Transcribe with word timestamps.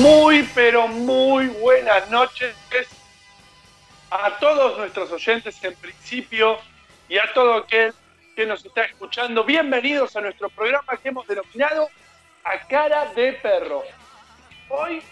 Muy, 0.00 0.48
pero 0.54 0.86
muy 0.86 1.27
buenas 1.68 2.08
noches 2.08 2.56
a 4.10 4.38
todos 4.38 4.78
nuestros 4.78 5.12
oyentes 5.12 5.62
en 5.62 5.74
principio 5.74 6.58
y 7.10 7.18
a 7.18 7.30
todo 7.34 7.56
aquel 7.56 7.92
que 8.34 8.46
nos 8.46 8.64
está 8.64 8.84
escuchando. 8.84 9.44
Bienvenidos 9.44 10.16
a 10.16 10.22
nuestro 10.22 10.48
programa 10.48 10.96
que 10.96 11.10
hemos 11.10 11.26
denominado 11.26 11.90
A 12.42 12.66
Cara 12.66 13.12
de 13.12 13.34
Perro. 13.34 13.82
Hoy, 14.70 15.02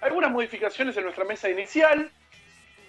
algunas 0.00 0.32
modificaciones 0.32 0.96
en 0.96 1.04
nuestra 1.04 1.24
mesa 1.24 1.48
inicial 1.48 2.10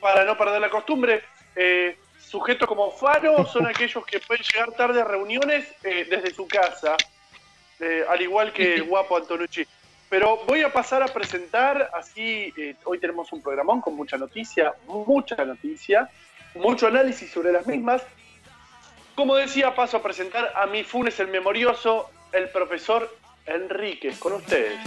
para 0.02 0.26
no 0.26 0.36
perder 0.36 0.60
la 0.60 0.72
costumbre. 0.72 1.26
Eh, 1.56 1.96
sujetos 2.18 2.68
como 2.68 2.90
Faro 2.90 3.46
son 3.46 3.68
aquellos 3.68 4.04
que 4.04 4.20
pueden 4.20 4.44
llegar 4.44 4.72
tarde 4.72 5.02
a 5.02 5.06
reuniones 5.06 5.76
eh, 5.84 6.08
desde 6.10 6.34
su 6.34 6.48
casa, 6.48 6.98
eh, 7.80 8.04
al 8.10 8.20
igual 8.20 8.52
que 8.52 8.74
el 8.74 8.84
guapo 8.90 9.16
Antonucci. 9.16 9.64
Pero 10.10 10.40
voy 10.48 10.62
a 10.62 10.72
pasar 10.72 11.04
a 11.04 11.08
presentar, 11.08 11.90
así 11.94 12.54
eh, 12.58 12.76
hoy 12.86 13.00
tenemos 13.00 13.32
un 13.34 13.42
programón 13.42 13.82
con 13.82 13.96
mucha 13.96 14.18
noticia, 14.18 14.74
mucha 14.88 15.44
noticia, 15.44 16.10
mucho 16.56 16.88
análisis 16.88 17.30
sobre 17.30 17.52
las 17.52 17.68
mismas. 17.68 18.02
Como 19.16 19.36
decía, 19.36 19.76
paso 19.76 19.98
a 19.98 20.04
presentar 20.04 20.54
a 20.56 20.66
mi 20.66 20.84
Funes 20.84 21.20
el 21.20 21.28
Memorioso, 21.28 22.10
el 22.32 22.50
profesor 22.50 23.14
Enríquez, 23.46 24.18
con 24.20 24.34
ustedes. 24.34 24.80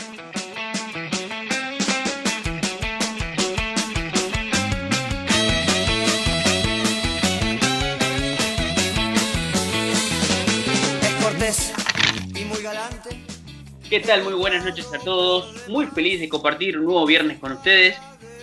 ¿Qué 13.90 13.98
tal? 13.98 14.22
Muy 14.22 14.34
buenas 14.34 14.64
noches 14.64 14.86
a 14.94 15.00
todos. 15.00 15.66
Muy 15.66 15.84
feliz 15.86 16.20
de 16.20 16.28
compartir 16.28 16.78
un 16.78 16.84
nuevo 16.84 17.04
viernes 17.04 17.40
con 17.40 17.50
ustedes. 17.50 17.96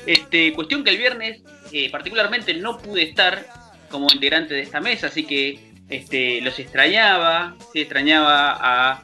Este, 0.06 0.52
cuestión 0.52 0.84
que 0.84 0.90
el 0.90 0.98
viernes 0.98 1.40
eh, 1.72 1.90
particularmente 1.90 2.54
no 2.54 2.78
pude 2.78 3.04
estar 3.04 3.46
como 3.90 4.10
integrante 4.12 4.56
de 4.56 4.60
esta 4.60 4.82
mesa, 4.82 5.08
así 5.08 5.24
que 5.24 5.58
este, 5.88 6.42
los 6.42 6.60
extrañaba, 6.60 7.56
sí, 7.72 7.80
extrañaba 7.80 8.58
a 8.60 9.04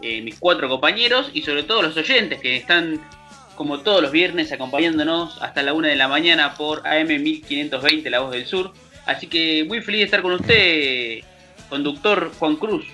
eh, 0.00 0.22
mis 0.22 0.38
cuatro 0.38 0.66
compañeros 0.70 1.30
y 1.34 1.42
sobre 1.42 1.62
todo 1.62 1.82
los 1.82 1.94
oyentes 1.94 2.40
que 2.40 2.56
están 2.56 3.06
como 3.54 3.80
todos 3.80 4.00
los 4.00 4.12
viernes 4.12 4.50
acompañándonos 4.50 5.42
hasta 5.42 5.62
la 5.62 5.74
una 5.74 5.88
de 5.88 5.96
la 5.96 6.08
mañana 6.08 6.54
por 6.54 6.86
AM 6.86 7.08
1520 7.08 8.08
La 8.08 8.20
Voz 8.20 8.32
del 8.32 8.46
Sur. 8.46 8.72
Así 9.04 9.26
que 9.26 9.64
muy 9.64 9.82
feliz 9.82 9.98
de 9.98 10.04
estar 10.06 10.22
con 10.22 10.32
usted, 10.32 11.18
conductor 11.68 12.32
Juan 12.38 12.56
Cruz. 12.56 12.86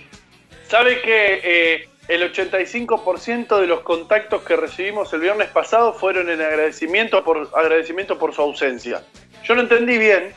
¿Sabe 0.67 1.01
que 1.01 1.41
eh, 1.45 1.89
el 2.09 2.33
85% 2.33 3.61
de 3.61 3.67
los 3.67 3.81
contactos 3.81 4.43
que 4.43 4.57
recibimos 4.57 5.13
el 5.13 5.21
viernes 5.21 5.49
pasado 5.51 5.93
fueron 5.93 6.31
en 6.31 6.41
agradecimiento 6.41 7.23
por, 7.23 7.51
agradecimiento 7.55 8.19
por 8.19 8.35
su 8.35 8.43
ausencia? 8.43 9.03
Yo 9.45 9.55
no 9.55 9.61
entendí 9.61 9.99
bien, 9.99 10.33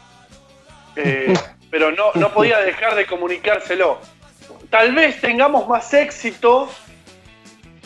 eh, 0.98 1.34
pero 1.72 1.92
no, 1.92 2.12
no 2.16 2.34
podía 2.34 2.60
dejar 2.60 2.96
de 2.96 3.06
comunicárselo. 3.06 4.00
Tal 4.70 4.94
vez 4.94 5.20
tengamos 5.22 5.68
más 5.68 5.94
éxito 5.94 6.70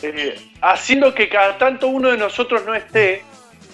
eh, 0.02 0.36
haciendo 0.60 1.14
que 1.14 1.28
cada 1.28 1.56
tanto 1.56 1.86
uno 1.88 2.10
de 2.10 2.16
nosotros 2.16 2.64
no 2.66 2.74
esté, 2.74 3.22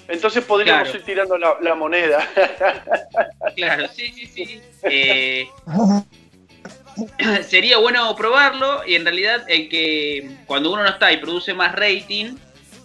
entonces 0.09 0.45
podríamos 0.45 0.85
Claro. 0.85 0.99
ir 0.99 1.05
tirando 1.05 1.39
la, 1.39 1.57
la 1.61 1.75
moneda. 1.75 2.29
Claro, 3.57 3.87
sí, 3.89 4.13
sí, 4.13 4.27
sí. 4.27 4.63
Eh, 4.83 5.47
sería 7.43 7.79
bueno 7.79 8.15
probarlo 8.17 8.83
y 8.87 8.95
en 8.95 9.05
realidad 9.05 9.45
el 9.49 9.69
que 9.69 10.31
cuando 10.47 10.73
uno 10.73 10.83
no 10.83 10.89
está 10.89 11.13
y 11.13 11.19
produce 11.19 11.55
más 11.55 11.75
rating, 11.75 12.37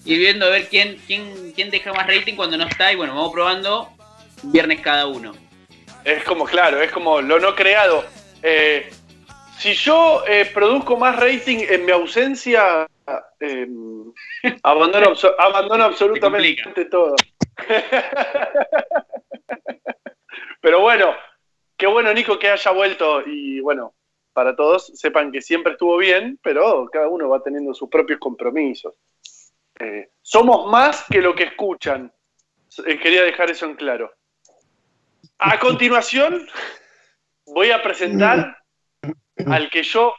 ir 0.06 0.19
viendo 0.19 0.45
a 0.45 0.50
ver 0.50 0.68
quién, 0.68 0.97
quién, 1.06 1.51
quién 1.53 1.69
deja 1.69 1.94
más 1.94 2.07
rating 2.07 2.35
cuando 2.35 2.57
no 2.57 2.66
está 2.66 2.91
y 2.91 2.96
bueno, 2.96 3.13
vamos 3.16 3.34
probando 3.34 3.90
viernes 4.44 4.81
cada 4.81 5.07
uno. 5.07 5.34
Es 6.03 6.23
como, 6.23 6.46
claro, 6.46 6.81
es 6.81 6.91
como 6.91 7.22
lo 7.22 7.40
no 7.40 7.56
creado. 7.56 8.06
Eh, 8.41 8.90
si 9.57 9.73
yo 9.73 10.23
eh, 10.28 10.50
produzco 10.53 10.96
más 10.96 11.17
rating 11.17 11.66
en 11.67 11.85
mi 11.85 11.91
ausencia, 11.91 12.88
eh, 13.40 13.67
abandono, 14.63 15.13
abandono 15.38 15.84
absolutamente 15.84 16.85
todo. 16.85 17.16
Pero 20.62 20.81
bueno, 20.81 21.13
qué 21.75 21.88
bueno 21.88 22.13
Nico 22.13 22.40
que 22.40 22.50
haya 22.50 22.72
vuelto 22.72 23.22
y 23.25 23.59
bueno, 23.59 23.94
para 24.38 24.56
todos 24.56 24.92
sepan 24.94 25.31
que 25.31 25.42
siempre 25.42 25.72
estuvo 25.72 25.98
bien, 25.98 26.40
pero 26.44 26.88
cada 26.94 27.08
uno 27.08 27.28
va 27.28 27.42
teniendo 27.42 27.74
sus 27.74 27.90
propios 27.90 28.20
compromisos. 28.20 28.94
Eh, 29.80 30.12
somos 30.22 30.72
más 30.72 31.06
que 31.09 31.24
lo 31.24 31.34
que 31.34 31.46
escuchan. 31.46 32.14
Eh, 32.86 33.00
quería 33.00 33.24
dejar 33.24 33.50
eso 33.50 33.66
en 33.66 33.74
claro. 33.74 34.14
A 35.40 35.58
continuación, 35.59 36.47
voy 37.47 37.72
a 37.72 37.81
presentar 37.81 38.59
al 39.47 39.72
que 39.72 39.81
yo 39.81 40.14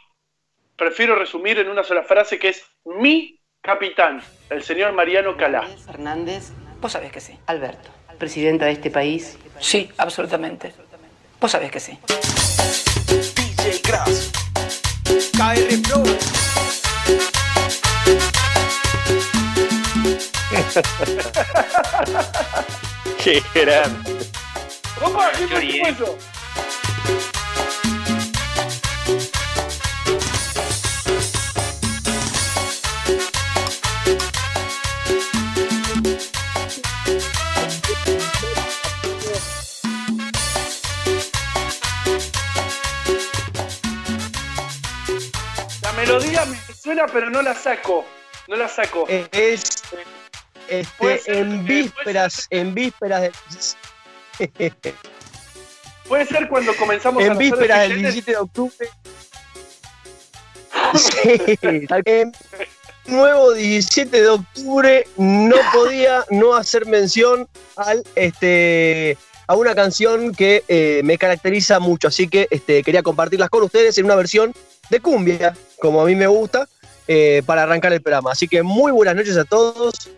prefiero 0.74 1.14
resumir 1.14 1.60
en 1.60 1.68
una 1.68 1.84
sola 1.84 2.02
frase, 2.02 2.40
que 2.40 2.48
es 2.48 2.66
mi 2.86 3.40
capitán, 3.60 4.20
el 4.50 4.64
señor 4.64 4.94
Mariano 4.94 5.36
Calá. 5.36 5.62
Fernández, 5.86 6.50
vos 6.80 6.90
sabés 6.90 7.12
que 7.12 7.20
sí. 7.20 7.38
Alberto, 7.46 7.88
presidenta 8.18 8.64
de 8.64 8.72
este 8.72 8.90
país. 8.90 9.38
Sí, 9.60 9.88
absolutamente. 9.96 10.72
Vos 11.40 11.52
sabés 11.52 11.70
que 11.70 11.78
sí. 11.78 11.96
DJ 15.38 15.44
Crash. 15.44 15.60
KR 15.60 15.82
Pro. 15.82 16.02
Qué 23.22 23.42
grande. 23.54 24.16
¡Opa! 25.00 25.30
¿Qué 25.32 25.46
Qué 25.46 25.48
fue 25.48 25.60
bien. 25.60 25.96
Suena, 46.88 47.06
pero 47.06 47.28
no 47.28 47.42
la 47.42 47.54
saco. 47.54 48.02
No 48.48 48.56
la 48.56 48.66
saco. 48.66 49.04
Es 49.08 49.28
este, 50.68 51.20
ser, 51.20 51.36
en 51.36 51.66
vísperas, 51.66 52.46
en 52.48 52.74
vísperas 52.74 53.30
de, 54.38 54.74
Puede 56.08 56.24
ser 56.24 56.48
cuando 56.48 56.74
comenzamos 56.76 57.22
en 57.22 57.36
vísperas 57.36 57.80
del 57.80 57.92
billetes? 57.92 58.14
17 58.24 58.30
de 58.30 58.36
octubre. 58.38 58.88
Sí, 60.94 61.58
nuevo 63.06 63.52
17 63.52 64.22
de 64.22 64.28
octubre 64.28 65.06
no 65.16 65.56
podía 65.72 66.24
no 66.30 66.54
hacer 66.54 66.86
mención 66.86 67.46
al 67.76 68.02
este 68.14 69.18
a 69.46 69.54
una 69.54 69.74
canción 69.74 70.34
que 70.34 70.64
eh, 70.68 71.02
me 71.04 71.18
caracteriza 71.18 71.80
mucho, 71.80 72.08
así 72.08 72.28
que 72.28 72.48
este, 72.50 72.82
quería 72.82 73.02
compartirlas 73.02 73.50
con 73.50 73.62
ustedes 73.64 73.98
en 73.98 74.06
una 74.06 74.14
versión 74.14 74.54
de 74.88 75.00
cumbia, 75.00 75.54
como 75.80 76.00
a 76.00 76.04
mí 76.06 76.14
me 76.14 76.26
gusta, 76.26 76.68
eh, 77.08 77.42
para 77.46 77.62
arrancar 77.62 77.92
el 77.92 78.02
programa. 78.02 78.32
Así 78.32 78.46
que 78.46 78.62
muy 78.62 78.92
buenas 78.92 79.16
noches 79.16 79.36
a 79.36 79.44
todos. 79.44 80.10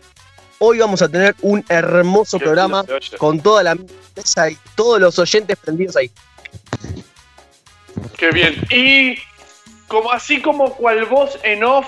Hoy 0.59 0.79
vamos 0.79 1.01
a 1.01 1.09
tener 1.09 1.33
un 1.41 1.63
hermoso 1.69 2.37
Qué 2.37 2.45
programa 2.45 2.83
con 3.17 3.39
toda 3.39 3.63
la 3.63 3.75
mesa 4.15 4.49
y 4.49 4.57
todos 4.75 4.99
los 4.99 5.17
oyentes 5.17 5.57
prendidos 5.57 5.95
ahí. 5.95 6.11
Qué 8.17 8.29
bien. 8.31 8.55
Y 8.69 9.15
como 9.87 10.11
así 10.11 10.41
como 10.41 10.73
cual 10.75 11.05
voz 11.05 11.39
en 11.43 11.63
off, 11.63 11.87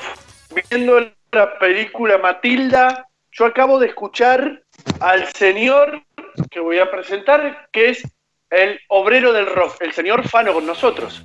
viendo 0.70 1.12
la 1.32 1.60
película 1.60 2.18
Matilda, 2.18 3.08
yo 3.32 3.46
acabo 3.46 3.80
de 3.80 3.88
escuchar 3.88 4.64
al 5.02 5.28
señor 5.34 6.02
que 6.50 6.60
voy 6.60 6.80
a 6.80 6.90
presentar, 6.90 7.68
que 7.72 7.90
es 7.90 8.04
el 8.50 8.80
obrero 8.88 9.34
del 9.34 9.48
rock, 9.48 9.82
el 9.82 9.94
señor 9.94 10.28
Fano 10.28 10.54
con 10.54 10.66
nosotros. 10.66 11.24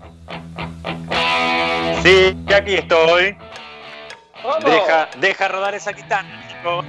Sí, 2.03 2.37
aquí 2.55 2.75
estoy. 2.75 3.37
Deja, 4.57 5.09
deja 5.19 5.49
rodar 5.49 5.75
esa 5.75 5.93
guitarra, 5.93 6.49
chico. 6.49 6.83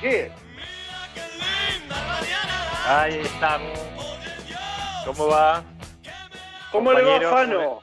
¡Qué! 0.00 0.32
Ahí 2.86 3.18
estamos. 3.18 3.78
¿Cómo 5.04 5.26
va? 5.26 5.62
¿Cómo 6.72 6.92
le 6.92 7.02
va, 7.02 7.20
Fano? 7.20 7.82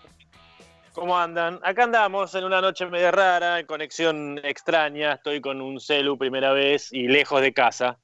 ¿Cómo 0.94 1.18
andan? 1.18 1.60
Acá 1.62 1.84
andamos 1.84 2.34
en 2.36 2.44
una 2.44 2.62
noche 2.62 2.86
medio 2.88 3.12
rara, 3.12 3.60
en 3.60 3.66
conexión 3.66 4.40
extraña. 4.44 5.14
Estoy 5.14 5.42
con 5.42 5.62
un 5.62 5.80
celu 5.80 6.18
primera 6.18 6.54
vez 6.54 6.92
y 6.92 7.08
lejos 7.08 7.42
de 7.42 7.54
casa. 7.54 8.00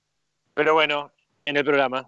Pero 0.53 0.73
bueno, 0.73 1.11
en 1.45 1.57
el 1.57 1.65
programa. 1.65 2.07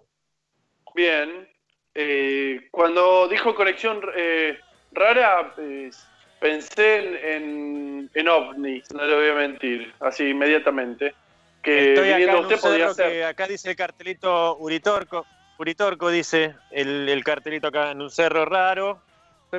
Bien. 0.94 1.48
Eh, 1.94 2.68
cuando 2.70 3.26
dijo 3.26 3.54
conexión 3.54 4.00
eh, 4.14 4.58
rara, 4.92 5.54
eh, 5.58 5.90
pensé 6.38 6.98
en, 6.98 7.16
en, 7.16 8.10
en 8.14 8.28
ovnis, 8.28 8.92
no 8.92 9.04
le 9.04 9.14
voy 9.14 9.28
a 9.30 9.34
mentir, 9.34 9.92
así 10.00 10.28
inmediatamente. 10.28 11.14
Que 11.62 11.94
Estoy 11.94 12.10
acá 12.10 12.22
en 12.22 12.30
un 12.30 12.52
usted 12.52 12.92
ser. 12.92 13.12
que 13.12 13.24
acá 13.24 13.46
dice 13.48 13.70
el 13.70 13.76
cartelito 13.76 14.56
Uritorco. 14.58 15.26
Uritorco 15.58 16.10
dice 16.10 16.54
el, 16.70 17.08
el 17.08 17.24
cartelito 17.24 17.68
acá 17.68 17.90
en 17.90 18.02
un 18.02 18.10
cerro 18.10 18.44
raro. 18.44 19.00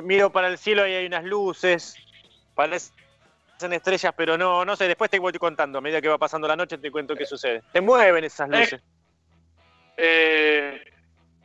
Miro 0.02 0.30
para 0.30 0.48
el 0.48 0.58
cielo 0.58 0.86
y 0.86 0.94
hay 0.94 1.06
unas 1.06 1.24
luces. 1.24 1.96
Parecen 2.54 2.92
estrellas, 3.72 4.12
pero 4.16 4.38
no, 4.38 4.64
no 4.64 4.76
sé. 4.76 4.86
Después 4.86 5.10
te 5.10 5.18
voy 5.18 5.32
contando. 5.32 5.78
A 5.78 5.80
medida 5.80 6.00
que 6.00 6.08
va 6.08 6.18
pasando 6.18 6.46
la 6.46 6.56
noche 6.56 6.78
te 6.78 6.90
cuento 6.90 7.16
qué 7.16 7.26
sucede. 7.26 7.62
Te 7.72 7.80
mueven 7.80 8.24
esas 8.24 8.48
luces. 8.48 8.80
Eh, 9.96 10.80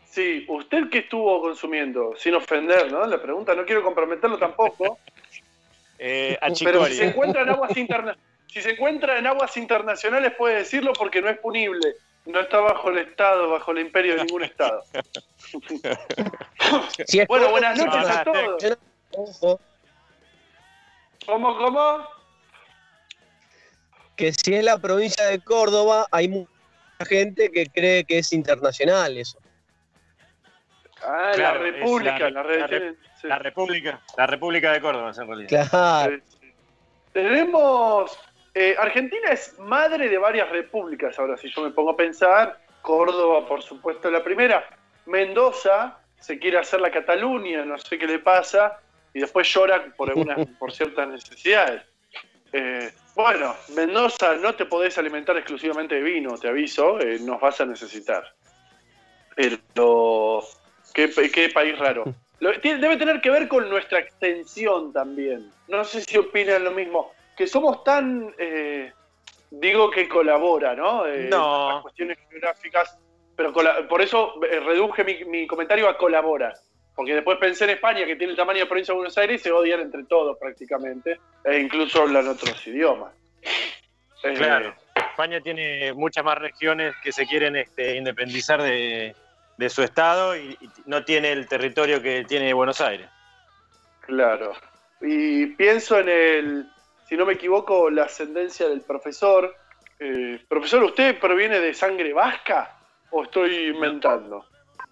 sí, 0.06 0.46
¿usted 0.48 0.90
qué 0.92 1.00
estuvo 1.00 1.42
consumiendo? 1.42 2.14
Sin 2.16 2.36
ofender, 2.36 2.92
¿no? 2.92 3.06
La 3.08 3.22
pregunta, 3.22 3.56
no 3.56 3.66
quiero 3.66 3.84
comprometerlo 3.84 4.38
tampoco. 4.38 5.00
Eh, 6.06 6.38
Pero 6.66 6.86
si 6.88 6.96
se 6.96 7.06
encuentra 7.06 7.44
en 7.44 7.50
aguas 7.50 7.78
interna 7.78 8.18
si 8.54 8.62
se 8.62 8.72
encuentra 8.72 9.18
en 9.18 9.26
aguas 9.26 9.58
internacionales 9.58 10.32
puede 10.38 10.58
decirlo 10.58 10.94
porque 10.94 11.22
no 11.24 11.30
es 11.30 11.40
punible. 11.40 11.96
No 12.25 12.40
está 12.40 12.60
bajo 12.60 12.90
el 12.90 13.00
Estado, 13.00 13.50
bajo 13.50 13.72
el 13.72 13.80
imperio 13.80 14.16
de 14.16 14.24
ningún 14.25 14.44
Estado. 14.44 14.84
Si 17.08 17.20
es 17.20 17.28
Bueno, 17.28 17.50
buenas 17.50 17.78
noches 17.78 18.10
a 18.10 18.24
todos. 18.24 18.64
Ojo, 19.12 19.60
¿Cómo, 21.25 21.58
cómo? 21.58 22.08
que 24.16 24.31
si 24.34 24.54
es 24.54 24.64
la 24.64 24.78
provincia 24.78 25.25
de 25.25 25.40
Córdoba, 25.40 26.08
hay 26.12 26.28
mucha 26.30 26.50
gente 27.08 27.50
que 27.52 27.66
cree 27.68 28.04
que 28.06 28.20
es 28.20 28.31
internacional 28.31 29.18
eso. 29.18 29.38
Ah, 31.04 31.31
Claro, 31.34 31.64
la 31.64 31.72
República, 31.72 32.19
la- 32.19 32.30
la, 32.30 32.44
la 32.44 32.68
red- 32.68 32.96
sí. 33.19 33.28
La 33.28 33.40
República, 33.40 34.02
la 34.18 34.28
República 34.28 34.72
de 34.72 34.81
Córdoba, 34.81 35.12
en 35.18 35.28
realidad. 35.28 35.50
Claro. 35.69 36.16
Sí. 36.40 36.54
Tenemos. 37.12 38.18
Eh, 38.54 38.76
Argentina 38.78 39.30
es 39.32 39.58
madre 39.60 40.10
de 40.10 40.18
varias 40.18 40.50
repúblicas. 40.50 41.18
Ahora, 41.20 41.38
si 41.38 41.50
yo 41.50 41.62
me 41.64 41.72
pongo 41.72 41.92
a 41.92 41.98
pensar, 41.98 42.60
Córdoba, 42.82 43.48
por 43.48 43.62
supuesto, 43.64 44.10
la 44.12 44.24
primera. 44.24 44.66
Mendoza 45.06 45.98
se 46.20 46.40
quiere 46.40 46.58
hacer 46.58 46.80
la 46.82 46.92
Cataluña, 46.92 47.66
no 47.66 47.78
sé 47.78 47.98
qué 47.98 48.08
le 48.08 48.20
pasa, 48.20 48.80
y 49.14 49.20
después 49.20 49.48
llora 49.54 49.86
por 49.98 50.10
algunas, 50.10 50.38
por 50.60 50.72
ciertas 50.72 51.08
necesidades. 51.08 51.82
Eh, 52.52 52.92
bueno, 53.16 53.56
Mendoza, 53.76 54.36
no 54.36 54.54
te 54.56 54.66
podés 54.66 54.98
alimentar 54.98 55.36
exclusivamente 55.38 55.96
de 55.96 56.02
vino, 56.02 56.38
te 56.38 56.48
aviso, 56.50 57.00
eh, 57.00 57.18
nos 57.22 57.42
vas 57.42 57.60
a 57.62 57.66
necesitar. 57.66 58.24
Pero, 59.36 60.44
qué, 60.94 61.10
qué 61.34 61.50
país 61.50 61.78
raro. 61.78 62.04
Lo- 62.40 62.60
tiene- 62.60 62.80
debe 62.80 62.98
tener 62.98 63.22
que 63.22 63.30
ver 63.30 63.48
con 63.48 63.70
nuestra 63.70 64.00
extensión 64.00 64.92
también. 64.94 65.50
No 65.68 65.84
sé 65.84 66.02
si 66.02 66.18
opinan 66.18 66.64
lo 66.64 66.72
mismo. 66.72 67.12
Que 67.35 67.47
somos 67.47 67.83
tan, 67.83 68.33
eh, 68.38 68.91
digo 69.50 69.89
que 69.89 70.07
colabora, 70.07 70.75
¿no? 70.75 71.06
Eh, 71.06 71.27
No. 71.30 71.69
Las 71.74 71.81
cuestiones 71.83 72.18
geográficas, 72.30 72.97
pero 73.35 73.53
por 73.88 74.01
eso 74.01 74.35
eh, 74.44 74.59
reduje 74.59 75.03
mi, 75.03 75.24
mi 75.25 75.47
comentario 75.47 75.88
a 75.89 75.97
colabora. 75.97 76.53
Porque 76.95 77.15
después 77.15 77.39
pensé 77.39 77.63
en 77.63 77.71
España, 77.71 78.06
que 78.06 78.15
tiene 78.15 78.31
el 78.31 78.38
tamaño 78.38 78.59
de 78.59 78.65
provincia 78.68 78.91
de 78.94 78.97
Buenos 78.97 79.18
Aires, 79.18 79.41
y 79.41 79.44
se 79.45 79.51
odian 79.51 79.80
entre 79.80 80.03
todos 80.03 80.38
prácticamente, 80.38 81.19
e 81.44 81.57
incluso 81.59 82.03
hablan 82.03 82.27
otros 82.27 82.68
idiomas. 82.68 83.13
Eh, 84.24 84.33
Claro. 84.35 84.75
España 84.95 85.41
tiene 85.41 85.91
muchas 85.94 86.24
más 86.24 86.38
regiones 86.38 86.95
que 87.03 87.12
se 87.12 87.25
quieren 87.25 87.56
este, 87.56 87.95
independizar 87.95 88.62
de, 88.62 89.15
de 89.57 89.69
su 89.69 89.81
estado 89.83 90.35
y, 90.35 90.57
y 90.62 90.69
no 90.85 91.03
tiene 91.03 91.31
el 91.31 91.47
territorio 91.47 92.01
que 92.01 92.25
tiene 92.25 92.53
Buenos 92.53 92.80
Aires. 92.80 93.09
Claro. 94.01 94.53
Y 95.01 95.47
pienso 95.47 96.00
en 96.00 96.09
el, 96.09 96.71
si 97.08 97.16
no 97.18 97.26
me 97.26 97.34
equivoco, 97.34 97.90
la 97.90 98.04
ascendencia 98.04 98.68
del 98.70 98.82
profesor. 98.82 99.56
Eh, 100.00 100.40
profesor, 100.48 100.84
¿usted 100.84 101.20
proviene 101.20 101.60
de 101.60 101.74
sangre 101.74 102.14
vasca 102.14 102.78
o 103.12 103.24
estoy 103.24 103.68
inventando? 103.68 104.46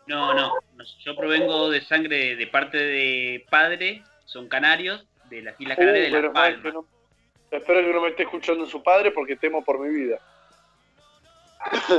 No, 0.08 0.34
no, 0.34 0.54
no, 0.76 0.84
yo 1.06 1.16
provengo 1.16 1.70
de 1.70 1.82
sangre 1.82 2.36
de 2.36 2.48
parte 2.48 2.78
de 2.78 3.46
padre, 3.50 4.04
son 4.26 4.48
canarios, 4.48 5.06
de 5.30 5.42
las 5.44 5.60
Islas 5.60 5.78
Uh, 5.78 5.82
Canarias 5.82 6.06
de 6.06 6.12
menos 6.12 6.34
La 6.34 6.40
mal 6.42 6.54
Palma. 6.54 6.64
que 6.64 6.72
no- 6.74 6.86
espero 7.58 7.82
que 7.82 7.94
no 7.94 8.02
me 8.02 8.10
esté 8.10 8.24
escuchando 8.24 8.66
su 8.66 8.82
padre 8.84 9.12
porque 9.12 9.36
temo 9.36 9.64
por 9.64 9.80
mi 9.80 9.90
vida. 9.94 10.20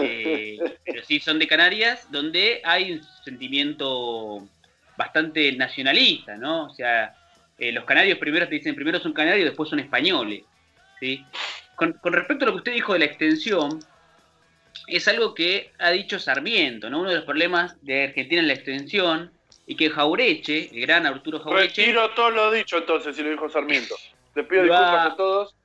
Eh, 0.02 0.58
pero 0.84 1.04
sí 1.04 1.20
son 1.20 1.38
de 1.38 1.46
Canarias, 1.46 2.10
donde 2.10 2.60
hay 2.64 2.92
un 2.92 3.02
sentimiento 3.24 4.46
bastante 4.96 5.52
nacionalista, 5.52 6.36
¿no? 6.36 6.66
O 6.66 6.70
sea, 6.70 7.14
eh, 7.62 7.70
los 7.72 7.84
canarios 7.84 8.18
primero 8.18 8.48
te 8.48 8.56
dicen, 8.56 8.74
primero 8.74 8.98
son 8.98 9.12
canarios, 9.12 9.44
después 9.46 9.68
son 9.70 9.78
españoles, 9.78 10.42
¿sí? 10.98 11.24
Con, 11.76 11.92
con 11.94 12.12
respecto 12.12 12.44
a 12.44 12.46
lo 12.46 12.52
que 12.54 12.58
usted 12.58 12.72
dijo 12.72 12.92
de 12.92 12.98
la 12.98 13.04
extensión, 13.04 13.78
es 14.88 15.06
algo 15.06 15.32
que 15.32 15.72
ha 15.78 15.90
dicho 15.90 16.18
Sarmiento, 16.18 16.90
¿no? 16.90 17.00
Uno 17.00 17.10
de 17.10 17.16
los 17.16 17.24
problemas 17.24 17.80
de 17.82 18.04
Argentina 18.04 18.40
es 18.42 18.48
la 18.48 18.54
extensión, 18.54 19.32
y 19.64 19.76
que 19.76 19.90
Jaureche, 19.90 20.70
el 20.72 20.80
gran 20.80 21.06
Arturo 21.06 21.38
Jaureche, 21.38 21.82
Retiro 21.82 22.10
todo 22.10 22.30
lo 22.30 22.50
dicho 22.50 22.78
entonces, 22.78 23.14
si 23.14 23.22
lo 23.22 23.30
dijo 23.30 23.48
Sarmiento. 23.48 23.94
Le 24.34 24.42
pido 24.44 24.62
Va- 24.62 24.80
disculpas 24.80 25.12
a 25.12 25.16
todos. 25.16 25.56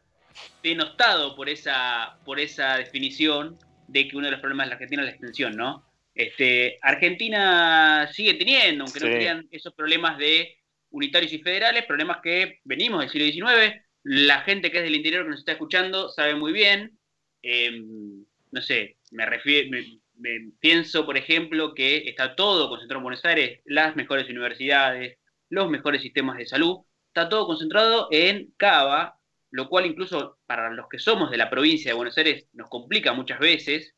denostado 0.61 1.35
por 1.35 1.49
esa, 1.49 2.19
por 2.23 2.39
esa 2.39 2.77
definición 2.77 3.57
de 3.87 4.07
que 4.07 4.17
uno 4.17 4.25
de 4.27 4.31
los 4.33 4.39
problemas 4.41 4.65
de 4.65 4.69
la 4.69 4.75
Argentina 4.75 5.01
es 5.01 5.05
la 5.07 5.11
extensión, 5.13 5.55
¿no? 5.55 5.83
Este, 6.13 6.77
Argentina 6.81 8.07
sigue 8.11 8.33
teniendo, 8.35 8.83
aunque 8.83 8.99
no 8.99 9.05
crean 9.07 9.47
esos 9.51 9.73
problemas 9.73 10.17
de 10.17 10.57
unitarios 10.97 11.33
y 11.33 11.39
federales, 11.39 11.85
problemas 11.85 12.19
que 12.23 12.59
venimos 12.65 13.01
del 13.01 13.09
siglo 13.09 13.25
XIX. 13.25 13.83
La 14.03 14.41
gente 14.41 14.71
que 14.71 14.77
es 14.79 14.83
del 14.83 14.95
interior 14.95 15.23
que 15.23 15.29
nos 15.31 15.39
está 15.39 15.53
escuchando 15.53 16.09
sabe 16.09 16.35
muy 16.35 16.53
bien. 16.53 16.97
eh, 17.43 17.71
no 18.51 18.61
sé, 18.61 18.97
me 19.11 19.25
refiero, 19.25 19.69
me- 19.71 20.51
pienso, 20.59 21.05
por 21.05 21.17
ejemplo, 21.17 21.73
que 21.75 22.09
está 22.09 22.35
todo 22.35 22.69
concentrado 22.69 22.99
en 22.99 23.03
Buenos 23.03 23.25
Aires, 23.25 23.61
las 23.65 23.95
mejores 23.95 24.27
universidades, 24.29 25.17
los 25.49 25.69
mejores 25.69 26.01
sistemas 26.01 26.37
de 26.37 26.45
salud, 26.47 26.79
está 27.07 27.29
todo 27.29 27.45
concentrado 27.47 28.07
en 28.11 28.51
Cava, 28.57 29.19
lo 29.51 29.69
cual 29.69 29.85
incluso 29.85 30.39
para 30.45 30.71
los 30.71 30.87
que 30.89 30.99
somos 30.99 31.29
de 31.31 31.37
la 31.37 31.49
provincia 31.49 31.91
de 31.91 31.95
Buenos 31.95 32.17
Aires 32.17 32.47
nos 32.53 32.69
complica 32.69 33.13
muchas 33.13 33.39
veces. 33.39 33.93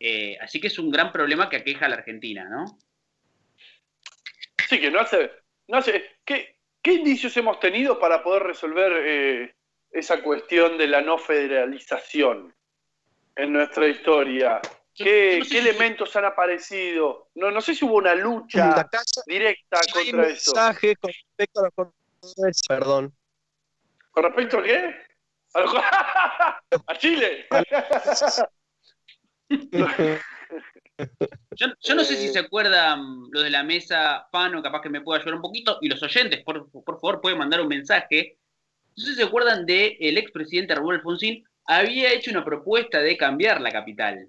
eh, 0.00 0.36
así 0.40 0.60
que 0.60 0.66
es 0.68 0.78
un 0.78 0.90
gran 0.90 1.12
problema 1.12 1.48
que 1.48 1.56
aqueja 1.56 1.86
a 1.86 1.88
la 1.88 1.96
Argentina, 1.96 2.48
¿no? 2.48 2.64
Sí, 4.68 4.80
que 4.80 4.90
no 4.90 5.00
hace. 5.00 5.30
No 5.68 5.78
hace 5.78 6.04
¿qué, 6.24 6.56
¿Qué 6.82 6.92
indicios 6.94 7.36
hemos 7.36 7.60
tenido 7.60 7.98
para 7.98 8.22
poder 8.22 8.42
resolver 8.42 8.92
eh, 9.06 9.54
esa 9.90 10.22
cuestión 10.22 10.76
de 10.78 10.88
la 10.88 11.00
no 11.00 11.16
federalización 11.18 12.54
en 13.36 13.52
nuestra 13.52 13.86
historia? 13.88 14.60
¿Qué, 14.94 15.38
no 15.38 15.44
sé 15.44 15.50
qué 15.50 15.62
si- 15.62 15.68
elementos 15.68 16.14
han 16.16 16.24
aparecido? 16.26 17.28
No, 17.36 17.50
no 17.50 17.60
sé 17.60 17.74
si 17.74 17.84
hubo 17.84 17.96
una 17.96 18.14
lucha 18.14 18.86
casa 18.90 19.22
directa 19.26 19.80
hay 19.80 20.10
contra 20.10 20.28
eso. 20.28 20.52
mensajes 20.54 20.96
con 20.98 21.12
respecto 21.12 21.60
a 21.60 21.70
los. 21.76 22.62
Perdón. 22.68 23.12
¿Con 24.10 24.24
respecto 24.24 24.58
a 24.58 24.62
qué? 24.64 24.94
¿A, 25.54 25.60
lo- 25.60 25.72
a 26.88 26.98
Chile? 26.98 27.46
Yo, 31.56 31.66
yo 31.80 31.94
no 31.94 32.04
sé 32.04 32.16
si 32.16 32.26
Eh. 32.26 32.28
se 32.28 32.38
acuerdan 32.40 33.24
lo 33.30 33.42
de 33.42 33.50
la 33.50 33.62
mesa, 33.62 34.26
Pano, 34.30 34.62
capaz 34.62 34.82
que 34.82 34.88
me 34.90 35.00
pueda 35.00 35.20
ayudar 35.20 35.36
un 35.36 35.42
poquito, 35.42 35.78
y 35.80 35.88
los 35.88 36.02
oyentes, 36.02 36.42
por, 36.44 36.70
por 36.70 37.00
favor, 37.00 37.20
pueden 37.20 37.38
mandar 37.38 37.60
un 37.60 37.68
mensaje. 37.68 38.38
No 38.96 39.04
sé 39.04 39.10
si 39.10 39.16
se 39.16 39.22
acuerdan 39.24 39.64
de 39.66 39.96
el 40.00 40.18
expresidente 40.18 40.74
Raúl 40.74 40.96
Alfonsín, 40.96 41.44
había 41.64 42.12
hecho 42.12 42.30
una 42.30 42.44
propuesta 42.44 43.00
de 43.00 43.16
cambiar 43.16 43.60
la 43.60 43.70
capital. 43.70 44.28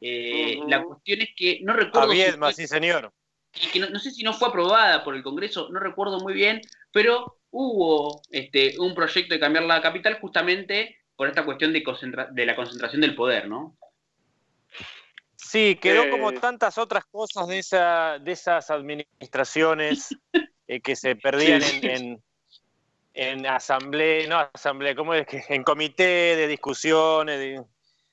Eh. 0.00 0.58
La 0.68 0.82
cuestión 0.82 1.20
es 1.22 1.30
que 1.36 1.60
no 1.62 1.72
recuerdo 1.72 2.10
A 2.12 2.14
si 2.14 2.22
fue- 2.38 2.52
sí, 2.54 2.66
señor. 2.66 3.12
y 3.60 3.66
que 3.68 3.80
no, 3.80 3.90
no 3.90 3.98
sé 3.98 4.10
si 4.10 4.22
no 4.22 4.32
fue 4.32 4.48
aprobada 4.48 5.02
por 5.04 5.14
el 5.16 5.22
Congreso, 5.22 5.68
no 5.70 5.80
recuerdo 5.80 6.20
muy 6.20 6.32
bien, 6.34 6.60
pero 6.92 7.38
hubo 7.50 8.20
este, 8.30 8.78
un 8.78 8.94
proyecto 8.94 9.34
de 9.34 9.40
cambiar 9.40 9.64
la 9.64 9.80
capital 9.82 10.18
justamente 10.20 10.98
por 11.16 11.26
esta 11.28 11.44
cuestión 11.44 11.72
de, 11.72 11.82
concentra- 11.82 12.28
de 12.30 12.46
la 12.46 12.54
concentración 12.54 13.00
del 13.00 13.14
poder, 13.16 13.48
¿no? 13.48 13.76
Sí, 15.48 15.76
quedó 15.76 16.02
Eh. 16.04 16.10
como 16.10 16.32
tantas 16.32 16.76
otras 16.76 17.06
cosas 17.06 17.48
de, 17.48 17.58
esa, 17.60 18.18
de 18.18 18.32
esas 18.32 18.70
administraciones 18.70 20.08
eh, 20.68 20.80
que 20.82 20.94
se 20.94 21.16
perdían 21.16 21.62
Sí. 21.62 21.80
en, 21.86 21.90
en, 21.90 22.22
en 23.14 23.46
asamblea, 23.46 24.28
no 24.28 24.38
asamblea, 24.52 24.94
¿cómo 24.94 25.14
es 25.14 25.26
que? 25.26 25.42
En 25.48 25.62
comité 25.64 26.36
de 26.36 26.46
discusiones. 26.46 27.38
de- 27.38 27.64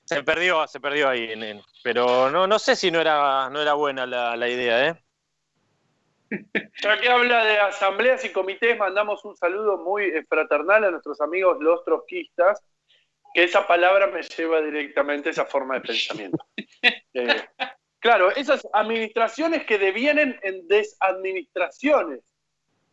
se 0.04 0.22
perdió, 0.22 0.66
se 0.66 0.80
perdió 0.80 1.10
ahí. 1.10 1.32
en- 1.32 1.42
en- 1.42 1.62
pero 1.84 2.30
no, 2.30 2.46
no 2.46 2.58
sé 2.58 2.74
si 2.74 2.90
no 2.90 3.00
era, 3.02 3.50
no 3.50 3.60
era 3.60 3.74
buena 3.74 4.06
la, 4.06 4.34
la 4.34 4.48
idea, 4.48 4.88
¿eh? 4.88 5.02
Ya 6.82 6.98
que 7.00 7.08
habla 7.08 7.44
de 7.44 7.58
asambleas 7.58 8.24
y 8.24 8.30
comités, 8.32 8.78
mandamos 8.78 9.24
un 9.26 9.36
saludo 9.36 9.76
muy 9.78 10.04
eh, 10.04 10.24
fraternal 10.28 10.84
a 10.84 10.90
nuestros 10.90 11.20
amigos 11.20 11.58
los 11.60 11.84
trotskistas, 11.84 12.62
que 13.36 13.44
esa 13.44 13.66
palabra 13.66 14.06
me 14.06 14.22
lleva 14.22 14.62
directamente 14.62 15.28
a 15.28 15.32
esa 15.32 15.44
forma 15.44 15.74
de 15.74 15.80
pensamiento. 15.82 16.38
Eh, 17.12 17.42
claro, 17.98 18.30
esas 18.30 18.66
administraciones 18.72 19.64
que 19.64 19.78
devienen 19.78 20.38
en 20.42 20.68
desadministraciones, 20.68 22.20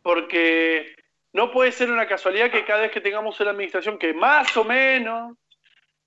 porque 0.02 0.96
no 1.32 1.52
puede 1.52 1.70
ser 1.72 1.90
una 1.90 2.08
casualidad 2.08 2.50
que 2.50 2.64
cada 2.64 2.80
vez 2.80 2.90
que 2.90 3.00
tengamos 3.00 3.38
una 3.40 3.50
administración 3.50 3.98
que 3.98 4.12
más 4.14 4.56
o 4.56 4.64
menos, 4.64 5.36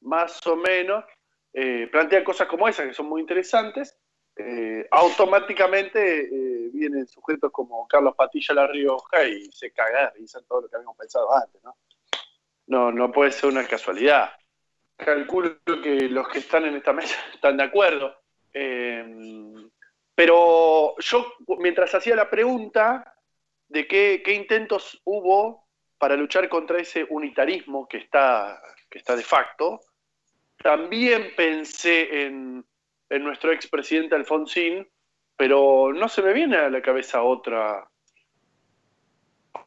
más 0.02 0.46
o 0.46 0.56
menos, 0.56 1.06
eh, 1.54 1.88
plantea 1.92 2.24
cosas 2.24 2.48
como 2.48 2.68
esas, 2.68 2.88
que 2.88 2.94
son 2.94 3.08
muy 3.08 3.22
interesantes, 3.22 3.98
eh, 4.36 4.88
automáticamente 4.92 6.26
eh, 6.26 6.70
vienen 6.74 7.08
sujetos 7.08 7.52
como 7.52 7.88
Carlos 7.88 8.16
Patilla 8.16 8.56
La 8.56 8.68
Rioja 8.68 9.24
y 9.24 9.52
se 9.52 9.72
cagan, 9.72 10.12
dicen 10.18 10.44
todo 10.48 10.62
lo 10.62 10.68
que 10.68 10.76
habíamos 10.76 10.98
pensado 10.98 11.34
antes, 11.34 11.64
¿no? 11.64 11.76
No, 12.68 12.92
no 12.92 13.12
puede 13.12 13.32
ser 13.32 13.50
una 13.50 13.66
casualidad. 13.66 14.32
Calculo 14.96 15.58
que 15.66 16.10
los 16.10 16.28
que 16.30 16.40
están 16.40 16.66
en 16.66 16.76
esta 16.76 16.94
mesa 16.94 17.18
están 17.34 17.58
de 17.58 17.64
acuerdo. 17.64 18.16
Eh, 18.54 19.06
pero 20.16 20.96
yo, 20.98 21.34
mientras 21.60 21.94
hacía 21.94 22.16
la 22.16 22.30
pregunta 22.30 23.16
de 23.68 23.88
qué, 23.88 24.22
qué 24.26 24.34
intentos 24.34 25.00
hubo 25.04 25.68
para 25.98 26.16
luchar 26.16 26.50
contra 26.50 26.80
ese 26.80 27.06
unitarismo 27.10 27.88
que 27.88 27.98
está, 27.98 28.62
que 28.90 28.98
está 28.98 29.16
de 29.16 29.24
facto, 29.24 29.80
también 30.58 31.34
pensé 31.36 32.24
en, 32.26 32.66
en 33.10 33.24
nuestro 33.24 33.52
expresidente 33.52 34.16
Alfonsín, 34.16 34.88
pero 35.36 35.94
no 35.94 36.10
se 36.10 36.22
me 36.22 36.34
viene 36.34 36.58
a 36.58 36.70
la 36.70 36.82
cabeza 36.82 37.22
otra, 37.22 37.88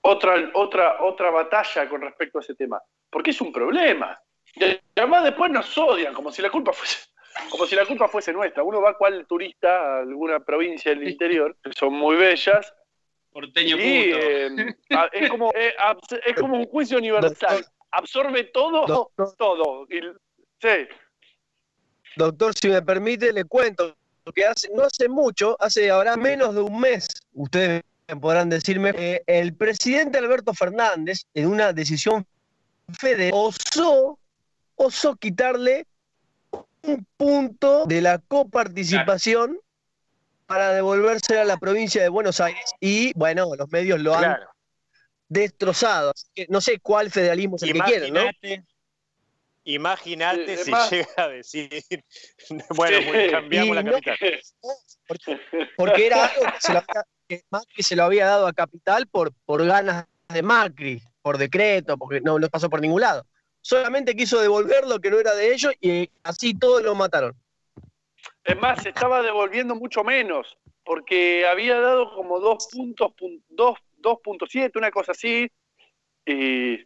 otra, 0.02 0.50
otra, 0.54 1.02
otra 1.02 1.30
batalla 1.30 1.88
con 1.88 2.00
respecto 2.00 2.38
a 2.38 2.40
ese 2.42 2.54
tema, 2.54 2.80
porque 3.11 3.30
es 3.30 3.40
un 3.40 3.52
problema. 3.52 4.19
Y 4.54 4.78
además 4.97 5.25
después 5.25 5.50
nos 5.50 5.76
odian, 5.78 6.14
como 6.14 6.33
si 6.33 6.42
la 6.42 6.50
culpa 6.50 6.73
fuese, 6.73 7.09
como 7.50 7.66
si 7.66 7.76
la 7.76 7.87
culpa 7.87 8.09
fuese 8.09 8.33
nuestra. 8.33 8.62
Uno 8.62 8.80
va 8.80 8.97
cual 8.97 9.26
turista 9.26 9.99
a 9.99 10.00
alguna 10.00 10.40
provincia 10.40 10.95
del 10.95 11.09
interior, 11.09 11.57
que 11.62 11.73
son 11.73 11.95
muy 11.95 12.16
bellas, 12.16 12.75
Porteño 13.33 13.76
y 13.78 14.11
puto. 14.12 14.19
eh, 14.26 14.75
es, 15.12 15.30
como, 15.30 15.52
eh, 15.54 15.73
es 16.26 16.37
como 16.37 16.57
un 16.57 16.66
juicio 16.66 16.99
universal. 16.99 17.64
Absorbe 17.92 18.45
todo, 18.45 18.87
Doctor. 18.87 19.37
todo. 19.37 19.87
Y- 19.88 20.00
sí. 20.61 20.88
Doctor, 22.16 22.54
si 22.54 22.69
me 22.69 22.83
permite, 22.83 23.33
le 23.33 23.45
cuento 23.45 23.97
que 24.35 24.45
hace, 24.45 24.69
no 24.73 24.85
hace 24.85 25.09
mucho, 25.09 25.57
hace 25.59 25.90
ahora 25.90 26.16
menos 26.16 26.54
de 26.54 26.61
un 26.61 26.78
mes, 26.78 27.09
ustedes 27.33 27.83
podrán 28.16 28.48
decirme, 28.48 28.92
eh, 28.96 29.22
el 29.26 29.54
presidente 29.54 30.18
Alberto 30.18 30.54
Fernández, 30.54 31.24
en 31.34 31.46
una 31.46 31.72
decisión 31.72 32.26
federal, 32.98 33.32
osó, 33.34 34.18
osó 34.76 35.16
quitarle 35.16 35.86
un 36.82 37.06
punto 37.16 37.84
de 37.86 38.00
la 38.00 38.18
coparticipación 38.18 39.58
para 40.46 40.72
devolverse 40.72 41.38
a 41.38 41.44
la 41.44 41.58
provincia 41.58 42.02
de 42.02 42.08
Buenos 42.08 42.40
Aires 42.40 42.64
y, 42.80 43.12
bueno, 43.14 43.54
los 43.56 43.70
medios 43.70 44.00
lo 44.00 44.14
han 44.14 44.36
destrozado. 45.28 46.10
Así 46.14 46.26
que 46.34 46.46
no 46.48 46.60
sé 46.60 46.80
cuál 46.80 47.10
federalismo 47.10 47.56
es 47.56 47.62
el 47.62 47.72
que 47.74 47.80
quieren, 47.80 48.14
¿no? 48.14 48.22
Imagínate, 49.64 50.56
si 50.56 50.72
llega 50.90 51.08
a 51.16 51.28
decir, 51.28 51.68
bueno, 52.70 52.98
Sí. 52.98 53.04
pues, 53.08 53.30
cambiamos 53.30 53.68
Y 53.68 53.74
la 53.74 53.82
no- 53.82 53.92
capital. 53.92 54.40
Porque, 55.06 55.40
porque 55.76 56.06
era 56.06 56.24
algo 56.26 56.42
que 56.46 56.60
se, 56.60 56.72
lo 56.72 56.78
había, 56.78 57.04
que 57.30 57.44
Macri 57.49 57.84
se 57.84 57.94
lo 57.94 58.02
había 58.02 58.26
dado 58.26 58.49
a 58.49 58.52
Capital 58.52 59.06
por, 59.06 59.32
por 59.46 59.64
ganas 59.64 60.04
de 60.28 60.42
Macri, 60.42 61.00
por 61.22 61.38
decreto, 61.38 61.96
porque 61.96 62.20
no, 62.20 62.40
no 62.40 62.49
pasó 62.49 62.68
por 62.68 62.80
ningún 62.80 63.02
lado. 63.02 63.25
Solamente 63.60 64.16
quiso 64.16 64.40
devolver 64.40 64.84
lo 64.88 64.99
que 64.99 65.10
no 65.12 65.18
era 65.20 65.32
de 65.37 65.54
ellos 65.54 65.72
y 65.80 66.10
así 66.25 66.58
todos 66.58 66.82
lo 66.82 66.96
mataron. 66.96 67.34
Es 68.42 68.58
más, 68.58 68.82
se 68.82 68.88
estaba 68.88 69.22
devolviendo 69.22 69.76
mucho 69.76 70.02
menos, 70.02 70.58
porque 70.84 71.46
había 71.46 71.78
dado 71.78 72.12
como 72.16 72.40
dos 72.40 72.66
puntos, 72.72 73.12
pun- 73.16 73.42
dos- 73.49 73.78
2.7, 73.99 74.76
una 74.78 74.90
cosa 74.90 75.12
así. 75.12 75.49
Y, 76.26 76.80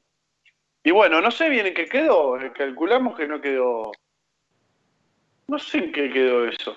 y 0.82 0.90
bueno, 0.90 1.22
no 1.22 1.30
sé 1.30 1.48
bien 1.48 1.66
en 1.68 1.74
qué 1.74 1.86
quedó. 1.86 2.38
eh, 2.38 2.52
Calculamos 2.52 3.16
que 3.16 3.26
no 3.28 3.40
quedó. 3.40 3.92
No 5.46 5.58
sé 5.58 5.78
en 5.78 5.92
qué 5.92 6.10
quedó 6.12 6.46
eso. 6.46 6.76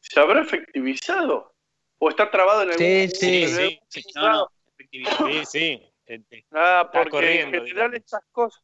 ¿Se 0.00 0.20
habrá 0.20 0.42
efectivizado? 0.42 1.54
¿O 1.98 2.08
está 2.10 2.30
trabado 2.30 2.62
en 2.62 2.70
algún 2.70 2.78
Sí, 2.86 3.08
sí, 3.08 3.46
sí, 3.48 3.78
sí. 3.88 4.02
No. 4.14 4.48
Sí, 4.90 5.44
sí. 5.44 5.82
Eh, 6.06 6.20
Ah, 6.52 6.88
porque 6.92 7.10
corriendo, 7.10 7.58
en 7.58 7.66
general 7.66 7.90
digamos. 7.90 7.94
estas 8.06 8.24
cosas. 8.32 8.62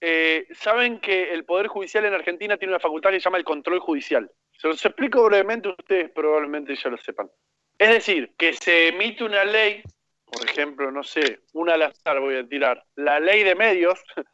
Eh, 0.00 0.46
Saben 0.54 1.00
que 1.00 1.32
el 1.32 1.44
Poder 1.44 1.68
Judicial 1.68 2.04
en 2.04 2.14
Argentina 2.14 2.56
tiene 2.56 2.72
una 2.74 2.80
facultad 2.80 3.10
que 3.10 3.20
se 3.20 3.24
llama 3.24 3.38
el 3.38 3.44
control 3.44 3.78
judicial. 3.80 4.30
Se 4.56 4.68
los 4.68 4.84
explico 4.84 5.24
brevemente, 5.24 5.68
ustedes 5.68 6.10
probablemente 6.10 6.74
ya 6.76 6.90
lo 6.90 6.96
sepan. 6.98 7.30
Es 7.78 7.88
decir, 7.88 8.34
que 8.36 8.52
se 8.52 8.88
emite 8.88 9.24
una 9.24 9.44
ley, 9.44 9.82
por 10.24 10.48
ejemplo, 10.48 10.90
no 10.90 11.02
sé, 11.02 11.40
una 11.52 11.74
al 11.74 11.82
azar 11.82 12.20
voy 12.20 12.36
a 12.36 12.46
tirar, 12.46 12.84
la 12.96 13.18
ley 13.20 13.42
de 13.42 13.54
medios, 13.54 14.00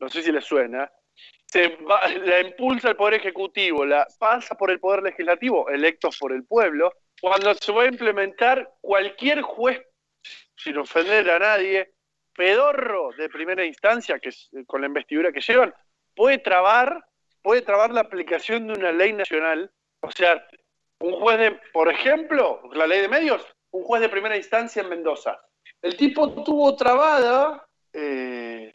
no 0.00 0.08
sé 0.08 0.22
si 0.22 0.32
les 0.32 0.44
suena, 0.44 0.90
se 1.46 1.68
va- 1.76 2.06
la 2.08 2.40
impulsa 2.40 2.90
el 2.90 2.96
Poder 2.96 3.14
Ejecutivo, 3.14 3.84
la 3.84 4.06
pasa 4.18 4.54
por 4.54 4.70
el 4.70 4.80
Poder 4.80 5.02
Legislativo, 5.02 5.68
electos 5.70 6.18
por 6.18 6.32
el 6.32 6.44
pueblo, 6.44 6.92
cuando 7.20 7.54
se 7.54 7.72
va 7.72 7.82
a 7.82 7.88
implementar 7.88 8.72
cualquier 8.80 9.42
juez, 9.42 9.82
sin 10.56 10.78
ofender 10.78 11.30
a 11.30 11.38
nadie, 11.38 11.92
pedorro 12.34 13.10
de 13.16 13.28
primera 13.28 13.64
instancia, 13.64 14.18
que 14.18 14.30
es 14.30 14.48
eh, 14.52 14.64
con 14.66 14.80
la 14.80 14.86
investidura 14.86 15.32
que 15.32 15.40
llevan, 15.40 15.74
puede 16.14 16.38
trabar, 16.38 17.04
puede 17.42 17.62
trabar 17.62 17.90
la 17.92 18.00
aplicación 18.02 18.66
de 18.66 18.74
una 18.74 18.92
ley 18.92 19.12
nacional. 19.12 19.70
O 20.00 20.10
sea, 20.10 20.46
un 21.00 21.12
juez 21.20 21.38
de, 21.38 21.60
por 21.72 21.90
ejemplo, 21.90 22.62
la 22.72 22.86
ley 22.86 23.00
de 23.00 23.08
medios, 23.08 23.46
un 23.70 23.84
juez 23.84 24.00
de 24.00 24.08
primera 24.08 24.36
instancia 24.36 24.82
en 24.82 24.88
Mendoza. 24.88 25.40
El 25.82 25.96
tipo 25.96 26.42
tuvo 26.44 26.76
trabada 26.76 27.66
eh, 27.92 28.72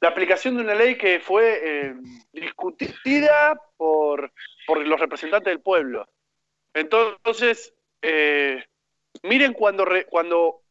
la 0.00 0.08
aplicación 0.08 0.56
de 0.56 0.62
una 0.62 0.74
ley 0.74 0.96
que 0.96 1.20
fue 1.20 1.60
eh, 1.62 1.94
discutida 2.32 3.60
por, 3.76 4.32
por 4.66 4.86
los 4.86 5.00
representantes 5.00 5.50
del 5.50 5.60
pueblo. 5.60 6.06
Entonces, 6.74 7.74
eh, 8.02 8.64
miren 9.22 9.52
cuando, 9.52 9.84
re- 9.84 10.06
cuando 10.06 10.62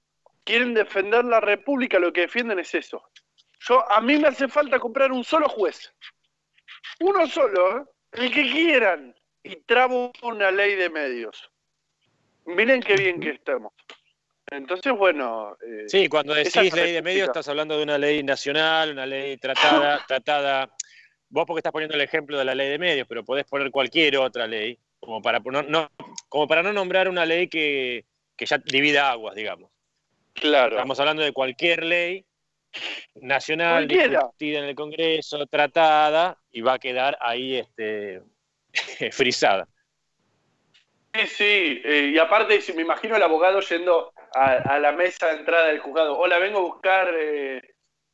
quieren 0.43 0.73
defender 0.73 1.25
la 1.25 1.39
República, 1.39 1.99
lo 1.99 2.11
que 2.13 2.21
defienden 2.21 2.59
es 2.59 2.73
eso. 2.73 3.03
Yo, 3.59 3.89
a 3.91 4.01
mí 4.01 4.17
me 4.17 4.27
hace 4.29 4.47
falta 4.47 4.79
comprar 4.79 5.11
un 5.11 5.23
solo 5.23 5.49
juez. 5.49 5.93
Uno 6.99 7.27
solo, 7.27 7.77
¿eh? 7.77 7.83
el 8.13 8.33
que 8.33 8.43
quieran. 8.51 9.15
Y 9.43 9.57
trabo 9.57 10.11
una 10.23 10.51
ley 10.51 10.75
de 10.75 10.89
medios. 10.89 11.49
Miren 12.45 12.81
qué 12.81 12.95
bien 12.95 13.19
que 13.19 13.31
estamos. 13.31 13.73
Entonces, 14.49 14.93
bueno. 14.93 15.57
eh, 15.65 15.85
Sí, 15.87 16.07
cuando 16.07 16.33
decís 16.33 16.73
ley 16.73 16.93
de 16.93 17.01
medios 17.01 17.27
estás 17.27 17.47
hablando 17.49 17.77
de 17.77 17.83
una 17.83 17.97
ley 17.97 18.23
nacional, 18.23 18.91
una 18.91 19.05
ley 19.05 19.37
tratada, 19.37 20.03
tratada 20.07 20.69
vos 21.29 21.45
porque 21.45 21.59
estás 21.59 21.73
poniendo 21.73 21.95
el 21.95 22.01
ejemplo 22.01 22.37
de 22.37 22.45
la 22.45 22.55
ley 22.55 22.69
de 22.69 22.79
medios, 22.79 23.07
pero 23.07 23.23
podés 23.25 23.45
poner 23.45 23.69
cualquier 23.71 24.17
otra 24.17 24.47
ley, 24.47 24.79
como 24.99 25.21
para 25.21 25.39
no, 25.39 25.63
no- 25.63 25.89
como 26.29 26.47
para 26.47 26.63
no 26.63 26.73
nombrar 26.73 27.07
una 27.09 27.25
ley 27.25 27.47
que, 27.47 28.05
que 28.35 28.45
ya 28.45 28.57
divida 28.57 29.09
aguas, 29.11 29.35
digamos. 29.35 29.71
Claro. 30.33 30.75
Estamos 30.75 30.99
hablando 30.99 31.23
de 31.23 31.31
cualquier 31.31 31.83
ley 31.83 32.25
nacional 33.15 33.87
Cualquiera. 33.87 34.19
discutida 34.19 34.59
en 34.59 34.65
el 34.65 34.75
Congreso, 34.75 35.45
tratada, 35.47 36.37
y 36.51 36.61
va 36.61 36.73
a 36.73 36.79
quedar 36.79 37.17
ahí 37.21 37.55
este, 37.57 38.21
frisada. 39.11 39.67
Sí, 41.13 41.27
sí, 41.27 41.81
eh, 41.83 42.11
y 42.13 42.19
aparte 42.19 42.59
me 42.75 42.83
imagino 42.83 43.15
el 43.15 43.23
abogado 43.23 43.59
yendo 43.61 44.13
a, 44.35 44.51
a 44.51 44.79
la 44.79 44.91
mesa 44.91 45.27
de 45.27 45.37
entrada 45.39 45.67
del 45.67 45.79
juzgado. 45.79 46.17
Hola, 46.19 46.37
vengo 46.37 46.59
a 46.59 46.61
buscar 46.61 47.11
eh, 47.17 47.61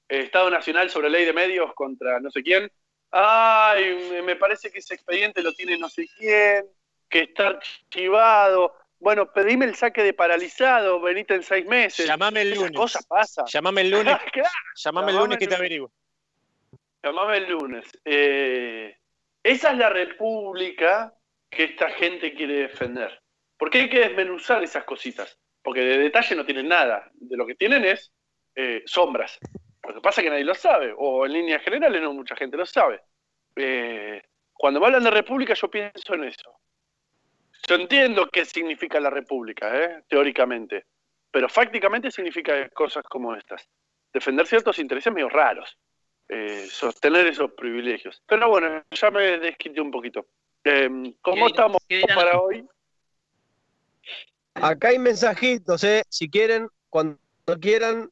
Estado 0.07 0.49
Nacional 0.49 0.89
sobre 0.89 1.09
ley 1.09 1.25
de 1.25 1.33
medios 1.33 1.73
contra 1.73 2.19
no 2.21 2.31
sé 2.31 2.41
quién. 2.43 2.71
Ay, 3.15 4.21
me- 4.25 4.35
parece 4.35 4.71
que 4.71 4.79
ese 4.79 4.95
expediente 4.95 5.43
lo 5.43 5.53
tiene 5.53 5.77
no 5.77 5.87
sé 5.87 6.07
quién, 6.17 6.65
que 7.07 7.19
está 7.21 7.49
archivado. 7.49 8.75
Bueno, 8.99 9.31
pedime 9.31 9.65
el 9.65 9.75
saque 9.75 10.01
de 10.01 10.13
paralizado, 10.13 10.99
venite 10.99 11.35
en 11.35 11.43
seis 11.43 11.65
meses. 11.67 12.07
Llamame 12.07 12.41
el 12.41 12.53
Esas 12.53 12.63
lunes. 12.63 12.77
cosas 12.79 13.05
pasan. 13.05 13.45
Llamame 13.45 13.81
el 13.81 13.91
lunes, 13.91 14.17
Claro, 14.33 14.49
llamame 14.75 15.11
el 15.11 15.17
lunes 15.17 15.37
que 15.37 15.47
te 15.47 15.55
averiguo. 15.55 15.91
Llamame 17.03 17.37
el 17.37 17.49
lunes. 17.49 17.85
Eh, 18.03 18.97
esa 19.43 19.71
es 19.73 19.77
la 19.77 19.89
república 19.89 21.13
que 21.51 21.65
esta 21.65 21.89
gente 21.91 22.33
quiere 22.33 22.53
defender. 22.61 23.21
Porque 23.57 23.81
hay 23.81 23.89
que 23.89 23.99
desmenuzar 23.99 24.63
esas 24.63 24.85
cositas. 24.85 25.37
Porque 25.61 25.81
de 25.81 25.97
detalle 25.99 26.35
no 26.35 26.45
tienen 26.45 26.67
nada. 26.67 27.11
De 27.13 27.37
lo 27.37 27.45
que 27.45 27.55
tienen 27.55 27.85
es 27.85 28.11
eh, 28.55 28.81
sombras. 28.85 29.37
Pasa 30.03 30.19
es 30.19 30.25
que 30.25 30.29
nadie 30.31 30.43
lo 30.43 30.53
sabe. 30.53 30.93
O 30.97 31.25
en 31.25 31.31
líneas 31.31 31.63
generales 31.63 32.01
no 32.01 32.13
mucha 32.13 32.35
gente 32.35 32.57
lo 32.57 32.65
sabe. 32.65 33.01
Eh, 33.55 34.21
cuando 34.53 34.79
me 34.81 34.87
hablan 34.87 35.03
de 35.05 35.11
república 35.11 35.53
yo 35.53 35.69
pienso 35.71 36.13
en 36.13 36.25
eso. 36.25 36.59
Yo 37.67 37.75
entiendo 37.75 38.27
qué 38.29 38.43
significa 38.43 38.99
la 38.99 39.09
república, 39.09 39.73
¿eh? 39.81 40.03
teóricamente. 40.09 40.85
Pero 41.31 41.47
fácticamente 41.47 42.11
significa 42.11 42.67
cosas 42.69 43.03
como 43.05 43.33
estas. 43.33 43.65
Defender 44.13 44.45
ciertos 44.45 44.77
intereses 44.77 45.11
medio 45.13 45.29
raros 45.29 45.77
eh, 46.27 46.67
sostener 46.69 47.27
esos 47.27 47.51
privilegios. 47.53 48.21
Pero 48.27 48.49
bueno, 48.49 48.83
ya 48.91 49.09
me 49.09 49.37
desquité 49.39 49.79
un 49.79 49.91
poquito. 49.91 50.25
Eh, 50.65 51.13
¿Cómo 51.21 51.45
¿Qué- 51.45 51.51
estamos 51.51 51.81
para 52.13 52.39
hoy? 52.41 52.67
Acá 54.55 54.89
hay 54.89 54.99
mensajitos, 54.99 55.83
¿eh? 55.83 56.03
Si 56.09 56.29
quieren, 56.29 56.67
cuando 56.89 57.17
quieran. 57.61 58.09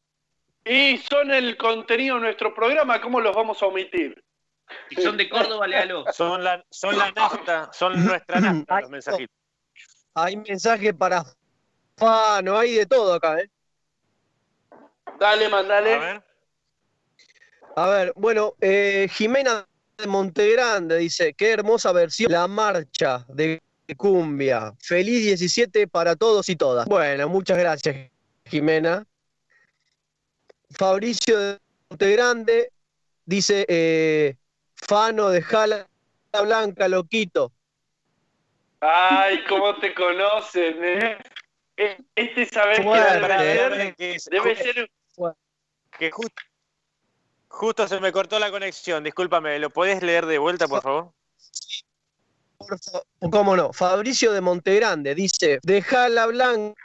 Y 0.65 0.97
son 0.97 1.31
el 1.31 1.57
contenido 1.57 2.15
de 2.15 2.21
nuestro 2.21 2.53
programa, 2.53 3.01
¿cómo 3.01 3.19
los 3.19 3.35
vamos 3.35 3.61
a 3.63 3.65
omitir? 3.65 4.23
Si 4.89 5.01
son 5.01 5.17
de 5.17 5.27
Córdoba, 5.29 5.67
léalo. 5.67 6.05
Son 6.13 6.43
la, 6.43 6.63
son 6.69 6.97
la 6.97 7.11
nafta, 7.11 7.69
son 7.73 8.05
nuestra 8.05 8.39
nafta 8.39 8.81
los 8.81 8.89
mensajitos. 8.89 9.35
Hay 10.13 10.37
mensaje 10.37 10.93
para 10.93 11.23
Fano, 11.97 12.57
hay 12.57 12.73
de 12.75 12.85
todo 12.85 13.13
acá, 13.13 13.39
¿eh? 13.39 13.49
Dale, 15.19 15.45
A 15.45 15.49
mandale. 15.49 15.99
ver. 15.99 16.23
A 17.75 17.89
ver, 17.89 18.13
bueno, 18.15 18.53
eh, 18.59 19.07
Jimena 19.11 19.65
de 19.97 20.07
Montegrande 20.07 20.97
dice, 20.97 21.33
qué 21.33 21.51
hermosa 21.51 21.91
versión, 21.91 22.31
la 22.31 22.47
marcha 22.47 23.25
de 23.29 23.61
cumbia. 23.97 24.73
Feliz 24.79 25.23
17 25.23 25.87
para 25.87 26.15
todos 26.15 26.49
y 26.49 26.55
todas. 26.55 26.85
Bueno, 26.87 27.29
muchas 27.29 27.57
gracias, 27.57 28.09
Jimena. 28.45 29.05
Fabricio 30.77 31.39
de 31.39 31.59
Montegrande 31.89 32.71
dice, 33.25 33.65
eh, 33.67 34.35
Fano 34.75 35.29
de 35.29 35.41
Jala 35.41 35.87
Blanca, 36.43 36.87
loquito. 36.87 37.51
Ay, 38.79 39.43
cómo 39.47 39.77
te 39.77 39.93
conocen, 39.93 40.83
¿eh? 40.83 41.17
Eh, 41.77 41.97
Este 42.15 42.45
sabes 42.45 42.77
que 42.79 42.83
Fuerte, 42.83 43.27
debe 43.27 43.37
ser, 43.37 43.69
Perdón, 43.71 43.95
que, 43.97 44.17
debe 44.31 44.55
ser 44.55 44.89
que 45.97 46.11
justo, 46.11 46.41
justo 47.47 47.87
se 47.87 47.99
me 47.99 48.11
cortó 48.11 48.39
la 48.39 48.49
conexión, 48.49 49.03
discúlpame, 49.03 49.59
¿lo 49.59 49.69
podés 49.69 50.01
leer 50.01 50.25
de 50.25 50.37
vuelta, 50.37 50.67
por 50.67 50.81
favor? 50.81 51.13
Por 52.57 52.79
fa- 52.79 53.01
¿Cómo 53.31 53.55
no? 53.55 53.73
Fabricio 53.73 54.31
de 54.31 54.41
Montegrande 54.41 55.13
dice, 55.15 55.59
Dejala 55.63 56.27
Blanca, 56.27 56.75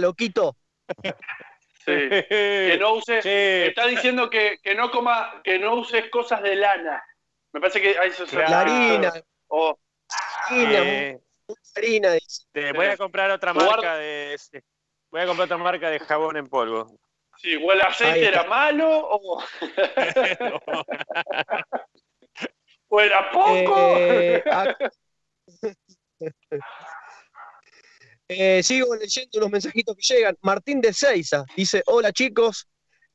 loquito. 0.00 0.56
sí, 1.84 1.92
que 2.28 2.76
no 2.80 2.94
uses, 2.94 3.24
está 3.24 3.86
diciendo 3.86 4.28
que, 4.30 4.58
que 4.62 4.74
no 4.74 4.90
coma, 4.90 5.40
que 5.44 5.58
no 5.58 5.74
uses 5.74 6.08
cosas 6.10 6.42
de 6.42 6.56
lana. 6.56 7.02
Me 7.52 7.60
parece 7.60 7.80
que 7.80 7.96
hay 7.98 8.10
Claro. 8.10 8.50
La 8.50 8.60
harina, 8.60 9.12
O 9.48 9.78
harina, 10.48 10.78
eh, 10.80 11.20
harina, 11.76 12.12
dice. 12.12 12.44
te 12.52 12.72
voy 12.72 12.86
a 12.86 12.96
comprar 12.96 13.30
otra 13.30 13.52
Guarda- 13.52 13.70
marca 13.70 13.96
de 13.96 14.36
voy 15.10 15.20
a 15.20 15.26
comprar 15.26 15.44
otra 15.46 15.58
marca 15.58 15.90
de 15.90 15.98
jabón 16.00 16.36
en 16.36 16.48
polvo. 16.48 16.98
sí, 17.36 17.54
o 17.56 17.72
el 17.72 17.80
aceite 17.82 18.26
era 18.26 18.44
malo 18.44 18.88
o, 18.90 19.42
o 22.88 23.00
era 23.00 23.30
poco. 23.30 23.96
Eh, 23.98 24.42
ac- 24.46 24.90
Eh, 28.28 28.62
sigo 28.62 28.94
leyendo 28.96 29.38
unos 29.38 29.50
mensajitos 29.50 29.96
que 29.96 30.14
llegan. 30.14 30.36
Martín 30.40 30.80
de 30.80 30.92
Seiza 30.92 31.44
dice: 31.56 31.82
Hola 31.86 32.12
chicos, 32.12 32.66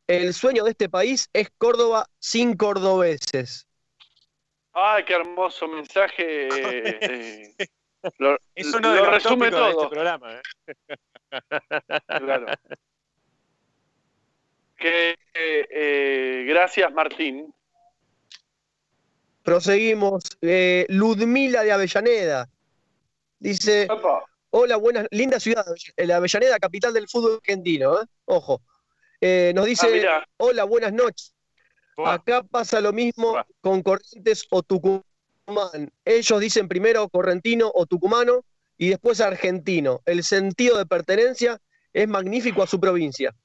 el 0.08 0.34
sueño 0.34 0.64
de 0.64 0.72
este 0.72 0.90
país 0.90 1.30
es 1.34 1.50
Córdoba 1.58 2.08
sin 2.20 2.56
cordobeses. 2.56 3.66
Ay, 4.74 5.04
qué 5.06 5.14
hermoso 5.14 5.68
mensaje. 5.68 6.48
eh, 6.52 7.56
lo, 8.20 8.38
Es 8.54 8.68
uno 8.68 8.80
lo 8.80 8.94
de 8.94 9.00
los 9.00 9.10
resume 9.10 9.50
tópicos 9.50 9.68
de 9.68 9.72
todo. 9.74 9.82
este 9.84 9.90
programa. 9.96 10.34
¿eh? 10.36 10.42
Claro. 12.20 12.48
Que, 14.78 15.16
eh, 15.34 16.46
gracias, 16.48 16.92
Martín. 16.94 17.54
Proseguimos. 19.44 20.24
Eh, 20.42 20.86
Ludmila 20.90 21.64
de 21.64 21.72
Avellaneda 21.72 22.50
dice: 23.40 23.84
Epa, 23.84 24.24
Hola, 24.52 24.78
buenas, 24.78 25.08
linda 25.12 25.40
ciudad, 25.40 25.64
la 25.98 26.16
Avellaneda, 26.18 26.58
capital 26.58 26.94
del 26.94 27.08
fútbol 27.08 27.36
argentino. 27.42 28.02
¿eh? 28.02 28.06
Ojo. 28.26 28.62
Eh, 29.22 29.52
nos 29.54 29.66
ah, 29.66 29.68
dice: 29.68 29.92
mirá, 29.92 30.28
Hola, 30.38 30.64
buenas 30.64 30.94
noches. 30.94 31.36
Buah, 31.98 32.14
Acá 32.14 32.44
pasa 32.44 32.82
lo 32.82 32.92
mismo 32.94 33.32
Buah. 33.32 33.44
con 33.62 33.84
Corrientes 33.84 34.46
o 34.50 34.64
Tucumán. 34.64 35.92
Ellos 36.06 36.40
dicen 36.40 36.68
primero 36.68 37.10
correntino 37.10 37.70
o 37.74 37.86
tucumano 37.86 38.44
y 38.78 38.90
después 38.90 39.20
argentino. 39.22 40.02
El 40.06 40.24
sentido 40.24 40.78
de 40.78 40.86
pertenencia 40.86 41.60
es 41.94 42.08
magnífico 42.08 42.64
a 42.64 42.68
su 42.68 42.80
provincia. 42.80 43.36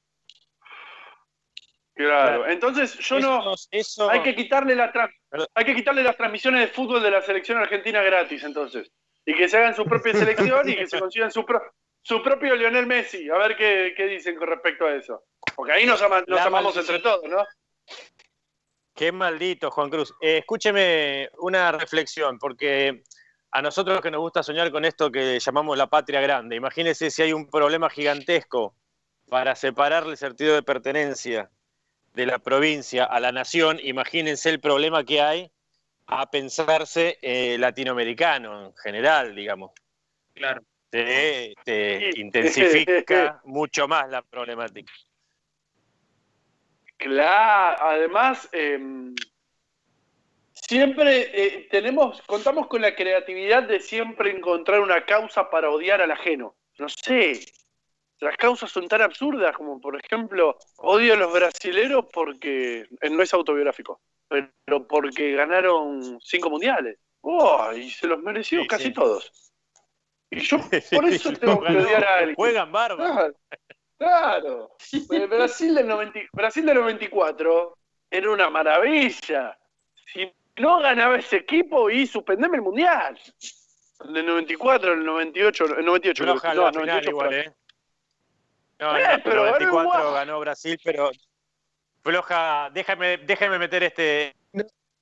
claro. 1.95 2.47
Entonces, 2.49 2.97
yo 2.99 3.21
no. 3.21 3.55
Eso- 3.71 4.09
Hay 4.11 4.23
que 4.23 4.35
quitarle 4.35 4.75
la 4.75 4.93
tra- 4.93 5.13
hay 5.55 5.65
que 5.65 5.75
quitarle 5.75 6.03
las 6.03 6.17
transmisiones 6.17 6.61
de 6.61 6.69
fútbol 6.69 7.03
de 7.03 7.11
la 7.11 7.21
selección 7.23 7.59
argentina 7.59 8.01
gratis, 8.03 8.43
entonces. 8.45 8.91
Y 9.27 9.35
que 9.35 9.49
se 9.49 9.57
hagan 9.59 9.75
su 9.75 9.85
propia 9.85 10.13
selección 10.15 10.69
y 10.69 10.77
que 10.77 10.87
se 10.87 10.99
consigan 10.99 11.31
su, 11.31 11.45
pro- 11.45 11.63
su 12.03 12.23
propio 12.23 12.55
Lionel 12.55 12.87
Messi. 12.87 13.29
A 13.31 13.39
ver 13.39 13.57
qué, 13.57 13.95
qué 13.97 14.07
dicen 14.07 14.37
con 14.37 14.49
respecto 14.49 14.87
a 14.87 14.95
eso. 14.95 15.25
Porque 15.55 15.73
ahí 15.73 15.87
nos, 15.87 16.01
ama- 16.03 16.25
nos 16.27 16.39
La 16.41 16.45
amamos 16.45 16.77
entre 16.77 16.99
todos, 16.99 17.25
¿no? 17.29 17.45
Qué 18.95 19.11
maldito, 19.11 19.71
Juan 19.71 19.91
Cruz. 19.91 20.15
Eh, 20.21 20.39
escúcheme 20.39 21.29
una 21.39 21.73
reflexión, 21.73 22.39
porque 22.39 23.03
a 23.51 23.61
nosotros 23.63 24.01
que 24.01 24.11
nos 24.11 24.21
gusta 24.21 24.43
soñar 24.43 24.71
con 24.71 24.85
esto 24.85 25.11
que 25.11 25.39
llamamos 25.41 25.77
la 25.77 25.89
patria 25.89 26.21
grande, 26.21 26.57
imagínese 26.57 27.11
si 27.11 27.23
hay 27.23 27.33
un 27.33 27.49
problema 27.51 27.91
gigantesco 27.91 28.77
para 29.29 29.57
separar 29.57 30.05
el 30.05 30.17
sentido 30.17 30.55
de 30.55 30.63
pertenencia 30.63 31.51
de 32.13 32.27
la 32.27 32.39
provincia 32.39 33.05
a 33.05 33.19
la 33.19 33.33
nación, 33.33 33.81
imagínense 33.83 34.49
el 34.51 34.61
problema 34.61 35.03
que 35.05 35.21
hay 35.21 35.51
a 36.07 36.31
pensarse 36.31 37.19
eh, 37.23 37.57
latinoamericano 37.59 38.67
en 38.67 38.77
general, 38.77 39.35
digamos. 39.35 39.73
Claro. 40.35 40.63
Te, 40.91 41.55
te 41.65 42.11
intensifica 42.17 43.41
mucho 43.45 43.89
más 43.89 44.09
la 44.09 44.23
problemática. 44.23 44.93
Claro, 46.97 47.77
además, 47.81 48.49
eh, 48.53 48.79
siempre 50.53 51.31
eh, 51.35 51.69
tenemos, 51.71 52.23
contamos 52.23 52.69
con 52.69 52.81
la 52.81 52.95
creatividad 52.95 53.65
de 53.65 53.81
siempre 53.81 54.31
encontrar 54.31 54.81
una 54.81 55.05
causa 55.05 55.51
para 55.51 55.71
odiar 55.71 56.01
al 56.01 56.13
ajeno. 56.13 56.55
No 56.79 56.89
sé, 56.89 57.41
las 58.21 58.37
causas 58.37 58.71
son 58.71 58.89
tan 58.89 59.03
absurdas 59.03 59.55
como, 59.57 59.81
por 59.81 60.01
ejemplo, 60.03 60.59
odio 60.77 61.15
a 61.15 61.17
los 61.17 61.33
brasileros 61.33 62.07
porque 62.13 62.87
eh, 63.01 63.11
no 63.11 63.23
es 63.23 63.35
autobiográfico, 63.35 64.01
pero 64.65 64.87
porque 64.87 65.33
ganaron 65.33 66.19
cinco 66.21 66.51
mundiales. 66.51 66.99
Oh, 67.21 67.73
y 67.73 67.91
se 67.91 68.07
los 68.07 68.21
mereció 68.23 68.61
Sí, 68.63 68.67
casi 68.67 68.85
sí. 68.85 68.93
todos. 68.93 69.31
Y 70.31 70.41
yo 70.41 70.59
por 70.93 71.05
eso 71.07 71.33
tengo 71.35 71.61
que 71.63 71.77
odiar 71.77 72.05
a 72.05 72.17
alguien. 72.19 72.35
Juegan 72.37 72.71
bárbaro. 72.73 73.15
Claro. 73.15 73.35
claro. 73.99 74.77
Eh, 75.11 75.27
Brasil 75.27 75.75
del, 75.75 75.87
90 75.89 76.21
Brasil 76.33 76.67
del 76.67 76.77
94 76.77 77.79
era 78.11 78.31
una 78.31 78.51
maravilla. 78.51 79.59
Si 80.13 80.31
no 80.57 80.81
ganaba 80.81 81.17
ese 81.17 81.37
equipo 81.37 81.89
y 81.91 82.07
suspendeme 82.07 82.57
el 82.57 82.63
mundial. 82.63 83.19
El 84.05 84.13
del 84.13 84.27
94, 84.27 84.93
el 84.95 85.05
98, 85.05 85.65
el 85.79 85.85
98. 85.85 86.25
Floja 86.25 86.51
creo. 86.51 86.63
la 86.65 86.71
No, 86.73 86.81
final 86.81 86.87
98 87.05 87.11
igual, 87.11 87.35
¿eh? 87.35 87.53
No, 88.81 88.97
Eh, 88.97 89.05
en 89.05 89.11
el 89.13 89.23
pero 89.23 89.43
era 89.47 89.53
94 89.59 90.01
igual. 90.01 90.15
ganó 90.15 90.41
Brasil, 90.41 90.79
pero 90.85 91.11
floja, 92.05 92.71
déjame, 92.73 93.17
déjame 93.19 93.59
meter 93.59 93.83
este, 93.83 94.37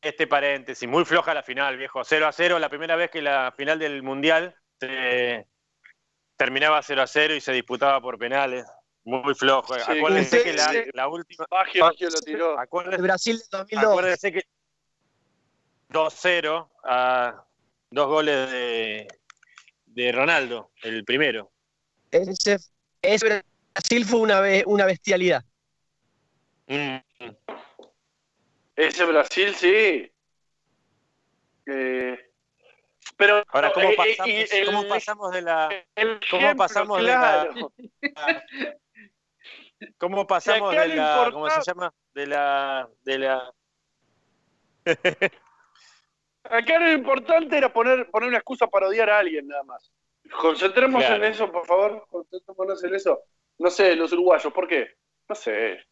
este 0.01 0.27
paréntesis, 0.27 0.89
muy 0.89 1.05
floja 1.05 1.35
la 1.35 1.43
final, 1.43 1.77
viejo, 1.77 2.03
0 2.05 2.27
a 2.29 2.33
0, 2.33 2.59
la 2.59 2.69
primera 2.69 2.97
vez 2.97 3.11
que 3.11 3.21
la 3.21 3.53
final 3.57 3.79
del 3.79 4.03
Mundial 4.03 4.55
se 4.81 5.47
terminaba 6.37 6.81
0 6.83 7.03
a 7.03 7.07
0 7.07 7.35
y 7.35 7.41
se 7.41 7.53
disputaba 7.53 8.01
por 8.01 8.19
penales, 8.19 8.65
muy 9.05 9.35
flojo. 9.35 9.75
Sí, 9.75 9.99
Acuérdense 9.99 10.37
usted- 10.39 10.43
que 10.51 10.57
la, 10.57 10.69
sí. 10.71 10.79
la 10.95 11.09
última, 11.09 11.45
Baggio, 11.51 11.85
Baggio 11.85 12.09
lo 12.09 12.21
tiró. 12.21 12.53
El 12.55 12.59
acuérdense, 12.61 13.03
Brasil 13.03 13.39
de 13.39 13.45
2002. 13.59 13.91
acuérdense 13.93 14.33
que 14.33 14.43
2-0 15.91 16.69
a 16.85 17.45
dos 17.91 18.07
goles 18.07 18.51
de, 18.51 19.09
de 19.87 20.13
Ronaldo, 20.13 20.71
el 20.83 21.05
primero. 21.05 21.51
Ese, 22.11 22.59
ese 23.03 23.43
Brasil 23.75 24.05
fue 24.05 24.21
una, 24.21 24.41
be- 24.41 24.65
una 24.67 24.87
bestialidad. 24.87 25.45
Mm. 26.73 26.97
Ese 28.77 29.05
Brasil, 29.05 29.55
sí. 29.55 30.11
Eh, 31.67 32.19
pero 33.17 33.43
Ahora, 33.49 33.73
¿cómo 33.73 33.89
eh, 33.89 33.93
eh, 33.93 33.97
pasamos, 33.97 34.29
y 34.29 34.57
el- 34.57 34.67
cómo 34.67 34.89
pasamos 34.89 35.33
de 35.33 35.43
la... 35.43 35.85
el 35.95 36.21
¿Cómo 36.31 36.57
pasamos 36.57 36.99
de 36.99 37.05
la-. 37.05 37.49
¿Cómo 39.99 40.27
pasamos 40.27 40.75
de 40.75 40.89
la, 40.89 41.29
¿cómo 41.33 41.51
se 41.51 41.61
llama? 41.63 41.93
De 42.15 42.27
la, 42.27 42.89
de 43.03 43.19
la, 43.19 43.53
Acá 46.45 46.79
lo 46.79 46.93
importante 46.93 47.57
era 47.57 47.73
poner, 47.73 48.11
poner 48.11 48.29
una 48.29 48.39
excusa 48.39 48.67
para 48.67 48.89
odiar 48.89 49.11
a 49.11 49.19
alguien, 49.19 49.47
nada 49.47 49.63
más. 49.63 49.93
Concentremos 50.41 51.05
Claro. 51.05 51.17
en 51.25 51.33
eso, 51.33 51.51
por 51.51 51.67
favor. 51.67 52.07
Concentrémonos 52.11 52.83
en 52.85 52.95
eso. 52.95 53.21
No 53.59 53.71
sé, 53.71 53.95
los 53.97 54.13
uruguayos, 54.13 54.53
¿por 54.53 54.67
qué? 54.67 54.97
No 55.29 55.35
sé. 55.35 55.85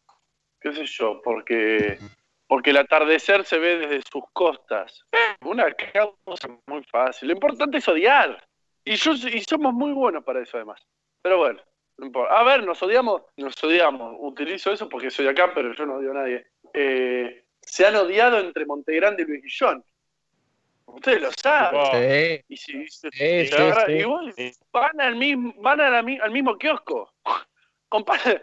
¿Qué 0.61 0.73
sé 0.73 0.85
yo? 0.87 1.21
Porque, 1.23 1.99
porque 2.47 2.71
el 2.71 2.77
atardecer 2.77 3.45
se 3.45 3.59
ve 3.59 3.79
desde 3.79 4.03
sus 4.11 4.25
costas. 4.33 5.03
Una 5.43 5.73
causa 5.73 6.49
muy 6.67 6.83
fácil. 6.85 7.29
Lo 7.29 7.35
importante 7.35 7.79
es 7.79 7.89
odiar. 7.89 8.47
Y, 8.85 8.97
yo, 8.97 9.13
y 9.13 9.41
somos 9.41 9.73
muy 9.73 9.93
buenos 9.93 10.25
para 10.25 10.41
eso, 10.43 10.57
además. 10.57 10.81
Pero 11.23 11.39
bueno, 11.39 11.61
no 11.99 12.07
importa. 12.07 12.39
A 12.39 12.43
ver, 12.45 12.65
nos 12.65 12.83
odiamos, 12.83 13.23
nos 13.37 13.63
odiamos. 13.63 14.17
Utilizo 14.19 14.73
eso 14.73 14.89
porque 14.89 15.11
soy 15.11 15.29
acá, 15.29 15.53
pero 15.55 15.73
yo 15.75 15.87
no 15.87 15.97
odio 15.97 16.11
a 16.13 16.15
nadie. 16.15 16.47
Eh, 16.75 17.45
se 17.63 17.87
han 17.87 17.97
odiado 17.97 18.39
entre 18.39 18.65
Montegrande 18.67 19.23
y 19.23 19.27
Luis 19.27 19.43
Guillón. 19.43 19.85
Ustedes 20.87 21.23
lo 21.23 21.31
saben. 21.33 22.43
Sí, 22.43 22.45
Y 22.49 22.57
si 22.57 22.89
Sí, 22.89 23.11
se 23.11 23.11
Sí. 24.37 24.53
van 24.73 25.01
al 25.01 25.15
mismo, 25.17 25.55
van 25.59 25.81
a 25.81 25.89
la 25.91 26.03
mi- 26.03 26.19
al 26.19 26.31
mismo 26.33 26.59
kiosco. 26.59 27.13
Compadre, 27.89 28.43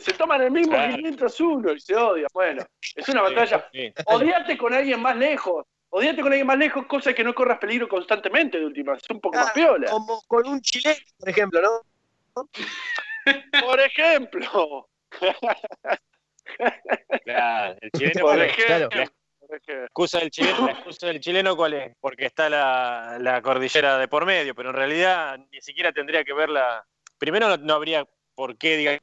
se 0.00 0.12
toman 0.14 0.42
el 0.42 0.50
mismo 0.50 0.72
Claro. 0.74 0.96
501 0.96 1.72
y 1.72 1.80
se 1.80 1.94
odian. 1.96 2.26
Bueno, 2.32 2.64
es 2.96 3.08
una 3.08 3.22
batalla. 3.22 3.68
Sí, 3.72 3.92
Odiate 4.06 4.56
con 4.58 4.72
alguien 4.74 5.00
más 5.00 5.16
lejos. 5.16 5.64
Odiate 5.90 6.22
con 6.22 6.32
alguien 6.32 6.46
más 6.46 6.58
lejos, 6.58 6.86
cosa 6.86 7.12
que 7.12 7.24
no 7.24 7.34
corras 7.34 7.58
peligro 7.58 7.88
constantemente 7.88 8.58
de 8.58 8.66
última. 8.66 8.94
Es 8.94 9.02
un 9.10 9.20
poco 9.20 9.36
más 9.38 9.48
Ah, 9.48 9.52
piola. 9.54 9.90
como 9.90 10.22
con 10.28 10.46
un 10.46 10.60
chileno, 10.60 10.96
por 11.18 11.28
ejemplo, 11.28 11.60
¿no? 11.62 11.80
Por 13.66 13.80
ejemplo. 13.80 14.88
claro, 17.24 17.76
el 17.80 17.90
chileno, 17.92 18.20
Por 18.20 18.40
ejemplo. 18.40 18.88
claro. 18.88 18.88
por 18.88 19.56
ejemplo. 19.56 19.76
La 19.80 19.84
excusa 19.86 20.18
del 20.20 20.30
chileno, 20.30 20.66
la 20.66 20.72
excusa 20.72 21.06
del 21.08 21.20
chileno 21.20 21.56
cuál 21.56 21.74
es? 21.74 21.96
Porque 22.00 22.26
está 22.26 22.48
la, 22.48 23.18
la 23.20 23.42
cordillera 23.42 23.98
de 23.98 24.08
por 24.08 24.24
medio, 24.24 24.54
pero 24.54 24.70
en 24.70 24.76
realidad 24.76 25.38
ni 25.50 25.60
siquiera 25.60 25.92
tendría 25.92 26.24
que 26.24 26.32
verla. 26.32 26.84
Primero 27.18 27.48
no, 27.48 27.56
no 27.58 27.74
habría 27.74 28.06
por 28.34 28.56
qué, 28.56 28.78
diga- 28.78 29.02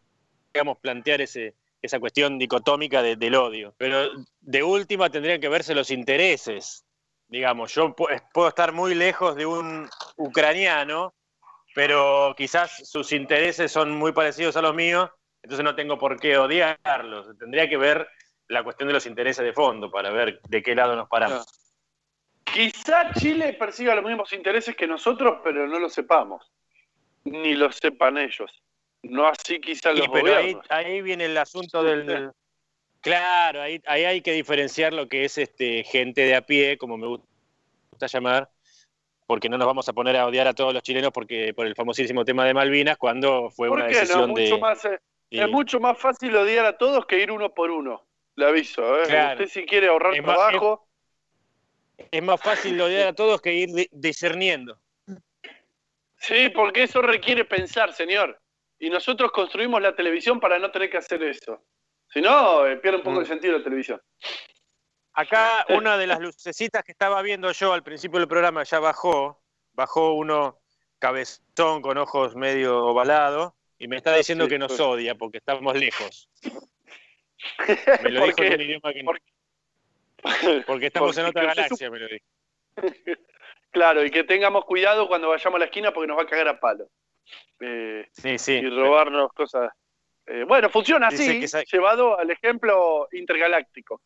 digamos, 0.58 0.80
plantear 0.80 1.22
ese, 1.22 1.54
esa 1.84 2.00
cuestión 2.00 2.39
dicotómica 2.39 3.04
de- 3.04 3.15
del 3.15 3.36
odio. 3.36 3.76
Pero 3.78 4.10
de 4.41 4.63
última 4.63 5.08
tendrían 5.12 5.39
que 5.39 5.50
verse 5.50 5.76
los 5.76 5.91
intereses. 5.91 6.84
Digamos, 7.28 7.76
yo 7.76 7.96
pu- 7.96 8.10
puedo 8.34 8.48
estar 8.48 8.72
muy 8.72 8.96
lejos 8.96 9.36
de 9.36 9.46
un 9.46 9.88
ucraniano, 10.15 11.13
pero 11.76 12.34
quizás 12.36 12.72
sus 12.89 13.12
intereses 13.12 13.72
son 13.72 13.91
muy 13.91 14.13
parecidos 14.13 14.58
a 14.58 14.63
los 14.63 14.74
míos, 14.74 15.12
entonces 15.43 15.63
no 15.63 15.76
tengo 15.76 16.00
por 16.00 16.20
qué 16.20 16.39
odiarlos. 16.39 17.38
Tendría 17.38 17.70
que 17.70 17.78
ver 17.78 18.08
la 18.48 18.63
cuestión 18.63 18.88
de 18.88 18.93
los 18.93 19.06
intereses 19.06 19.46
de 19.46 19.54
fondo 19.54 19.91
para 19.91 20.10
ver 20.10 20.39
de 20.50 20.63
qué 20.63 20.74
lado 20.74 20.96
nos 20.96 21.08
paramos. 21.08 21.46
Quizá 22.46 23.12
Chile 23.13 23.54
persiga 23.54 23.93
los 23.93 24.04
mismos 24.06 24.34
intereses 24.34 24.76
que 24.76 24.88
nosotros, 24.88 25.39
pero 25.43 25.67
no 25.67 25.78
lo 25.78 25.88
sepamos. 25.89 26.52
Ni 27.26 27.54
lo 27.54 27.72
sepan 27.72 28.17
ellos. 28.17 28.50
No 29.04 29.28
así 29.28 29.60
quizá 29.60 29.92
Sí, 29.94 30.00
los 30.00 30.08
pero 30.10 30.36
ahí, 30.36 30.54
gobiernos. 30.54 30.66
ahí 30.70 31.02
viene 31.02 31.26
el 31.26 31.38
asunto 31.38 31.84
del... 31.84 32.32
Claro, 33.02 33.62
ahí, 33.62 33.80
ahí 33.86 34.04
hay 34.06 34.22
que 34.22 34.34
diferenciar 34.34 34.92
lo 34.94 35.08
que 35.08 35.24
es 35.24 35.38
este 35.38 35.84
gente 35.84 36.22
de 36.22 36.36
a 36.36 36.42
pie, 36.42 36.78
como 36.78 36.98
me 36.98 37.08
gusta 37.08 38.08
llamar, 38.08 38.50
porque 39.28 39.48
no 39.50 39.58
nos 39.58 39.68
vamos 39.68 39.88
a 39.88 39.94
poner 39.94 40.18
a 40.18 40.26
odiar 40.26 40.48
a 40.48 40.54
todos 40.54 40.74
los 40.74 40.84
chilenos 40.84 41.12
porque 41.12 41.54
por 41.54 41.68
el 41.68 41.76
famosísimo 41.76 42.26
tema 42.26 42.44
de 42.46 42.54
Malvinas, 42.54 42.98
cuando 42.98 43.50
fue 43.52 43.70
¿Por 43.70 43.78
una 43.80 43.88
qué 43.88 43.94
no? 43.94 44.00
decisión 44.00 44.30
Mucho 44.32 44.56
de... 44.56 44.58
más, 44.58 44.84
eh, 44.86 45.00
de- 45.30 45.42
Es 45.44 45.50
mucho 45.50 45.80
más 45.80 45.98
fácil 45.98 46.36
odiar 46.36 46.66
a 46.66 46.78
todos 46.78 47.06
que 47.06 47.20
ir 47.20 47.32
uno 47.32 47.54
por 47.54 47.70
uno. 47.72 48.04
Le 48.36 48.46
aviso, 48.46 49.00
¿eh? 49.00 49.04
Claro. 49.08 49.44
Usted 49.44 49.62
si 49.62 49.66
quiere 49.66 49.88
ahorrar 49.88 50.16
Es 50.16 50.24
más- 50.24 50.36
trabajo, 50.36 50.88
es 52.12 52.24
más 52.24 52.42
fácil 52.42 52.82
odiar 52.82 53.08
a 53.08 53.14
todos 53.14 53.42
que 53.42 53.54
ir 53.54 53.70
di- 53.70 53.90
discerniendo. 53.92 54.80
sí, 56.18 56.50
porque 56.50 56.84
eso 56.84 57.02
requiere 57.02 57.46
pensar, 57.46 57.94
señor. 57.94 58.40
Y 58.80 58.90
nosotros 58.90 59.32
construimos 59.32 59.82
la 59.82 59.96
televisión 59.96 60.40
para 60.40 60.60
no 60.60 60.70
tener 60.72 60.90
que 60.90 60.98
hacer 60.98 61.22
eso. 61.24 61.63
Si 62.13 62.22
no, 62.22 62.66
eh, 62.66 62.78
pierde 62.78 62.98
un 62.98 63.04
poco 63.04 63.18
Mm. 63.18 63.22
el 63.22 63.26
sentido 63.28 63.58
la 63.58 63.63
televisión. 63.63 64.02
Acá 65.13 65.66
una 65.70 65.98
de 65.98 66.06
las 66.08 66.20
lucecitas 66.20 66.84
que 66.84 66.92
estaba 66.92 67.22
viendo 67.24 67.52
yo 67.52 67.74
al 67.74 67.84
principio 67.84 68.20
del 68.20 68.28
programa 68.28 68.63
ya 68.63 68.80
bajó, 68.80 69.42
bajó 69.74 70.13
uno 70.13 70.60
cabezón 71.00 71.82
con 71.82 71.98
ojos 71.98 72.36
medio 72.36 72.86
ovalados 72.86 73.54
y 73.80 73.88
me 73.88 73.98
está 73.98 74.16
diciendo 74.16 74.46
Sí, 74.46 74.50
que 74.52 74.60
nos 74.60 74.70
pues. 74.70 74.80
odia 74.80 75.16
porque 75.16 75.40
estamos 75.40 75.76
lejos. 75.76 76.30
Me 78.04 78.10
lo 78.12 78.20
¿Por 78.22 78.28
dijo 78.30 78.44
en 78.44 78.54
un 78.54 78.62
idioma 78.62 78.94
que 78.94 79.04
no- 79.04 79.12
Por- 79.12 80.66
porque 80.66 80.86
estamos 80.88 81.10
porque 81.16 81.22
en 81.22 81.28
otra 81.28 81.46
galaxia, 81.46 81.90
me 81.92 82.00
lo 82.00 82.08
dijo. 82.08 82.26
Claro, 83.72 84.04
y 84.04 84.10
que 84.10 84.24
tengamos 84.24 84.66
cuidado 84.66 85.08
cuando 85.08 85.30
vayamos 85.30 85.58
a 85.58 85.60
la 85.60 85.66
esquina 85.66 85.94
porque 85.94 86.08
nos 86.08 86.18
va 86.18 86.24
a 86.24 86.26
cagar 86.28 86.48
a 86.48 86.60
palo. 86.60 86.90
Eh, 87.60 88.08
Sí, 88.12 88.38
sí. 88.38 88.54
y 88.54 88.70
robarnos 88.70 89.32
cosas. 89.34 89.72
Eh, 90.26 90.44
bueno, 90.48 90.70
funciona 90.70 91.08
así, 91.08 91.40
que 91.40 91.63
llevado 91.72 92.20
al 92.20 92.30
ejemplo 92.30 93.08
intergaláctico. 93.13 94.02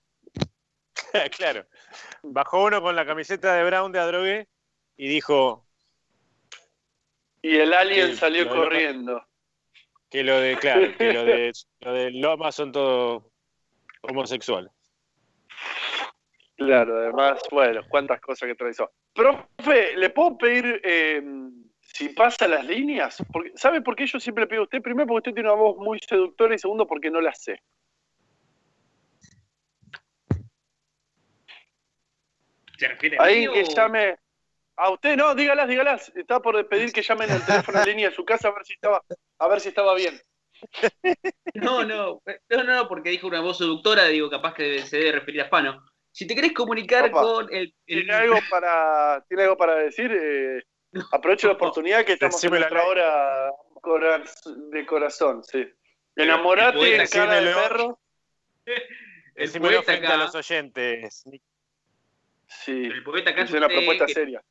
claro. 1.38 1.66
Bajó 2.24 2.64
uno 2.66 2.82
con 2.82 2.96
la 2.96 3.06
camiseta 3.06 3.56
de 3.56 3.64
Brown 3.66 3.92
de 3.92 4.00
Adrogué 4.00 4.48
y 4.98 5.08
dijo 5.08 5.66
Y 7.42 7.58
el 7.58 7.74
alien 7.74 8.10
Sí, 8.12 8.16
salió 8.18 8.46
Loma- 8.46 8.56
corriendo. 8.56 9.26
que 10.10 10.24
lo 10.24 10.40
de, 10.40 10.58
claro, 10.58 10.96
que 10.98 11.12
lo 11.14 11.26
de, 11.26 11.52
lo 11.80 11.94
de 11.94 12.12
Loma 12.12 12.52
son 12.52 12.72
todos 12.72 13.24
homosexuales. 14.04 14.72
Claro, 16.56 16.98
además, 17.00 17.42
bueno, 17.50 17.82
cuántas 17.90 18.22
cosas 18.22 18.48
que 18.56 18.70
eso. 18.70 18.92
Profe, 19.14 19.98
¿le 19.98 20.10
puedo 20.12 20.38
pedir 20.38 20.80
eh, 20.84 21.22
si 21.94 22.10
pasa 22.10 22.48
las 22.48 22.66
líneas? 22.66 23.24
Porque, 23.32 23.52
¿Sabe 23.56 23.82
por 23.82 23.96
qué 23.96 24.06
yo 24.06 24.20
siempre 24.20 24.44
le 24.44 24.48
pido 24.48 24.62
a 24.62 24.64
usted? 24.66 24.82
Primero, 24.82 25.08
porque 25.08 25.30
usted 25.30 25.34
tiene 25.34 25.50
una 25.52 25.60
voz 25.62 25.78
muy 25.78 26.00
seductora 26.08 26.56
y 26.56 26.60
segundo, 26.60 26.88
porque 26.88 27.10
no 27.12 27.22
la 27.22 27.34
sé. 27.34 27.62
¿Se 32.78 32.88
refiere 32.88 33.18
a 33.20 33.24
Ahí 33.24 33.48
o- 33.48 33.54
que 33.54 33.64
llame. 33.66 34.18
A 34.78 34.90
usted 34.90 35.16
no, 35.16 35.36
dígalas, 35.36 35.68
dígalas. 35.68 36.12
Estaba 36.16 36.42
por 36.42 36.68
pedir 36.68 36.92
que 36.92 37.04
llamen 37.04 37.30
al 37.30 37.46
teléfono 37.46 37.80
en 37.80 37.86
línea 37.86 38.10
de 38.10 38.16
su 38.16 38.26
casa 38.26 38.48
a 38.48 38.52
ver 38.52 38.66
si 38.66 38.74
estaba, 38.74 39.04
a 39.38 39.48
ver 39.48 39.60
si 39.60 39.70
estaba 39.70 39.94
bien. 39.96 40.20
No, 41.54 41.84
no, 41.84 42.22
no, 42.50 42.64
no, 42.64 42.88
porque 42.88 43.10
dijo 43.10 43.28
una 43.28 43.42
voz 43.42 43.58
seductora, 43.58 44.06
digo, 44.08 44.30
capaz 44.30 44.54
que 44.54 44.80
se 44.80 44.98
debe 44.98 45.12
referir 45.20 45.42
a 45.42 45.50
Fano. 45.50 45.84
Si 46.10 46.26
te 46.26 46.34
querés 46.34 46.54
comunicar 46.54 47.10
Opa. 47.10 47.22
con 47.22 47.54
el, 47.54 47.76
el- 47.86 48.06
¿Tiene 48.06 48.14
algo 48.14 48.40
para, 48.50 49.22
¿tiene 49.28 49.44
algo 49.44 49.58
para 49.58 49.76
decir? 49.76 50.10
Eh, 50.18 50.64
aprovecho 51.12 51.48
la 51.48 51.54
oportunidad 51.54 52.06
que 52.06 52.14
estamos 52.14 52.44
en 52.44 52.52
Decime 52.52 52.60
la 52.60 52.70
nuestra 52.70 52.90
hora 52.90 53.54
de 54.72 54.86
corazón, 54.86 55.44
sí. 55.44 55.60
el 56.16 56.24
Enamorate 56.24 56.96
en 56.96 57.08
cara 57.08 57.42
de 57.42 57.54
perro. 57.54 58.00
el 58.66 58.76
Decímelo 59.36 59.78
poeta 59.78 59.92
frente 59.92 60.08
a 60.08 60.10
acá, 60.10 60.24
los 60.24 60.36
oyentes. 60.36 61.24
Sí, 62.48 62.86
el 62.86 63.04
poeta 63.04 63.32
acá 63.32 63.44
es 63.44 63.52
una 63.52 63.68
propuesta 63.68 64.06
que 64.06 64.14
seria. 64.14 64.44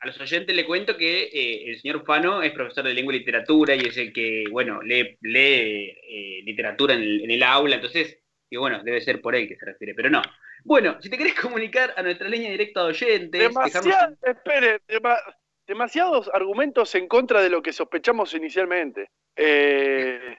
a 0.00 0.06
los 0.06 0.20
oyentes 0.20 0.54
le 0.54 0.66
cuento 0.66 0.96
que 0.96 1.24
eh, 1.24 1.70
el 1.70 1.80
señor 1.80 2.04
Fano 2.04 2.42
es 2.42 2.52
profesor 2.52 2.84
de 2.84 2.94
lengua 2.94 3.14
y 3.14 3.18
literatura 3.20 3.74
y 3.74 3.80
es 3.80 3.96
el 3.96 4.12
que, 4.12 4.44
bueno, 4.50 4.82
lee, 4.82 5.16
lee 5.22 5.96
eh, 6.02 6.42
literatura 6.44 6.94
en 6.94 7.00
el, 7.02 7.24
en 7.24 7.30
el 7.30 7.42
aula, 7.42 7.76
entonces, 7.76 8.18
y 8.50 8.56
bueno, 8.56 8.82
debe 8.84 9.00
ser 9.00 9.20
por 9.20 9.34
él 9.34 9.48
que 9.48 9.56
se 9.56 9.64
refiere, 9.64 9.94
pero 9.94 10.10
no. 10.10 10.22
Bueno, 10.64 11.00
si 11.00 11.08
te 11.08 11.16
querés 11.16 11.34
comunicar 11.34 11.94
a 11.96 12.02
nuestra 12.02 12.28
línea 12.28 12.50
directa 12.50 12.82
de 12.82 12.90
oyentes, 12.90 13.40
Demasiado, 13.40 14.16
espere, 14.22 14.80
demasiados 15.70 16.28
argumentos 16.34 16.92
en 16.96 17.06
contra 17.06 17.40
de 17.40 17.48
lo 17.48 17.62
que 17.62 17.72
sospechamos 17.72 18.34
inicialmente. 18.34 19.08
Eh, 19.36 20.36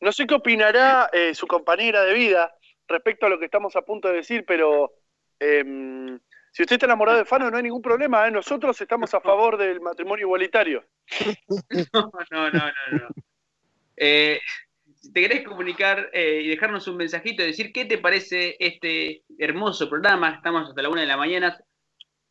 no 0.00 0.12
sé 0.12 0.28
qué 0.28 0.34
opinará 0.34 1.10
eh, 1.12 1.34
su 1.34 1.48
compañera 1.48 2.04
de 2.04 2.14
vida 2.14 2.54
respecto 2.86 3.26
a 3.26 3.28
lo 3.28 3.40
que 3.40 3.46
estamos 3.46 3.74
a 3.74 3.82
punto 3.82 4.06
de 4.06 4.14
decir, 4.14 4.44
pero 4.46 4.92
em, 5.40 6.20
si 6.52 6.62
usted 6.62 6.74
está 6.74 6.86
enamorado 6.86 7.18
de 7.18 7.24
Fano 7.24 7.50
no 7.50 7.56
hay 7.56 7.64
ningún 7.64 7.82
problema. 7.82 8.28
¿eh? 8.28 8.30
Nosotros 8.30 8.80
estamos 8.80 9.12
a 9.12 9.20
favor 9.28 9.56
del 9.56 9.80
matrimonio 9.80 10.26
igualitario. 10.26 10.84
No, 11.92 12.12
no, 12.30 12.50
no, 12.50 12.64
no. 12.92 13.08
Eh, 13.96 14.40
si 14.94 15.12
te 15.12 15.20
querés 15.20 15.44
comunicar 15.44 16.10
y 16.14 16.46
dejarnos 16.46 16.86
un 16.86 16.96
mensajito 16.96 17.42
y 17.42 17.46
decir 17.46 17.72
qué 17.72 17.86
te 17.86 17.98
parece 17.98 18.56
este 18.60 19.24
hermoso 19.36 19.90
programa, 19.90 20.36
estamos 20.36 20.68
hasta 20.68 20.82
la 20.82 20.90
una 20.90 21.00
de 21.00 21.06
la 21.08 21.16
mañana. 21.16 21.58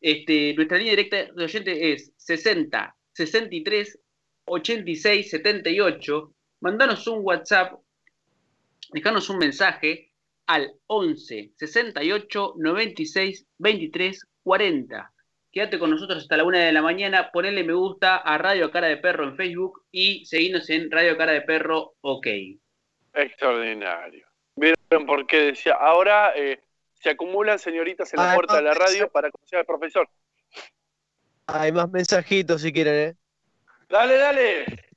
Este, 0.00 0.54
nuestra 0.54 0.78
línea 0.78 0.92
directa 0.92 1.32
de 1.32 1.44
oyentes 1.44 1.78
es 1.80 2.12
60 2.16 2.96
63 3.12 3.98
86 4.46 5.30
78 5.30 6.34
mandanos 6.60 7.06
un 7.06 7.20
WhatsApp, 7.22 7.74
dejarnos 8.92 9.28
un 9.30 9.38
mensaje 9.38 10.10
al 10.46 10.72
11 10.86 11.52
68 11.56 12.54
96 12.56 13.46
23 13.58 14.26
40. 14.42 15.12
Quédate 15.52 15.78
con 15.78 15.90
nosotros 15.90 16.22
hasta 16.22 16.36
la 16.36 16.44
una 16.44 16.64
de 16.64 16.72
la 16.72 16.82
mañana, 16.82 17.30
ponele 17.32 17.64
me 17.64 17.72
gusta 17.72 18.16
a 18.16 18.38
Radio 18.38 18.70
Cara 18.70 18.86
de 18.86 18.98
Perro 18.98 19.24
en 19.24 19.36
Facebook 19.36 19.84
y 19.90 20.24
seguinos 20.24 20.70
en 20.70 20.90
Radio 20.90 21.16
Cara 21.16 21.32
de 21.32 21.42
Perro 21.42 21.94
OK. 22.02 22.26
Extraordinario. 23.14 24.26
¿Vieron 24.54 25.06
por 25.06 25.26
qué 25.26 25.42
decía? 25.42 25.74
Ahora 25.74 26.32
eh, 26.36 26.60
se 27.00 27.10
acumulan 27.10 27.58
señoritas 27.58 28.12
en 28.14 28.20
la 28.22 28.34
puerta 28.34 28.56
de 28.56 28.62
la 28.62 28.74
radio 28.74 29.10
para 29.10 29.30
conocer 29.30 29.58
al 29.58 29.66
profesor. 29.66 30.08
Hay 31.46 31.72
más 31.72 31.90
mensajitos 31.90 32.62
si 32.62 32.72
quieren, 32.72 32.94
¿eh? 32.94 33.16
Dale, 33.88 34.16
dale 34.16 34.90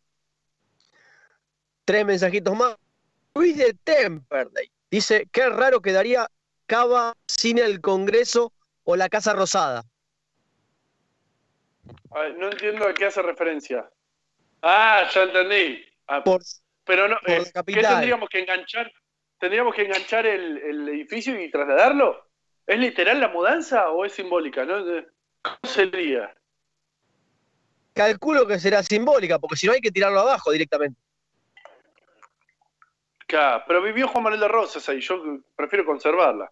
tres 1.86 2.06
mensajitos 2.06 2.56
más. 2.56 2.76
Luis 3.36 3.58
de 3.58 3.74
Temperley 3.84 4.72
dice, 4.92 5.28
qué 5.32 5.50
raro 5.50 5.82
quedaría 5.82 6.28
Cava 6.66 7.13
sin 7.28 7.58
el 7.58 7.82
Congreso 7.82 8.54
o 8.84 8.96
la 8.96 9.10
Casa 9.10 9.34
Rosada. 9.34 9.84
no 12.38 12.52
entiendo 12.52 12.88
a 12.88 12.94
qué 12.94 13.06
hace 13.06 13.22
referencia. 13.22 13.89
Ah, 14.62 15.10
ya 15.13 15.24
entendí. 15.24 15.84
Ah, 16.08 16.24
pero 16.86 17.08
no, 17.08 17.16
eh, 17.26 17.44
¿qué 17.66 17.82
tendríamos 17.82 18.30
que 18.30 18.39
enganchar? 18.39 18.92
¿Tendríamos 19.43 19.75
que 19.75 19.82
enganchar 19.82 20.25
el, 20.25 20.88
edificio 20.88 21.38
y 21.38 21.51
trasladarlo? 21.51 22.29
¿Es 22.65 22.79
literal 22.79 23.19
la 23.19 23.27
mudanza 23.27 23.89
o 23.89 24.06
es 24.06 24.13
simbólica? 24.13 24.63
¿no? 24.63 24.86
¿Cómo 25.41 25.58
sería? 25.63 26.34
Calculo 27.93 28.47
que 28.47 28.58
será 28.58 28.82
simbólica, 28.84 29.39
porque 29.39 29.58
si 29.58 29.67
no 29.67 29.73
hay 29.73 29.82
que 29.82 29.91
tirarlo 29.91 30.21
abajo 30.21 30.49
directamente 30.49 30.97
pero 33.67 33.82
vivió 33.82 34.08
Juan 34.08 34.23
Manuel 34.23 34.39
de 34.39 34.47
Rosas 34.47 34.88
ahí, 34.88 35.01
yo 35.01 35.21
prefiero 35.58 35.86
conservarla. 35.86 36.49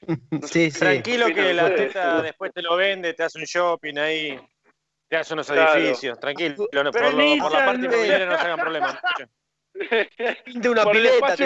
Sí, 0.50 0.72
Tranquilo 0.72 1.26
que 1.26 1.54
la 1.54 1.72
teta 1.72 2.20
después 2.20 2.52
te 2.52 2.62
lo 2.62 2.74
vende, 2.74 3.14
te 3.14 3.22
hace 3.22 3.38
un 3.38 3.44
shopping 3.44 3.96
ahí, 3.96 4.40
te 5.08 5.18
hace 5.18 5.34
unos 5.34 5.48
edificios. 5.50 6.18
Tranquilo, 6.18 6.56
por, 6.56 7.14
la 7.14 7.64
parte 7.64 7.86
inmobiliaria 7.86 8.26
no 8.26 8.38
se 8.38 8.44
hagan 8.44 8.58
problemas. 8.58 8.98
De 9.74 10.68
una 10.68 10.84
pileta. 10.90 11.36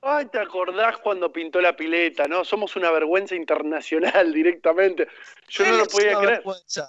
Ay, 0.00 0.26
¿te 0.26 0.38
acordás 0.38 0.98
cuando 0.98 1.32
pintó 1.32 1.60
la 1.60 1.76
pileta, 1.76 2.26
no? 2.28 2.44
Somos 2.44 2.76
una 2.76 2.90
vergüenza 2.90 3.34
internacional 3.34 4.32
directamente. 4.32 5.08
Yo 5.48 5.66
no 5.66 5.78
lo 5.78 5.86
podía 5.86 6.18
creer. 6.18 6.42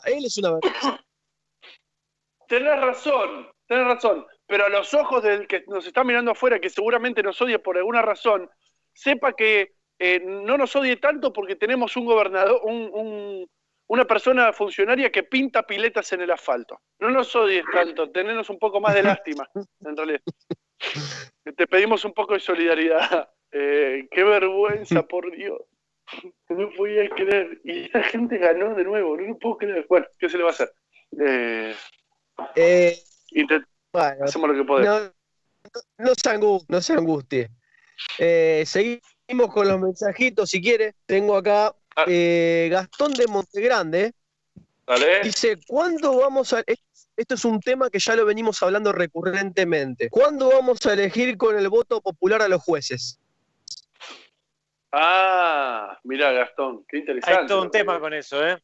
Él 0.05 0.25
es 0.25 0.37
una 0.37 0.53
vergüenza. 0.53 1.01
Tenés 2.47 2.81
razón, 2.81 3.51
tenés 3.67 3.85
razón 3.85 4.25
pero 4.49 4.65
a 4.65 4.69
los 4.69 4.95
ojos 4.95 5.21
del 5.21 5.47
que 5.47 5.63
nos 5.67 5.85
está 5.85 6.03
mirando 6.03 6.31
afuera, 6.31 6.59
que 6.59 6.71
seguramente 6.71 7.21
nos 7.21 7.39
odia 7.39 7.61
por 7.61 7.77
alguna 7.77 8.01
razón, 8.01 8.49
sepa 8.93 9.33
que 9.33 9.75
eh, 9.99 10.19
no 10.25 10.57
nos 10.57 10.75
odie 10.75 10.97
tanto 10.97 11.31
porque 11.31 11.55
tenemos 11.55 11.95
un 11.95 12.05
gobernador, 12.05 12.59
una 13.89 14.05
persona 14.05 14.53
funcionaria 14.53 15.11
que 15.11 15.23
pinta 15.23 15.63
piletas 15.63 16.13
en 16.13 16.21
el 16.21 16.31
asfalto. 16.31 16.79
No 16.99 17.09
nos 17.09 17.35
odies 17.35 17.65
tanto, 17.73 18.11
tenemos 18.11 18.49
un 18.49 18.59
poco 18.59 18.79
más 18.79 18.93
de 18.93 19.03
lástima, 19.03 19.49
en 19.55 19.97
realidad. 19.97 20.21
Te 21.57 21.67
pedimos 21.67 22.05
un 22.05 22.13
poco 22.13 22.33
de 22.33 22.39
solidaridad. 22.39 23.29
Eh, 23.51 24.07
qué 24.11 24.23
vergüenza, 24.23 25.01
por 25.07 25.31
Dios. 25.35 25.59
No 26.49 26.69
podía 26.77 27.09
creer. 27.09 27.59
Y 27.63 27.89
la 27.91 28.03
gente 28.03 28.37
ganó 28.37 28.75
de 28.75 28.83
nuevo, 28.83 29.17
no 29.17 29.25
lo 29.25 29.39
puedo 29.39 29.57
creer. 29.57 29.87
Bueno, 29.89 30.05
¿qué 30.19 30.29
se 30.29 30.37
le 30.37 30.43
va 30.43 30.49
a 30.49 30.53
hacer? 30.53 30.71
Eh, 31.19 31.75
eh 32.55 32.95
Hacemos 34.21 34.49
lo 34.51 34.55
que 34.55 34.63
podemos. 34.65 35.11
No, 35.97 36.13
se, 36.13 36.93
angustie, 36.93 37.49
seguimos 38.65 39.51
con 39.51 39.67
los 39.67 39.79
mensajitos, 39.79 40.51
si 40.51 40.61
quiere. 40.61 40.93
Tengo 41.07 41.35
acá. 41.35 41.73
Eh, 42.07 42.67
Gastón 42.71 43.13
de 43.13 43.27
Montegrande. 43.27 44.13
Dice, 45.23 45.59
¿cuándo 45.67 46.17
vamos 46.17 46.53
a... 46.53 46.63
Esto 47.15 47.35
es 47.35 47.45
un 47.45 47.59
tema 47.59 47.89
que 47.89 47.99
ya 47.99 48.15
lo 48.15 48.25
venimos 48.25 48.63
hablando 48.63 48.91
recurrentemente. 48.91 50.09
¿Cuándo 50.09 50.49
vamos 50.49 50.85
a 50.85 50.93
elegir 50.93 51.37
con 51.37 51.57
el 51.57 51.69
voto 51.69 52.01
popular 52.01 52.41
a 52.41 52.47
los 52.47 52.63
jueces? 52.63 53.19
Ah, 54.91 55.99
mira 56.03 56.31
Gastón, 56.31 56.85
qué 56.87 56.97
interesante. 56.99 57.41
Hay 57.41 57.47
todo 57.47 57.61
un 57.61 57.71
tema 57.71 57.99
con 57.99 58.13
eso, 58.13 58.47
¿eh? 58.47 58.57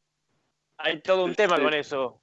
Hay 0.77 1.01
todo 1.01 1.25
un 1.25 1.35
tema 1.35 1.59
con 1.59 1.73
eso. 1.73 2.21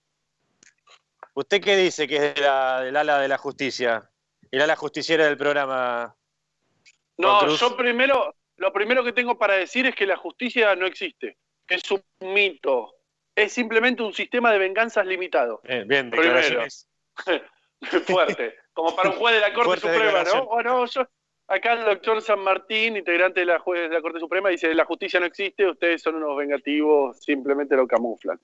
¿Usted 1.35 1.63
qué 1.63 1.77
dice 1.77 2.09
que 2.09 2.17
es 2.17 2.35
del 2.35 2.97
ala 2.97 3.19
de 3.21 3.29
la 3.29 3.39
justicia? 3.39 4.11
El 4.51 4.61
ala 4.61 4.77
justiciera 4.77 5.25
del 5.25 5.37
programa. 5.37 6.15
No, 7.17 7.47
yo 7.55 7.77
primero, 7.77 8.35
lo 8.63 8.73
primero 8.73 9.03
que 9.03 9.13
tengo 9.13 9.37
para 9.37 9.55
decir 9.55 9.87
es 9.87 9.95
que 9.97 10.07
la 10.07 10.17
justicia 10.17 10.77
no 10.77 10.87
existe. 10.87 11.37
Es 11.69 11.83
un 11.91 12.01
mito. 12.21 12.95
Es 13.35 13.53
simplemente 13.53 14.05
un 14.05 14.13
sistema 14.13 14.53
de 14.53 14.59
venganzas 14.59 15.05
limitado. 15.05 15.61
Bien, 15.65 15.89
bien 15.89 16.11
primero. 16.11 16.63
Fuerte. 18.07 18.55
Como 18.73 18.95
para 18.95 19.11
un 19.11 19.17
juez 19.17 19.35
de 19.35 19.41
la 19.41 19.53
Corte 19.55 19.81
Suprema, 19.81 20.23
¿no? 20.23 20.47
Bueno, 20.47 20.87
yo, 20.87 21.09
acá 21.49 21.73
el 21.73 21.85
doctor 21.85 22.23
San 22.23 22.39
Martín, 22.39 22.97
integrante 22.97 23.41
de 23.41 23.47
la 23.47 23.59
juez 23.59 23.91
de 23.91 23.97
la 23.97 24.01
Corte 24.01 24.21
Suprema, 24.21 24.49
dice 24.49 24.73
la 24.77 24.85
justicia 24.85 25.19
no 25.19 25.27
existe, 25.27 25.67
ustedes 25.67 26.01
son 26.01 26.15
unos 26.15 26.37
vengativos, 26.37 27.19
simplemente 27.19 27.75
lo 27.75 27.89
camuflan. 27.89 28.39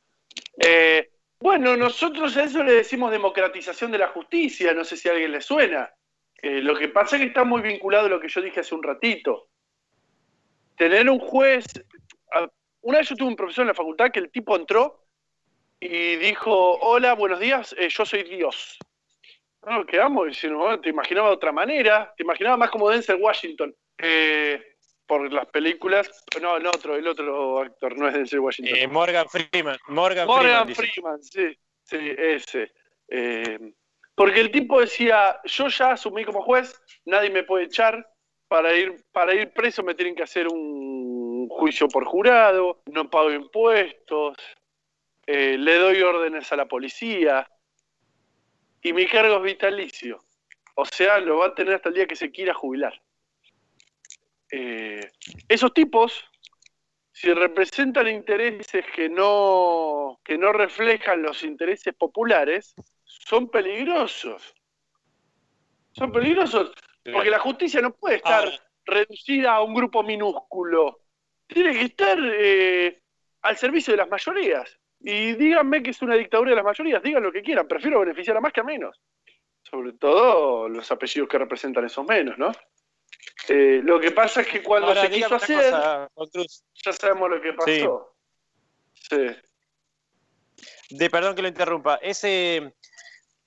Eh, 0.58 1.10
bueno, 1.38 1.76
nosotros 1.76 2.36
a 2.36 2.42
eso 2.42 2.64
le 2.64 2.72
decimos 2.72 3.12
democratización 3.12 3.92
de 3.92 3.98
la 3.98 4.08
justicia, 4.08 4.74
no 4.74 4.82
sé 4.82 4.96
si 4.96 5.08
a 5.08 5.12
alguien 5.12 5.30
le 5.30 5.42
suena. 5.42 5.88
Eh, 6.42 6.60
lo 6.60 6.76
que 6.76 6.88
pasa 6.88 7.14
es 7.14 7.22
que 7.22 7.28
está 7.28 7.44
muy 7.44 7.62
vinculado 7.62 8.06
a 8.06 8.10
lo 8.10 8.18
que 8.18 8.28
yo 8.28 8.40
dije 8.40 8.58
hace 8.58 8.74
un 8.74 8.82
ratito. 8.82 9.47
Tener 10.78 11.08
un 11.08 11.18
juez... 11.18 11.64
Una 12.80 12.98
vez 12.98 13.08
yo 13.08 13.16
tuve 13.16 13.28
un 13.28 13.36
profesor 13.36 13.62
en 13.62 13.68
la 13.68 13.74
facultad 13.74 14.10
que 14.10 14.20
el 14.20 14.30
tipo 14.30 14.56
entró 14.56 15.04
y 15.80 16.16
dijo, 16.16 16.78
hola, 16.78 17.14
buenos 17.14 17.40
días, 17.40 17.74
eh, 17.78 17.88
yo 17.90 18.06
soy 18.06 18.22
Dios. 18.22 18.78
No, 19.66 19.84
quedamos 19.84 20.28
diciendo, 20.28 20.80
te 20.80 20.88
imaginaba 20.88 21.28
de 21.28 21.34
otra 21.34 21.52
manera, 21.52 22.14
te 22.16 22.22
imaginaba 22.22 22.56
más 22.56 22.70
como 22.70 22.88
Denzel 22.88 23.20
Washington. 23.20 23.74
Eh, 23.98 24.62
por 25.08 25.32
las 25.32 25.46
películas. 25.46 26.08
No, 26.40 26.56
el 26.56 26.66
otro, 26.66 26.94
el 26.94 27.08
otro 27.08 27.60
actor, 27.60 27.98
no 27.98 28.06
es 28.06 28.14
Denzel 28.14 28.40
Washington. 28.40 28.76
Eh, 28.76 28.86
Morgan 28.86 29.26
Freeman. 29.28 29.76
Morgan, 29.88 30.26
Morgan 30.28 30.72
Freeman, 30.72 31.20
sí, 31.20 31.58
sí, 31.82 32.14
ese. 32.16 32.70
Eh, 33.08 33.58
porque 34.14 34.40
el 34.40 34.52
tipo 34.52 34.80
decía, 34.80 35.40
yo 35.44 35.68
ya 35.68 35.92
asumí 35.92 36.24
como 36.24 36.42
juez, 36.42 36.80
nadie 37.06 37.30
me 37.30 37.42
puede 37.42 37.64
echar, 37.64 38.06
para 38.48 38.74
ir, 38.74 39.04
para 39.12 39.34
ir 39.34 39.52
preso 39.52 39.82
me 39.82 39.94
tienen 39.94 40.14
que 40.14 40.22
hacer 40.22 40.48
un 40.48 41.48
juicio 41.48 41.86
por 41.88 42.04
jurado, 42.04 42.80
no 42.86 43.08
pago 43.10 43.30
impuestos, 43.30 44.36
eh, 45.26 45.56
le 45.58 45.74
doy 45.76 46.00
órdenes 46.02 46.50
a 46.52 46.56
la 46.56 46.66
policía 46.66 47.48
y 48.82 48.92
mi 48.92 49.06
cargo 49.06 49.36
es 49.36 49.42
vitalicio. 49.42 50.18
O 50.74 50.84
sea, 50.84 51.18
lo 51.18 51.38
va 51.38 51.46
a 51.46 51.54
tener 51.54 51.74
hasta 51.74 51.90
el 51.90 51.96
día 51.96 52.06
que 52.06 52.16
se 52.16 52.30
quiera 52.30 52.54
jubilar. 52.54 52.98
Eh, 54.50 55.10
esos 55.48 55.74
tipos, 55.74 56.24
si 57.12 57.32
representan 57.34 58.08
intereses 58.08 58.84
que 58.94 59.08
no, 59.08 60.20
que 60.24 60.38
no 60.38 60.52
reflejan 60.52 61.20
los 61.20 61.42
intereses 61.42 61.94
populares, 61.94 62.74
son 63.04 63.50
peligrosos. 63.50 64.54
Son 65.92 66.12
peligrosos 66.12 66.72
porque 67.12 67.30
la 67.30 67.38
justicia 67.38 67.80
no 67.80 67.94
puede 67.94 68.16
estar 68.16 68.48
reducida 68.84 69.54
a 69.54 69.62
un 69.62 69.74
grupo 69.74 70.02
minúsculo. 70.02 71.00
Tiene 71.46 71.72
que 71.72 71.84
estar 71.84 72.18
eh, 72.20 73.00
al 73.42 73.56
servicio 73.56 73.92
de 73.92 73.98
las 73.98 74.08
mayorías. 74.08 74.78
Y 75.00 75.34
díganme 75.34 75.82
que 75.82 75.90
es 75.90 76.02
una 76.02 76.16
dictadura 76.16 76.50
de 76.50 76.56
las 76.56 76.64
mayorías, 76.64 77.02
digan 77.02 77.22
lo 77.22 77.32
que 77.32 77.42
quieran, 77.42 77.68
prefiero 77.68 78.00
beneficiar 78.00 78.36
a 78.36 78.40
más 78.40 78.52
que 78.52 78.60
a 78.60 78.64
menos. 78.64 79.00
Sobre 79.62 79.92
todo 79.92 80.68
los 80.68 80.90
apellidos 80.90 81.28
que 81.28 81.38
representan 81.38 81.84
esos 81.84 82.04
menos, 82.04 82.36
¿no? 82.38 82.50
Eh, 83.48 83.80
lo 83.82 84.00
que 84.00 84.10
pasa 84.10 84.40
es 84.40 84.48
que 84.48 84.62
cuando 84.62 84.88
Ahora, 84.88 85.02
se 85.02 85.10
quiso 85.10 85.34
hacer, 85.34 85.70
cosa, 86.14 86.42
ya 86.84 86.92
sabemos 86.92 87.30
lo 87.30 87.40
que 87.40 87.52
pasó. 87.52 88.14
Sí. 88.92 89.26
de 90.90 91.10
perdón 91.10 91.34
que 91.34 91.42
lo 91.42 91.48
interrumpa, 91.48 91.96
ese, 92.02 92.74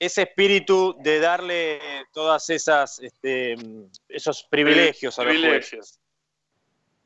ese 0.04 0.22
espíritu 0.22 0.96
de 0.98 1.20
darle 1.20 1.80
todas 2.12 2.50
esas 2.50 2.98
este, 2.98 3.54
esos 4.08 4.42
privilegios 4.50 5.16
a 5.20 5.24
los 5.24 5.38
jueces 5.38 6.00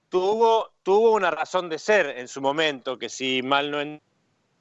tuvo, 0.09 0.73
tuvo 0.83 1.13
una 1.13 1.31
razón 1.31 1.69
de 1.69 1.79
ser 1.79 2.07
en 2.17 2.27
su 2.27 2.41
momento, 2.41 2.99
que 2.99 3.11
si 3.11 3.43
mal 3.43 3.71
no 3.71 4.01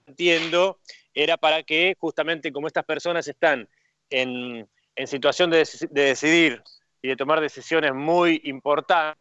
entiendo, 0.06 0.80
era 1.14 1.38
para 1.38 1.64
que 1.64 1.96
justamente 1.98 2.52
como 2.52 2.68
estas 2.68 2.84
personas 2.84 3.26
están 3.26 3.70
en, 4.10 4.68
en 4.98 5.08
situación 5.08 5.50
de, 5.50 5.66
de 5.92 6.02
decidir 6.02 6.62
y 7.02 7.08
de 7.08 7.16
tomar 7.16 7.40
decisiones 7.40 7.94
muy 7.94 8.42
importantes, 8.44 9.16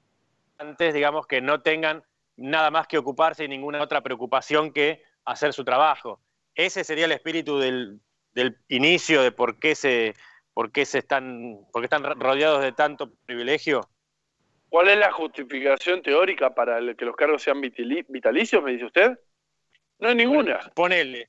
digamos 0.93 1.29
que 1.29 1.41
no 1.41 1.63
tengan 1.63 2.03
nada 2.37 2.73
más 2.73 2.89
que 2.89 2.99
ocuparse 2.99 3.45
y 3.45 3.49
ninguna 3.49 3.81
otra 3.81 4.01
preocupación 4.01 4.73
que 4.73 5.05
hacer 5.25 5.53
su 5.53 5.65
trabajo. 5.65 6.21
Ese 6.57 6.83
sería 6.83 7.05
el 7.05 7.13
espíritu 7.13 7.59
del, 7.59 8.01
del 8.35 8.59
inicio 8.69 9.23
de 9.23 9.33
por 9.33 9.59
qué 9.59 9.75
se, 9.75 10.15
por 10.53 10.73
qué 10.73 10.85
se 10.85 10.99
están, 10.99 11.67
por 11.73 11.83
qué 11.83 11.87
están 11.87 12.05
rodeados 12.21 12.63
de 12.63 12.73
tanto 12.73 13.13
privilegio. 13.27 13.89
¿Cuál 14.69 14.89
es 14.89 14.99
la 14.99 15.13
justificación 15.13 16.03
teórica 16.03 16.55
para 16.55 16.81
que 16.95 17.05
los 17.05 17.15
cargos 17.15 17.43
sean 17.43 17.61
vitalicios, 17.61 18.63
me 18.63 18.73
dice 18.73 18.87
usted? 18.87 19.19
No 20.01 20.09
hay 20.09 20.17
ninguna. 20.17 20.59
Ponele. 20.75 21.27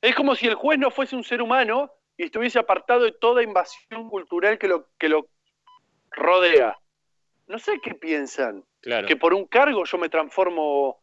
Es 0.00 0.14
como 0.14 0.34
si 0.34 0.46
el 0.46 0.54
juez 0.54 0.78
no 0.78 0.90
fuese 0.90 1.16
un 1.16 1.24
ser 1.24 1.42
humano 1.42 1.92
y 2.16 2.24
estuviese 2.24 2.58
apartado 2.58 3.02
de 3.02 3.12
toda 3.12 3.42
invasión 3.42 4.08
cultural 4.08 4.58
que 4.58 4.68
lo, 4.68 4.88
que 4.96 5.08
lo 5.08 5.28
rodea. 6.12 6.78
No 7.48 7.58
sé 7.58 7.80
qué 7.82 7.94
piensan. 7.94 8.64
Claro. 8.80 9.08
Que 9.08 9.16
por 9.16 9.34
un 9.34 9.46
cargo 9.46 9.84
yo 9.84 9.98
me 9.98 10.08
transformo 10.08 11.02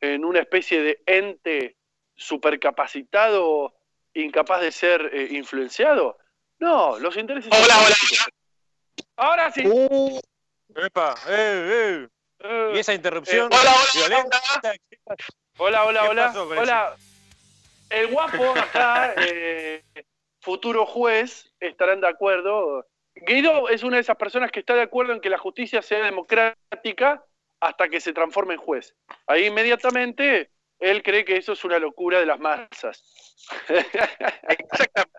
en 0.00 0.24
una 0.24 0.40
especie 0.40 0.82
de 0.82 1.02
ente 1.06 1.76
supercapacitado, 2.14 3.74
incapaz 4.14 4.60
de 4.60 4.72
ser 4.72 5.10
eh, 5.12 5.28
influenciado. 5.30 6.18
No, 6.58 6.98
los 6.98 7.16
intereses. 7.16 7.50
Hola, 7.52 7.78
hola. 7.78 7.96
Ahora 9.16 9.50
sí. 9.52 9.62
Uh, 9.66 10.20
Epa, 10.76 11.14
eh, 11.28 12.06
eh. 12.06 12.08
Eh, 12.42 12.72
Y 12.74 12.78
esa 12.78 12.94
interrupción 12.94 13.52
Eh, 13.52 13.56
hola, 13.60 13.72
hola, 13.72 13.90
violenta. 13.94 14.40
Hola, 15.58 15.84
hola, 15.84 16.02
¿Qué 16.02 16.08
hola. 16.08 16.26
pasó 16.26 16.48
Hola. 16.48 16.96
El 17.90 18.06
guapo 18.06 18.50
acá, 18.52 19.14
eh, 19.16 19.82
futuro 20.40 20.86
juez, 20.86 21.52
estarán 21.60 22.00
de 22.00 22.08
acuerdo. 22.08 22.86
Guido 23.14 23.68
es 23.68 23.82
una 23.82 23.96
de 23.96 24.02
esas 24.02 24.16
personas 24.16 24.50
que 24.52 24.60
está 24.60 24.74
de 24.74 24.82
acuerdo 24.82 25.12
en 25.12 25.20
que 25.20 25.28
la 25.28 25.38
justicia 25.38 25.82
sea 25.82 26.02
democrática 26.04 27.24
hasta 27.58 27.88
que 27.88 28.00
se 28.00 28.12
transforme 28.12 28.54
en 28.54 28.60
juez. 28.60 28.94
Ahí 29.26 29.46
inmediatamente 29.46 30.50
él 30.80 31.02
cree 31.02 31.24
que 31.24 31.36
eso 31.36 31.52
es 31.52 31.64
una 31.64 31.78
locura 31.78 32.18
de 32.20 32.26
las 32.26 32.40
masas. 32.40 33.02
Exactamente. 34.48 35.18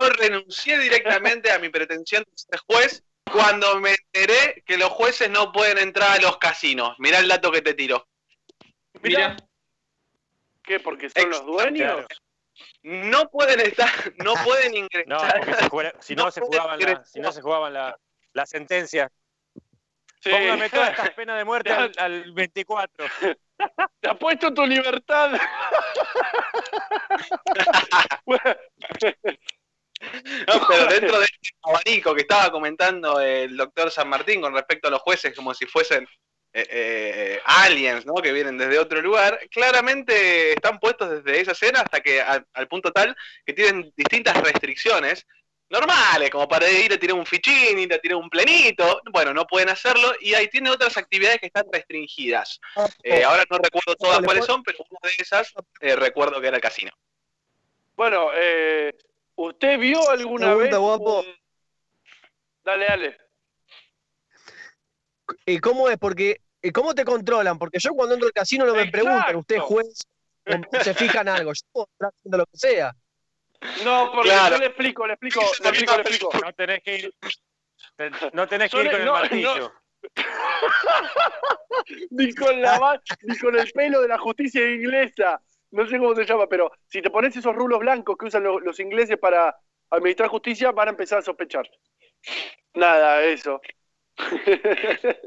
Yo 0.00 0.08
renuncié 0.08 0.78
directamente 0.78 1.50
a 1.52 1.58
mi 1.58 1.68
pretensión 1.68 2.24
de 2.24 2.32
ser 2.36 2.60
juez 2.66 3.04
cuando 3.30 3.78
me 3.78 3.90
enteré 3.90 4.62
que 4.66 4.78
los 4.78 4.88
jueces 4.90 5.28
no 5.30 5.52
pueden 5.52 5.78
entrar 5.78 6.18
a 6.18 6.20
los 6.22 6.38
casinos. 6.38 6.96
Mirá 6.98 7.18
el 7.18 7.28
dato 7.28 7.52
que 7.52 7.60
te 7.62 7.74
tiro. 7.74 8.06
Mira, 9.02 9.36
¿Qué? 10.62 10.80
¿Porque 10.80 11.10
son 11.10 11.28
los 11.30 11.44
dueños? 11.44 12.06
No 12.82 13.28
pueden 13.30 13.60
estar, 13.60 13.90
no 14.16 14.34
pueden 14.44 14.72
No, 14.72 14.78
ingresar. 14.78 15.40
porque 15.40 15.54
se 15.54 15.68
juega- 15.68 15.92
si 16.00 16.14
no, 16.16 16.24
No 16.24 16.30
se 16.30 16.40
jugaban 16.40 16.80
la, 16.80 17.04
si 17.04 17.20
no 17.20 17.32
se 17.32 17.42
jugaban 17.42 17.72
la, 17.74 17.98
la 18.32 18.46
sentencia. 18.46 19.10
Sí. 20.20 20.30
Póngame 20.30 20.70
todas 20.70 20.90
estas 20.90 21.10
penas 21.16 21.36
de 21.36 21.44
muerte 21.44 21.70
al, 21.72 21.92
al 21.98 22.32
24. 22.32 23.06
Te 24.00 24.10
apuesto 24.10 24.52
tu 24.52 24.66
libertad. 24.66 25.32
Pero 30.68 30.86
dentro 30.86 31.18
de 31.18 31.24
este 31.24 31.50
abanico 31.62 32.14
que 32.14 32.22
estaba 32.22 32.50
comentando 32.50 33.20
el 33.20 33.56
doctor 33.56 33.90
San 33.90 34.08
Martín 34.08 34.40
con 34.40 34.52
respecto 34.54 34.88
a 34.88 34.90
los 34.90 35.00
jueces 35.00 35.34
como 35.34 35.54
si 35.54 35.66
fuesen 35.66 36.06
eh, 36.54 36.66
eh, 36.68 37.40
aliens, 37.44 38.04
¿no? 38.04 38.14
Que 38.14 38.32
vienen 38.32 38.58
desde 38.58 38.78
otro 38.78 39.00
lugar, 39.00 39.38
claramente 39.50 40.52
están 40.52 40.78
puestos 40.78 41.22
desde 41.22 41.40
esa 41.40 41.52
escena 41.52 41.80
hasta 41.80 42.00
que 42.00 42.20
al 42.20 42.68
punto 42.68 42.92
tal 42.92 43.16
que 43.46 43.54
tienen 43.54 43.92
distintas 43.96 44.36
restricciones 44.42 45.26
normales, 45.72 46.30
como 46.30 46.46
para 46.46 46.70
ir 46.70 46.92
a 46.92 46.98
tirar 46.98 47.16
un 47.16 47.24
fichín, 47.26 47.78
ir 47.78 47.92
a 47.94 47.98
tirar 47.98 48.16
un 48.18 48.28
plenito, 48.28 49.00
bueno, 49.10 49.32
no 49.32 49.46
pueden 49.46 49.70
hacerlo, 49.70 50.12
y 50.20 50.34
ahí 50.34 50.46
tiene 50.48 50.70
otras 50.70 50.96
actividades 50.98 51.40
que 51.40 51.46
están 51.46 51.64
restringidas. 51.72 52.60
Eh, 53.02 53.24
ahora 53.24 53.44
no 53.50 53.56
recuerdo 53.58 53.96
todas 53.96 54.20
le 54.20 54.24
cuáles 54.26 54.42
puedo- 54.44 54.52
son, 54.54 54.62
pero 54.62 54.78
una 54.90 55.00
de 55.10 55.14
esas 55.18 55.52
eh, 55.80 55.96
recuerdo 55.96 56.40
que 56.40 56.46
era 56.48 56.56
el 56.56 56.62
casino. 56.62 56.92
Bueno, 57.96 58.28
eh, 58.34 58.94
¿usted 59.34 59.78
vio 59.78 60.08
alguna 60.10 60.46
Pregunta, 60.46 60.70
vez? 60.70 60.78
guapo. 60.78 61.20
un- 61.20 61.36
Dale, 62.64 62.84
dale. 62.86 63.18
¿Y 65.46 65.58
cómo 65.58 65.88
es? 65.88 65.96
Porque, 65.98 66.40
¿y 66.62 66.70
¿cómo 66.70 66.94
te 66.94 67.04
controlan? 67.04 67.58
Porque 67.58 67.78
yo 67.78 67.92
cuando 67.94 68.14
entro 68.14 68.26
al 68.28 68.32
casino 68.32 68.64
no 68.66 68.74
me 68.74 68.82
Exacto. 68.82 68.98
preguntan, 69.04 69.36
¿usted 69.36 69.56
es 69.56 69.62
juez? 69.62 69.98
se 70.82 70.94
fijan 70.94 71.28
algo. 71.28 71.52
Yo 71.52 71.60
puedo 71.72 71.88
estar 71.92 72.10
haciendo 72.14 72.38
lo 72.38 72.46
que 72.46 72.56
sea. 72.58 72.92
No, 73.84 74.10
porque 74.12 74.30
Claro. 74.30 74.56
yo 74.56 74.60
le 74.60 74.66
explico, 74.66 75.06
le 75.06 75.12
explico, 75.14 75.40
le 75.40 75.68
explico, 75.68 75.96
le 75.96 76.02
explico. 76.02 76.30
No 76.44 76.52
tenés 76.52 76.82
que 76.82 76.96
ir, 76.98 77.14
no 78.32 78.48
tenés 78.48 78.70
que 78.70 78.82
ir 78.82 78.90
con 78.90 79.00
el 79.00 79.06
no, 79.06 79.12
martillo. 79.12 79.72
Ni 82.10 82.34
con 82.34 82.60
la 82.60 83.00
ni 83.22 83.38
con 83.38 83.58
el 83.58 83.70
pelo 83.72 84.00
de 84.02 84.08
la 84.08 84.18
justicia 84.18 84.60
inglesa. 84.68 85.40
No 85.70 85.86
sé 85.88 85.98
cómo 85.98 86.14
se 86.14 86.24
llama, 86.26 86.46
pero 86.48 86.70
si 86.88 87.00
te 87.00 87.08
pones 87.10 87.34
esos 87.36 87.54
rulos 87.54 87.78
blancos 87.80 88.16
que 88.18 88.26
usan 88.26 88.42
lo- 88.44 88.60
los 88.60 88.78
ingleses 88.80 89.16
para 89.18 89.56
administrar 89.90 90.28
justicia, 90.28 90.70
van 90.72 90.88
a 90.88 90.90
empezar 90.90 91.20
a 91.20 91.22
sospechar. 91.22 91.68
Nada, 92.74 93.22
eso. 93.24 93.60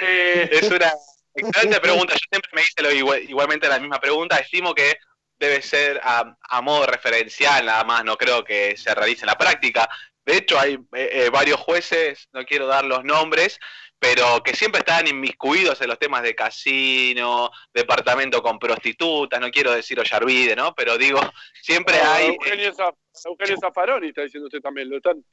Eh, 0.00 0.48
Es 0.52 0.70
una 0.70 0.92
excelente 1.34 1.80
pregunta. 1.80 2.12
Yo 2.14 2.20
siempre 2.30 2.50
me 2.52 2.60
hice 2.62 2.82
lo 2.82 2.92
igual- 2.92 3.22
igualmente 3.28 3.68
la 3.68 3.80
misma 3.80 3.98
pregunta. 3.98 4.36
Estimo 4.38 4.72
que 4.74 4.96
debe 5.38 5.62
ser 5.62 6.00
a, 6.02 6.36
a 6.40 6.60
modo 6.62 6.86
referencial, 6.86 7.66
nada 7.66 7.84
más. 7.84 8.04
No 8.04 8.16
creo 8.16 8.44
que 8.44 8.76
se 8.76 8.94
realice 8.94 9.22
en 9.22 9.28
la 9.28 9.38
práctica. 9.38 9.88
De 10.24 10.36
hecho, 10.36 10.58
hay 10.58 10.74
eh, 10.94 11.10
eh, 11.12 11.30
varios 11.30 11.58
jueces, 11.60 12.28
no 12.32 12.44
quiero 12.44 12.66
dar 12.66 12.84
los 12.84 13.02
nombres, 13.04 13.58
pero 13.98 14.42
que 14.42 14.54
siempre 14.54 14.80
están 14.80 15.08
inmiscuidos 15.08 15.80
en 15.80 15.88
los 15.88 15.98
temas 15.98 16.22
de 16.22 16.34
casino, 16.34 17.50
departamento 17.72 18.42
con 18.42 18.58
prostitutas, 18.58 19.40
no 19.40 19.50
quiero 19.50 19.72
decir 19.72 19.98
Ollarvide, 19.98 20.54
¿no? 20.54 20.74
Pero 20.74 20.98
digo, 20.98 21.20
siempre 21.62 21.96
Ah, 21.98 22.14
hay 22.16 22.26
eh, 22.26 22.36
Eugenio, 22.40 22.72
Zaf- 22.74 22.96
Eugenio 23.24 23.56
Zaffaroni 23.60 24.08
está 24.08 24.22
diciendo 24.22 24.46
usted 24.46 24.60
también. 24.60 24.88
Lo 24.90 24.98
están... 24.98 25.24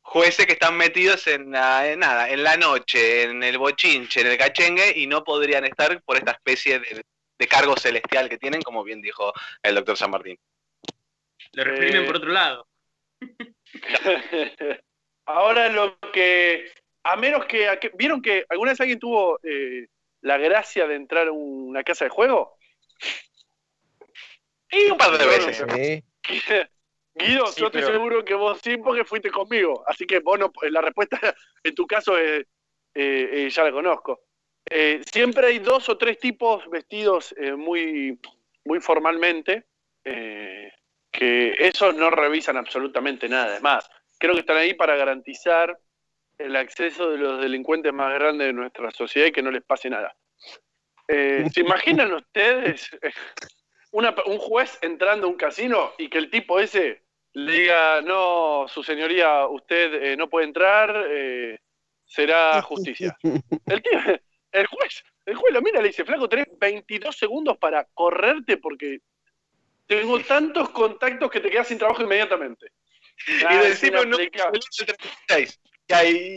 jueces 0.00 0.46
que 0.46 0.52
están 0.54 0.76
metidos 0.76 1.26
en, 1.26 1.50
la- 1.50 1.90
en 1.90 1.98
nada, 1.98 2.30
en 2.30 2.42
la 2.42 2.56
noche, 2.56 3.24
en 3.24 3.42
el 3.42 3.58
bochinche, 3.58 4.20
en 4.20 4.28
el 4.28 4.38
cachengue, 4.38 4.92
y 4.96 5.06
no 5.06 5.22
podrían 5.24 5.64
estar 5.64 6.00
por 6.04 6.16
esta 6.16 6.30
especie 6.30 6.78
de, 6.78 7.02
de 7.38 7.46
cargo 7.46 7.76
celestial 7.76 8.28
que 8.28 8.38
tienen, 8.38 8.62
como 8.62 8.82
bien 8.84 9.00
dijo 9.00 9.32
el 9.62 9.74
doctor 9.74 9.96
San 9.96 10.10
Martín. 10.10 10.38
lo 11.52 11.64
reprimen 11.64 12.02
Eh, 12.02 12.06
por 12.06 12.16
otro 12.16 12.30
lado. 12.30 12.66
Ahora 15.26 15.68
lo 15.68 15.98
que, 16.12 16.70
a 17.04 17.16
menos 17.16 17.44
que, 17.46 17.68
a 17.68 17.78
que- 17.78 17.90
¿vieron 17.94 18.22
que 18.22 18.44
alguna 18.48 18.72
vez 18.72 18.80
alguien 18.80 18.98
tuvo 18.98 19.38
eh, 19.42 19.86
la 20.22 20.38
gracia 20.38 20.86
de 20.86 20.94
entrar 20.96 21.28
a 21.28 21.32
una 21.32 21.82
casa 21.84 22.04
de 22.04 22.10
juego? 22.10 22.56
Y 24.70 24.90
un 24.90 24.98
par 24.98 25.16
de 25.16 25.26
veces. 25.26 25.64
Sí. 25.74 26.04
Guido, 27.14 27.46
Sí, 27.48 27.60
yo 27.60 27.66
estoy 27.66 27.80
pero- 27.82 27.92
seguro 27.92 28.24
que 28.24 28.34
vos 28.34 28.60
sí 28.62 28.76
porque 28.76 29.04
fuiste 29.04 29.30
conmigo, 29.30 29.82
así 29.88 30.06
que 30.06 30.20
vos 30.20 30.38
no, 30.38 30.52
la 30.70 30.80
respuesta 30.80 31.18
en 31.64 31.74
tu 31.74 31.86
caso 31.86 32.16
es, 32.16 32.42
eh, 32.94 33.28
eh, 33.32 33.50
ya 33.50 33.64
la 33.64 33.72
conozco. 33.72 34.20
Eh, 34.70 35.00
siempre 35.10 35.46
hay 35.46 35.58
dos 35.60 35.88
o 35.88 35.96
tres 35.96 36.18
tipos 36.18 36.68
vestidos 36.70 37.34
eh, 37.38 37.54
muy, 37.54 38.18
muy 38.64 38.80
formalmente, 38.80 39.64
eh, 40.04 40.72
que 41.10 41.54
esos 41.58 41.94
no 41.94 42.10
revisan 42.10 42.56
absolutamente 42.56 43.28
nada. 43.28 43.56
Es 43.56 43.62
más, 43.62 43.88
creo 44.18 44.34
que 44.34 44.40
están 44.40 44.58
ahí 44.58 44.74
para 44.74 44.96
garantizar 44.96 45.78
el 46.36 46.54
acceso 46.54 47.10
de 47.10 47.18
los 47.18 47.40
delincuentes 47.40 47.92
más 47.92 48.12
grandes 48.14 48.48
de 48.48 48.52
nuestra 48.52 48.90
sociedad 48.90 49.28
y 49.28 49.32
que 49.32 49.42
no 49.42 49.50
les 49.50 49.62
pase 49.62 49.90
nada. 49.90 50.14
¿Se 51.08 51.60
imaginan 51.60 52.12
ustedes 52.12 52.90
un 53.92 54.38
juez 54.38 54.78
entrando 54.82 55.26
a 55.26 55.30
un 55.30 55.36
casino 55.36 55.92
y 55.96 56.10
que 56.10 56.18
el 56.18 56.30
tipo 56.30 56.60
ese 56.60 57.02
le 57.32 57.52
diga, 57.52 58.02
no, 58.02 58.66
su 58.68 58.82
señoría, 58.82 59.46
usted 59.46 60.16
no 60.18 60.28
puede 60.28 60.46
entrar, 60.46 61.08
será 62.04 62.60
justicia? 62.62 63.16
El, 63.66 63.82
tío- 63.82 64.20
el 64.52 64.66
juez, 64.66 65.04
el 65.26 65.34
juez 65.36 65.52
lo 65.52 65.62
mira 65.62 65.78
y 65.80 65.82
le 65.82 65.88
dice, 65.88 66.04
flaco, 66.04 66.28
tenés 66.28 66.46
22 66.58 67.16
segundos 67.16 67.58
para 67.58 67.84
correrte 67.94 68.56
porque 68.56 69.00
tengo 69.86 70.20
tantos 70.20 70.70
contactos 70.70 71.30
que 71.30 71.40
te 71.40 71.50
quedas 71.50 71.68
sin 71.68 71.78
trabajo 71.78 72.02
inmediatamente. 72.02 72.72
Y 73.26 73.44
Ah, 73.46 73.62
decirlo 73.62 74.04
no, 74.04 74.16
inaplicable. 74.20 74.58
el 74.58 74.86
36. 75.28 75.60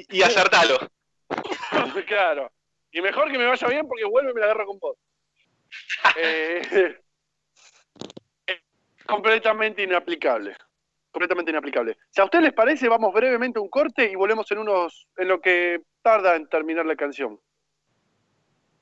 y, 0.10 0.18
y 0.18 0.22
acertalo. 0.24 0.78
claro. 2.08 2.52
Y 2.92 3.02
mejor 3.02 3.32
que 3.32 3.38
me 3.38 3.46
vaya 3.46 3.68
bien 3.68 3.88
porque 3.88 4.04
vuelve 4.06 4.32
y 4.32 4.34
me 4.34 4.40
la 4.40 4.46
agarro 4.48 4.66
con 4.66 4.80
vos. 4.80 4.98
Eh, 6.18 7.00
completamente 9.06 9.84
inaplicable. 9.84 10.56
Completamente 11.12 11.52
inaplicable. 11.52 11.98
Si 12.10 12.22
a 12.22 12.26
ustedes 12.26 12.44
les 12.46 12.54
parece, 12.54 12.88
vamos 12.88 13.14
brevemente 13.14 13.60
a 13.60 13.62
un 13.62 13.70
corte 13.70 14.10
y 14.10 14.16
volvemos 14.16 14.50
en 14.52 14.60
unos. 14.60 15.08
en 15.18 15.28
lo 15.28 15.42
que 15.42 15.82
tarda 16.02 16.36
en 16.36 16.48
terminar 16.48 16.86
la 16.86 16.96
canción. 16.96 17.40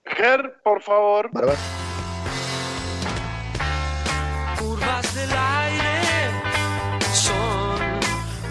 Ger, 0.06 0.60
por 0.64 0.82
favor. 0.82 1.30
Curvas 4.58 5.16
del 5.16 5.32
aire 5.32 6.32
son 7.14 7.80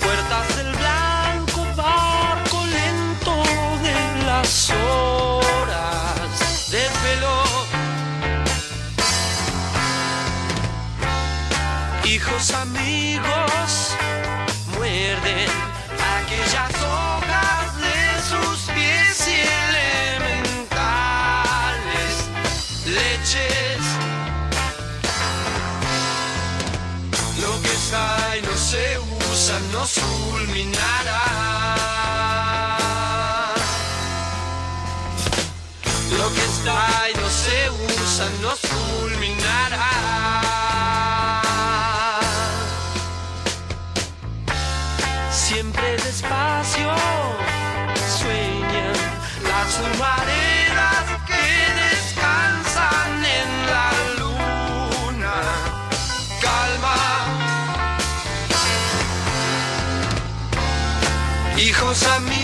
puertas 0.01 0.57
del 0.57 0.73
blanco 0.77 1.67
barco 1.77 2.67
lento 2.67 3.35
de 3.83 4.27
las 4.27 4.71
horas 4.71 4.88
nos 38.43 38.59
fulminará. 38.59 39.91
Siempre 45.31 45.97
despacio 45.99 46.93
sueñan 48.19 48.95
las 49.45 49.79
humaredas 49.79 51.05
que 51.29 51.45
descansan 51.85 53.25
en 53.39 53.51
la 53.73 53.89
luna. 54.19 55.37
Calma. 56.43 56.99
Hijos 61.57 62.03
amigos, 62.03 62.38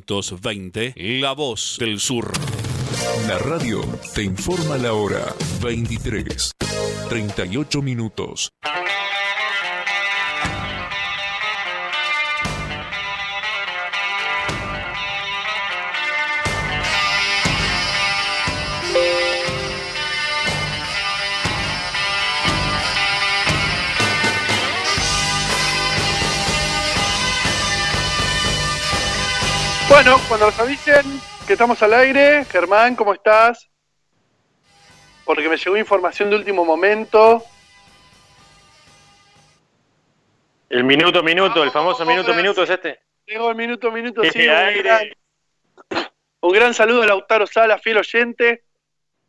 1520, 0.00 0.94
La 1.20 1.32
Voz 1.32 1.76
del 1.78 2.00
Sur. 2.00 2.32
La 3.28 3.38
radio 3.38 3.80
te 4.14 4.22
informa 4.22 4.76
la 4.76 4.94
hora 4.94 5.34
23, 5.60 6.52
38 7.08 7.82
minutos. 7.82 8.50
Bueno, 29.92 30.16
cuando 30.26 30.46
nos 30.46 30.58
avisen 30.58 31.04
que 31.46 31.52
estamos 31.52 31.82
al 31.82 31.92
aire, 31.92 32.46
Germán, 32.46 32.96
¿cómo 32.96 33.12
estás? 33.12 33.68
Porque 35.26 35.50
me 35.50 35.58
llegó 35.58 35.76
información 35.76 36.30
de 36.30 36.36
último 36.36 36.64
momento. 36.64 37.44
El 40.70 40.84
minuto, 40.84 41.22
minuto, 41.22 41.62
el 41.62 41.70
famoso 41.70 42.06
minuto, 42.06 42.32
minuto 42.32 42.62
es 42.62 42.70
este. 42.70 43.00
Llegó 43.26 43.50
el 43.50 43.56
minuto, 43.56 43.92
minuto, 43.92 44.22
sí. 44.24 44.48
Un 44.48 44.54
aire. 44.54 44.82
gran, 44.82 45.08
un 46.40 46.52
gran 46.52 46.72
saludo 46.72 47.02
a 47.02 47.06
Lautaro 47.06 47.46
Sala, 47.46 47.76
fiel 47.76 47.98
oyente. 47.98 48.64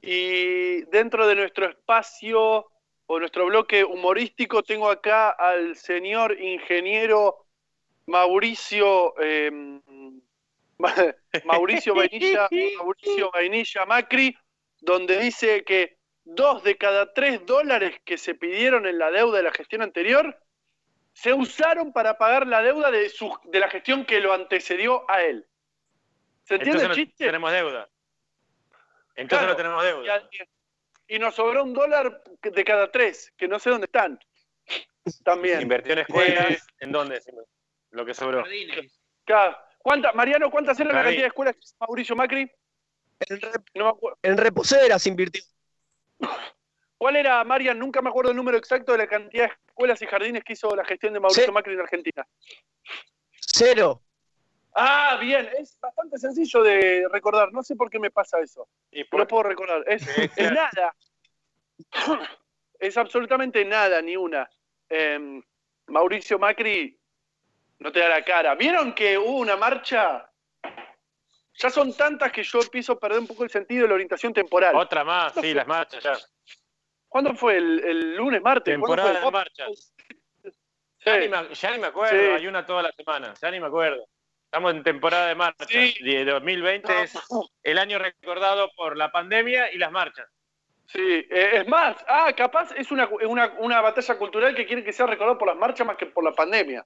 Y 0.02 0.84
dentro 0.84 1.28
de 1.28 1.36
nuestro 1.36 1.70
espacio 1.70 2.72
por 3.06 3.20
nuestro 3.20 3.48
bloque 3.48 3.84
humorístico. 3.84 4.64
Tengo 4.64 4.90
acá 4.90 5.32
al 5.32 5.76
señor 5.76 6.40
ingeniero 6.40 7.48
Mauricio 8.06 9.14
eh, 9.22 9.52
Ma- 9.52 9.82
Mauricio 11.46 11.96
Vainilla, 11.96 12.48
Mauricio 12.78 13.32
Vainilla 13.32 13.86
Macri, 13.86 14.36
donde 14.82 15.18
dice 15.20 15.64
que 15.64 15.98
dos 16.24 16.64
de 16.64 16.78
cada 16.78 17.14
tres 17.14 17.46
dólares 17.46 18.00
que 18.06 18.18
se 18.18 18.36
pidieron 18.36 18.86
en 18.88 18.98
la 18.98 19.12
deuda 19.12 19.38
de 19.38 19.44
la 19.44 19.52
gestión 19.52 19.82
anterior 19.82 20.38
se 21.14 21.34
usaron 21.34 21.94
para 21.94 22.18
pagar 22.18 22.48
la 22.48 22.62
deuda 22.64 22.90
de, 22.90 23.08
su, 23.10 23.32
de 23.46 23.60
la 23.60 23.70
gestión 23.70 24.06
que 24.06 24.20
lo 24.20 24.34
antecedió 24.34 25.10
a 25.10 25.22
él. 25.22 25.46
¿Se 26.44 26.56
entiende 26.56 26.82
Entonces 26.82 26.84
el 26.84 26.90
no 26.90 26.96
chiste? 26.96 27.26
tenemos 27.26 27.52
deuda. 27.52 27.90
Entonces 29.16 29.38
Claro. 29.40 29.48
no 29.54 29.56
tenemos 29.56 29.84
deuda. 29.84 30.30
Y, 31.08 31.16
y 31.16 31.20
nos 31.20 31.36
sobró 31.36 31.64
un 31.64 31.74
dólar 31.74 32.24
de 32.42 32.64
cada 32.64 32.92
tres, 32.92 33.32
que 33.38 33.48
no 33.48 33.60
sé 33.60 33.70
dónde 33.70 33.86
están. 33.86 34.20
También. 35.24 35.62
Invirtió 35.62 35.94
en 35.94 36.00
escuelas. 36.00 36.68
¿En 36.80 36.92
dónde? 36.92 37.22
Lo 37.92 38.06
que 38.06 38.14
sobró. 38.14 38.44
Claro. 39.26 39.58
¿Cuánta, 39.84 40.14
Mariano, 40.14 40.50
¿cuántas 40.50 40.80
eran 40.80 40.96
la 40.96 41.04
cantidad 41.04 41.24
de 41.24 41.28
escuelas 41.28 41.56
que 41.56 41.62
hizo 41.62 41.76
Mauricio 41.80 42.16
Macri? 42.16 42.50
No 43.76 43.84
me 43.84 43.90
acuerdo. 43.90 44.18
En 44.24 44.38
reposeras 44.38 45.06
invirtió. 45.06 45.44
¿Cuál 46.98 47.18
era, 47.18 47.44
Marian? 47.44 47.78
Nunca 47.78 48.02
me 48.02 48.10
acuerdo 48.10 48.32
el 48.32 48.38
número 48.38 48.58
exacto 48.58 48.94
de 48.94 49.00
la 49.00 49.08
cantidad 49.08 49.48
de 49.48 49.54
escuelas 49.68 50.02
y 50.02 50.06
jardines 50.08 50.44
que 50.46 50.54
hizo 50.54 50.74
la 50.74 50.86
gestión 50.86 51.14
de 51.14 51.20
Mauricio. 51.20 51.52
Macri 51.52 51.74
en 51.74 51.82
Argentina. 51.82 52.26
Cero. 53.42 54.02
Ah, 54.74 55.18
bien, 55.20 55.50
es 55.60 55.78
bastante 55.82 56.18
sencillo 56.18 56.64
de 56.64 57.06
recordar. 57.12 57.52
No 57.52 57.62
sé 57.62 57.76
por 57.76 57.90
qué 57.90 58.00
me 58.00 58.10
pasa 58.10 58.40
eso. 58.40 58.70
Y 58.90 59.04
No 59.12 59.28
puedo 59.28 59.44
recordar. 59.44 59.84
Es, 59.86 60.08
es 60.18 60.52
nada. 60.52 60.96
Es 62.80 62.98
absolutamente 62.98 63.64
nada, 63.64 64.02
ni 64.02 64.18
una. 64.18 64.50
Em, 64.90 65.42
Mauricio 65.88 66.38
Macri 66.38 67.00
no 67.84 67.92
te 67.92 68.00
da 68.00 68.08
la 68.08 68.24
cara. 68.24 68.56
¿Vieron 68.56 68.94
que 68.94 69.18
hubo 69.18 69.38
una 69.40 69.58
marcha? 69.58 70.30
Ya 71.56 71.70
son 71.70 71.94
tantas 71.96 72.32
que 72.32 72.42
yo 72.42 72.62
empiezo 72.62 72.94
a 72.94 73.00
perder 73.00 73.20
un 73.20 73.28
poco 73.28 73.44
el 73.44 73.50
sentido 73.50 73.84
de 73.84 73.90
la 73.90 73.96
orientación 73.96 74.34
temporal. 74.34 74.74
Otra 74.76 75.04
más, 75.04 75.34
sí, 75.34 75.54
las 75.54 75.68
marchas 75.68 76.02
ya. 76.02 76.18
¿Cuándo 77.10 77.36
fue? 77.36 77.58
¿El, 77.58 77.84
el 77.84 78.16
lunes, 78.16 78.42
martes? 78.42 78.80
¿Cuándo 78.80 78.96
Temporada 78.96 79.26
de 79.26 79.32
marchas. 79.32 79.94
Ya, 81.06 81.18
ni 81.18 81.28
me, 81.28 81.54
ya 81.54 81.72
ni 81.72 81.80
me 81.80 81.88
acuerdo, 81.88 82.18
Sí. 82.18 82.26
hay 82.26 82.48
una 82.48 82.66
toda 82.66 82.84
la 82.84 82.92
semana, 82.94 83.34
ya 83.40 83.52
ni 83.52 83.60
me 83.60 83.68
acuerdo. 83.68 84.08
Estamos 84.46 84.74
en 84.74 84.84
temporada 84.84 85.28
de 85.28 85.36
marchas. 85.36 85.68
Y 85.70 86.24
2020 86.24 87.04
es 87.04 87.14
el 87.64 87.78
año 87.78 88.00
recordado 88.00 88.72
por 88.78 88.96
la 88.96 89.12
pandemia 89.12 89.74
y 89.74 89.78
las 89.78 89.92
marchas. 89.92 90.28
Sí, 90.88 91.02
eh, 91.02 91.50
es 91.56 91.68
más, 91.68 91.98
ah, 92.08 92.32
capaz 92.34 92.72
es 92.78 92.92
una, 92.92 93.08
una, 93.08 93.54
una 93.60 93.82
batalla 93.82 94.18
cultural 94.18 94.56
que 94.56 94.66
quiere 94.66 94.84
que 94.84 94.94
sea 94.94 95.06
recordada 95.06 95.38
por 95.38 95.50
las 95.50 95.58
marchas 95.58 95.86
más 95.86 95.98
que 95.98 96.06
por 96.06 96.24
la 96.24 96.32
pandemia. 96.32 96.86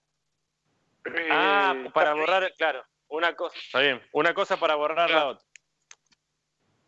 Eh, 1.15 1.27
Ah, 1.31 1.73
para 1.93 2.11
está- 2.11 2.19
borrar, 2.19 2.53
claro, 2.57 2.85
una 3.07 3.35
cosa, 3.35 3.57
está 3.57 3.79
bien, 3.81 4.01
una 4.11 4.33
cosa 4.33 4.57
para 4.59 4.75
borrar 4.75 5.09
la 5.09 5.27
otra. 5.27 5.45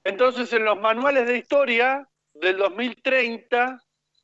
Entonces, 0.03 0.51
en 0.53 0.65
los 0.65 0.79
manuales 0.79 1.27
de 1.27 1.37
historia 1.37 2.07
del 2.33 2.57
2030, 2.57 3.81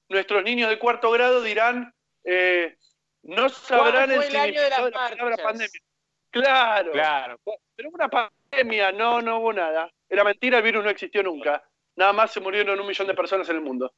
nuestros 0.10 0.44
niños 0.44 0.70
de 0.70 0.80
cuarto 0.80 1.12
grado 1.12 1.42
dirán, 1.42 1.94
eh, 2.24 2.76
no 3.24 3.50
sabrán 3.50 4.12
el 4.12 4.24
el 4.24 4.36
año 4.36 4.62
de 4.62 4.68
significado 4.68 4.86
de, 4.86 4.92
las 4.92 5.02
la 5.02 5.10
palabra 5.18 5.38
pandemia. 5.38 5.80
Claro, 6.32 6.92
Claro. 6.92 7.40
pero 7.76 7.90
una 7.90 8.10
pandemia, 8.10 8.92
no, 8.92 9.22
no 9.22 9.40
hubo 9.40 9.54
nada. 9.54 9.90
Era 10.10 10.24
mentira, 10.24 10.58
el 10.58 10.64
virus 10.64 10.84
no 10.84 10.90
existió 10.90 11.24
nunca. 11.24 11.64
Nada 11.96 12.14
más 12.14 12.32
se 12.32 12.40
murieron 12.42 12.80
un 12.80 12.88
millón 12.88 13.08
de 13.08 13.14
personas 13.14 13.48
en 13.50 13.56
el 13.56 13.62
mundo 13.62 13.94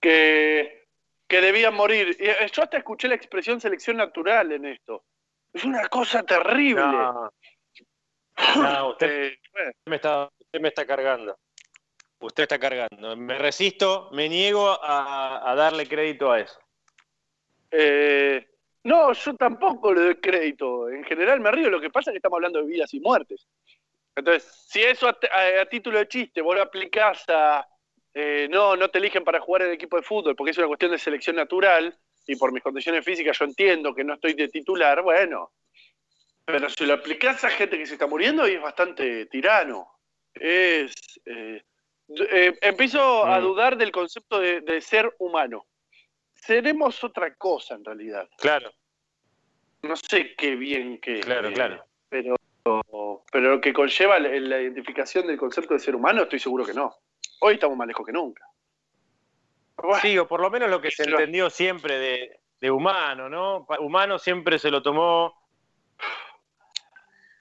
que, 0.00 0.86
que 1.26 1.40
debían 1.40 1.74
morir. 1.74 2.16
Y, 2.18 2.24
eh, 2.28 2.50
Yo 2.52 2.62
hasta 2.62 2.78
escuché 2.78 3.08
la 3.08 3.14
expresión 3.16 3.60
selección 3.60 3.96
natural 3.96 4.52
en 4.52 4.66
esto. 4.66 5.04
Es 5.52 5.64
una 5.64 5.86
cosa 5.88 6.22
terrible. 6.22 6.82
No, 6.82 7.32
no, 8.56 8.88
usted, 8.90 9.10
Eh, 9.32 9.38
bueno, 9.52 9.70
me 9.86 9.96
está, 9.96 10.30
usted 10.38 10.60
me 10.60 10.68
está 10.68 10.86
cargando. 10.86 11.36
Usted 12.20 12.44
está 12.44 12.58
cargando. 12.58 13.16
Me 13.16 13.36
resisto, 13.38 14.08
me 14.12 14.28
niego 14.28 14.68
a, 14.82 15.50
a 15.50 15.54
darle 15.54 15.86
crédito 15.88 16.30
a 16.30 16.40
eso. 16.40 16.58
Eh, 17.70 18.46
no, 18.84 19.12
yo 19.12 19.34
tampoco 19.36 19.92
le 19.92 20.00
doy 20.02 20.14
crédito. 20.16 20.88
En 20.88 21.04
general 21.04 21.40
me 21.40 21.50
río. 21.50 21.70
Lo 21.70 21.80
que 21.80 21.90
pasa 21.90 22.10
es 22.10 22.14
que 22.14 22.18
estamos 22.18 22.36
hablando 22.36 22.60
de 22.60 22.66
vidas 22.66 22.92
y 22.94 23.00
muertes. 23.00 23.46
Entonces, 24.14 24.44
si 24.68 24.82
eso 24.82 25.08
a, 25.08 25.18
a- 25.32 25.62
a 25.62 25.66
título 25.66 25.98
de 25.98 26.08
chiste 26.08 26.40
vos 26.42 26.54
lo 26.54 26.62
aplicás 26.62 27.24
a. 27.28 27.66
eh, 28.14 28.46
no, 28.50 28.76
no 28.76 28.88
te 28.90 28.98
eligen 28.98 29.24
para 29.24 29.40
jugar 29.40 29.62
en 29.62 29.68
el 29.68 29.74
equipo 29.74 29.96
de 29.96 30.02
fútbol 30.02 30.36
porque 30.36 30.50
es 30.50 30.58
una 30.58 30.66
cuestión 30.66 30.90
de 30.90 30.98
selección 30.98 31.36
natural 31.36 31.96
y 32.26 32.36
por 32.36 32.52
mis 32.52 32.62
condiciones 32.62 33.04
físicas 33.04 33.38
yo 33.38 33.44
entiendo 33.44 33.94
que 33.94 34.04
no 34.04 34.14
estoy 34.14 34.34
de 34.34 34.48
titular, 34.48 35.02
bueno. 35.02 35.52
Pero 36.44 36.68
si 36.70 36.84
lo 36.86 36.94
aplicás 36.94 37.44
a 37.44 37.50
gente 37.50 37.78
que 37.78 37.86
se 37.86 37.94
está 37.94 38.06
muriendo 38.06 38.48
y 38.48 38.54
es 38.54 38.62
bastante 38.62 39.26
tirano. 39.26 39.88
Es. 40.34 40.92
eh, 41.26 41.62
eh, 42.30 42.58
empiezo 42.60 43.24
a 43.24 43.38
Mm. 43.38 43.42
dudar 43.42 43.76
del 43.76 43.92
concepto 43.92 44.38
de, 44.40 44.60
de 44.60 44.80
ser 44.80 45.14
humano. 45.18 45.66
Seremos 46.34 47.02
otra 47.04 47.34
cosa 47.34 47.74
en 47.74 47.84
realidad. 47.84 48.28
Claro, 48.38 48.70
No 49.82 49.94
sé 49.96 50.34
qué 50.36 50.56
bien 50.56 50.98
que. 51.00 51.20
claro, 51.20 51.48
eh, 51.48 51.52
claro. 51.52 51.84
Pero, 52.08 52.36
pero 53.32 53.50
lo 53.50 53.60
que 53.60 53.72
conlleva 53.72 54.18
la, 54.18 54.28
la 54.28 54.60
identificación 54.60 55.26
del 55.26 55.38
concepto 55.38 55.74
de 55.74 55.80
ser 55.80 55.94
humano, 55.96 56.22
estoy 56.22 56.38
seguro 56.40 56.64
que 56.64 56.74
no. 56.74 56.94
Hoy 57.40 57.54
estamos 57.54 57.76
más 57.76 57.86
lejos 57.88 58.04
que 58.06 58.12
nunca. 58.12 58.44
Bueno, 59.82 60.00
Sí, 60.00 60.16
o 60.18 60.26
por 60.26 60.40
lo 60.40 60.50
menos 60.50 60.70
lo 60.70 60.80
que 60.80 60.90
se 60.90 61.02
entendió 61.04 61.50
siempre 61.50 61.98
de, 61.98 62.40
de 62.60 62.70
humano, 62.70 63.28
¿no? 63.28 63.66
Humano 63.80 64.18
siempre 64.18 64.58
se 64.58 64.70
lo 64.70 64.82
tomó 64.82 65.34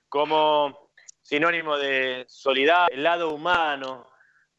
como 0.09 0.89
sinónimo 1.21 1.77
de 1.77 2.25
solidaridad, 2.27 2.87
el 2.91 3.03
lado 3.03 3.29
humano, 3.33 4.07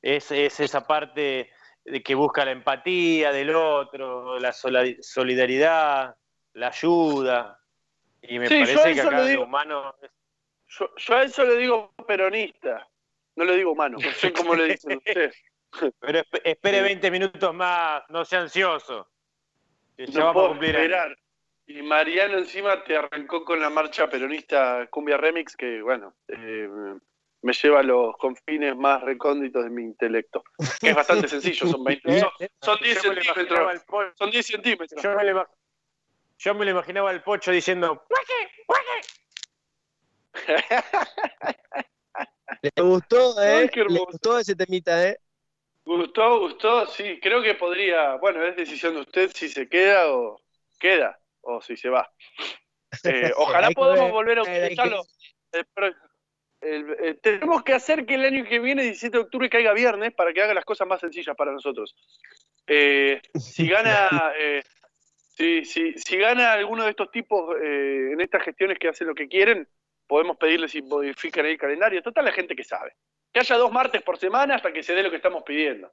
es, 0.01 0.31
es 0.33 0.61
esa 0.61 0.87
parte 0.87 1.51
de 1.85 2.03
que 2.03 2.15
busca 2.15 2.45
la 2.45 2.53
empatía 2.53 3.33
del 3.33 3.55
otro, 3.55 4.39
la 4.39 4.53
solidaridad, 4.53 6.17
la 6.55 6.69
ayuda. 6.69 7.59
Y 8.23 8.39
me 8.39 8.47
Sí, 8.49 8.61
parece 8.61 8.83
que 8.95 9.01
eso 9.01 9.09
acá 9.09 9.19
lo 9.19 9.27
digo- 9.27 9.43
humano 9.45 9.95
yo, 10.69 10.89
yo 10.97 11.15
a 11.17 11.23
eso 11.25 11.45
le 11.45 11.57
digo 11.57 11.93
peronista, 12.07 12.89
no 13.37 13.45
le 13.45 13.57
digo 13.57 13.73
humano. 13.73 13.99
No 14.03 14.11
sé 14.13 14.33
cómo 14.33 14.55
le 14.55 14.69
dicen 14.69 14.97
ustedes. 14.97 15.37
Pero 16.01 16.19
esp- 16.21 16.41
espere 16.45 16.79
Sí. 16.79 16.85
20 16.85 17.11
minutos 17.11 17.55
más, 17.55 18.03
no 18.09 18.25
sea 18.25 18.41
ansioso. 18.41 19.09
que 19.97 20.07
ya 20.07 20.21
No 20.21 20.27
vamos 20.27 20.45
a 20.45 20.49
cumplir 20.49 20.77
años. 20.77 20.85
esperar. 20.87 21.19
Y 21.67 21.83
Mariano 21.83 22.39
encima 22.39 22.83
te 22.85 22.97
arrancó 22.97 23.45
con 23.45 23.61
la 23.61 23.71
marcha 23.71 24.09
peronista 24.11 24.87
Cumbia 24.91 25.17
Remix, 25.17 25.57
que 25.57 25.81
bueno, 25.81 26.15
eh, 26.29 26.69
me 27.43 27.53
lleva 27.53 27.81
a 27.81 27.85
los 27.85 28.17
confines 28.17 28.77
más 28.77 29.01
recónditos 29.03 29.63
de 29.65 29.71
mi 29.71 29.83
intelecto. 29.83 30.43
Que 30.81 30.91
es 30.91 30.97
bastante 30.97 31.29
sencillo, 31.29 31.67
son 31.69 31.85
20, 31.85 32.03
son, 32.21 32.31
son 32.61 32.79
10 32.83 33.03
Yo 33.03 33.09
me 33.11 33.15
lo 33.17 33.23
imaginaba 33.23 33.73
centímetros. 33.73 34.19
Son 34.19 34.31
10 34.31 34.47
centímetros. 34.47 35.03
Yo 35.03 35.15
me, 35.17 35.25
lo, 35.25 35.49
yo 36.39 36.55
me 36.55 36.65
lo 36.65 36.71
imaginaba 36.73 37.11
al 37.11 37.23
pocho 37.23 37.51
diciendo, 37.53 38.05
Le 42.63 42.71
gustó, 42.83 43.39
Ay, 43.39 43.67
¿eh? 43.75 43.85
Le 43.89 43.99
gustó 44.01 44.39
ese 44.39 44.55
temita, 44.55 45.09
¿eh? 45.09 45.19
Gustó, 45.85 46.39
gustó, 46.41 46.87
sí, 46.87 47.19
creo 47.21 47.43
que 47.43 47.55
podría, 47.55 48.15
bueno, 48.17 48.45
es 48.45 48.55
decisión 48.57 48.95
de 48.95 49.01
usted 49.01 49.31
si 49.35 49.49
se 49.49 49.69
queda 49.69 50.13
o 50.13 50.41
queda, 50.79 51.19
o 51.41 51.61
si 51.61 51.77
se 51.77 51.89
va. 51.89 52.11
Eh, 53.05 53.33
ojalá 53.37 53.71
podamos 53.71 54.05
ver, 54.05 54.13
volver 54.13 54.39
a 54.39 54.43
utilizarlo. 54.43 55.03
el 55.53 55.65
pro- 55.73 55.95
el- 56.61 56.97
eh, 57.01 57.15
tenemos 57.23 57.63
que 57.65 57.73
hacer 57.73 58.05
que 58.05 58.15
el 58.17 58.25
año 58.27 58.45
que 58.45 58.59
viene, 58.61 58.83
17 58.83 59.17
de 59.17 59.25
octubre, 59.25 59.49
caiga 59.49 59.73
viernes 59.73 60.13
para 60.13 60.33
que 60.35 60.43
haga 60.43 60.53
las 60.53 60.67
cosas 60.67 60.87
más 60.87 61.01
sencillas 61.01 61.35
para 61.35 61.53
nosotros. 61.53 61.97
Eh, 62.67 63.23
si 63.35 63.67
gana, 63.67 64.33
eh, 64.39 64.63
si, 65.31 65.65
si, 65.65 65.95
si 65.95 66.17
gana 66.19 66.53
alguno 66.53 66.85
de 66.85 66.91
estos 66.91 67.11
tipos 67.11 67.57
eh, 67.63 68.11
en 68.13 68.21
estas 68.21 68.45
gestiones 68.45 68.79
que 68.79 68.89
hacen 68.89 69.07
lo 69.09 69.15
que 69.15 69.27
quieren, 69.27 69.67
podemos 70.07 70.37
pedirles 70.37 70.71
si 70.71 70.83
modifican 70.83 71.47
el 71.47 71.57
calendario. 71.57 72.03
Total, 72.03 72.27
la 72.27 72.33
gente 72.33 72.55
que 72.55 72.63
sabe. 72.63 72.93
Que 73.33 73.41
haya 73.41 73.57
dos 73.57 73.73
martes 73.73 74.03
por 74.03 74.19
semana 74.19 74.57
hasta 74.57 74.73
que 74.73 74.83
se 74.83 74.95
dé 74.95 75.03
lo 75.03 75.11
que 75.11 75.17
estamos 75.17 75.43
pidiendo. 75.43 75.91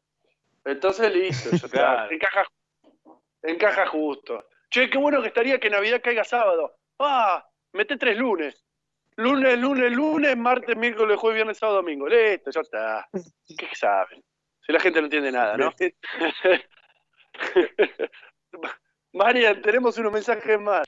Entonces, 0.66 1.14
listo, 1.14 1.50
ya 1.52 1.56
está. 1.56 1.70
Claro. 1.70 2.12
encaja, 2.12 2.46
encaja 3.44 3.88
justo. 3.88 4.46
Che, 4.70 4.90
qué 4.90 4.98
bueno 4.98 5.22
que 5.22 5.30
estaría 5.30 5.60
que 5.60 5.70
Navidad 5.70 6.02
caiga 6.04 6.24
sábado. 6.24 6.76
Ah, 7.00 7.48
mete 7.74 7.98
tres 7.98 8.18
lunes. 8.18 8.66
Lunes, 9.16 9.58
lunes, 9.58 9.92
lunes, 9.92 10.38
martes, 10.38 10.78
miércoles, 10.78 11.18
jueves, 11.18 11.36
viernes, 11.36 11.58
sábado, 11.58 11.78
domingo. 11.78 12.08
Listo, 12.08 12.52
ya 12.52 12.62
está. 12.62 13.10
¿Qué 13.12 13.76
saben? 13.76 14.24
Si 14.66 14.72
la 14.72 14.80
gente 14.80 15.00
no 15.00 15.08
entiende 15.08 15.32
nada, 15.32 15.58
¿no? 15.58 15.74
Marian, 19.14 19.62
tenemos 19.62 19.98
unos 19.98 20.14
mensajes 20.14 20.60
más. 20.60 20.88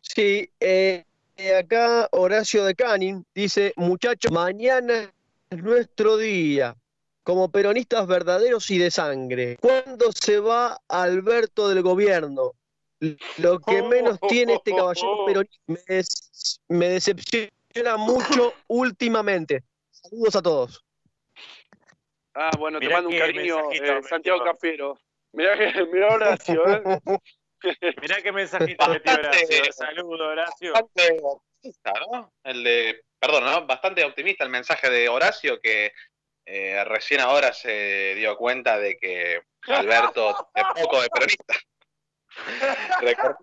Sí, 0.00 0.50
eh, 0.60 1.04
acá 1.50 2.08
Horacio 2.12 2.64
de 2.64 2.74
Canin 2.74 3.24
dice, 3.34 3.72
muchachos, 3.76 4.30
mañana 4.32 5.12
es 5.50 5.62
nuestro 5.62 6.16
día. 6.16 6.74
como 7.24 7.50
peronistas 7.52 8.04
verdaderos 8.08 8.68
y 8.72 8.78
de 8.78 8.90
sangre. 8.90 9.56
¿Cuándo 9.60 10.10
se 10.12 10.40
va 10.40 10.78
Alberto 10.88 11.68
del 11.68 11.80
gobierno? 11.82 12.52
Lo 13.38 13.60
que 13.60 13.80
menos 13.82 14.18
tiene 14.28 14.54
este 14.54 14.74
caballero 14.74 15.24
peronista 15.26 15.56
me, 15.68 15.78
des- 15.86 16.60
me 16.68 16.88
decepciona 16.88 17.96
mucho 17.96 18.52
últimamente. 18.66 19.62
Saludos 19.92 20.34
a 20.36 20.42
todos. 20.42 20.84
Ah, 22.34 22.50
bueno, 22.58 22.80
te 22.80 22.88
mando 22.88 23.10
un 23.10 23.18
cariño, 23.18 23.70
eh, 23.72 24.00
Santiago. 24.08 24.42
Cafiero. 24.44 24.98
Mirá, 25.32 25.56
que, 25.56 25.84
mirá 25.92 26.14
Horacio, 26.14 26.66
¿eh? 26.66 27.00
Mirá 28.02 28.22
qué 28.22 28.32
mensajito 28.32 28.88
metió 28.88 29.12
Horacio. 29.14 29.72
Saludos, 29.72 30.20
Horacio. 30.20 30.72
Bastante 30.72 31.18
optimista, 31.22 31.92
¿no? 32.10 32.32
El 32.44 32.64
de, 32.64 33.04
perdón, 33.18 33.44
¿no? 33.44 33.66
Bastante 33.66 34.04
optimista 34.04 34.44
el 34.44 34.50
mensaje 34.50 34.90
de 34.90 35.08
Horacio 35.08 35.60
que 35.60 35.92
eh, 36.46 36.82
recién 36.84 37.20
ahora 37.20 37.52
se 37.52 38.14
dio 38.16 38.36
cuenta 38.36 38.78
de 38.78 38.96
que 38.96 39.42
Alberto 39.68 40.48
es 40.54 40.64
poco 40.82 41.00
de 41.02 41.08
peronista. 41.08 41.54
Recor- 43.00 43.36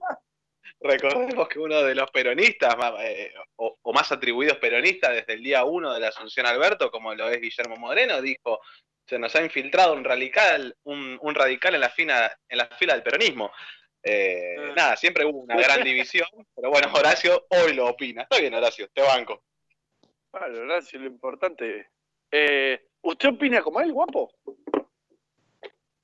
Recordemos 0.82 1.48
que 1.50 1.60
uno 1.60 1.82
de 1.84 1.94
los 1.94 2.10
peronistas 2.10 2.78
más, 2.78 2.94
eh, 3.00 3.34
o, 3.58 3.78
o 3.82 3.94
más 3.94 4.12
atribuidos 4.14 4.58
peronistas 4.60 5.12
desde 5.14 5.34
el 5.34 5.44
día 5.44 5.66
uno 5.66 5.94
de 5.94 6.00
la 6.00 6.08
Asunción 6.08 6.46
Alberto, 6.46 6.90
como 6.90 7.14
lo 7.16 7.28
es 7.30 7.42
Guillermo 7.42 7.76
Moreno, 7.76 8.22
dijo 8.22 8.62
se 9.06 9.18
nos 9.20 9.36
ha 9.36 9.42
infiltrado 9.44 9.94
un 9.94 10.04
radical, 10.04 10.76
un, 10.84 11.18
un 11.22 11.36
radical 11.36 11.74
en 11.76 11.82
la 11.82 11.90
fina, 11.90 12.32
en 12.48 12.58
la 12.60 12.68
fila 12.68 12.94
del 12.94 13.02
peronismo. 13.04 13.52
Eh, 14.04 14.74
nada, 14.76 14.96
siempre 14.96 15.26
hubo 15.26 15.40
una 15.40 15.58
gran 15.58 15.84
división, 15.84 16.28
pero 16.56 16.70
bueno, 16.70 16.92
Horacio 16.94 17.46
hoy 17.50 17.74
lo 17.74 17.88
opina. 17.88 18.24
Está 18.24 18.40
bien, 18.40 18.54
Horacio, 18.54 18.90
te 18.90 19.02
banco. 19.02 19.44
Vale, 20.32 20.60
Horacio, 20.60 21.00
lo 21.00 21.08
importante. 21.08 21.90
Eh, 22.32 22.88
¿Usted 23.02 23.30
opina 23.30 23.62
como 23.62 23.82
él, 23.82 23.92
guapo? 23.92 24.32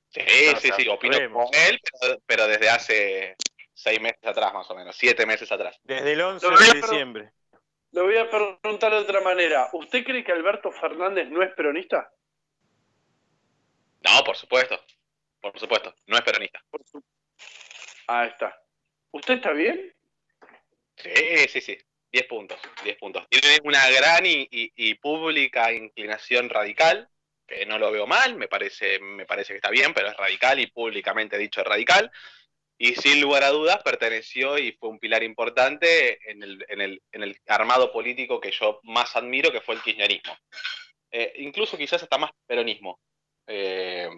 Sí, 0.08 0.20
No, 0.52 0.60
sí, 0.60 0.70
sí, 0.76 0.88
opino 0.88 1.18
como 1.30 1.50
él, 1.52 1.78
pero, 2.00 2.18
pero 2.26 2.46
desde 2.46 2.68
hace 2.68 3.36
seis 3.74 4.00
meses 4.00 4.24
atrás, 4.24 4.52
más 4.54 4.68
o 4.70 4.74
menos, 4.74 4.96
siete 4.96 5.26
meses 5.26 5.50
atrás. 5.52 5.78
Desde 5.84 6.12
el 6.12 6.20
11 6.20 6.46
Lo 6.46 6.52
voy 6.52 6.64
a 6.64 6.72
de 6.72 6.80
diciembre. 6.80 7.30
Lo 7.92 8.04
voy 8.04 8.16
a 8.16 8.28
preguntar 8.28 8.92
de 8.92 8.98
otra 8.98 9.20
manera. 9.20 9.68
¿Usted 9.72 10.04
cree 10.04 10.24
que 10.24 10.32
Alberto 10.32 10.72
Fernández 10.72 11.28
no 11.28 11.42
es 11.42 11.54
peronista? 11.54 12.10
No, 14.02 14.24
por 14.24 14.36
supuesto, 14.36 14.78
por 15.40 15.58
supuesto, 15.58 15.94
no 16.06 16.16
es 16.16 16.22
peronista. 16.22 16.62
Ahí 18.08 18.28
está. 18.28 18.54
¿Usted 19.12 19.34
está 19.34 19.52
bien? 19.52 19.92
Sí, 20.96 21.10
sí, 21.48 21.60
sí, 21.60 21.78
10 22.10 22.26
puntos, 22.26 22.58
10 22.82 22.96
puntos. 22.98 23.26
Tiene 23.28 23.58
una 23.64 23.88
gran 23.90 24.24
y, 24.26 24.48
y- 24.50 24.72
y 24.76 24.94
pública 24.94 25.72
inclinación 25.72 26.48
radical, 26.48 27.08
que 27.46 27.66
no 27.66 27.78
lo 27.78 27.92
veo 27.92 28.06
mal, 28.06 28.34
me 28.36 28.48
parece, 28.48 28.98
me 28.98 29.26
parece 29.26 29.52
que 29.52 29.56
está 29.58 29.70
bien, 29.70 29.92
pero 29.94 30.08
es 30.08 30.16
radical 30.16 30.58
y 30.58 30.66
públicamente 30.68 31.38
dicho 31.38 31.60
es 31.60 31.66
radical. 31.66 32.10
Y 32.78 32.94
sin 32.96 33.20
lugar 33.20 33.44
a 33.44 33.50
dudas 33.50 33.82
perteneció 33.84 34.58
y 34.58 34.72
fue 34.72 34.90
un 34.90 34.98
pilar 34.98 35.22
importante 35.22 36.18
en 36.30 36.42
el, 36.42 36.64
en 36.68 36.80
el- 36.82 37.02
en 37.12 37.22
el 37.24 37.38
armado 37.46 37.92
político 37.92 38.40
que 38.40 38.52
yo 38.52 38.80
más 38.84 39.16
admiro, 39.16 39.52
que 39.52 39.60
fue 39.62 39.74
el 39.76 39.82
kirchnerismo. 39.82 40.36
Eh, 41.12 41.34
incluso 41.38 41.78
quizás 41.78 42.02
hasta 42.02 42.18
más 42.18 42.30
peronismo. 42.46 43.00
Eh, 43.46 44.08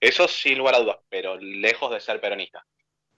eso 0.00 0.28
sin 0.28 0.58
lugar 0.58 0.74
a 0.76 0.80
dudas, 0.80 0.98
pero 1.08 1.36
lejos 1.38 1.90
de 1.92 2.00
ser 2.00 2.20
peronista 2.20 2.66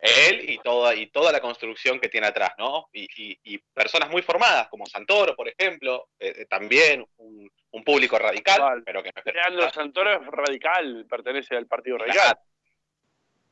él 0.03 0.51
y 0.51 0.59
toda, 0.59 0.95
y 0.95 1.07
toda 1.07 1.31
la 1.33 1.41
construcción 1.41 2.01
que 2.01 2.09
tiene 2.09 2.27
atrás, 2.27 2.53
¿no? 2.59 2.89
Y, 2.93 3.05
y- 3.17 3.39
y 3.45 3.59
personas 3.59 4.11
muy 4.11 4.21
formadas, 4.23 4.69
como 4.69 4.85
Santoro, 4.85 5.37
por 5.37 5.49
ejemplo, 5.49 6.09
eh, 6.19 6.35
eh, 6.39 6.47
también 6.47 7.07
un, 7.19 7.49
un 7.71 7.85
público 7.85 8.19
radical, 8.19 8.61
Vale. 8.61 8.83
pero 8.85 9.03
que 9.03 9.11
no 9.15 9.23
es 9.25 9.35
Leandro. 9.35 9.71
Santoro 9.71 10.13
es 10.13 10.27
radical, 10.27 11.07
pertenece 11.09 11.57
al 11.57 11.67
Partido 11.67 11.99
Radical. 11.99 12.37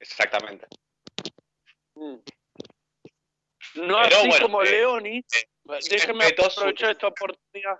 Exactamente. 0.00 0.66
Mm. 1.94 2.16
No 3.74 4.00
Pero 4.02 4.16
así 4.16 4.28
bueno, 4.28 4.46
como 4.46 4.62
eh, 4.62 4.70
Leoni. 4.70 5.24
Déjeme 5.88 6.24
respeto 6.24 6.50
su- 6.50 6.60
aprovechar 6.60 6.90
esta 6.90 7.06
oportunidad. 7.06 7.78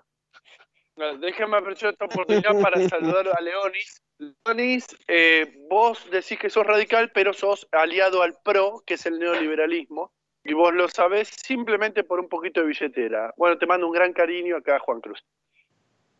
Déjeme 1.19 1.57
aprovechar 1.57 1.91
esta 1.91 2.05
oportunidad 2.05 2.61
para 2.61 2.87
saludar 2.87 3.27
a 3.35 3.41
Leonis. 3.41 4.01
Leonis, 4.45 4.85
eh, 5.07 5.65
vos 5.69 6.09
decís 6.11 6.37
que 6.37 6.49
sos 6.49 6.65
radical, 6.65 7.11
pero 7.11 7.33
sos 7.33 7.67
aliado 7.71 8.21
al 8.21 8.37
PRO, 8.43 8.83
que 8.85 8.93
es 8.95 9.05
el 9.05 9.19
neoliberalismo, 9.19 10.11
y 10.43 10.53
vos 10.53 10.73
lo 10.73 10.87
sabés 10.89 11.29
simplemente 11.29 12.03
por 12.03 12.19
un 12.19 12.29
poquito 12.29 12.61
de 12.61 12.67
billetera. 12.67 13.33
Bueno, 13.37 13.57
te 13.57 13.65
mando 13.65 13.87
un 13.87 13.93
gran 13.93 14.13
cariño 14.13 14.57
acá, 14.57 14.79
Juan 14.79 15.01
Cruz. 15.01 15.23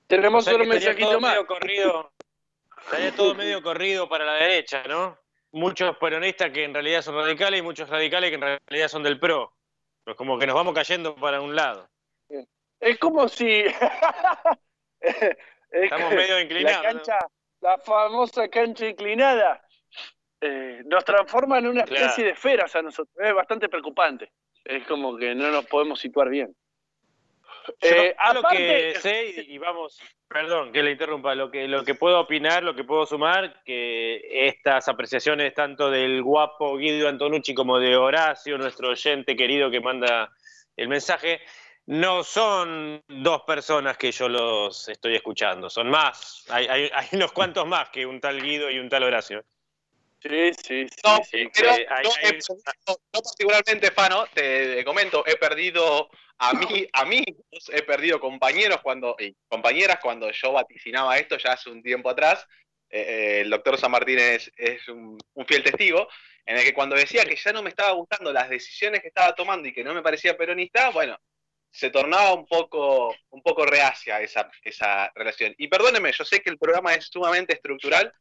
Tenemos 0.08 0.44
O 0.44 0.46
sea 0.46 0.54
otro 0.54 0.66
que 0.66 0.78
estaría 0.78 0.90
mensajito 0.90 1.10
todo 1.12 1.22
más. 1.22 1.32
medio 1.32 1.48
corrido, 1.48 2.12
estaría 2.84 3.12
todo 3.16 3.36
medio 3.36 3.62
corrido 3.62 4.10
para 4.10 4.26
la 4.26 4.34
derecha, 4.34 4.84
¿no? 4.88 5.18
Muchos 5.52 5.98
peronistas 5.98 6.52
que 6.52 6.64
en 6.64 6.74
realidad 6.74 7.02
son 7.02 7.16
radicales 7.16 7.60
y 7.60 7.64
muchos 7.64 7.90
radicales 7.90 8.30
que 8.30 8.36
en 8.36 8.42
realidad 8.42 8.88
son 8.88 9.04
del 9.04 9.20
PRO. 9.20 9.54
Pues 10.04 10.16
como 10.16 10.40
que 10.40 10.48
nos 10.48 10.56
vamos 10.56 10.74
cayendo 10.74 11.16
para 11.16 11.42
un 11.42 11.56
lado. 11.56 11.88
Es 12.80 12.98
como 12.98 13.28
si. 13.28 13.60
es 13.60 13.76
Estamos 15.72 16.14
medio 16.14 16.40
inclinados, 16.40 16.84
La 16.84 16.92
cancha, 16.92 17.20
la 17.62 17.78
famosa 17.78 18.48
cancha 18.50 18.88
inclinada, 18.88 19.62
eh, 20.42 20.82
nos 20.86 21.06
transforma 21.06 21.60
en 21.60 21.68
una 21.68 21.82
especie 21.82 22.08
Claro. 22.08 22.24
de 22.24 22.30
esferas 22.32 22.76
a 22.76 22.82
nosotros. 22.82 23.16
Es 23.20 23.34
bastante 23.34 23.70
preocupante. 23.70 24.32
Es 24.66 24.86
como 24.88 25.16
que 25.18 25.34
no 25.36 25.52
nos 25.52 25.66
podemos 25.68 26.00
situar 26.00 26.30
bien. 26.30 26.56
Yo 27.80 27.90
Eh, 27.90 28.16
lo 28.34 28.40
aparte- 28.40 28.58
que 28.58 28.96
sé, 29.00 29.26
y 29.48 29.58
vamos, 29.60 30.00
perdón 30.28 30.72
que 30.72 30.82
le 30.82 30.92
interrumpa, 30.92 31.36
lo 31.36 31.52
que, 31.52 31.68
lo 31.68 31.84
que 31.84 31.94
puedo 31.94 32.20
opinar, 32.20 32.64
lo 32.64 32.74
que 32.74 32.84
puedo 32.84 33.06
sumar, 33.06 33.62
que 33.64 34.48
estas 34.48 34.88
apreciaciones 34.88 35.54
tanto 35.54 35.92
del 35.92 36.24
guapo 36.24 36.76
Guido 36.78 37.08
Antonucci 37.08 37.54
como 37.54 37.78
de 37.78 37.96
Horacio, 37.96 38.58
nuestro 38.58 38.90
oyente 38.90 39.36
querido 39.36 39.70
que 39.70 39.80
manda 39.80 40.32
el 40.76 40.88
mensaje, 40.88 41.40
no 41.88 42.24
son 42.24 43.04
dos 43.08 43.42
personas 43.44 43.98
que 43.98 44.12
yo 44.12 44.30
los 44.30 44.88
estoy 44.90 45.16
escuchando, 45.16 45.70
son 45.70 45.90
más, 45.90 46.46
hay, 46.50 46.68
hay, 46.68 46.90
hay 46.94 47.08
unos 47.14 47.32
cuantos 47.32 47.66
más 47.68 47.90
que 47.90 48.06
un 48.06 48.20
tal 48.20 48.42
Guido 48.42 48.70
y 48.70 48.80
un 48.80 48.90
tal 48.90 49.04
Horacio. 49.04 49.44
Sí, 50.22 50.52
sí, 50.54 50.88
sí. 50.88 51.02
No, 51.04 51.18
sí, 51.24 51.50
pero 51.54 51.72
hay- 51.72 51.86
yo, 52.04 52.12
hay- 52.22 52.30
he 52.30 52.34
perdido- 52.34 52.58
yo 52.88 52.96
particularmente, 53.12 53.92
Fano, 53.92 54.26
te, 54.34 54.76
te 54.76 54.86
comento, 54.86 55.26
he 55.26 55.36
perdido 55.36 56.10
a 56.38 56.54
mí, 56.54 56.88
amigos, 56.94 57.70
he 57.72 57.82
perdido 57.84 58.20
compañeros 58.20 58.82
cuando, 58.82 59.16
y 59.20 59.36
compañeras 59.48 60.00
cuando 60.02 60.30
yo 60.32 60.52
vaticinaba 60.52 61.18
esto 61.18 61.38
ya 61.38 61.54
hace 61.54 61.70
un 61.70 61.82
tiempo 61.84 62.10
atrás. 62.10 62.46
Eh, 62.90 63.00
eh, 63.00 63.42
el 63.42 63.50
doctor 63.50 63.78
San 63.80 63.92
Martín 63.92 64.20
es, 64.20 64.52
es 64.58 64.88
un, 64.90 65.18
un 65.34 65.46
fiel 65.46 65.64
testigo, 65.64 66.08
en 66.46 66.58
el 66.58 66.64
que 66.64 66.74
cuando 66.74 66.96
decía 66.96 67.26
que 67.26 67.36
ya 67.36 67.54
no 67.54 67.64
me 67.64 67.70
estaba 67.70 67.92
gustando 67.92 68.32
las 68.34 68.50
decisiones 68.50 69.02
que 69.02 69.08
estaba 69.08 69.34
tomando 69.34 69.68
y 69.68 69.74
que 69.74 69.84
no 69.84 69.94
me 69.94 70.02
parecía 70.02 70.36
peronista, 70.38 70.90
bueno, 70.90 71.18
se 71.72 71.90
tornaba 71.90 72.34
un 72.34 72.46
poco, 72.46 73.16
un 73.30 73.42
poco 73.42 73.66
reacia 73.66 74.20
esa, 74.22 74.52
esa 74.64 75.12
relación. 75.16 75.56
Y 75.58 75.68
perdóneme, 75.70 76.12
yo 76.12 76.26
sé 76.26 76.42
que 76.42 76.50
el 76.50 76.58
programa 76.58 76.94
es 76.94 77.06
sumamente 77.08 77.54
estructural, 77.54 78.14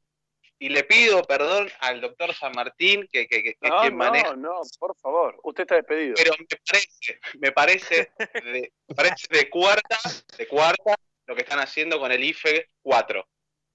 y 0.62 0.68
le 0.68 0.84
pido 0.84 1.22
perdón 1.22 1.70
al 1.80 2.00
doctor 2.02 2.34
San 2.34 2.52
Martín, 2.52 3.08
que, 3.10 3.26
que- 3.26 3.42
que- 3.42 3.54
que 3.54 3.66
es 3.66 3.70
No, 3.70 3.80
quien 3.80 3.92
no, 3.92 3.98
maneja, 3.98 4.36
no, 4.36 4.60
por 4.78 4.94
favor. 4.98 5.40
Usted 5.42 5.62
está 5.62 5.76
despedido. 5.76 6.14
pero 6.16 6.32
me 6.38 6.50
parece, 6.52 7.20
me 7.38 7.52
parece, 7.52 8.12
de, 8.52 8.72
me 8.88 8.94
parece 8.94 9.26
de 9.30 9.48
cuarta, 9.48 9.98
de 10.36 10.46
cuarta 10.46 10.94
lo 11.26 11.34
que 11.34 11.42
están 11.42 11.60
haciendo 11.60 11.98
con 11.98 12.12
el 12.12 12.22
IFE 12.22 12.68
4. 12.82 13.26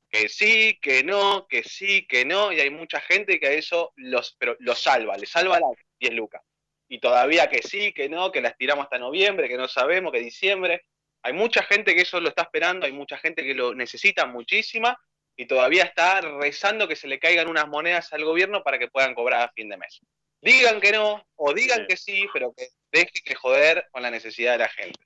Que 0.10 0.30
sí, 0.30 0.78
que 0.80 1.04
no, 1.04 1.48
que 1.48 1.64
sí, 1.64 2.06
que 2.08 2.24
no, 2.24 2.54
y 2.54 2.60
hay 2.62 2.70
mucha 2.70 3.02
gente 3.02 3.40
que 3.40 3.48
a 3.48 3.52
eso 3.52 3.92
los, 3.96 4.36
pero 4.38 4.56
lo 4.60 4.76
salva, 4.76 5.18
le 5.18 5.26
salva 5.26 5.60
las 5.60 5.72
10 6.00 6.14
lucas. 6.14 6.42
Y 6.88 7.00
todavía 7.00 7.50
que 7.50 7.62
sí, 7.62 7.94
que 7.94 8.10
no, 8.10 8.32
que 8.32 8.42
la 8.42 8.50
estiramos 8.50 8.84
hasta 8.84 9.00
noviembre, 9.00 9.48
que 9.48 9.58
no 9.58 9.68
sabemos, 9.68 10.12
que 10.12 10.20
diciembre. 10.20 10.84
Hay 11.24 11.34
mucha 11.34 11.64
gente 11.64 11.96
que 11.96 12.04
eso 12.04 12.20
lo 12.20 12.30
está 12.30 12.44
esperando, 12.44 12.86
hay 12.86 12.92
mucha 12.92 13.18
gente 13.18 13.44
que 13.44 13.56
lo 13.56 13.74
necesita 13.74 14.28
muchísima, 14.28 14.96
y 15.36 15.48
todavía 15.48 15.84
está 15.84 16.22
rezando 16.22 16.88
que 16.88 16.96
se 16.96 17.08
le 17.08 17.20
caigan 17.20 17.50
unas 17.50 17.68
monedas 17.68 18.14
al 18.14 18.24
gobierno 18.24 18.64
para 18.64 18.78
que 18.78 18.88
puedan 18.88 19.16
cobrar 19.16 19.42
a 19.42 19.52
fin 19.52 19.68
de 19.68 19.78
mes. 19.78 20.00
Digan 20.42 20.80
que 20.80 20.92
no, 20.92 21.26
o 21.36 21.54
digan 21.54 21.88
que 21.88 21.98
sí, 21.98 22.28
pero 22.32 22.54
que 22.56 22.68
dejen 22.92 23.24
de 23.26 23.36
joder 23.36 23.88
con 23.92 24.04
la 24.04 24.12
necesidad 24.12 24.54
de 24.54 24.58
la 24.60 24.70
gente. 24.70 25.00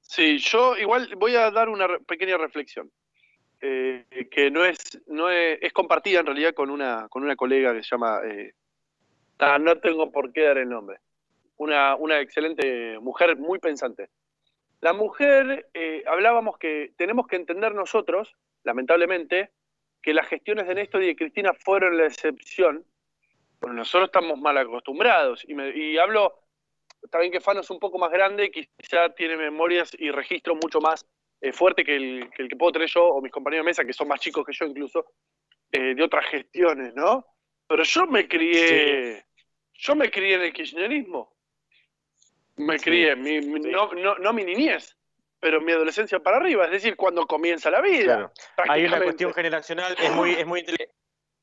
Sí, 0.00 0.38
yo 0.38 0.76
igual 0.76 1.14
voy 1.16 1.36
a 1.36 1.50
dar 1.50 1.68
una 1.68 1.98
pequeña 2.00 2.36
reflexión. 2.36 2.90
eh, 3.60 4.28
que 4.30 4.50
no 4.50 4.64
es, 4.64 4.78
no 5.06 5.30
es, 5.30 5.58
es 5.60 5.72
compartida 5.72 6.20
en 6.20 6.26
realidad 6.26 6.54
con 6.54 6.70
una, 6.70 7.08
con 7.08 7.22
una 7.22 7.36
colega 7.36 7.74
que 7.74 7.82
se 7.82 7.88
llama, 7.90 8.20
eh, 8.24 8.52
ah, 9.38 9.58
no 9.58 9.78
tengo 9.78 10.10
por 10.10 10.32
qué 10.32 10.42
dar 10.42 10.58
el 10.58 10.68
nombre, 10.68 10.98
una, 11.56 11.96
una 11.96 12.20
excelente 12.20 12.98
mujer 13.00 13.36
muy 13.36 13.58
pensante. 13.58 14.10
La 14.80 14.92
mujer, 14.92 15.68
eh, 15.74 16.04
hablábamos 16.06 16.56
que 16.58 16.92
tenemos 16.96 17.26
que 17.26 17.36
entender 17.36 17.74
nosotros, 17.74 18.36
lamentablemente, 18.62 19.50
que 20.00 20.14
las 20.14 20.28
gestiones 20.28 20.68
de 20.68 20.76
Néstor 20.76 21.02
y 21.02 21.08
de 21.08 21.16
Cristina 21.16 21.52
fueron 21.52 21.98
la 21.98 22.06
excepción, 22.06 22.84
porque 23.58 23.76
nosotros 23.76 24.08
estamos 24.08 24.38
mal 24.38 24.56
acostumbrados. 24.56 25.44
Y, 25.48 25.98
hablo, 25.98 26.38
está 27.02 27.18
bien 27.18 27.32
que 27.32 27.40
Fano 27.40 27.60
es 27.60 27.70
un 27.70 27.80
poco 27.80 27.98
más 27.98 28.12
grande, 28.12 28.52
quizá 28.52 29.12
tiene 29.14 29.36
memorias 29.36 29.90
y 29.98 30.12
registros 30.12 30.58
mucho 30.62 30.80
más 30.80 31.04
eh, 31.40 31.52
fuerte 31.52 31.84
que 31.84 31.96
el, 31.96 32.30
que 32.36 32.42
el, 32.42 32.48
que 32.48 32.56
puedo 32.56 32.72
tener 32.72 32.88
yo 32.88 33.04
o 33.04 33.20
mis 33.20 33.32
compañeros 33.32 33.64
de 33.64 33.70
mesa, 33.70 33.84
que 33.84 33.92
son 33.92 34.06
más 34.06 34.20
chicos 34.20 34.46
que 34.46 34.52
yo 34.52 34.64
incluso, 34.64 35.06
eh, 35.72 35.94
de 35.96 36.02
otras 36.04 36.26
gestiones, 36.26 36.94
¿no? 36.94 37.26
Pero 37.66 37.82
yo 37.82 38.06
me 38.06 38.28
crié, 38.28 39.24
yo 39.78 39.94
me 39.94 40.10
crié 40.10 40.34
en 40.34 40.42
el 40.42 40.52
kirchnerismo. 40.52 41.32
Me 42.56 42.78
crié, 42.78 43.14
mi, 43.14 43.40
no, 43.40 43.92
no, 43.94 44.18
no 44.18 44.32
mi 44.32 44.44
niñez, 44.44 44.96
pero 45.38 45.60
mi 45.60 45.72
adolescencia 45.72 46.18
para 46.18 46.38
arriba, 46.38 46.64
es 46.64 46.72
decir, 46.72 46.96
cuando 46.96 47.26
comienza 47.26 47.70
la 47.70 47.80
vida. 47.80 48.32
Hay 48.68 48.84
una 48.84 49.00
cuestión 49.00 49.32
generacional, 49.32 49.94
es 49.98 50.12
muy, 50.12 50.32
es 50.32 50.46
muy 50.46 50.64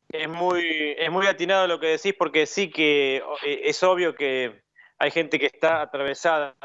es 0.10 0.30
muy, 0.30 0.96
es 0.98 1.12
muy 1.12 1.26
atinado 1.28 1.68
lo 1.68 1.80
que 1.80 1.88
decís, 1.88 2.14
porque 2.18 2.46
sí 2.46 2.70
que 2.70 3.24
eh, 3.44 3.62
es 3.64 3.82
obvio 3.84 4.14
que 4.14 4.62
hay 4.98 5.12
gente 5.12 5.40
que 5.40 5.48
está 5.48 5.82
atravesada 5.82 6.56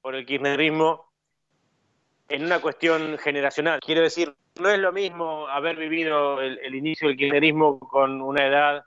por 0.00 0.14
el 0.14 0.24
kirchnerismo 0.24 1.10
en 2.28 2.44
una 2.44 2.60
cuestión 2.60 3.18
generacional. 3.18 3.80
Quiero 3.80 4.02
decir, 4.02 4.34
no 4.60 4.68
es 4.68 4.78
lo 4.78 4.92
mismo 4.92 5.48
haber 5.48 5.76
vivido 5.76 6.40
el, 6.40 6.74
inicio 6.74 7.08
del 7.08 7.16
kirchnerismo 7.16 7.78
con 7.78 8.20
una 8.20 8.46
edad 8.46 8.84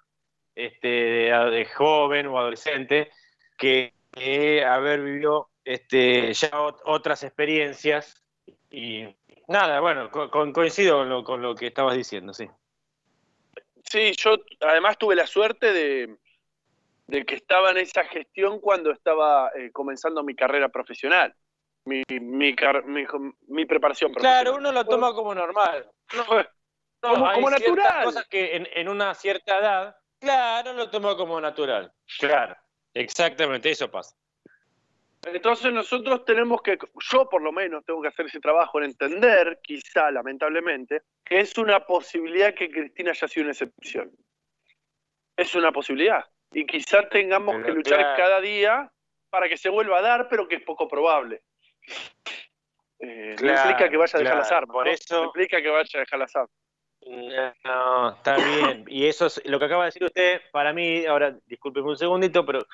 este, 0.65 0.87
de, 0.87 1.65
joven 1.65 2.27
o 2.27 2.37
adolescente 2.37 3.11
que, 3.57 3.93
haber 4.67 5.01
vivido 5.01 5.49
este, 5.63 6.33
ya 6.33 6.51
otras 6.85 7.23
experiencias. 7.23 8.23
Y 8.69 9.05
nada, 9.47 9.79
bueno, 9.79 10.09
coincido 10.11 11.23
con 11.23 11.41
lo 11.41 11.55
que 11.55 11.67
estabas 11.67 11.95
diciendo, 11.95 12.33
sí. 12.33 12.49
Sí, 13.89 14.13
yo 14.13 14.35
además 14.61 14.97
tuve 14.97 15.15
la 15.15 15.27
suerte 15.27 15.73
de, 15.73 16.17
que 17.25 17.35
estaba 17.35 17.71
en 17.71 17.77
esa 17.77 18.05
gestión 18.05 18.59
cuando 18.59 18.91
estaba 18.91 19.51
eh, 19.55 19.71
comenzando 19.71 20.23
mi 20.23 20.35
carrera 20.35 20.69
profesional, 20.69 21.33
mi, 21.85 22.03
mi, 22.09 22.55
mi, 23.47 23.65
preparación 23.65 24.11
profesional. 24.11 24.43
Claro, 24.43 24.57
uno 24.57 24.71
lo 24.71 24.85
toma 24.85 25.13
como 25.13 25.35
normal. 25.35 25.89
como, 27.01 27.33
como 27.33 27.49
natural. 27.49 28.05
cosas 28.05 28.27
que 28.27 28.55
en, 28.55 28.67
en, 28.73 28.87
una 28.87 29.13
cierta 29.13 29.57
edad, 29.57 29.95
claro, 30.21 30.73
lo 30.73 30.89
toma 30.89 31.17
como 31.17 31.41
natural. 31.41 31.91
Claro, 32.19 32.55
exactamente, 32.93 33.69
eso 33.69 33.91
pasa. 33.91 34.15
Entonces 35.23 35.71
nosotros 35.71 36.25
tenemos 36.25 36.61
que, 36.61 36.77
yo 37.11 37.29
por 37.29 37.41
lo 37.41 37.51
menos 37.51 37.85
tengo 37.85 38.01
que 38.01 38.07
hacer 38.07 38.25
ese 38.25 38.39
trabajo 38.39 38.79
en 38.79 38.85
entender, 38.85 39.59
quizá 39.61 40.09
lamentablemente, 40.09 41.03
que 41.23 41.41
es 41.41 41.57
una 41.57 41.85
posibilidad 41.85 42.53
que 42.55 42.71
Cristina 42.71 43.11
haya 43.11 43.27
sido 43.27 43.43
una 43.43 43.51
excepción. 43.51 44.11
Es 45.37 45.53
una 45.53 45.71
posibilidad. 45.71 46.25
Y 46.51 46.65
quizá 46.65 47.07
tengamos 47.07 47.63
que 47.63 47.71
luchar 47.71 48.17
cada 48.17 48.41
día 48.41 48.91
para 49.29 49.47
que 49.47 49.57
se 49.57 49.69
vuelva 49.69 49.99
a 49.99 50.01
dar, 50.01 50.27
pero 50.27 50.47
que 50.47 50.55
es 50.55 50.63
poco 50.63 50.87
probable. 50.87 51.43
Eh, 52.99 53.35
no 53.41 53.53
implica 53.53 53.89
que 53.89 53.97
vaya 53.97 54.19
a 54.19 54.21
dejar 54.21 54.37
las 54.37 54.51
armas. 54.51 54.73
Por 54.73 54.87
eso... 54.87 55.25
implica 55.25 55.61
que 55.61 55.69
vaya 55.69 55.89
a 55.93 55.99
dejar 55.99 56.19
las 56.19 56.35
armas. 56.35 56.51
No, 57.05 58.11
está 58.11 58.35
bien. 58.35 58.85
Y 58.87 59.07
eso 59.07 59.25
es 59.25 59.41
lo 59.45 59.59
que 59.59 59.65
acaba 59.65 59.83
de 59.83 59.87
decir 59.87 60.03
usted, 60.03 60.41
para 60.51 60.71
mí, 60.71 61.05
ahora 61.05 61.35
discúlpeme 61.47 61.89
un 61.89 61.97
segundito, 61.97 62.45
pero 62.45 62.65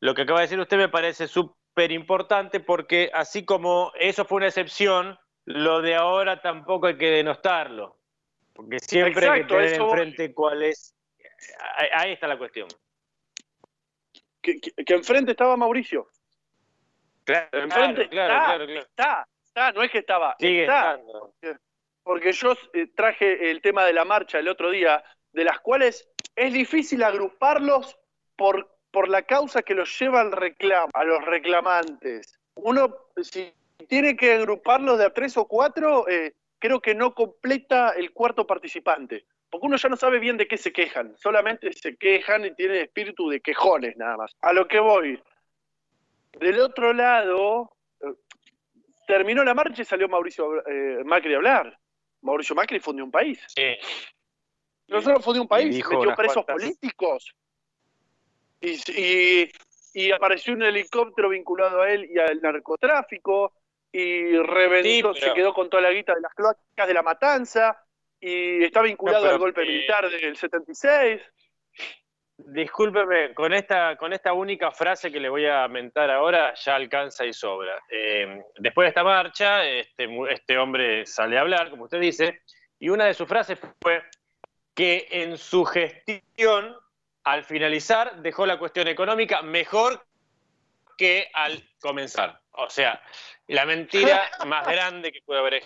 lo 0.00 0.14
que 0.14 0.22
acaba 0.22 0.40
de 0.40 0.44
decir 0.46 0.60
usted 0.60 0.76
me 0.76 0.88
parece 0.88 1.26
súper 1.26 1.90
importante 1.90 2.60
porque 2.60 3.10
así 3.12 3.44
como 3.44 3.92
eso 3.98 4.24
fue 4.24 4.36
una 4.36 4.48
excepción, 4.48 5.18
lo 5.44 5.82
de 5.82 5.94
ahora 5.96 6.40
tampoco 6.40 6.86
hay 6.86 6.96
que 6.96 7.10
denostarlo. 7.10 7.98
Porque 8.52 8.78
siempre 8.80 9.28
hay 9.28 9.42
que 9.42 9.48
tener 9.48 9.80
enfrente 9.80 10.34
cuál 10.34 10.62
es. 10.62 10.94
Ahí, 11.94 12.12
está 12.12 12.28
la 12.28 12.38
cuestión. 12.38 12.68
Que, 14.40 14.60
enfrente 14.86 15.32
estaba 15.32 15.56
Mauricio. 15.56 16.08
Claro, 17.24 17.48
enfrente, 17.52 18.08
claro, 18.08 18.34
está, 18.34 18.44
claro, 18.44 18.80
Está, 18.80 19.28
está, 19.44 19.72
no 19.72 19.82
es 19.82 19.90
que 19.90 19.98
estaba. 19.98 20.36
Sigue 20.38 20.62
está. 20.62 21.00
Porque 22.02 22.32
yo 22.32 22.54
eh, 22.72 22.88
traje 22.94 23.50
el 23.50 23.60
tema 23.60 23.84
de 23.84 23.92
la 23.92 24.04
marcha 24.04 24.38
el 24.38 24.48
otro 24.48 24.70
día, 24.70 25.02
de 25.32 25.44
las 25.44 25.60
cuales 25.60 26.08
es 26.36 26.52
difícil 26.52 27.02
agruparlos 27.02 27.98
por 28.36 28.72
por 28.92 29.08
la 29.08 29.22
causa 29.22 29.62
que 29.62 29.74
los 29.74 29.98
lleva 29.98 30.20
al 30.20 30.30
reclamo, 30.30 30.90
a 30.92 31.04
los 31.04 31.24
reclamantes. 31.24 32.38
Uno, 32.54 32.94
si 33.16 33.52
tiene 33.88 34.14
que 34.16 34.34
agruparlos 34.34 34.98
de 34.98 35.06
a 35.06 35.12
tres 35.12 35.36
o 35.36 35.46
cuatro, 35.46 36.06
eh, 36.08 36.34
creo 36.58 36.80
que 36.80 36.94
no 36.94 37.14
completa 37.14 37.90
el 37.96 38.12
cuarto 38.12 38.46
participante. 38.46 39.24
Porque 39.50 39.66
uno 39.66 39.76
ya 39.76 39.88
no 39.88 39.96
sabe 39.96 40.18
bien 40.18 40.36
de 40.36 40.46
qué 40.46 40.56
se 40.56 40.72
quejan, 40.72 41.16
solamente 41.16 41.72
se 41.72 41.96
quejan 41.96 42.44
y 42.44 42.54
tiene 42.54 42.82
espíritu 42.82 43.28
de 43.28 43.40
quejones 43.40 43.96
nada 43.96 44.16
más. 44.16 44.36
A 44.42 44.52
lo 44.52 44.68
que 44.68 44.78
voy. 44.78 45.20
Del 46.38 46.60
otro 46.60 46.92
lado, 46.92 47.70
eh, 48.00 48.12
terminó 49.06 49.42
la 49.42 49.54
marcha 49.54 49.82
y 49.82 49.86
salió 49.86 50.08
Mauricio 50.08 50.66
eh, 50.66 51.02
Macri 51.04 51.32
a 51.32 51.36
hablar. 51.36 51.78
Mauricio 52.22 52.54
Macri 52.54 52.80
fundió 52.80 53.04
un 53.04 53.10
país. 53.10 53.38
Sí. 53.48 53.76
No 54.88 55.00
solo 55.00 55.20
fundió 55.20 55.42
un 55.42 55.48
país, 55.48 55.74
metió 55.74 56.14
presos 56.14 56.44
políticos, 56.44 57.34
y, 58.60 59.50
y, 59.94 60.12
apareció 60.12 60.54
un 60.54 60.62
helicóptero 60.62 61.30
vinculado 61.30 61.82
a 61.82 61.90
él 61.90 62.08
y 62.10 62.18
al 62.18 62.40
narcotráfico, 62.40 63.52
y 63.90 64.36
reventó, 64.36 65.14
se 65.14 65.32
quedó 65.34 65.52
con 65.52 65.68
toda 65.68 65.82
la 65.82 65.90
guita 65.90 66.14
de 66.14 66.20
las 66.20 66.34
cloacas 66.34 66.86
de 66.86 66.94
la 66.94 67.02
matanza, 67.02 67.84
y 68.20 68.62
está 68.64 68.82
vinculado 68.82 69.28
al 69.28 69.38
golpe 69.38 69.62
militar 69.62 70.08
del 70.08 70.36
76. 70.36 71.20
Discúlpeme, 72.46 73.34
con 73.34 73.52
esta, 73.52 73.96
con 73.96 74.12
esta 74.12 74.32
única 74.32 74.70
frase 74.70 75.10
que 75.10 75.20
le 75.20 75.28
voy 75.28 75.46
a 75.46 75.66
mentar 75.68 76.10
ahora 76.10 76.54
ya 76.54 76.74
alcanza 76.74 77.24
y 77.24 77.32
sobra. 77.32 77.80
Eh, 77.88 78.42
después 78.58 78.86
de 78.86 78.88
esta 78.88 79.04
marcha, 79.04 79.64
este, 79.64 80.08
este 80.30 80.58
hombre 80.58 81.06
sale 81.06 81.38
a 81.38 81.42
hablar, 81.42 81.70
como 81.70 81.84
usted 81.84 82.00
dice, 82.00 82.42
y 82.78 82.88
una 82.88 83.06
de 83.06 83.14
sus 83.14 83.28
frases 83.28 83.58
fue 83.80 84.02
que 84.74 85.06
en 85.10 85.36
su 85.36 85.64
gestión 85.64 86.76
al 87.24 87.44
finalizar 87.44 88.20
dejó 88.22 88.46
la 88.46 88.58
cuestión 88.58 88.88
económica 88.88 89.42
mejor 89.42 90.04
que 90.96 91.28
al 91.34 91.62
comenzar. 91.80 92.40
O 92.52 92.68
sea, 92.68 93.00
la 93.48 93.64
mentira 93.64 94.30
más 94.46 94.66
grande 94.66 95.12
que 95.12 95.20
puede 95.24 95.40
haber, 95.40 95.62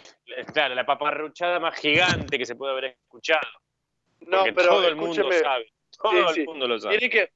claro, 0.52 0.74
la 0.74 0.86
paparruchada 0.86 1.58
más 1.58 1.78
gigante 1.78 2.38
que 2.38 2.46
se 2.46 2.54
puede 2.54 2.72
haber 2.72 2.84
escuchado. 2.84 3.48
No, 4.20 4.44
pero 4.44 4.68
todo 4.68 4.88
el 4.88 4.96
mundo 4.96 5.30
sabe. 5.32 5.72
Todo 6.00 6.30
el 6.30 6.44
mundo 6.44 6.68
lo 6.68 6.78
sabe. 6.78 6.98
Tiene 6.98 7.12
que, 7.12 7.32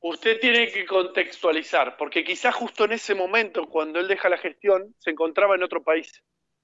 usted 0.00 0.40
tiene 0.40 0.70
que 0.70 0.84
contextualizar, 0.86 1.96
porque 1.96 2.24
quizás 2.24 2.54
justo 2.54 2.84
en 2.84 2.92
ese 2.92 3.14
momento, 3.14 3.66
cuando 3.68 4.00
él 4.00 4.08
deja 4.08 4.28
la 4.28 4.38
gestión, 4.38 4.94
se 4.98 5.10
encontraba 5.10 5.54
en 5.54 5.62
otro 5.62 5.82
país. 5.82 6.22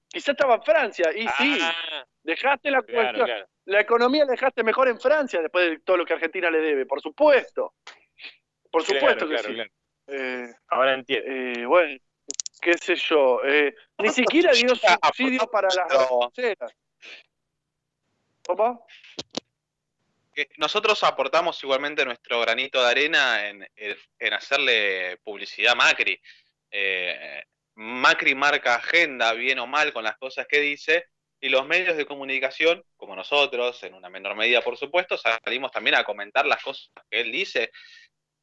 Quizás 0.09 0.29
estaba 0.29 0.55
en 0.55 0.63
Francia, 0.63 1.11
y 1.13 1.27
sí, 1.27 1.59
ah. 1.61 2.05
dejaste 2.23 2.71
la 2.71 2.81
cuestión 2.81 3.47
la 3.67 3.81
economía 3.81 4.23
la 4.25 4.31
dejaste 4.31 4.63
mejor 4.63 4.87
en 4.87 4.99
Francia 4.99 5.41
después 5.41 5.69
de 5.69 5.79
todo 5.79 5.97
lo 5.97 6.05
que 6.05 6.13
Argentina 6.13 6.49
le 6.49 6.59
debe, 6.59 6.85
por 6.85 7.01
supuesto. 7.01 7.75
Por 8.71 8.83
supuesto 8.83 9.27
que 9.27 9.37
sí. 9.39 9.61
Eh, 10.07 10.53
Ahora 10.69 10.93
entiendo. 10.93 11.29
Eh, 11.29 11.65
bueno, 11.65 11.99
qué 12.61 12.73
sé 12.77 12.95
yo. 12.95 13.41
Eh, 13.43 13.75
ni 13.97 14.09
siquiera 14.09 14.53
dio 14.53 14.73
subsidio 15.03 15.47
para 15.51 15.67
las 15.67 16.09
rancheras. 16.09 16.73
¿Cómo? 18.45 18.87
Nosotros 20.57 21.03
aportamos 21.03 21.61
igualmente 21.63 22.05
nuestro 22.05 22.41
granito 22.41 22.81
de 22.81 22.89
arena 22.89 23.47
en, 23.47 23.67
en 23.75 24.33
hacerle 24.33 25.17
publicidad 25.23 25.73
a 25.73 25.75
Macri. 25.75 26.21
Macri 27.75 28.33
marca 28.33 28.75
agenda, 28.75 29.33
bien 29.33 29.59
o 29.59 29.67
mal, 29.67 29.93
con 29.93 30.03
las 30.03 30.17
cosas 30.17 30.47
que 30.47 30.59
dice, 30.59 31.05
y 31.39 31.49
los 31.49 31.67
medios 31.67 31.95
de 31.95 32.05
comunicación, 32.05 32.83
como 32.95 33.15
nosotros, 33.15 33.81
en 33.83 33.93
una 33.93 34.09
menor 34.09 34.35
medida 34.35 34.61
por 34.61 34.77
supuesto, 34.77 35.17
salimos 35.17 35.71
también 35.71 35.95
a 35.95 36.03
comentar 36.03 36.45
las 36.45 36.63
cosas 36.63 36.89
que 37.09 37.21
él 37.21 37.31
dice. 37.31 37.71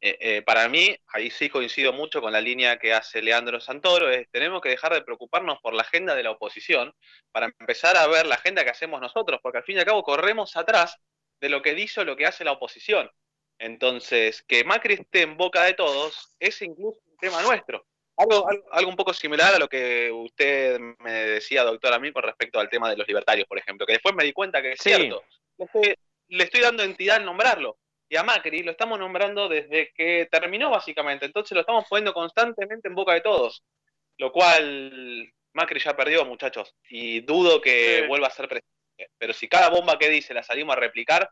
Eh, 0.00 0.18
eh, 0.20 0.42
para 0.42 0.68
mí, 0.68 0.96
ahí 1.08 1.30
sí 1.30 1.48
coincido 1.48 1.92
mucho 1.92 2.20
con 2.20 2.32
la 2.32 2.40
línea 2.40 2.78
que 2.78 2.92
hace 2.92 3.22
Leandro 3.22 3.60
Santoro, 3.60 4.10
es 4.10 4.28
tenemos 4.30 4.60
que 4.60 4.68
dejar 4.68 4.92
de 4.92 5.02
preocuparnos 5.02 5.58
por 5.62 5.74
la 5.74 5.82
agenda 5.82 6.14
de 6.14 6.22
la 6.22 6.30
oposición 6.32 6.94
para 7.32 7.46
empezar 7.46 7.96
a 7.96 8.06
ver 8.06 8.26
la 8.26 8.34
agenda 8.36 8.64
que 8.64 8.70
hacemos 8.70 9.00
nosotros, 9.00 9.40
porque 9.42 9.58
al 9.58 9.64
fin 9.64 9.76
y 9.76 9.78
al 9.80 9.86
cabo 9.86 10.02
corremos 10.02 10.56
atrás 10.56 10.98
de 11.40 11.48
lo 11.48 11.62
que 11.62 11.74
dice 11.74 12.00
o 12.00 12.04
lo 12.04 12.16
que 12.16 12.26
hace 12.26 12.44
la 12.44 12.52
oposición. 12.52 13.10
Entonces, 13.58 14.42
que 14.42 14.64
Macri 14.64 14.94
esté 14.94 15.22
en 15.22 15.36
boca 15.36 15.64
de 15.64 15.74
todos 15.74 16.34
es 16.38 16.60
incluso 16.62 17.00
un 17.06 17.16
tema 17.18 17.42
nuestro. 17.42 17.86
Algo, 18.16 18.46
algo, 18.70 18.90
un 18.90 18.96
poco 18.96 19.12
similar 19.12 19.54
a 19.54 19.58
lo 19.58 19.68
que 19.68 20.10
usted 20.12 20.78
me 21.00 21.12
decía, 21.12 21.64
doctor, 21.64 21.92
a 21.92 21.98
mí 21.98 22.12
con 22.12 22.22
respecto 22.22 22.60
al 22.60 22.68
tema 22.68 22.88
de 22.88 22.96
los 22.96 23.08
libertarios, 23.08 23.46
por 23.48 23.58
ejemplo, 23.58 23.86
que 23.86 23.94
después 23.94 24.14
me 24.14 24.24
di 24.24 24.32
cuenta 24.32 24.62
que 24.62 24.72
es 24.72 24.80
cierto. 24.80 25.24
Le 26.28 26.44
estoy, 26.44 26.60
dando 26.60 26.82
entidad 26.82 27.16
al 27.16 27.24
nombrarlo. 27.24 27.78
Y 28.08 28.16
a 28.16 28.22
Macri 28.22 28.62
lo 28.62 28.70
estamos 28.70 28.98
nombrando 28.98 29.48
desde 29.48 29.92
que 29.94 30.28
terminó, 30.30 30.70
básicamente. 30.70 31.26
Entonces 31.26 31.52
lo 31.52 31.60
estamos 31.60 31.86
poniendo 31.88 32.14
constantemente 32.14 32.88
en 32.88 32.94
boca 32.94 33.14
de 33.14 33.20
todos. 33.20 33.64
Lo 34.18 34.30
cual 34.30 35.32
Macri 35.52 35.80
ya 35.80 35.96
perdió, 35.96 36.24
muchachos. 36.24 36.74
Y 36.88 37.20
dudo 37.20 37.60
que 37.60 38.06
vuelva 38.06 38.28
a 38.28 38.30
ser 38.30 38.48
presidente. 38.48 38.73
Pero 39.18 39.32
si 39.32 39.48
cada 39.48 39.70
bomba 39.70 39.98
que 39.98 40.08
dice 40.08 40.34
la 40.34 40.42
salimos 40.42 40.76
a 40.76 40.80
replicar, 40.80 41.30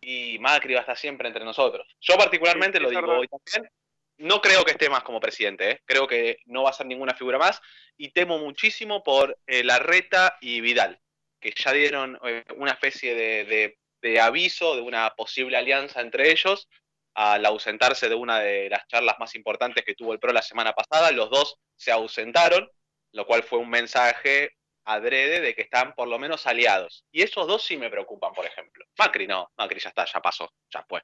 y 0.00 0.38
Macri 0.38 0.74
va 0.74 0.80
a 0.80 0.82
estar 0.82 0.98
siempre 0.98 1.28
entre 1.28 1.44
nosotros. 1.44 1.96
Yo 2.00 2.16
particularmente 2.16 2.78
lo 2.78 2.90
digo 2.90 3.18
hoy 3.18 3.28
también 3.28 3.70
no 4.18 4.40
creo 4.40 4.64
que 4.64 4.72
esté 4.72 4.88
más 4.88 5.02
como 5.02 5.20
presidente, 5.20 5.70
¿eh? 5.70 5.82
creo 5.84 6.06
que 6.06 6.38
no 6.46 6.62
va 6.62 6.70
a 6.70 6.74
ser 6.74 6.86
ninguna 6.86 7.14
figura 7.14 7.38
más 7.38 7.60
y 7.96 8.10
temo 8.10 8.38
muchísimo 8.38 9.02
por 9.02 9.38
eh, 9.46 9.64
Larreta 9.64 10.38
y 10.40 10.60
Vidal, 10.60 11.00
que 11.40 11.52
ya 11.56 11.72
dieron 11.72 12.18
eh, 12.24 12.44
una 12.56 12.72
especie 12.72 13.14
de, 13.14 13.76
de, 14.00 14.20
aviso 14.20 14.76
de 14.76 14.82
una 14.82 15.10
posible 15.16 15.56
alianza 15.56 16.00
entre 16.00 16.30
ellos 16.30 16.68
al 17.14 17.44
ausentarse 17.46 18.08
de 18.08 18.14
una 18.14 18.40
de 18.40 18.68
las 18.68 18.86
charlas 18.86 19.16
más 19.18 19.34
importantes 19.34 19.84
que 19.84 19.94
tuvo 19.94 20.12
el 20.12 20.18
PRO 20.18 20.32
la 20.32 20.42
semana 20.42 20.72
pasada. 20.72 21.10
Los 21.12 21.30
dos 21.30 21.56
se 21.76 21.92
ausentaron, 21.92 22.68
lo 23.12 23.24
cual 23.24 23.44
fue 23.44 23.60
un 23.60 23.70
mensaje 23.70 24.50
adrede 24.84 25.40
de 25.40 25.54
que 25.54 25.62
están 25.62 25.94
por 25.94 26.08
lo 26.08 26.18
menos 26.18 26.46
aliados. 26.46 27.04
Y 27.10 27.22
esos 27.22 27.46
dos 27.46 27.62
sí 27.62 27.76
me 27.76 27.90
preocupan, 27.90 28.32
por 28.32 28.46
ejemplo. 28.46 28.84
Macri 28.98 29.26
no, 29.26 29.50
Macri 29.56 29.80
ya 29.80 29.88
está, 29.88 30.04
ya 30.04 30.20
pasó, 30.20 30.52
ya 30.70 30.84
fue, 30.88 31.02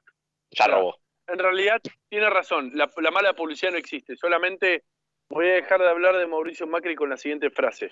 ya 0.51 0.67
robó. 0.67 0.99
En 1.27 1.39
realidad 1.39 1.81
tiene 2.09 2.29
razón, 2.29 2.71
la, 2.73 2.89
mala 3.11 3.33
publicidad 3.33 3.71
no 3.71 3.77
existe, 3.77 4.15
solamente 4.15 4.83
voy 5.29 5.47
a 5.47 5.53
dejar 5.53 5.79
de 5.79 5.89
hablar 5.89 6.17
de 6.17 6.27
Mauricio 6.27 6.67
Macri 6.67 6.95
con 6.95 7.09
la 7.09 7.17
siguiente 7.17 7.49
frase. 7.49 7.91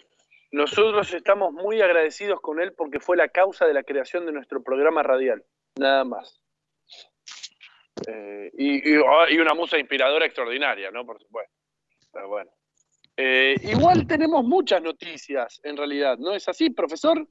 Nosotros 0.52 1.14
estamos 1.14 1.54
muy 1.54 1.82
agradecidos 1.82 2.42
con 2.42 2.60
él 2.60 2.74
porque 2.74 3.00
fue 3.00 3.16
la 3.16 3.30
causa 3.30 3.68
de 3.68 3.74
la 3.74 3.84
creación 3.84 4.26
de 4.26 4.32
nuestro 4.32 4.64
programa 4.64 5.04
radial, 5.04 5.44
nada 5.78 6.04
más. 6.04 6.42
Eh, 8.08 8.52
y, 8.58 8.94
y, 8.94 9.40
una 9.40 9.54
musa 9.54 9.78
inspiradora 9.78 10.26
extraordinaria, 10.26 10.90
¿no? 10.90 11.06
Por 11.06 11.22
supuesto. 11.22 11.54
Pero 12.12 12.28
bueno. 12.30 12.52
Eh, 13.22 13.56
igual 13.64 14.08
tenemos 14.08 14.46
muchas 14.46 14.82
noticias, 14.82 15.60
en 15.66 15.76
realidad, 15.76 16.18
¿no 16.18 16.34
es 16.34 16.48
así, 16.48 16.70
profesor? 16.70 17.28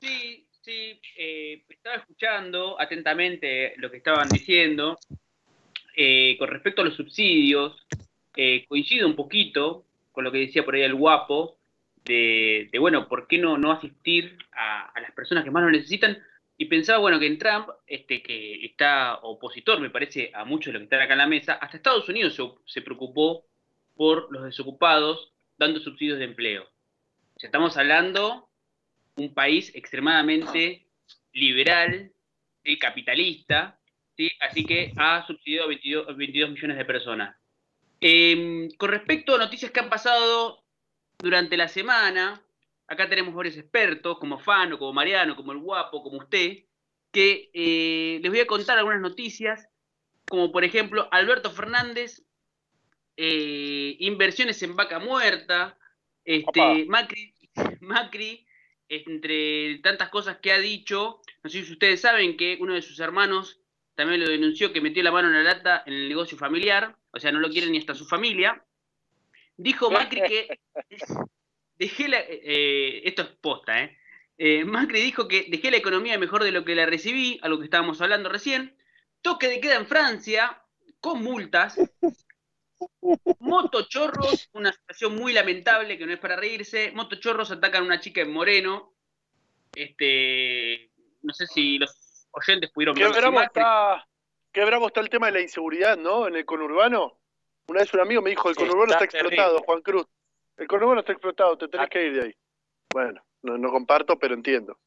Sí, 0.00 0.46
sí. 0.62 1.00
Eh, 1.18 1.64
estaba 1.68 1.96
escuchando 1.96 2.80
atentamente 2.80 3.74
lo 3.78 3.90
que 3.90 3.96
estaban 3.96 4.28
diciendo. 4.28 5.00
Eh, 5.96 6.36
con 6.38 6.48
respecto 6.48 6.82
a 6.82 6.84
los 6.84 6.94
subsidios, 6.94 7.84
coincido 8.68 9.08
un 9.08 9.16
poquito 9.16 9.84
con 10.12 10.22
lo 10.22 10.30
que 10.30 10.38
decía 10.38 10.64
por 10.64 10.76
ahí 10.76 10.82
el 10.82 10.94
guapo, 10.94 11.58
de, 12.04 12.70
bueno, 12.78 13.08
¿por 13.08 13.26
qué 13.26 13.38
no, 13.38 13.58
no 13.58 13.72
asistir 13.72 14.38
a, 14.52 14.92
las 15.00 15.10
personas 15.10 15.42
que 15.42 15.50
más 15.50 15.64
lo 15.64 15.72
necesitan? 15.72 16.22
Y 16.56 16.66
pensaba, 16.66 17.00
bueno, 17.00 17.18
que 17.18 17.26
en 17.26 17.38
Trump, 17.38 17.70
este, 17.84 18.22
que 18.22 18.64
está 18.64 19.16
opositor, 19.22 19.80
me 19.80 19.90
parece, 19.90 20.30
a 20.32 20.44
muchos 20.44 20.66
de 20.66 20.72
los 20.74 20.80
que 20.82 20.84
están 20.84 21.00
acá 21.00 21.14
en 21.14 21.18
la 21.18 21.26
mesa, 21.26 21.54
hasta 21.54 21.78
Estados 21.78 22.08
Unidos 22.08 22.36
se, 22.36 22.44
se 22.64 22.82
preocupó 22.82 23.44
por 23.96 24.30
los 24.30 24.44
desocupados 24.44 25.32
dando 25.58 25.80
subsidios 25.80 26.18
de 26.18 26.26
empleo. 26.26 26.68
estamos 27.36 27.76
hablando 27.76 28.48
de 29.16 29.24
un 29.24 29.34
país 29.34 29.74
extremadamente 29.74 30.86
liberal, 31.32 32.12
y 32.66 32.78
capitalista, 32.78 33.78
¿sí? 34.16 34.30
así 34.40 34.64
que 34.64 34.92
ha 34.96 35.26
subsidiado 35.26 35.66
a 35.66 35.68
22, 35.68 36.16
millones 36.50 36.76
de 36.76 36.84
personas. 36.84 37.36
Em, 38.00 38.68
con 38.76 38.90
respecto 38.90 39.34
a 39.34 39.38
noticias 39.38 39.70
que 39.70 39.80
han 39.80 39.88
pasado 39.88 40.62
durante 41.18 41.56
la 41.56 41.68
semana, 41.68 42.42
acá 42.88 43.08
tenemos 43.08 43.34
varios 43.34 43.56
expertos, 43.56 44.18
como 44.18 44.38
Fano, 44.38 44.78
como 44.78 44.92
Mariano, 44.92 45.36
como 45.36 45.52
el 45.52 45.58
Guapo, 45.58 46.02
como 46.02 46.18
usted, 46.18 46.64
que 47.12 47.50
eh, 47.54 48.18
les 48.20 48.30
voy 48.30 48.40
a 48.40 48.46
contar 48.46 48.78
algunas 48.78 49.00
noticias, 49.00 49.68
como 50.28 50.52
por 50.52 50.64
ejemplo 50.64 51.08
Alberto 51.12 51.50
Fernández 51.50 52.22
eh, 53.16 53.96
inversiones 54.00 54.62
en 54.62 54.76
vaca 54.76 54.98
muerta, 54.98 55.78
este, 56.24 56.84
Macri, 56.86 57.34
Macri, 57.80 58.46
entre 58.88 59.78
tantas 59.78 60.08
cosas 60.10 60.38
que 60.38 60.52
ha 60.52 60.58
dicho, 60.58 61.20
no 61.42 61.50
sé 61.50 61.64
si 61.64 61.72
ustedes 61.72 62.00
saben 62.00 62.36
que 62.36 62.58
uno 62.60 62.74
de 62.74 62.82
sus 62.82 63.00
hermanos 63.00 63.60
también 63.94 64.20
lo 64.20 64.28
denunció 64.28 64.72
que 64.72 64.80
metió 64.80 65.02
la 65.02 65.10
mano 65.10 65.28
en 65.28 65.34
la 65.34 65.54
lata 65.54 65.82
en 65.86 65.94
el 65.94 66.08
negocio 66.08 66.36
familiar, 66.36 66.96
o 67.10 67.18
sea, 67.18 67.32
no 67.32 67.40
lo 67.40 67.48
quiere 67.48 67.68
ni 67.68 67.78
hasta 67.78 67.94
su 67.94 68.04
familia. 68.06 68.62
Dijo 69.56 69.90
Macri 69.90 70.20
que 70.20 70.60
dejé 71.78 72.08
la, 72.08 72.20
eh, 72.20 73.02
esto 73.08 73.22
es 73.22 73.28
posta, 73.40 73.82
¿eh? 73.82 73.98
¿eh? 74.36 74.64
Macri 74.64 75.00
dijo 75.00 75.26
que 75.26 75.46
dejé 75.48 75.70
la 75.70 75.78
economía 75.78 76.18
mejor 76.18 76.44
de 76.44 76.52
lo 76.52 76.64
que 76.64 76.74
la 76.74 76.84
recibí, 76.84 77.40
a 77.42 77.48
lo 77.48 77.58
que 77.58 77.64
estábamos 77.64 78.00
hablando 78.02 78.28
recién. 78.28 78.76
Toque 79.22 79.48
de 79.48 79.60
queda 79.60 79.76
en 79.76 79.86
Francia, 79.86 80.62
con 81.00 81.22
multas, 81.22 81.78
Motochorros, 83.40 84.50
una 84.52 84.72
situación 84.72 85.16
muy 85.16 85.32
lamentable 85.32 85.96
que 85.96 86.06
no 86.06 86.12
es 86.12 86.18
para 86.18 86.36
reírse. 86.36 86.92
Motochorros 86.92 87.50
atacan 87.50 87.82
a 87.82 87.86
una 87.86 88.00
chica 88.00 88.20
en 88.20 88.32
Moreno. 88.32 88.94
Este, 89.74 90.90
no 91.22 91.32
sé 91.32 91.46
si 91.46 91.78
los 91.78 92.28
oyentes 92.32 92.70
pudieron 92.70 92.94
ver. 92.94 93.12
Qué 93.12 93.18
bravo, 93.18 93.40
está, 93.40 94.08
qué 94.52 94.64
bravo 94.64 94.86
está 94.88 95.00
el 95.00 95.08
tema 95.08 95.26
de 95.26 95.32
la 95.32 95.40
inseguridad, 95.40 95.96
¿no? 95.96 96.26
En 96.26 96.36
el 96.36 96.44
conurbano. 96.44 97.18
Una 97.68 97.80
vez 97.80 97.92
un 97.94 98.00
amigo 98.00 98.22
me 98.22 98.30
dijo, 98.30 98.48
el 98.48 98.56
conurbano 98.56 98.92
está, 98.92 99.04
explotado, 99.04 99.60
Juan 99.60 99.82
Cruz. 99.82 100.06
El 100.56 100.66
conurbano 100.66 101.00
está 101.00 101.12
explotado, 101.12 101.58
te 101.58 101.68
tenés 101.68 101.86
ah. 101.86 101.90
que 101.90 102.06
ir 102.06 102.14
de 102.14 102.22
ahí. 102.22 102.34
Bueno, 102.92 103.22
no, 103.42 103.70
comparto, 103.70 104.18
pero 104.18 104.34
entiendo. 104.34 104.78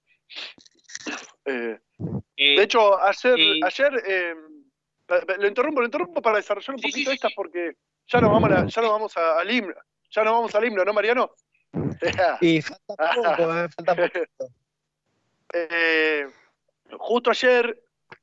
Eh, 1.45 1.79
eh, 2.37 2.55
de 2.55 2.63
hecho, 2.63 3.01
ayer, 3.01 3.37
ayer 3.63 4.03
eh, 4.07 4.35
lo 5.39 5.47
interrumpo, 5.47 5.81
lo 5.81 5.85
interrumpo 5.85 6.21
para 6.21 6.37
desarrollar 6.37 6.75
un 6.75 6.81
poquito 6.81 7.11
estas 7.11 7.33
porque 7.33 7.75
ya 8.07 8.21
nos 8.21 8.31
vamos 8.31 8.51
a, 8.51 8.65
ya 8.65 8.81
nos 8.81 8.91
vamos 8.91 9.17
a, 9.17 9.39
al 9.39 9.51
himno, 9.51 9.75
ya 10.09 10.23
nos 10.23 10.33
vamos 10.33 10.55
al 10.55 10.65
himno, 10.65 10.85
¿no, 10.85 10.93
Mariano? 10.93 11.31
y 12.41 12.61
falta 12.61 13.11
poco, 13.15 13.57
eh, 13.57 13.69
falta 13.69 13.95
poco. 13.95 14.19
Eh, 15.51 16.27
justo 16.91 17.31
ayer, 17.31 17.81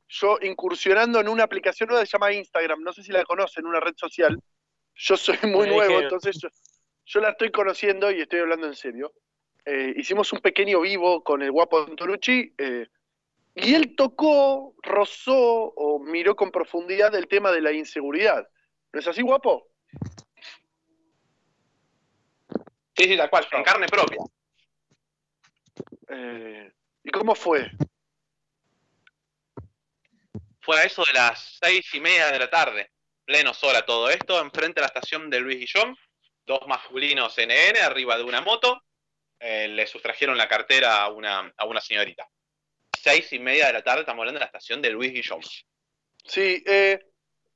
yo 0.09 0.39
incursionando 0.43 1.21
en 1.21 1.29
una 1.29 1.43
aplicación 1.43 1.89
nueva 1.89 2.03
que 2.03 2.07
se 2.07 2.13
llama 2.13 2.33
Instagram, 2.33 2.83
no 2.83 2.93
sé 2.93 3.03
si 3.03 3.11
la 3.11 3.25
conocen, 3.25 3.67
una 3.67 3.81
red 3.81 3.95
social. 3.97 4.41
Yo 4.95 5.17
soy 5.17 5.37
muy 5.43 5.69
nuevo, 5.69 5.99
entonces 6.01 6.39
yo, 7.05 7.21
la 7.21 7.31
estoy 7.31 7.51
conociendo 7.51 8.13
y 8.13 8.21
estoy 8.21 8.39
hablando 8.41 8.69
en 8.69 8.77
serio. 8.77 9.13
Eh, 9.65 9.93
hicimos 9.97 10.33
un 10.33 10.39
pequeño 10.39 10.81
vivo 10.81 11.25
con 11.25 11.43
el 11.43 11.51
guapo 11.51 11.81
Antonucci, 11.81 12.55
eh, 12.57 12.87
y 13.59 13.75
él 13.75 13.97
tocó, 13.97 14.75
rozó 14.83 15.35
o 15.35 15.99
miró 15.99 16.37
con 16.37 16.51
profundidad 16.51 17.15
el 17.15 17.27
tema 17.27 17.51
de 17.51 17.63
la 17.63 17.73
inseguridad. 17.73 18.47
¿No 18.93 19.01
es 19.01 19.09
así, 19.09 19.23
guapo? 19.23 19.71
Sí, 22.95 23.05
sí, 23.05 23.17
tal 23.17 23.31
cual, 23.31 23.49
en 23.51 23.65
carne 23.65 23.87
propia. 23.87 24.19
Eh, 26.09 26.71
¿Y 27.03 27.11
cómo 27.11 27.35
fue? 27.35 27.71
Fue 30.61 30.79
a 30.79 30.85
eso 30.85 31.03
de 31.07 31.15
las 31.15 31.59
seis 31.63 31.95
y 31.95 32.01
media 32.01 32.27
de 32.27 32.39
la 32.39 32.51
tarde, 32.51 32.91
pleno 33.25 33.55
sol 33.55 33.75
a 33.75 33.87
todo 33.87 34.11
esto, 34.11 34.39
enfrente 34.39 34.81
a 34.81 34.83
la 34.83 34.89
estación 34.89 35.31
de 35.31 35.41
Luis 35.41 35.59
Guillón, 35.61 35.97
dos 36.45 36.61
masculinos 36.67 37.35
NN 37.39 37.79
arriba 37.83 38.19
de 38.19 38.25
una 38.25 38.43
moto, 38.43 38.83
eh, 39.39 39.69
le 39.69 39.87
sustrajeron 39.87 40.37
la 40.37 40.49
cartera 40.49 41.03
a 41.03 41.09
una, 41.09 41.55
a 41.57 41.65
una 41.65 41.81
señorita 41.81 42.29
seis 42.97 43.33
y 43.33 43.39
media 43.39 43.67
de 43.67 43.75
la 43.75 43.83
tarde, 43.83 44.01
estamos 44.01 44.21
hablando 44.21 44.39
de 44.39 44.45
la 44.45 44.47
estación 44.47 44.83
de 44.83 44.91
Luis 44.91 45.13
Guillón. 45.13 45.41
Sí, 46.25 46.63
eh, 46.67 46.99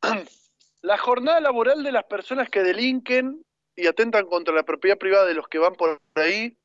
la 0.83 0.99
jornada 0.99 1.41
laboral 1.41 1.83
de 1.83 1.93
las 1.93 2.05
personas 2.05 2.49
que 2.49 2.63
delinquen 2.63 3.45
y 3.77 3.87
atentan 3.87 4.27
contra 4.27 4.55
la 4.55 4.63
propiedad 4.63 4.99
privada 4.99 5.27
de 5.27 5.35
los 5.35 5.49
que 5.49 5.59
van 5.59 5.75
por 5.75 6.01
ahí 6.15 6.57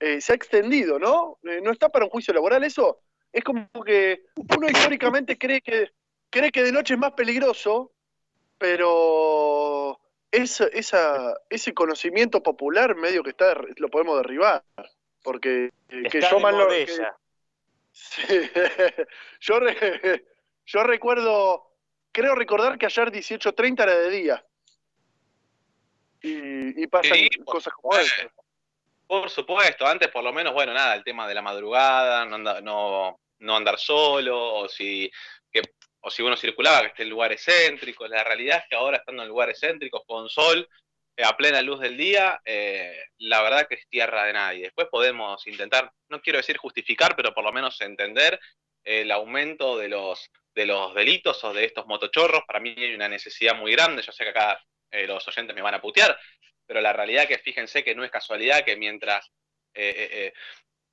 eh, 0.00 0.20
se 0.20 0.32
ha 0.32 0.36
extendido, 0.36 0.98
¿no? 0.98 1.38
Eh, 1.44 1.60
¿No 1.62 1.70
está 1.70 1.88
para 1.88 2.04
un 2.04 2.10
juicio 2.10 2.34
laboral 2.34 2.64
eso? 2.64 3.00
Es 3.32 3.42
como 3.44 3.66
que 3.84 4.24
uno 4.56 4.68
históricamente 4.68 5.38
cree 5.38 5.60
que, 5.60 5.90
cree 6.30 6.50
que 6.50 6.62
de 6.62 6.72
noche 6.72 6.94
es 6.94 7.00
más 7.00 7.12
peligroso, 7.12 7.92
pero 8.58 10.00
esa, 10.30 10.66
ese 11.48 11.74
conocimiento 11.74 12.42
popular 12.42 12.96
medio 12.96 13.22
que 13.22 13.30
está 13.30 13.54
lo 13.76 13.88
podemos 13.88 14.16
derribar. 14.18 14.62
Porque 15.22 15.70
que 15.88 16.20
yo 16.20 16.38
mal 16.38 16.58
lo, 16.58 16.68
yo, 19.40 19.60
yo 20.66 20.84
recuerdo, 20.84 21.70
creo 22.12 22.34
recordar 22.34 22.78
que 22.78 22.86
ayer 22.86 23.10
18.30 23.10 23.82
era 23.82 23.98
de 23.98 24.10
día. 24.10 24.46
Y, 26.22 26.82
y 26.82 26.86
pasan 26.86 27.18
cosas 27.44 27.72
como 27.74 27.96
eso. 27.96 28.30
Por 29.06 29.28
supuesto, 29.28 29.86
antes 29.86 30.08
por 30.08 30.24
lo 30.24 30.32
menos, 30.32 30.54
bueno, 30.54 30.72
nada, 30.72 30.94
el 30.94 31.04
tema 31.04 31.28
de 31.28 31.34
la 31.34 31.42
madrugada, 31.42 32.24
no, 32.24 33.18
no, 33.38 33.56
andar 33.56 33.78
solo, 33.78 34.54
o 34.54 34.68
si, 34.68 35.10
que, 35.52 35.60
o 36.00 36.10
si 36.10 36.22
uno 36.22 36.36
circulaba 36.36 36.80
que 36.80 36.86
esté 36.88 37.02
en 37.02 37.10
lugares 37.10 37.44
céntricos. 37.44 38.08
La 38.08 38.24
realidad 38.24 38.60
es 38.62 38.64
que 38.70 38.76
ahora 38.76 38.96
estando 38.96 39.22
en 39.22 39.28
lugares 39.28 39.60
céntricos 39.60 40.02
con 40.06 40.28
sol, 40.30 40.66
a 41.22 41.36
plena 41.36 41.62
luz 41.62 41.80
del 41.80 41.96
día, 41.96 42.40
eh, 42.44 43.06
la 43.18 43.42
verdad 43.42 43.68
que 43.68 43.76
es 43.76 43.88
tierra 43.88 44.24
de 44.24 44.32
nadie. 44.32 44.62
Después 44.64 44.88
podemos 44.90 45.46
intentar, 45.46 45.90
no 46.08 46.20
quiero 46.20 46.38
decir 46.38 46.56
justificar, 46.56 47.14
pero 47.14 47.32
por 47.32 47.44
lo 47.44 47.52
menos 47.52 47.80
entender 47.80 48.40
el 48.82 49.10
aumento 49.12 49.78
de 49.78 49.88
los, 49.88 50.30
de 50.54 50.66
los 50.66 50.94
delitos 50.94 51.42
o 51.44 51.52
de 51.52 51.64
estos 51.64 51.86
motochorros. 51.86 52.42
Para 52.46 52.60
mí 52.60 52.74
hay 52.76 52.94
una 52.94 53.08
necesidad 53.08 53.54
muy 53.54 53.72
grande, 53.72 54.02
yo 54.02 54.12
sé 54.12 54.24
que 54.24 54.30
acá 54.30 54.60
eh, 54.90 55.06
los 55.06 55.26
oyentes 55.28 55.54
me 55.54 55.62
van 55.62 55.74
a 55.74 55.80
putear, 55.80 56.18
pero 56.66 56.80
la 56.80 56.92
realidad 56.92 57.28
que 57.28 57.38
fíjense 57.38 57.84
que 57.84 57.94
no 57.94 58.04
es 58.04 58.10
casualidad 58.10 58.64
que 58.64 58.76
mientras, 58.76 59.30
eh, 59.72 60.32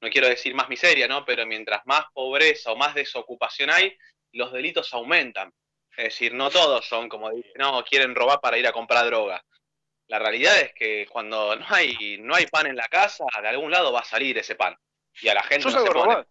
no 0.02 0.10
quiero 0.10 0.28
decir 0.28 0.54
más 0.54 0.70
miseria, 0.70 1.08
¿no? 1.08 1.26
pero 1.26 1.46
mientras 1.48 1.82
más 1.86 2.06
pobreza 2.14 2.72
o 2.72 2.76
más 2.76 2.94
desocupación 2.94 3.72
hay, 3.72 3.98
los 4.34 4.52
delitos 4.52 4.94
aumentan. 4.94 5.52
Es 5.98 6.06
decir, 6.06 6.34
no 6.34 6.50
todos 6.50 6.86
son 6.86 7.10
como 7.10 7.30
dicen, 7.32 7.52
no, 7.58 7.84
quieren 7.84 8.16
robar 8.16 8.40
para 8.40 8.58
ir 8.58 8.66
a 8.68 8.72
comprar 8.72 9.06
droga. 9.06 9.44
La 10.12 10.20
realidad 10.20 10.60
es 10.60 10.74
que 10.74 11.08
cuando 11.10 11.56
no 11.56 11.66
hay, 11.70 12.18
no 12.20 12.36
hay 12.36 12.46
pan 12.46 12.68
en 12.68 12.76
la 12.76 12.86
casa, 12.90 13.24
de 13.42 13.48
algún 13.48 13.72
lado 13.72 13.94
va 13.94 14.02
a 14.02 14.04
salir 14.04 14.38
ese 14.38 14.56
pan. 14.56 14.76
Y 15.22 15.30
a 15.30 15.34
la 15.34 15.42
gente 15.42 15.70
Yo 15.70 15.72
no 15.78 15.86
se 15.86 15.92
pone-. 15.94 16.26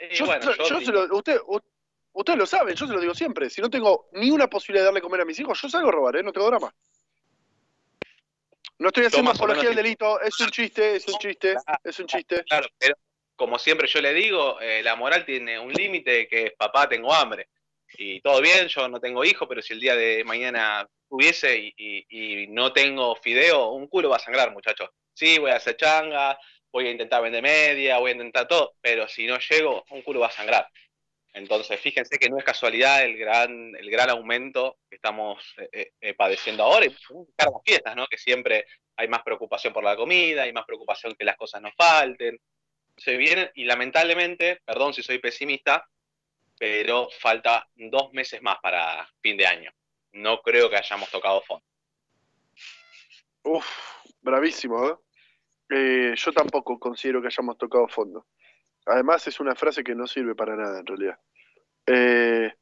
Y 0.00 0.14
Yo, 0.14 0.24
bueno, 0.24 0.42
yo- 0.42 0.54
yo 0.56 0.68
yo 0.68 0.78
di- 0.78 0.86
se 0.86 0.92
lo- 0.92 1.14
usted, 1.18 1.38
ustedes 2.12 2.38
lo 2.38 2.46
saben, 2.46 2.74
yo 2.74 2.86
se 2.86 2.94
lo 2.94 3.00
digo 3.00 3.14
siempre. 3.14 3.50
Si 3.50 3.60
no 3.60 3.68
tengo 3.68 4.08
ni 4.12 4.30
una 4.30 4.46
posibilidad 4.48 4.84
de 4.84 4.86
darle 4.86 5.02
comer 5.02 5.20
a 5.20 5.26
mis 5.26 5.38
hijos, 5.38 5.60
yo 5.60 5.68
salgo 5.68 5.90
a 5.90 5.92
robar, 5.92 6.16
¿eh? 6.16 6.22
No 6.22 6.32
tengo 6.32 6.46
drama. 6.46 6.74
No 8.78 8.88
estoy 8.88 9.04
haciendo 9.04 9.32
apología 9.32 9.68
al 9.68 9.76
delito, 9.76 10.20
es 10.22 10.40
un 10.40 10.48
chiste, 10.50 10.96
es 10.96 11.06
un 11.08 11.18
chiste, 11.18 11.54
es 11.84 11.98
un 12.00 12.06
chiste. 12.06 12.42
Claro, 12.44 12.68
pero 12.78 12.94
como 13.36 13.58
siempre 13.58 13.86
yo 13.86 14.00
le 14.00 14.14
digo, 14.14 14.58
eh, 14.62 14.82
la 14.82 14.96
moral 14.96 15.26
tiene 15.26 15.58
un 15.58 15.74
límite 15.74 16.26
que 16.26 16.44
es 16.46 16.52
papá, 16.54 16.88
tengo 16.88 17.12
hambre. 17.12 17.50
Y 17.96 18.20
todo 18.20 18.40
bien, 18.40 18.68
yo 18.68 18.88
no 18.88 19.00
tengo 19.00 19.24
hijo, 19.24 19.46
pero 19.46 19.62
si 19.62 19.72
el 19.72 19.80
día 19.80 19.94
de 19.94 20.24
mañana 20.24 20.88
tuviese 21.08 21.72
y, 21.76 22.46
no 22.48 22.72
tengo 22.72 23.16
fideo, 23.16 23.70
un 23.70 23.86
culo 23.86 24.10
va 24.10 24.16
a 24.16 24.20
sangrar, 24.20 24.52
muchachos. 24.52 24.90
Sí, 25.14 25.38
voy 25.38 25.50
a 25.50 25.56
hacer 25.56 25.76
changa, 25.76 26.38
voy 26.72 26.86
a 26.88 26.90
intentar 26.90 27.22
vender 27.22 27.42
media, 27.42 27.98
voy 27.98 28.10
a 28.10 28.14
intentar 28.14 28.48
todo, 28.48 28.74
pero 28.80 29.06
si 29.08 29.26
no 29.26 29.38
llego, 29.38 29.84
un 29.90 30.02
culo 30.02 30.20
va 30.20 30.28
a 30.28 30.30
sangrar. 30.30 30.66
Entonces, 31.34 31.80
fíjense 31.80 32.18
que 32.18 32.28
no 32.28 32.38
es 32.38 32.44
casualidad 32.44 33.04
el 33.04 33.16
gran, 33.16 33.74
el 33.76 33.90
gran 33.90 34.10
aumento 34.10 34.78
que 34.88 34.96
estamos 34.96 35.42
eh, 35.58 35.68
eh, 35.72 35.92
eh, 36.00 36.14
padeciendo 36.14 36.62
ahora, 36.62 36.86
y 36.86 36.90
las 36.90 37.62
fiestas, 37.64 37.96
¿no? 37.96 38.06
Que 38.06 38.18
siempre 38.18 38.66
hay 38.96 39.08
más 39.08 39.22
preocupación 39.22 39.72
por 39.72 39.82
la 39.82 39.96
comida, 39.96 40.42
hay 40.42 40.52
más 40.52 40.66
preocupación 40.66 41.14
que 41.14 41.24
las 41.24 41.36
cosas 41.36 41.62
no 41.62 41.72
falten. 41.76 42.38
Se 42.96 43.16
vienen, 43.16 43.50
y 43.54 43.64
lamentablemente, 43.64 44.60
perdón 44.64 44.92
si 44.92 45.02
soy 45.02 45.18
pesimista, 45.18 45.86
pero 46.62 47.08
falta 47.18 47.68
dos 47.74 48.12
meses 48.12 48.40
más 48.40 48.56
para 48.62 49.04
fin 49.20 49.36
de 49.36 49.44
año. 49.44 49.72
No 50.12 50.40
creo 50.42 50.70
que 50.70 50.76
hayamos 50.76 51.10
tocado 51.10 51.42
fondo. 51.42 51.66
Uf, 53.42 53.66
bravísimo, 54.20 54.88
¿eh? 54.88 54.94
Eh, 55.70 56.14
Yo 56.14 56.32
tampoco 56.32 56.78
considero 56.78 57.20
que 57.20 57.26
hayamos 57.26 57.58
tocado 57.58 57.88
fondo. 57.88 58.28
Además, 58.86 59.26
es 59.26 59.40
una 59.40 59.56
frase 59.56 59.82
que 59.82 59.96
no 59.96 60.06
sirve 60.06 60.36
para 60.36 60.54
nada, 60.54 60.78
en 60.78 60.86
realidad. 60.86 61.18
Eh, 61.84 62.54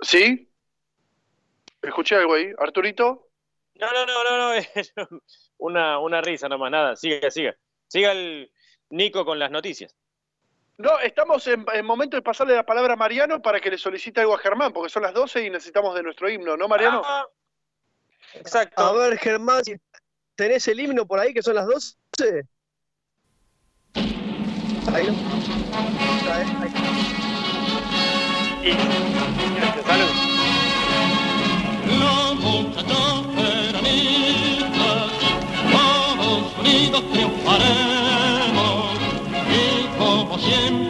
¿Sí? 0.00 0.48
Escuché 1.82 2.14
algo 2.14 2.34
ahí. 2.34 2.52
¿Arturito? 2.58 3.28
No, 3.74 3.90
no, 3.90 4.06
no, 4.06 4.22
no, 4.22 4.54
no, 4.54 5.20
una, 5.58 5.98
una 5.98 6.20
risa 6.20 6.48
nomás, 6.48 6.70
nada. 6.70 6.94
Siga, 6.94 7.28
siga. 7.28 7.56
Siga 7.88 8.12
el 8.12 8.52
Nico 8.88 9.24
con 9.24 9.40
las 9.40 9.50
noticias. 9.50 9.96
No, 10.82 10.98
estamos 10.98 11.46
en, 11.46 11.64
en 11.72 11.86
momento 11.86 12.16
de 12.16 12.22
pasarle 12.22 12.56
la 12.56 12.66
palabra 12.66 12.94
a 12.94 12.96
Mariano 12.96 13.40
para 13.40 13.60
que 13.60 13.70
le 13.70 13.78
solicite 13.78 14.20
algo 14.20 14.34
a 14.34 14.38
Germán, 14.38 14.72
porque 14.72 14.90
son 14.90 15.04
las 15.04 15.14
12 15.14 15.46
y 15.46 15.50
necesitamos 15.50 15.94
de 15.94 16.02
nuestro 16.02 16.28
himno, 16.28 16.56
¿no, 16.56 16.66
Mariano? 16.66 17.02
Ah, 17.04 17.24
exacto. 18.34 18.82
A 18.82 18.92
ver, 18.92 19.16
Germán, 19.16 19.64
si 19.64 19.76
¿tenés 20.34 20.66
el 20.66 20.80
himno 20.80 21.06
por 21.06 21.20
ahí 21.20 21.32
que 21.32 21.40
son 21.40 21.54
las 21.54 21.66
12? 21.68 21.94
Ahí 24.92 25.06
no. 25.06 25.12
Ahí, 26.32 26.46
ahí. 26.62 26.72
Salud. 29.86 30.32
Unidos 36.58 37.02
como 40.32 40.81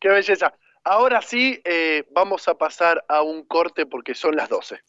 qué 0.00 0.08
belleza. 0.08 0.54
Ahora 0.82 1.22
sí, 1.22 1.60
eh, 1.64 2.04
vamos 2.10 2.48
a 2.48 2.54
pasar 2.54 3.04
a 3.08 3.22
un 3.22 3.44
corte 3.44 3.86
porque 3.86 4.14
son 4.14 4.36
las 4.36 4.48
12. 4.48 4.80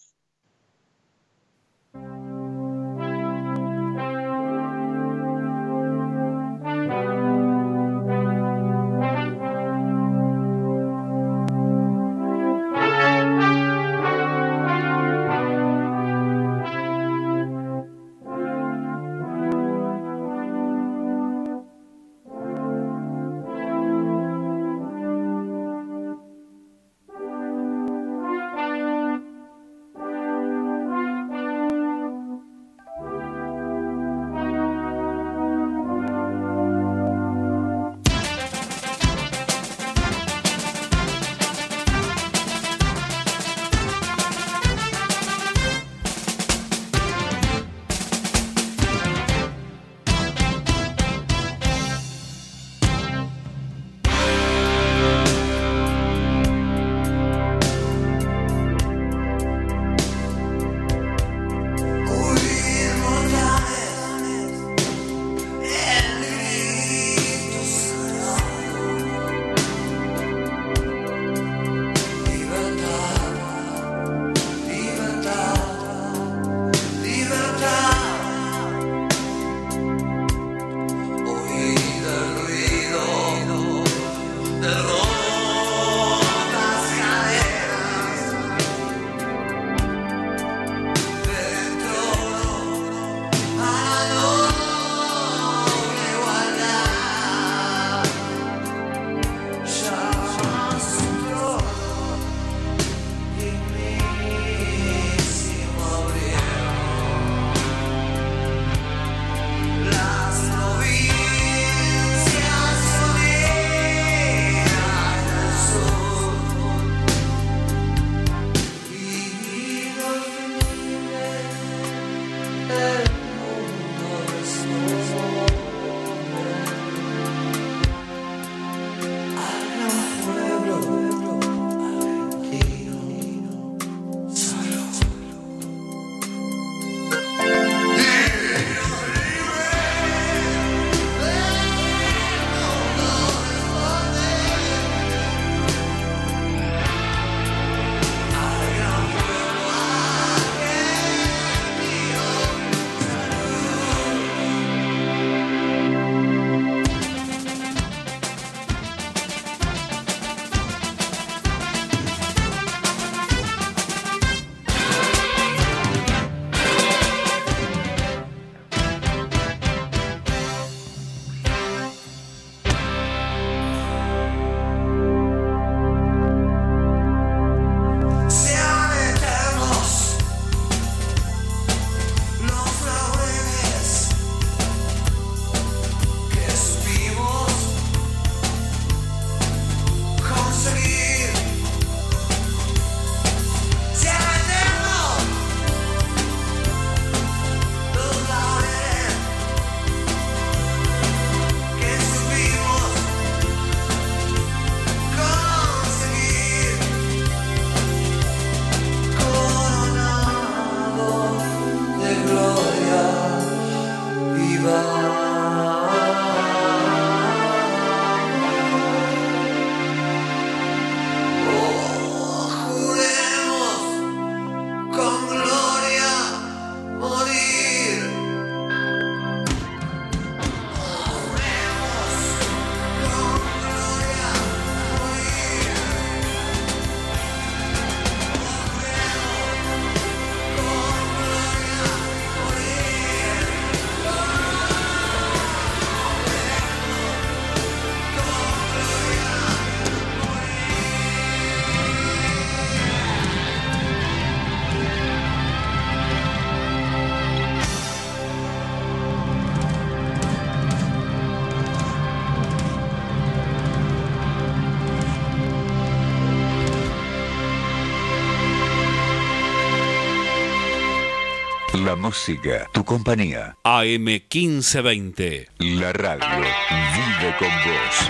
Música, 272.02 272.68
tu 272.74 272.84
compañía. 272.84 273.56
AM 273.64 274.06
1520. 274.06 275.48
La 275.60 275.94
radio 275.94 276.28
vive 276.40 277.36
con 277.38 277.48
vos. 277.48 278.10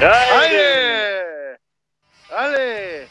¡Ale! 0.00 1.58
¡Ale! 2.30 3.08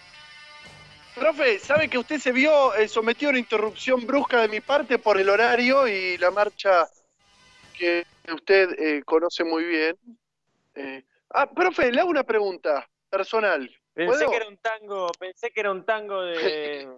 Profe, 1.15 1.59
¿sabe 1.59 1.89
que 1.89 1.97
usted 1.97 2.19
se 2.19 2.31
vio 2.31 2.73
eh, 2.75 2.87
sometido 2.87 3.29
a 3.29 3.31
una 3.31 3.39
interrupción 3.39 4.07
brusca 4.07 4.41
de 4.41 4.47
mi 4.47 4.61
parte 4.61 4.97
por 4.97 5.19
el 5.19 5.27
horario 5.27 5.87
y 5.89 6.17
la 6.17 6.31
marcha 6.31 6.87
que 7.77 8.05
usted 8.33 8.79
eh, 8.79 9.03
conoce 9.03 9.43
muy 9.43 9.65
bien? 9.65 9.97
Eh, 10.75 11.03
ah, 11.31 11.49
profe, 11.49 11.91
le 11.91 11.99
hago 11.99 12.09
una 12.09 12.23
pregunta 12.23 12.87
personal. 13.09 13.69
Pensé 13.93 14.17
¿Puedo? 14.17 14.31
que 14.31 14.37
era 14.37 14.47
un 14.47 14.57
tango, 14.57 15.11
pensé 15.19 15.51
que 15.51 15.59
era 15.59 15.71
un 15.71 15.85
tango 15.85 16.21
de 16.23 16.89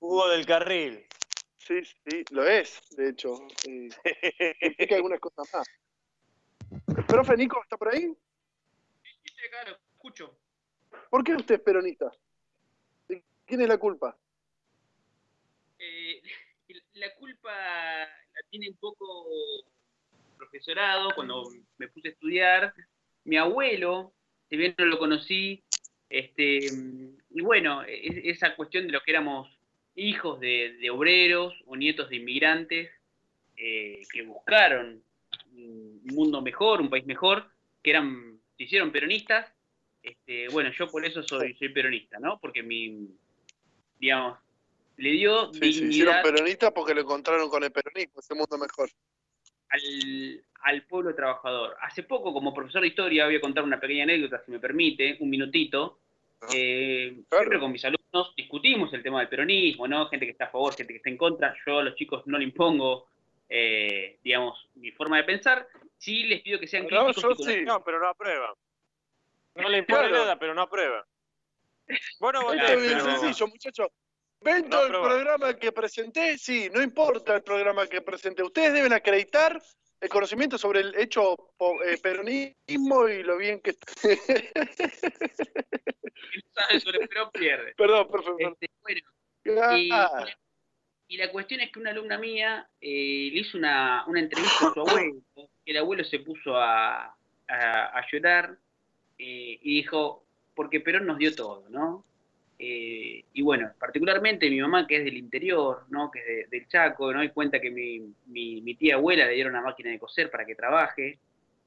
Hugo 0.00 0.28
del 0.28 0.46
Carril. 0.46 1.06
Sí, 1.58 1.82
sí, 1.84 2.24
lo 2.30 2.46
es, 2.46 2.80
de 2.90 3.10
hecho. 3.10 3.46
Eh, 3.66 3.88
implica 4.60 4.96
algunas 4.96 5.20
cosas 5.20 5.48
más. 5.52 5.66
Profe, 7.08 7.36
Nico, 7.36 7.62
¿está 7.62 7.76
por 7.76 7.94
ahí? 7.94 8.14
Sí, 9.02 9.32
claro, 9.50 9.76
escucho. 9.92 10.38
¿Por 11.10 11.22
qué 11.24 11.34
usted 11.34 11.56
es 11.56 11.60
peronista? 11.60 12.10
¿De 13.08 13.22
¿Quién 13.44 13.60
es 13.60 13.68
la 13.68 13.78
culpa? 13.78 14.16
Eh, 15.78 16.22
la 16.94 17.14
culpa 17.16 17.50
la 17.52 18.48
tiene 18.48 18.70
un 18.70 18.76
poco 18.76 19.26
el 19.30 20.36
profesorado 20.38 21.10
cuando 21.14 21.50
me 21.76 21.88
puse 21.88 22.08
a 22.08 22.10
estudiar. 22.12 22.74
Mi 23.24 23.36
abuelo, 23.36 24.14
si 24.48 24.56
bien 24.56 24.74
no 24.78 24.84
lo 24.86 24.98
conocí, 24.98 25.64
este, 26.18 26.58
y 27.30 27.40
bueno, 27.42 27.82
es- 27.82 28.20
esa 28.24 28.54
cuestión 28.56 28.86
de 28.86 28.92
lo 28.92 29.00
que 29.02 29.10
éramos 29.10 29.48
hijos 29.96 30.40
de, 30.40 30.76
de 30.80 30.90
obreros 30.90 31.54
o 31.66 31.76
nietos 31.76 32.08
de 32.10 32.16
inmigrantes 32.16 32.90
eh, 33.56 34.02
que 34.12 34.22
buscaron 34.22 35.02
un 35.52 36.00
mundo 36.04 36.42
mejor, 36.42 36.80
un 36.80 36.90
país 36.90 37.06
mejor, 37.06 37.48
que 37.82 37.90
eran, 37.90 38.38
se 38.56 38.64
hicieron 38.64 38.90
peronistas. 38.90 39.52
Este, 40.02 40.48
bueno, 40.48 40.70
yo 40.76 40.88
por 40.88 41.04
eso 41.04 41.22
soy, 41.22 41.54
soy 41.54 41.68
peronista, 41.70 42.18
¿no? 42.18 42.38
Porque 42.40 42.62
mi, 42.62 43.08
digamos, 43.98 44.38
le 44.96 45.10
dio 45.12 45.52
Sí, 45.54 45.72
se 45.72 45.84
hicieron 45.86 46.16
peronistas 46.22 46.72
porque 46.72 46.94
lo 46.94 47.00
encontraron 47.02 47.48
con 47.48 47.62
el 47.64 47.70
peronismo, 47.72 48.20
ese 48.20 48.34
mundo 48.34 48.58
mejor. 48.58 48.88
al, 49.70 50.44
al 50.62 50.82
pueblo 50.86 51.14
trabajador. 51.14 51.76
Hace 51.80 52.02
poco, 52.02 52.32
como 52.32 52.52
profesor 52.54 52.82
de 52.82 52.88
historia, 52.88 53.26
voy 53.26 53.36
a 53.36 53.40
contar 53.40 53.64
una 53.64 53.80
pequeña 53.80 54.04
anécdota, 54.04 54.42
si 54.44 54.50
me 54.50 54.58
permite, 54.60 55.16
un 55.20 55.30
minutito. 55.30 56.00
Eh, 56.52 57.22
Siempre 57.30 57.58
con 57.58 57.72
mis 57.72 57.84
alumnos 57.84 58.34
discutimos 58.36 58.92
el 58.92 59.02
tema 59.02 59.20
del 59.20 59.28
peronismo, 59.28 59.86
¿no? 59.88 60.08
Gente 60.08 60.26
que 60.26 60.32
está 60.32 60.46
a 60.46 60.50
favor, 60.50 60.74
gente 60.74 60.92
que 60.92 60.98
está 60.98 61.10
en 61.10 61.16
contra. 61.16 61.54
Yo 61.66 61.78
a 61.78 61.82
los 61.84 61.94
chicos 61.96 62.22
no 62.26 62.38
le 62.38 62.44
impongo, 62.44 63.08
eh, 63.48 64.18
digamos, 64.22 64.68
mi 64.74 64.90
forma 64.92 65.16
de 65.18 65.24
pensar. 65.24 65.66
Sí 65.98 66.24
les 66.24 66.42
pido 66.42 66.58
que 66.58 66.66
sean 66.66 66.86
No, 66.90 67.06
críticos. 67.06 67.38
yo 67.38 67.44
sí. 67.44 67.62
No, 67.62 67.82
pero 67.82 67.98
no 68.00 68.08
aprueba. 68.08 68.54
No 69.54 69.68
le 69.68 69.78
impone 69.78 70.00
Claro. 70.08 70.16
nada, 70.16 70.38
pero 70.38 70.54
no 70.54 70.62
aprueba. 70.62 71.06
Bueno, 72.18 72.40
Esto 72.40 72.52
voté, 72.54 72.74
es 72.74 72.80
bien 72.82 72.98
pero- 72.98 73.18
sencillo, 73.18 73.46
muchachos. 73.48 73.88
¿Ven 74.40 74.64
No 74.64 74.68
todo 74.70 74.86
el 74.86 74.92
programa 74.92 75.54
que 75.58 75.72
presenté? 75.72 76.36
Sí, 76.36 76.68
no 76.72 76.82
importa 76.82 77.36
el 77.36 77.42
programa 77.42 77.86
que 77.86 78.02
presenté. 78.02 78.42
Ustedes 78.42 78.74
deben 78.74 78.92
acreditar 78.92 79.58
el 80.04 80.10
conocimiento 80.10 80.58
sobre 80.58 80.80
el 80.80 80.94
hecho 80.96 81.34
eh, 81.84 81.96
peronismo 82.02 83.08
y 83.08 83.22
lo 83.22 83.38
bien 83.38 83.60
que 83.60 83.70
está. 83.70 83.92
sabe 86.54 86.80
sobre 86.80 87.06
Perón 87.08 87.30
pierde. 87.32 87.74
Perdón, 87.76 88.08
profesor. 88.10 88.36
Este, 88.40 88.70
bueno, 88.82 89.00
y, 89.76 89.88
y 91.08 91.16
la 91.16 91.30
cuestión 91.30 91.60
es 91.60 91.70
que 91.72 91.78
una 91.80 91.90
alumna 91.90 92.18
mía 92.18 92.68
eh, 92.80 93.30
le 93.32 93.40
hizo 93.40 93.56
una, 93.58 94.04
una 94.06 94.20
entrevista 94.20 94.68
a 94.68 94.74
su 94.74 94.80
abuelo. 94.80 95.22
El 95.64 95.76
abuelo 95.78 96.04
se 96.04 96.18
puso 96.20 96.56
a, 96.56 97.04
a- 97.48 97.98
a 97.98 98.06
llorar 98.12 98.58
eh, 99.18 99.58
y 99.62 99.76
dijo, 99.76 100.24
porque 100.54 100.80
Perón 100.80 101.06
nos 101.06 101.18
dio 101.18 101.34
todo, 101.34 101.66
¿no? 101.70 102.04
Eh, 102.58 103.24
y 103.32 103.42
bueno, 103.42 103.72
particularmente 103.78 104.48
mi 104.48 104.60
mamá, 104.60 104.86
que 104.86 104.98
es 104.98 105.04
del 105.04 105.16
interior, 105.16 105.84
¿no? 105.90 106.10
Que 106.10 106.20
es 106.20 106.26
de- 106.26 106.46
del 106.58 106.68
Chaco, 106.68 107.12
¿no? 107.12 107.22
Y 107.24 107.30
cuenta 107.30 107.60
que 107.60 107.70
mi, 107.70 108.00
mi- 108.26 108.60
mi 108.60 108.74
tía 108.76 108.94
abuela 108.94 109.26
le 109.26 109.34
dieron 109.34 109.52
una 109.54 109.62
máquina 109.62 109.90
de 109.90 109.98
coser 109.98 110.30
para 110.30 110.46
que 110.46 110.54
trabaje, 110.54 111.18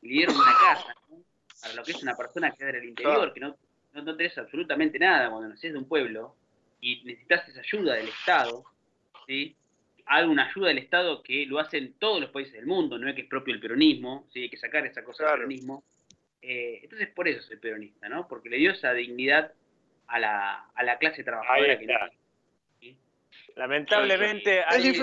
y 0.01 0.07
le 0.07 0.13
dieron 0.13 0.35
una 0.35 0.53
casa, 0.59 0.95
¿no? 1.09 1.17
Para 1.61 1.73
lo 1.73 1.83
que 1.83 1.91
es 1.91 2.01
una 2.03 2.15
persona 2.15 2.51
que 2.51 2.65
es 2.65 2.73
del 2.73 2.85
interior, 2.85 3.33
que 3.33 3.39
no, 3.41 3.57
no, 3.93 4.01
no 4.01 4.15
tenés 4.15 4.37
absolutamente 4.37 4.97
nada 4.99 5.29
cuando 5.29 5.49
nacés 5.49 5.73
de 5.73 5.77
un 5.79 5.87
pueblo 5.87 6.35
y 6.79 7.03
necesitas 7.03 7.47
esa 7.49 7.59
ayuda 7.59 7.95
del 7.95 8.07
Estado, 8.07 8.63
¿sí? 9.25 9.55
Alguna 10.05 10.45
ayuda 10.49 10.69
del 10.69 10.77
Estado 10.77 11.21
que 11.21 11.45
lo 11.47 11.59
hacen 11.59 11.95
todos 11.99 12.21
los 12.21 12.29
países 12.29 12.53
del 12.53 12.65
mundo, 12.65 12.97
no 12.97 13.09
es 13.09 13.15
que 13.15 13.23
es 13.23 13.27
propio 13.27 13.53
el 13.53 13.59
peronismo, 13.59 14.25
¿sí? 14.31 14.43
Hay 14.43 14.49
que 14.49 14.55
sacar 14.57 14.85
esa 14.85 15.03
cosa 15.03 15.25
del 15.25 15.33
peronismo. 15.33 15.83
Eh, 16.41 16.79
entonces, 16.83 17.09
por 17.09 17.27
eso 17.27 17.41
soy 17.41 17.57
peronista, 17.57 18.07
¿no? 18.07 18.25
Porque 18.27 18.47
le 18.49 18.55
dio 18.57 18.71
esa 18.71 18.93
dignidad 18.93 19.51
a 20.07 20.19
la, 20.19 20.65
a 20.73 20.83
la 20.83 20.97
clase 20.97 21.23
trabajadora 21.23 21.73
Ahí 21.73 21.79
que 21.79 21.87
Lamentablemente 23.55 24.63
hay, 24.67 24.93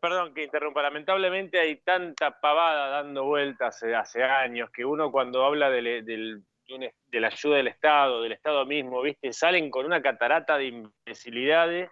perdón 0.00 0.34
que 0.34 0.44
interrumpa, 0.44 0.82
lamentablemente 0.82 1.58
hay 1.60 1.76
tanta 1.76 2.40
pavada 2.40 2.88
dando 2.88 3.24
vueltas 3.24 3.76
hace, 3.76 3.94
hace 3.94 4.24
años 4.24 4.70
que 4.70 4.84
uno 4.84 5.10
cuando 5.12 5.44
habla 5.44 5.70
del- 5.70 6.04
del- 6.04 6.42
de, 6.66 7.20
la 7.20 7.28
ayuda 7.28 7.56
del 7.56 7.66
Estado, 7.68 8.22
del 8.22 8.32
Estado 8.32 8.64
mismo, 8.64 9.02
viste, 9.02 9.32
salen 9.32 9.70
con 9.70 9.86
una 9.86 10.00
catarata 10.00 10.56
de 10.56 10.66
imbecilidades 10.66 11.90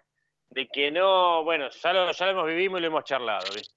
de 0.51 0.69
que 0.69 0.91
no, 0.93 1.43
bueno, 1.43 1.69
ya 1.69 1.93
lo, 1.93 2.13
ya 2.13 2.27
lo 2.27 2.33
hemos 2.33 2.47
vivido 2.47 2.79
y 2.79 2.81
lo 2.83 2.87
hemos 2.87 3.05
charlado, 3.05 3.45
¿viste? 3.55 3.75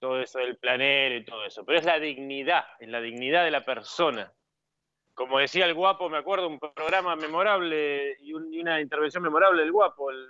todo 0.00 0.20
eso 0.20 0.38
del 0.38 0.56
planero 0.56 1.14
y 1.16 1.24
todo 1.24 1.44
eso, 1.44 1.64
pero 1.64 1.78
es 1.78 1.84
la 1.84 1.98
dignidad, 2.00 2.64
es 2.80 2.88
la 2.88 3.00
dignidad 3.00 3.44
de 3.44 3.50
la 3.50 3.64
persona. 3.64 4.32
Como 5.20 5.38
decía 5.38 5.66
el 5.66 5.74
guapo, 5.74 6.08
me 6.08 6.16
acuerdo 6.16 6.48
un 6.48 6.58
programa 6.58 7.14
memorable 7.14 8.16
y, 8.20 8.32
un- 8.32 8.54
y 8.54 8.58
una 8.58 8.80
intervención 8.80 9.22
memorable 9.22 9.60
del 9.60 9.70
guapo, 9.70 10.10
el- 10.10 10.26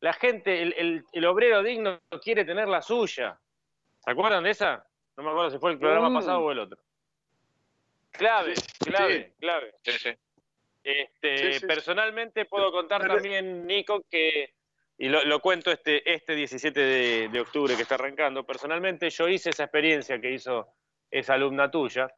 la 0.00 0.12
gente, 0.12 0.60
el, 0.60 0.74
el- 0.76 1.04
el 1.10 1.24
obrero 1.24 1.62
digno 1.62 1.98
quiere 2.22 2.44
tener 2.44 2.68
la 2.68 2.82
suya. 2.82 3.40
¿Se 4.04 4.10
acuerdan 4.10 4.44
de 4.44 4.50
esa? 4.50 4.86
No 5.16 5.22
me 5.22 5.30
acuerdo 5.30 5.52
si 5.52 5.58
fue 5.58 5.72
el 5.72 5.78
programa 5.78 6.10
Mm. 6.10 6.14
pasado 6.16 6.40
o 6.40 6.52
el 6.52 6.58
otro. 6.58 6.78
Clave, 8.12 8.52
clave, 8.84 9.24
Sí. 9.24 9.32
clave. 9.40 9.74
Sí, 9.82 9.92
sí. 9.92 10.10
Este, 10.84 11.52
Sí, 11.54 11.60
sí, 11.60 11.66
Personalmente 11.66 12.44
puedo 12.44 12.70
contar 12.70 13.08
también, 13.08 13.66
Nico, 13.66 14.04
que, 14.10 14.52
y 14.98 15.08
lo, 15.08 15.24
lo 15.24 15.40
cuento 15.40 15.70
este, 15.70 16.12
este 16.12 16.34
17 16.34 16.78
de, 16.78 17.28
de 17.30 17.40
octubre 17.40 17.74
que 17.74 17.82
está 17.82 17.94
arrancando, 17.94 18.44
personalmente 18.44 19.08
yo 19.08 19.28
hice 19.28 19.48
esa 19.48 19.64
experiencia 19.64 20.20
que 20.20 20.30
hizo 20.32 20.68
esa 21.10 21.32
alumna 21.32 21.70
tuya. 21.70 22.08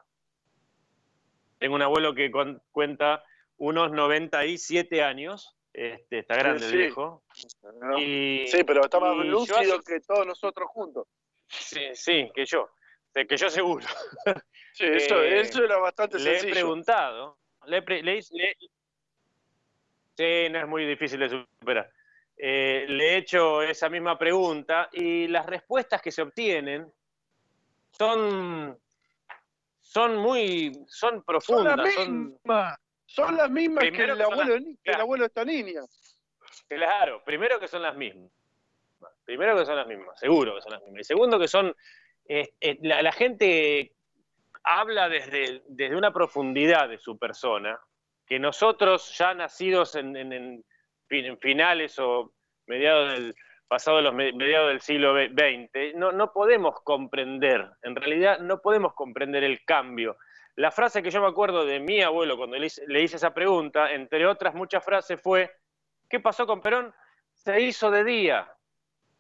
Tengo 1.59 1.75
un 1.75 1.83
abuelo 1.83 2.15
que 2.15 2.31
con- 2.31 2.63
cuenta 2.71 3.25
unos 3.57 3.91
97 3.93 5.03
años, 5.03 5.57
este, 5.73 6.21
está 6.21 6.35
grande 6.37 6.65
el 6.65 6.71
sí. 6.71 6.77
viejo. 6.77 7.23
¿no? 7.81 7.99
Y- 7.99 8.47
sí, 8.49 8.65
pero 8.65 8.83
está 8.83 9.01
más 9.01 9.17
lúcido 9.27 9.59
hace- 9.59 9.81
que 9.87 10.01
todos 10.01 10.27
nosotros 10.27 10.69
juntos. 10.71 11.07
Sí, 11.49 11.81
sí, 11.95 12.31
que 12.35 12.45
yo, 12.47 12.71
que 13.13 13.37
yo 13.37 13.51
seguro. 13.51 13.87
Sí, 14.73 14.85
eso, 14.85 15.21
Eh, 15.25 15.41
eso 15.41 15.65
era 15.65 15.77
bastante 15.79 16.19
le 16.21 16.31
he 16.31 16.35
sencillo. 16.35 16.53
preguntado, 16.55 17.39
le, 17.67 17.79
he 17.79 17.83
pre- 17.83 18.03
le 18.03 18.19
hice- 18.19 18.33
le- 18.37 18.57
sí, 20.17 20.53
no 20.53 20.61
es 20.61 20.69
muy 20.69 20.85
difícil 20.87 21.19
de 21.19 21.29
superar. 21.59 21.91
Eh, 22.37 22.87
le 22.89 23.15
he 23.15 23.17
hecho 23.17 23.61
esa 23.63 23.89
misma 23.89 24.17
pregunta 24.17 24.89
y 24.93 25.27
las 25.27 25.47
respuestas 25.47 26.01
que 26.01 26.13
se 26.13 26.23
obtienen 26.23 26.87
son, 27.91 28.79
son 29.89 30.17
muy, 30.19 30.73
son 30.87 30.89
Son 30.89 31.15
las 31.17 31.25
profundas, 31.25 31.95
son, 31.95 32.29
mismas. 32.29 32.79
Son 33.07 33.37
las 33.39 33.51
mismas 33.51 33.83
que 33.85 33.89
el, 33.89 33.95
que 33.97 34.23
abuelo, 34.23 34.55
las- 34.59 34.63
que 34.85 34.91
el 34.91 35.01
abuelo 35.01 35.23
de 35.23 35.29
esta 35.29 35.45
niña. 35.47 35.81
Claro, 36.69 37.23
primero 37.25 37.59
que 37.59 37.69
son 37.69 37.81
las 37.83 37.97
mismas. 37.97 38.31
Primero 39.25 39.57
que 39.57 39.65
son 39.65 39.77
las 39.77 39.87
mismas, 39.87 40.19
seguro 40.21 40.55
que 40.55 40.61
son 40.61 40.73
las 40.73 40.83
mismas. 40.83 41.01
Y 41.01 41.05
segundo 41.05 41.39
que 41.39 41.49
son, 41.49 41.75
eh, 42.29 42.51
eh, 42.61 42.79
la, 42.83 43.01
la 43.03 43.13
gente 43.13 43.95
habla 44.63 45.09
desde, 45.09 45.63
desde 45.69 45.97
una 45.97 46.13
profundidad 46.13 46.89
de 46.89 46.99
su 46.99 47.19
persona, 47.19 47.79
que 48.27 48.39
nosotros 48.39 49.17
ya 49.17 49.33
nacidos 49.33 49.95
en, 49.95 50.15
en- 50.17 50.33
en 50.35 50.65
fin- 51.09 51.25
en 51.25 51.39
finales 51.39 51.99
o 51.99 52.35
mediados 52.67 53.13
del 53.13 53.35
pasado 53.69 54.01
los 54.01 54.15
me- 54.15 54.33
mediados 54.33 54.69
del 54.69 54.81
siglo 54.81 55.15
XX, 55.15 55.95
no, 55.95 56.11
no 56.13 56.33
podemos 56.33 56.81
comprender, 56.83 57.71
en 57.83 57.95
realidad 57.95 58.39
no 58.41 58.61
podemos 58.61 58.95
comprender 58.95 59.45
el 59.45 59.65
cambio. 59.65 60.17
La 60.57 60.71
frase 60.73 61.03
que 61.03 61.11
yo 61.11 61.21
me 61.21 61.29
acuerdo 61.29 61.65
de 61.65 61.79
mi 61.79 62.03
abuelo 62.03 62.37
cuando 62.37 62.57
le 62.57 62.67
hice, 62.67 62.83
le 62.89 63.03
hice 63.03 63.17
esa 63.17 63.33
pregunta, 63.33 63.93
entre 63.93 64.27
otras 64.27 64.55
muchas 64.55 64.85
frases, 64.85 65.21
fue, 65.21 65.55
¿qué 66.09 66.19
pasó 66.19 66.47
con 66.47 66.61
Perón? 66.61 66.93
Se 67.35 67.61
hizo 67.61 67.91
de 67.91 68.03
día, 68.03 68.53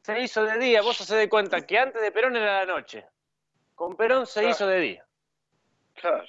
se 0.02 0.20
hizo 0.20 0.42
de 0.44 0.58
día, 0.58 0.82
vos 0.82 0.96
se 0.96 1.14
de 1.14 1.28
cuenta 1.28 1.64
que 1.66 1.78
antes 1.78 2.02
de 2.02 2.10
Perón 2.10 2.34
era 2.36 2.64
la 2.64 2.66
noche, 2.66 3.06
con 3.74 3.96
Perón 3.96 4.26
se 4.26 4.40
Claro. 4.40 4.50
hizo 4.50 4.66
de 4.66 4.80
día. 4.80 5.06
Claro. 5.94 6.26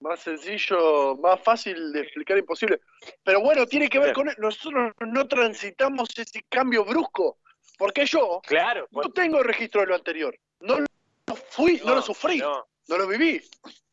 Más 0.00 0.20
sencillo, 0.20 1.16
más 1.16 1.40
fácil 1.40 1.92
de 1.92 2.00
explicar 2.00 2.38
imposible. 2.38 2.80
Pero 3.22 3.40
bueno, 3.40 3.66
tiene 3.66 3.88
que 3.88 3.98
ver 3.98 4.14
con 4.14 4.30
nosotros 4.38 4.92
no 5.00 5.28
transitamos 5.28 6.08
ese 6.16 6.42
cambio 6.48 6.84
brusco, 6.84 7.38
porque 7.76 8.06
yo 8.06 8.40
claro, 8.46 8.88
no 8.90 9.12
tengo 9.12 9.42
registro 9.42 9.82
de 9.82 9.88
lo 9.88 9.94
anterior. 9.94 10.36
No 10.60 10.78
lo 10.80 11.36
fui, 11.36 11.80
no, 11.84 11.94
lo 11.94 12.02
sufrí, 12.02 12.38
no. 12.38 12.66
lo 12.88 13.06
viví. 13.06 13.42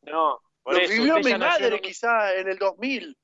No, 0.03 0.41
lo 0.65 0.79
vivió 0.79 1.17
mi 1.19 1.35
madre 1.35 1.81
quizá 1.81 2.33
en 2.35 2.47
el 2.47 2.57
2000. 2.57 3.17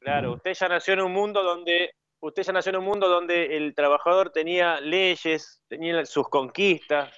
Claro, 0.00 0.34
usted 0.34 0.52
ya 0.52 0.68
nació 0.68 0.94
en 0.94 1.00
un 1.00 1.12
mundo 1.12 1.42
donde 1.42 1.94
usted 2.20 2.42
ya 2.42 2.52
nació 2.52 2.70
en 2.70 2.76
un 2.76 2.84
mundo 2.84 3.08
donde 3.08 3.56
el 3.56 3.74
trabajador 3.74 4.30
tenía 4.30 4.78
leyes, 4.80 5.62
tenía 5.68 6.04
sus 6.04 6.28
conquistas. 6.28 7.14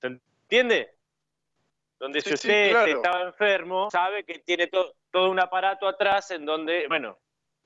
¿Se 0.00 0.08
entiende? 0.08 0.97
Donde 1.98 2.20
si 2.20 2.34
usted 2.34 2.88
estaba 2.88 3.22
enfermo, 3.22 3.90
sabe 3.90 4.24
que 4.24 4.38
tiene 4.38 4.68
todo 4.68 5.30
un 5.30 5.40
aparato 5.40 5.88
atrás 5.88 6.30
en 6.30 6.44
donde, 6.44 6.86
bueno, 6.86 7.18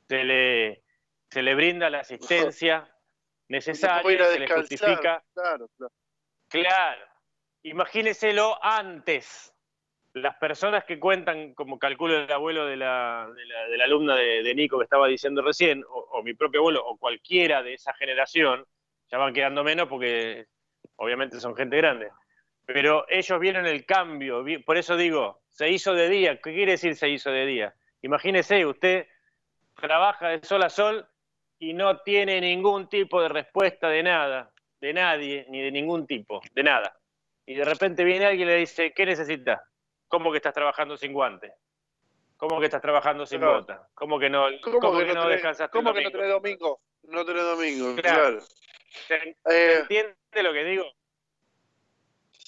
se 0.09 0.25
le, 0.25 0.83
se 1.31 1.43
le 1.43 1.55
brinda 1.55 1.91
la 1.91 2.01
asistencia 2.01 2.89
necesaria, 3.49 4.25
se 4.25 4.39
le 4.39 4.49
justifica. 4.49 5.23
Claro, 5.35 5.69
claro. 5.77 5.93
Claro. 6.49 7.07
Imagíneselo 7.63 8.59
antes 8.63 9.53
las 10.15 10.37
personas 10.37 10.85
que 10.85 10.99
cuentan, 10.99 11.55
como 11.55 11.79
calculo 11.79 12.19
el 12.19 12.31
abuelo 12.31 12.67
de 12.67 12.77
la, 12.77 13.31
de 13.71 13.77
la, 13.77 13.85
alumna 13.85 14.15
de, 14.17 14.55
Nico 14.55 14.79
que 14.79 14.85
estaba 14.85 15.09
diciendo 15.09 15.43
recién, 15.43 15.83
o, 15.89 16.23
mi 16.23 16.35
propio 16.35 16.61
abuelo, 16.61 16.85
o 16.85 16.99
cualquiera 16.99 17.63
de 17.63 17.75
esa 17.75 17.95
generación, 17.95 18.67
ya 19.11 19.19
van 19.19 19.33
quedando 19.33 19.65
menos 19.65 19.89
porque 19.89 20.47
obviamente 20.97 21.41
son 21.41 21.57
gente 21.57 21.77
grande. 21.77 22.11
Pero 22.67 23.07
ellos 23.09 23.41
vieron 23.41 23.67
el 23.67 23.85
cambio, 23.85 24.45
por 24.65 24.77
eso 24.77 24.97
digo, 24.97 25.43
se 25.51 25.69
hizo 25.69 25.95
de 25.95 26.09
día. 26.09 26.41
¿Qué 26.41 26.55
quiere 26.55 26.73
decir 26.73 26.97
se 26.97 27.09
hizo 27.09 27.31
de 27.31 27.45
día? 27.45 27.75
Imagínese, 28.03 28.65
usted 28.65 29.07
trabaja 29.75 30.29
de 30.29 30.45
sol 30.45 30.63
a 30.63 30.71
sol 30.71 31.07
y 31.59 31.75
no 31.75 31.99
tiene 31.99 32.41
ningún 32.41 32.89
tipo 32.89 33.21
de 33.21 33.29
respuesta 33.29 33.89
de 33.89 34.03
nada, 34.03 34.53
de 34.81 34.93
nadie, 34.93 35.47
ni 35.49 35.61
de 35.61 35.71
ningún 35.71 36.07
tipo, 36.07 36.41
de 36.53 36.63
nada. 36.63 36.97
Y 37.47 37.55
de 37.55 37.65
repente 37.65 38.05
viene 38.05 38.27
alguien 38.27 38.49
y 38.49 38.53
le 38.53 38.59
dice, 38.59 38.93
¿qué 38.93 39.07
necesita? 39.07 39.65
¿Cómo 40.09 40.31
que 40.31 40.39
estás 40.39 40.55
trabajando 40.55 40.97
sin 40.97 41.13
guante? 41.13 41.55
¿Cómo 42.37 42.59
que 42.59 42.67
estás 42.67 42.83
trabajando 42.83 43.25
sin 43.25 43.41
bota? 43.41 43.89
¿Cómo 43.95 44.19
que 44.19 44.29
no, 44.29 44.47
¿Cómo, 44.63 44.99
que, 44.99 45.15
no, 45.15 45.29
descansaste 45.29 45.71
¿Cómo 45.73 45.95
que 45.95 46.03
no 46.03 46.11
tenés 46.11 46.29
domingo? 46.29 46.81
No 47.05 47.25
tenés 47.25 47.45
domingo, 47.45 47.95
claro. 47.95 48.41
¿Se, 48.41 49.15
eh, 49.49 49.79
entiende 49.81 50.43
lo 50.43 50.53
que 50.53 50.65
digo? 50.65 50.85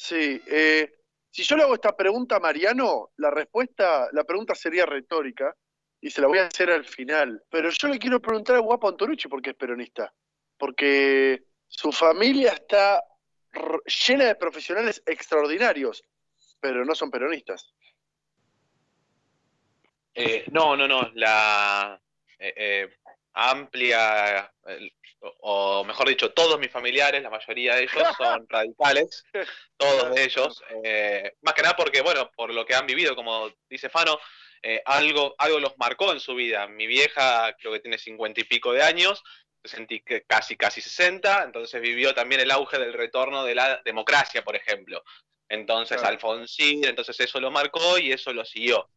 Sí. 0.05 0.43
Eh, 0.47 0.93
si 1.31 1.43
yo 1.45 1.57
le 1.57 1.63
hago 1.63 1.75
esta 1.75 1.97
pregunta 1.97 2.37
a 2.37 2.41
Mariano, 2.41 3.11
la 3.17 3.31
respuesta, 3.31 4.09
la 4.13 4.25
pregunta 4.25 4.55
sería 4.55 4.85
retórica 4.85 5.55
y 6.01 6.11
se 6.11 6.21
la 6.21 6.27
voy 6.27 6.39
a 6.39 6.47
hacer 6.47 6.71
al 6.71 6.85
final. 6.85 7.43
Pero 7.49 7.71
yo 7.71 7.89
le 7.89 7.99
quiero 7.99 8.21
preguntar 8.21 8.57
a 8.57 8.61
Guapo 8.61 8.89
Antonucci 8.89 9.29
porque 9.29 9.51
es 9.51 9.57
peronista. 9.57 10.13
Porque 10.59 11.45
su 11.67 11.91
familia 11.91 12.53
está 12.53 13.03
llena 14.07 14.27
de 14.27 14.35
profesionales 14.35 15.03
extraordinarios 15.07 16.05
pero 16.65 16.83
no 16.83 16.95
son 16.95 17.11
peronistas. 17.11 17.75
Eh, 20.15 20.47
no, 20.51 20.75
no, 20.75 20.89
no. 20.89 21.11
La 21.13 22.01
eh, 22.39 22.55
eh, 22.57 22.89
amplia, 23.35 24.53
o 25.41 25.85
mejor 25.85 26.09
dicho, 26.09 26.33
todos 26.33 26.59
mis 26.59 26.71
familiares, 26.71 27.23
la 27.23 27.31
mayoría 27.31 27.77
de 27.77 27.83
ellos 27.85 27.93
son 28.19 28.47
radicales, 28.49 29.25
todos 29.77 30.15
de 30.15 30.25
ellos. 30.25 30.63
más 31.43 31.55
que 31.55 31.63
nada 31.63 31.77
porque, 31.77 32.01
bueno, 32.01 32.31
por 32.37 32.53
lo 32.53 32.65
que 32.65 32.75
han 32.75 32.87
vivido, 32.87 33.15
como 33.15 33.51
dice 33.69 33.91
Fano, 33.91 34.19
algo, 34.87 35.35
algo 35.39 35.61
los 35.61 35.77
marcó 35.77 36.13
en 36.13 36.21
su 36.21 36.35
vida. 36.35 36.67
Mi 36.69 36.87
vieja 36.87 37.55
creo 37.59 37.73
que 37.73 37.81
tiene 37.81 37.99
cincuenta 37.99 38.41
y 38.41 38.45
pico 38.45 38.73
de 38.73 38.83
años, 38.83 39.23
sentí 39.65 40.03
casi, 40.27 40.57
casi 40.57 40.81
60, 40.81 41.45
entonces 41.45 41.81
vivió 41.81 42.15
también 42.15 42.41
el 42.41 42.51
auge 42.51 42.79
del 42.79 42.93
retorno 42.93 43.45
de 43.45 43.55
la 43.55 43.81
democracia, 43.85 44.45
por 44.45 44.57
ejemplo. 44.57 45.03
Entonces 45.49 46.03
Alfonsín, 46.03 46.85
entonces 46.85 47.19
eso 47.21 47.41
lo 47.41 47.51
marcó 47.51 47.99
y 47.99 48.13
eso 48.13 48.33
lo 48.33 48.45
siguió. 48.45 48.89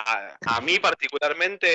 A, 0.00 0.60
mí 0.60 0.78
particularmente 0.78 1.66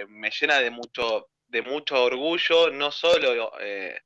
eh, 0.00 0.06
me 0.06 0.30
llena 0.30 0.60
de 0.60 0.70
mucho, 0.70 1.30
de 1.48 1.62
mucho 1.62 2.04
orgullo, 2.04 2.70
no 2.70 2.92
solo 2.92 3.52
eh, 3.60 4.00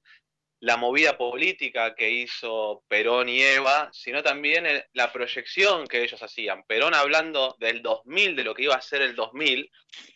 la 0.63 0.77
movida 0.77 1.19
política 1.19 1.93
que 1.97 2.09
hizo 2.09 2.85
Perón 2.87 3.29
y 3.29 3.43
Eva, 3.43 3.91
sino 3.93 4.23
también 4.23 4.65
la 4.93 5.13
proyección 5.13 5.89
que 5.89 6.05
ellos 6.05 6.23
hacían. 6.23 6.63
Perón 6.69 6.95
hablando 6.95 7.57
del 7.59 7.83
2000, 7.83 8.37
de 8.37 8.45
lo 8.45 8.55
que 8.55 8.63
iba 8.63 8.77
a 8.77 8.81
ser 8.81 9.03
el 9.03 9.17
2000, 9.17 9.69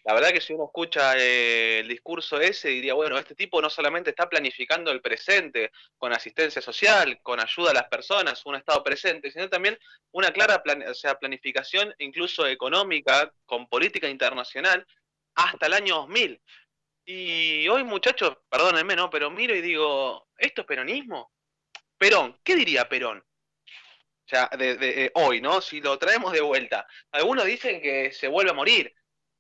la 0.04 0.14
verdad 0.14 0.30
que 0.30 0.40
si 0.40 0.52
uno 0.52 0.66
escucha 0.66 1.16
eh, 1.18 1.80
el 1.80 1.88
discurso 1.88 2.40
ese, 2.40 2.68
diría, 2.68 2.94
bueno, 2.94 3.18
este 3.18 3.34
tipo 3.34 3.60
no 3.60 3.68
solamente 3.68 4.10
está 4.10 4.28
planificando 4.28 4.92
el 4.92 5.00
presente 5.00 5.72
con 5.98 6.12
asistencia 6.12 6.62
social, 6.62 7.18
con 7.22 7.40
ayuda 7.40 7.72
a 7.72 7.74
las 7.74 7.88
personas, 7.88 8.46
un 8.46 8.54
Estado 8.54 8.84
presente, 8.84 9.32
sino 9.32 9.48
también 9.48 9.76
una 10.12 10.30
clara 10.30 10.62
o 10.88 10.94
sea, 10.94 11.18
planificación 11.18 11.92
incluso 11.98 12.46
económica, 12.46 13.32
con 13.46 13.68
política 13.68 14.08
internacional, 14.08 14.86
hasta 15.34 15.66
el 15.66 15.72
año 15.72 15.96
2000. 15.96 16.40
Y 17.08 17.68
hoy, 17.68 17.84
muchachos, 17.84 18.36
perdónenme, 18.50 18.96
¿no? 18.96 19.08
Pero 19.08 19.30
miro 19.30 19.54
y 19.54 19.60
digo, 19.60 20.26
¿esto 20.36 20.62
es 20.62 20.66
peronismo? 20.66 21.30
Perón, 21.96 22.40
¿qué 22.42 22.56
diría 22.56 22.88
Perón? 22.88 23.18
O 23.20 24.28
sea, 24.28 24.50
de, 24.58 24.76
eh, 24.80 25.12
hoy, 25.14 25.40
¿no? 25.40 25.60
Si 25.60 25.80
lo 25.80 25.96
traemos 26.00 26.32
de 26.32 26.40
vuelta. 26.40 26.84
Algunos 27.12 27.44
dicen 27.44 27.80
que 27.80 28.10
se 28.10 28.26
vuelve 28.26 28.50
a 28.50 28.54
morir. 28.54 28.92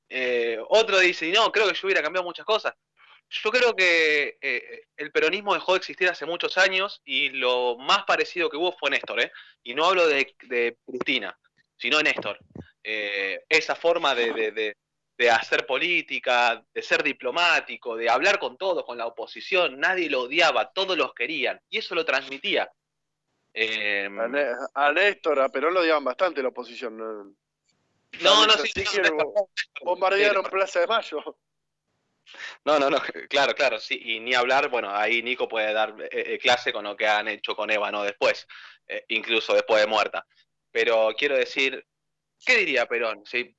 Eh, 0.08 0.58
otro 0.68 1.00
dice, 1.00 1.28
no, 1.32 1.50
creo 1.50 1.66
que 1.66 1.74
yo 1.74 1.88
hubiera 1.88 2.02
cambiado 2.02 2.24
muchas 2.24 2.46
cosas. 2.46 2.72
Yo 3.28 3.50
creo 3.50 3.74
que 3.74 4.38
eh, 4.40 4.82
el 4.96 5.10
peronismo 5.10 5.52
dejó 5.52 5.72
de 5.72 5.78
existir 5.78 6.08
hace 6.08 6.24
muchos 6.24 6.56
años 6.58 7.02
y 7.04 7.30
lo 7.30 7.76
más 7.78 8.04
parecido 8.04 8.48
que 8.48 8.56
hubo 8.56 8.76
fue 8.78 8.90
Néstor, 8.90 9.22
¿eh? 9.22 9.32
Y 9.64 9.74
no 9.74 9.86
hablo 9.86 10.06
de, 10.06 10.32
de 10.42 10.78
Cristina, 10.86 11.36
sino 11.76 11.96
de 11.98 12.04
Néstor. 12.04 12.38
esa 12.84 13.74
forma 13.74 14.14
de 14.14 14.76
hacer 15.30 15.66
política, 15.66 16.62
de 16.72 16.82
ser 16.82 17.02
diplomático, 17.02 17.96
de 17.96 18.10
hablar 18.10 18.38
con 18.38 18.56
todos, 18.56 18.84
con 18.84 18.98
la 18.98 19.06
oposición, 19.06 19.80
nadie 19.80 20.10
lo 20.10 20.22
odiaba, 20.22 20.72
todos 20.72 20.96
los 20.96 21.14
querían, 21.14 21.60
y 21.70 21.78
eso 21.78 21.94
lo 21.94 22.04
transmitía. 22.04 22.70
Em, 23.52 24.18
a, 24.74 24.92
Néstor, 24.92 25.40
a 25.40 25.48
Perón 25.48 25.72
lo 25.72 25.80
odiaban 25.80 26.04
bastante 26.04 26.42
la 26.42 26.48
oposición. 26.48 26.98
No, 26.98 28.46
no, 28.46 28.52
sí, 28.58 28.84
sí, 28.84 29.00
bombardearon 29.82 30.44
Plaza 30.44 30.80
de 30.80 30.86
Mayo. 30.86 31.38
No, 32.64 32.78
no, 32.78 32.90
no, 32.90 32.98
claro, 33.30 33.54
claro, 33.54 33.78
sí, 33.78 33.98
y 34.02 34.20
ni 34.20 34.34
hablar, 34.34 34.68
bueno, 34.68 34.90
ahí 34.94 35.22
Nico 35.22 35.48
puede 35.48 35.72
dar 35.72 35.94
eh, 36.00 36.34
eh, 36.34 36.38
clase 36.38 36.72
con 36.72 36.84
lo 36.84 36.96
que 36.96 37.06
han 37.06 37.28
hecho 37.28 37.54
con 37.54 37.70
Eva, 37.70 37.90
¿no? 37.90 38.02
Después, 38.02 38.46
eh, 38.88 39.04
incluso 39.08 39.54
después 39.54 39.80
de 39.80 39.86
muerta. 39.86 40.26
Pero 40.70 41.14
quiero 41.16 41.36
decir, 41.36 41.86
¿qué 42.44 42.58
diría 42.58 42.86
Perón? 42.86 43.24
Si 43.24 43.56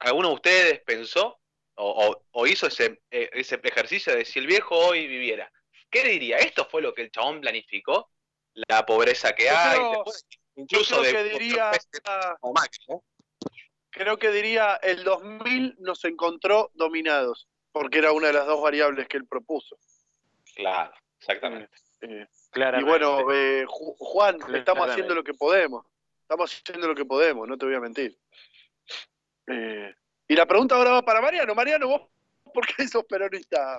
¿Alguno 0.00 0.28
de 0.28 0.34
ustedes 0.34 0.80
pensó 0.80 1.38
o, 1.74 2.46
hizo 2.46 2.66
ese, 2.66 3.02
eh, 3.10 3.30
ese, 3.32 3.60
ejercicio 3.62 4.14
de 4.14 4.24
si 4.24 4.38
el 4.38 4.46
viejo 4.46 4.76
hoy 4.76 5.06
viviera? 5.06 5.50
¿Qué 5.90 6.04
diría? 6.04 6.38
¿Esto 6.38 6.66
fue 6.66 6.82
lo 6.82 6.94
que 6.94 7.02
el 7.02 7.10
chabón 7.10 7.40
planificó? 7.40 8.10
La 8.68 8.84
pobreza 8.84 9.34
que 9.34 9.48
hay. 9.48 9.80
incluso 10.56 11.00
creo 11.00 11.12
que 11.12 11.24
diría, 11.24 11.70
Creo 13.90 14.18
que 14.18 14.30
diría 14.30 14.74
el 14.82 15.02
2000 15.04 15.76
nos 15.78 16.04
encontró 16.04 16.70
dominados, 16.74 17.48
porque 17.72 17.98
era 17.98 18.12
una 18.12 18.28
de 18.28 18.34
las 18.34 18.46
dos 18.46 18.60
variables 18.60 19.08
que 19.08 19.16
él 19.16 19.26
propuso. 19.26 19.78
Claro, 20.54 20.92
exactamente. 21.18 21.74
Eh, 22.02 22.26
y 22.54 22.82
bueno, 22.84 23.32
eh, 23.32 23.64
Juan, 23.66 24.38
estamos 24.54 24.90
haciendo 24.90 25.14
lo 25.14 25.24
que 25.24 25.34
podemos. 25.34 25.86
Estamos 26.22 26.52
haciendo 26.52 26.88
lo 26.88 26.94
que 26.94 27.04
podemos, 27.04 27.48
no 27.48 27.56
te 27.56 27.64
voy 27.64 27.74
a 27.74 27.80
mentir. 27.80 28.18
Eh, 29.48 29.94
y 30.28 30.34
la 30.34 30.46
pregunta 30.46 30.74
ahora 30.74 30.92
va 30.92 31.04
para 31.04 31.20
Mariano. 31.20 31.54
Mariano, 31.54 31.88
¿vos 31.88 32.02
por 32.54 32.66
qué 32.66 32.86
sos 32.86 33.04
peronista? 33.04 33.78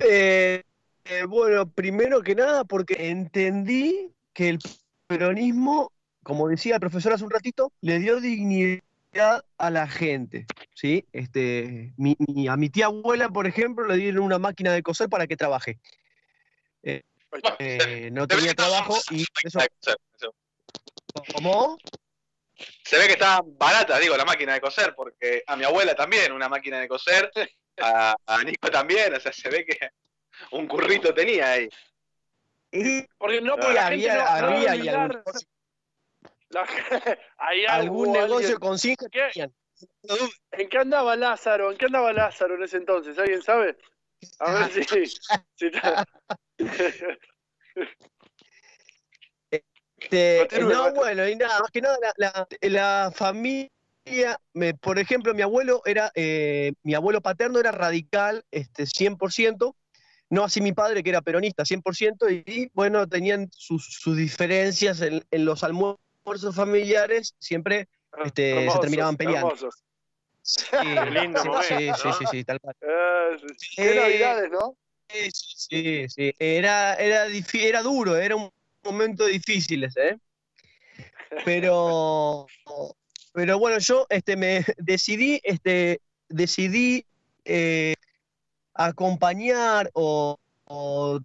Eh, 0.00 0.62
eh, 1.04 1.24
bueno, 1.28 1.68
primero 1.70 2.22
que 2.22 2.34
nada, 2.34 2.64
porque 2.64 3.10
entendí 3.10 4.10
que 4.32 4.48
el 4.48 4.58
peronismo, 5.06 5.92
como 6.22 6.48
decía 6.48 6.74
el 6.74 6.80
profesor 6.80 7.12
hace 7.12 7.24
un 7.24 7.30
ratito, 7.30 7.72
le 7.80 7.98
dio 7.98 8.20
dignidad 8.20 8.82
a 9.58 9.70
la 9.70 9.86
gente. 9.86 10.46
¿sí? 10.74 11.06
Este, 11.12 11.94
a 12.48 12.56
mi 12.56 12.68
tía 12.70 12.86
abuela, 12.86 13.28
por 13.28 13.46
ejemplo, 13.46 13.86
le 13.86 13.96
dieron 13.96 14.24
una 14.24 14.38
máquina 14.38 14.72
de 14.72 14.82
coser 14.82 15.08
para 15.08 15.26
que 15.26 15.36
trabaje. 15.36 15.78
no 18.10 18.26
tenía 18.26 18.54
trabajo 18.54 18.96
y 19.10 19.24
eso... 19.44 19.60
¿Cómo? 21.32 21.78
Se 22.84 22.98
ve 22.98 23.06
que 23.06 23.12
está 23.14 23.40
barata, 23.44 23.98
digo, 23.98 24.16
la 24.16 24.24
máquina 24.24 24.54
de 24.54 24.60
coser, 24.60 24.94
porque 24.94 25.42
a 25.46 25.56
mi 25.56 25.64
abuela 25.64 25.94
también 25.94 26.32
una 26.32 26.48
máquina 26.48 26.78
de 26.78 26.88
coser, 26.88 27.30
a, 27.80 28.14
Nico 28.44 28.70
también, 28.70 29.12
o 29.14 29.20
sea, 29.20 29.32
se 29.32 29.48
ve 29.48 29.64
que 29.64 29.90
un 30.52 30.66
currito 30.68 31.12
tenía 31.12 31.52
ahí. 31.52 31.68
porque 33.18 33.40
no, 33.40 33.56
porque 33.56 33.78
había, 33.78 34.36
había 34.36 34.74
La- 36.50 36.66
hay 37.38 37.66
algún 37.66 38.16
algo, 38.16 38.26
negocio 38.38 38.60
con 38.60 38.78
tenían. 38.78 39.52
¿En 40.52 40.68
qué 40.68 40.78
andaba 40.78 41.16
Lázaro? 41.16 41.72
¿En 41.72 41.76
qué 41.76 41.86
andaba 41.86 42.12
Lázaro 42.12 42.54
en 42.54 42.62
ese 42.62 42.76
entonces? 42.76 43.18
¿Alguien 43.18 43.42
sabe? 43.42 43.76
A 44.38 44.52
ver 44.52 44.70
si. 44.88 45.06
si 45.06 45.66
está- 45.66 46.06
Este, 50.10 50.60
no, 50.60 50.92
bueno, 50.92 51.28
y 51.28 51.36
nada, 51.36 51.60
más 51.60 51.70
que 51.70 51.80
nada, 51.80 51.96
la, 52.00 52.12
la- 52.16 52.46
la 52.70 53.12
familia, 53.14 53.70
me- 54.52 54.74
por 54.74 54.98
ejemplo, 54.98 55.34
mi 55.34 55.42
abuelo 55.42 55.82
era, 55.84 56.10
eh, 56.14 56.72
mi 56.82 56.94
abuelo 56.94 57.20
paterno 57.20 57.58
era 57.58 57.72
radical, 57.72 58.44
este, 58.50 58.86
100%, 58.86 59.76
no 60.30 60.44
así 60.44 60.60
mi 60.60 60.72
padre, 60.72 61.02
que 61.02 61.10
era 61.10 61.22
peronista, 61.22 61.64
100%, 61.64 62.28
y, 62.30 62.42
y, 62.46 62.70
bueno, 62.74 63.06
tenían 63.08 63.48
sus, 63.52 63.84
sus 64.00 64.16
diferencias 64.16 65.00
en, 65.00 65.24
en 65.30 65.44
los 65.44 65.62
almuerzos 65.64 66.54
familiares, 66.54 67.34
siempre 67.38 67.88
este, 68.24 68.70
se 68.70 68.78
terminaban 68.78 69.16
peleando. 69.16 69.48
hermosos. 69.48 69.82
Sí, 70.42 70.60
lindo 71.10 71.40
sí, 71.42 71.48
momento, 71.48 71.74
sí, 71.76 71.92
sí, 71.94 72.08
¿no? 72.08 72.12
sí, 72.12 72.26
sí, 72.30 72.44
tal 72.44 72.60
cual. 72.60 72.74
Eh, 72.82 73.36
qué 73.76 73.82
Eh, 73.82 73.94
navidades, 73.94 74.50
¿no? 74.50 74.76
Sí, 75.08 75.30
sí, 75.32 76.08
sí. 76.08 76.34
Era, 76.38 76.94
era, 76.96 77.26
era 77.26 77.82
duro, 77.82 78.16
era 78.16 78.36
un 78.36 78.50
momento 78.84 79.26
difícil 79.26 79.84
ese, 79.84 80.08
¿eh? 80.08 80.18
Pero, 81.44 82.46
pero 83.32 83.58
bueno, 83.58 83.78
yo 83.78 84.06
este, 84.08 84.36
me 84.36 84.64
decidí, 84.78 85.40
este, 85.42 86.00
decidí 86.28 87.04
eh, 87.44 87.94
acompañar 88.74 89.90
o, 89.94 90.38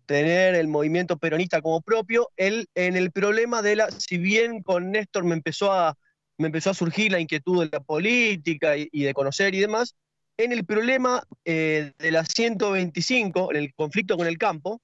tener 0.05 0.53
el 0.53 0.67
movimiento 0.67 1.17
peronista 1.17 1.61
como 1.61 1.81
propio 1.81 2.29
el, 2.37 2.67
en 2.75 2.95
el 2.95 3.11
problema 3.11 3.63
de 3.63 3.77
la, 3.77 3.89
si 3.89 4.17
bien 4.17 4.61
con 4.61 4.91
Néstor 4.91 5.23
me 5.23 5.33
empezó 5.33 5.71
a, 5.71 5.97
me 6.37 6.47
empezó 6.47 6.69
a 6.69 6.75
surgir 6.75 7.11
la 7.11 7.19
inquietud 7.19 7.63
de 7.63 7.69
la 7.71 7.79
política 7.79 8.77
y, 8.77 8.89
y 8.91 9.03
de 9.03 9.13
conocer 9.13 9.55
y 9.55 9.59
demás, 9.59 9.95
en 10.39 10.53
el 10.53 10.65
problema 10.65 11.21
eh, 11.43 11.91
de 11.97 12.11
la 12.11 12.23
125, 12.23 13.51
en 13.51 13.57
el 13.57 13.73
conflicto 13.73 14.15
con 14.15 14.25
el 14.25 14.37
campo, 14.37 14.81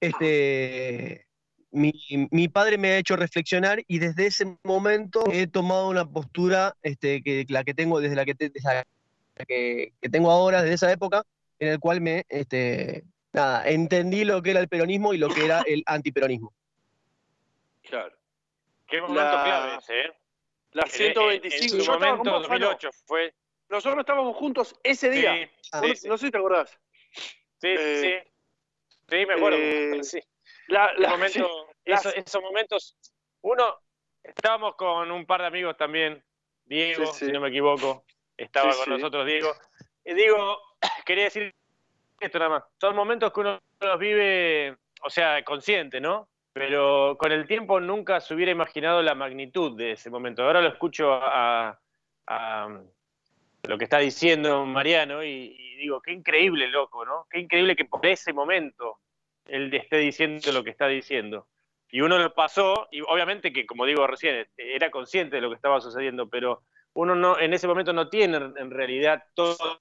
este, 0.00 1.26
mi, 1.74 1.92
mi 2.30 2.48
padre 2.48 2.78
me 2.78 2.90
ha 2.92 2.98
hecho 2.98 3.16
reflexionar 3.16 3.82
y 3.86 3.98
desde 3.98 4.26
ese 4.26 4.56
momento 4.62 5.24
he 5.32 5.46
tomado 5.46 5.88
una 5.88 6.06
postura 6.08 6.74
este, 6.82 7.22
que 7.22 7.44
la 7.48 7.64
que 7.64 7.74
tengo 7.74 8.00
desde 8.00 8.14
la 8.16 8.24
que, 8.24 8.34
te- 8.34 8.48
desde 8.48 8.68
la 8.74 8.84
que, 9.46 9.92
que 10.00 10.08
tengo 10.08 10.30
ahora, 10.30 10.62
desde 10.62 10.74
esa 10.76 10.92
época, 10.92 11.24
en 11.58 11.68
el 11.68 11.78
cual 11.80 12.00
me 12.00 12.24
este, 12.28 13.02
nada, 13.32 13.68
entendí 13.68 14.24
lo 14.24 14.40
que 14.42 14.52
era 14.52 14.60
el 14.60 14.68
peronismo 14.68 15.12
y 15.14 15.18
lo 15.18 15.28
que 15.28 15.44
era 15.44 15.62
el 15.66 15.82
antiperonismo. 15.86 16.52
Claro. 17.82 18.14
Qué 18.86 19.00
momento 19.00 19.22
La- 19.22 19.42
clave 19.44 19.76
ese, 19.78 20.00
¿eh? 20.00 20.12
La 20.72 20.82
En- 20.82 20.88
en- 20.88 20.94
125. 20.94 21.62
En, 21.64 21.68
su 21.70 21.78
Yo 21.86 21.92
momento, 21.92 22.30
vos, 22.30 22.46
Fano. 22.46 22.66
2008, 22.66 22.90
fue. 23.06 23.34
Nosotros 23.68 24.00
estábamos 24.00 24.36
juntos 24.36 24.74
ese 24.82 25.10
día. 25.10 25.34
Sí, 25.34 25.50
No- 25.72 25.82
sí, 25.82 25.96
sí. 25.96 26.08
No 26.08 26.18
sé 26.18 26.26
si 26.26 26.30
te 26.32 26.38
acordás. 26.38 26.70
Sí, 27.60 27.68
Eh, 27.68 28.22
sí. 28.24 28.30
Sí, 29.10 29.26
me 29.26 29.34
acuerdo. 29.34 29.58
eh, 29.58 30.00
sí. 30.02 30.20
La, 30.68 30.92
la- 30.94 31.10
momento, 31.10 31.68
esos, 31.84 32.14
esos 32.14 32.42
momentos. 32.42 32.96
Uno, 33.42 33.64
estábamos 34.22 34.74
con 34.76 35.10
un 35.10 35.26
par 35.26 35.40
de 35.42 35.46
amigos 35.48 35.76
también. 35.76 36.22
Diego, 36.64 37.06
Sí, 37.06 37.18
sí. 37.18 37.26
si 37.26 37.32
no 37.32 37.40
me 37.40 37.48
equivoco, 37.48 38.04
estaba 38.36 38.72
Sí, 38.72 38.78
con 38.80 38.90
nosotros 38.94 39.26
Diego. 39.26 39.52
Y 40.04 40.14
Diego, 40.14 40.58
quería 41.04 41.24
decir 41.24 41.54
esto 42.20 42.38
nada 42.38 42.50
más. 42.50 42.64
Son 42.80 42.96
momentos 42.96 43.32
que 43.32 43.40
uno 43.40 43.60
los 43.80 43.98
vive, 43.98 44.76
o 45.02 45.10
sea, 45.10 45.42
consciente, 45.44 46.00
¿no? 46.00 46.28
Pero 46.54 47.16
con 47.18 47.32
el 47.32 47.46
tiempo 47.46 47.80
nunca 47.80 48.20
se 48.20 48.32
hubiera 48.32 48.52
imaginado 48.52 49.02
la 49.02 49.14
magnitud 49.14 49.76
de 49.76 49.92
ese 49.92 50.08
momento. 50.08 50.42
Ahora 50.44 50.62
lo 50.62 50.68
escucho 50.68 51.12
a, 51.12 51.78
a 52.28 52.80
lo 53.64 53.76
que 53.78 53.84
está 53.84 53.98
diciendo 53.98 54.64
Mariano 54.64 55.22
y, 55.24 55.54
y 55.58 55.76
digo, 55.76 56.00
qué 56.00 56.12
increíble, 56.12 56.68
loco, 56.68 57.04
¿no? 57.04 57.26
Qué 57.28 57.40
increíble 57.40 57.74
que 57.76 57.84
por 57.84 58.06
ese 58.06 58.32
momento 58.32 59.00
él 59.46 59.72
esté 59.74 59.98
diciendo 59.98 60.52
lo 60.52 60.64
que 60.64 60.70
está 60.70 60.88
diciendo. 60.88 61.46
Y 61.90 62.00
uno 62.00 62.18
lo 62.18 62.34
pasó, 62.34 62.88
y 62.90 63.00
obviamente 63.02 63.52
que, 63.52 63.66
como 63.66 63.86
digo 63.86 64.06
recién, 64.06 64.46
era 64.56 64.90
consciente 64.90 65.36
de 65.36 65.42
lo 65.42 65.50
que 65.50 65.56
estaba 65.56 65.80
sucediendo, 65.80 66.28
pero 66.28 66.62
uno 66.94 67.14
no 67.14 67.38
en 67.38 67.54
ese 67.54 67.66
momento 67.68 67.92
no 67.92 68.08
tiene 68.08 68.36
en 68.36 68.70
realidad 68.70 69.22
todo- 69.34 69.80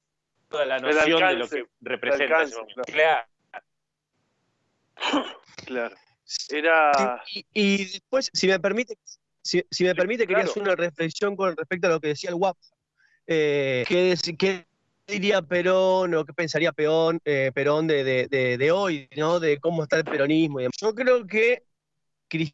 toda 0.49 0.65
la 0.65 0.77
noción 0.79 1.19
de 1.27 1.33
lo 1.35 1.47
que 1.47 1.65
representa 1.81 2.35
alcance, 2.37 2.53
ese 2.53 2.59
momento. 2.61 2.83
claro. 2.91 3.27
Claro. 5.65 5.95
Era. 6.49 7.23
Y, 7.33 7.45
y 7.53 7.77
después, 7.85 8.29
si 8.33 8.47
me 8.47 8.59
permite, 8.59 8.97
si, 9.41 9.63
si 9.69 9.83
me 9.83 9.95
permite, 9.95 10.23
quería 10.23 10.43
claro. 10.43 10.51
hacer 10.51 10.63
una 10.63 10.75
reflexión 10.75 11.35
con 11.35 11.55
respecto 11.55 11.87
a 11.87 11.91
lo 11.91 11.99
que 11.99 12.09
decía 12.09 12.29
el 12.29 12.35
WAP. 12.35 12.57
Eh, 13.27 13.83
¿qué, 13.87 14.13
dec- 14.13 14.37
qué 14.37 14.65
diría 15.07 15.41
Perón 15.41 16.13
o 16.15 16.25
qué 16.25 16.33
pensaría 16.33 16.71
Perón, 16.71 17.19
eh, 17.25 17.51
Perón 17.53 17.87
de, 17.87 18.03
de- 18.03 18.27
de- 18.27 18.57
de 18.57 18.71
hoy, 18.71 19.07
¿no? 19.17 19.39
De 19.39 19.59
cómo 19.59 19.83
está 19.83 19.97
el 19.97 20.05
peronismo. 20.05 20.59
y 20.59 20.63
demás? 20.63 20.77
Yo 20.79 20.93
creo 20.95 21.25
que, 21.27 21.63
que 22.27 22.53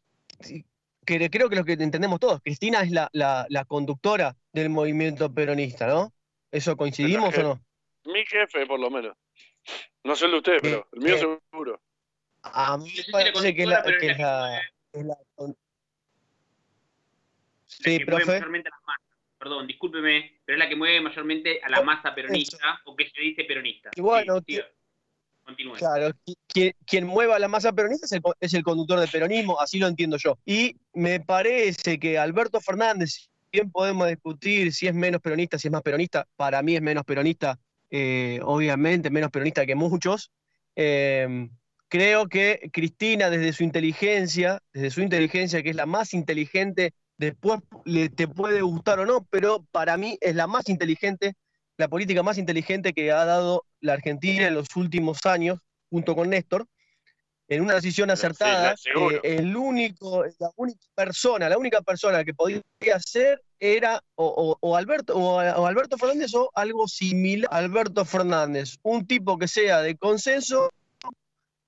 creo 1.04 1.48
que 1.48 1.56
lo 1.56 1.64
que 1.64 1.72
entendemos 1.72 2.20
todos, 2.20 2.40
Cristina 2.42 2.82
es 2.82 2.90
la, 2.90 3.08
la- 3.12 3.46
la 3.48 3.64
conductora 3.64 4.36
del 4.52 4.70
movimiento 4.70 5.32
peronista, 5.32 5.86
¿no? 5.86 6.12
¿Eso 6.50 6.76
coincidimos 6.76 7.36
o 7.38 7.42
no? 7.42 7.60
Mi 8.04 8.24
jefe, 8.26 8.66
por 8.66 8.80
lo 8.80 8.90
menos. 8.90 9.16
No 10.02 10.16
sé 10.16 10.24
el 10.26 10.32
de 10.32 10.36
ustedes, 10.38 10.62
pero 10.62 10.88
el 10.92 11.00
mío 11.00 11.14
Eh, 11.14 11.38
seguro. 11.52 11.80
A 12.42 12.78
mí 12.78 12.90
me 12.96 13.12
parece 13.12 13.54
que 13.54 13.62
es 13.62 13.68
la, 13.68 13.82
que 13.82 13.90
es 13.96 14.02
es 14.12 14.18
la 14.18 14.40
la- 14.50 14.62
es 14.92 15.04
la 15.04 15.16
con- 15.34 15.50
la 15.50 15.56
Sí, 17.66 17.98
profe. 18.04 18.40
Perdón, 19.40 19.66
discúlpeme, 19.66 20.42
pero 20.44 20.56
es 20.56 20.58
la 20.58 20.68
que 20.68 20.76
mueve 20.76 21.00
mayormente 21.00 21.60
a 21.62 21.70
la 21.70 21.80
masa 21.80 22.14
peronista 22.14 22.58
o 22.84 22.94
que 22.94 23.08
se 23.08 23.22
dice 23.22 23.44
peronista. 23.44 23.90
Y 23.96 24.02
bueno, 24.02 24.36
Sí, 24.46 24.56
siga. 24.56 24.66
Continúe. 25.42 25.76
Claro, 25.76 26.10
qui- 26.26 26.36
quien, 26.46 26.74
quien 26.86 27.06
mueva 27.06 27.38
la 27.38 27.48
masa 27.48 27.72
peronista 27.72 28.04
es 28.04 28.12
el, 28.12 28.20
co- 28.20 28.36
es 28.38 28.52
el 28.52 28.62
conductor 28.62 29.00
del 29.00 29.08
peronismo, 29.08 29.58
así 29.58 29.78
lo 29.78 29.86
entiendo 29.86 30.18
yo. 30.18 30.38
Y 30.44 30.76
me 30.92 31.20
parece 31.20 31.98
que 31.98 32.18
Alberto 32.18 32.60
Fernández, 32.60 33.30
bien 33.50 33.70
podemos 33.70 34.06
discutir 34.08 34.74
si 34.74 34.86
es 34.88 34.94
menos 34.94 35.22
peronista, 35.22 35.58
si 35.58 35.68
es 35.68 35.72
más 35.72 35.80
peronista, 35.82 36.28
para 36.36 36.60
mí 36.60 36.76
es 36.76 36.82
menos 36.82 37.04
peronista, 37.04 37.58
eh, 37.88 38.40
obviamente, 38.44 39.08
menos 39.08 39.30
peronista 39.30 39.64
que 39.64 39.74
muchos. 39.74 40.30
Eh, 40.76 41.48
creo 41.88 42.28
que 42.28 42.68
Cristina, 42.74 43.30
desde 43.30 43.54
su 43.54 43.64
inteligencia, 43.64 44.60
desde 44.74 44.90
su 44.90 45.00
inteligencia, 45.00 45.62
que 45.62 45.70
es 45.70 45.76
la 45.76 45.86
más 45.86 46.12
inteligente, 46.12 46.92
después 47.20 47.60
le, 47.84 48.08
te 48.08 48.26
puede 48.26 48.62
gustar 48.62 48.98
o 48.98 49.06
no, 49.06 49.26
pero 49.30 49.62
para 49.70 49.96
mí 49.96 50.16
es 50.20 50.34
la 50.34 50.46
más 50.46 50.68
inteligente 50.68 51.34
la 51.76 51.88
política 51.88 52.22
más 52.22 52.36
inteligente 52.36 52.92
que 52.92 53.10
ha 53.10 53.24
dado 53.24 53.64
la 53.80 53.94
Argentina 53.94 54.46
en 54.46 54.54
los 54.54 54.66
últimos 54.76 55.24
años, 55.24 55.58
junto 55.88 56.14
con 56.14 56.28
Néstor, 56.28 56.66
en 57.48 57.62
una 57.62 57.74
decisión 57.74 58.10
acertada. 58.10 58.76
sí, 58.76 58.90
eh, 59.14 59.20
el 59.38 59.56
único, 59.56 60.24
la 60.38 60.50
única 60.56 60.80
persona, 60.94 61.48
la 61.48 61.56
única 61.56 61.80
persona 61.80 62.22
que 62.22 62.34
podía 62.34 62.60
hacer 62.94 63.40
era 63.58 64.02
o, 64.14 64.26
o- 64.26 64.58
o 64.60 64.76
Alberto, 64.76 65.16
o, 65.16 65.36
o 65.38 65.66
Alberto 65.66 65.96
Fernández 65.96 66.34
o 66.34 66.50
algo 66.54 66.86
similar 66.86 67.48
a 67.50 67.56
Alberto 67.56 68.04
Fernández, 68.04 68.76
un 68.82 69.06
tipo 69.06 69.38
que 69.38 69.48
sea 69.48 69.80
de 69.80 69.96
consenso 69.96 70.68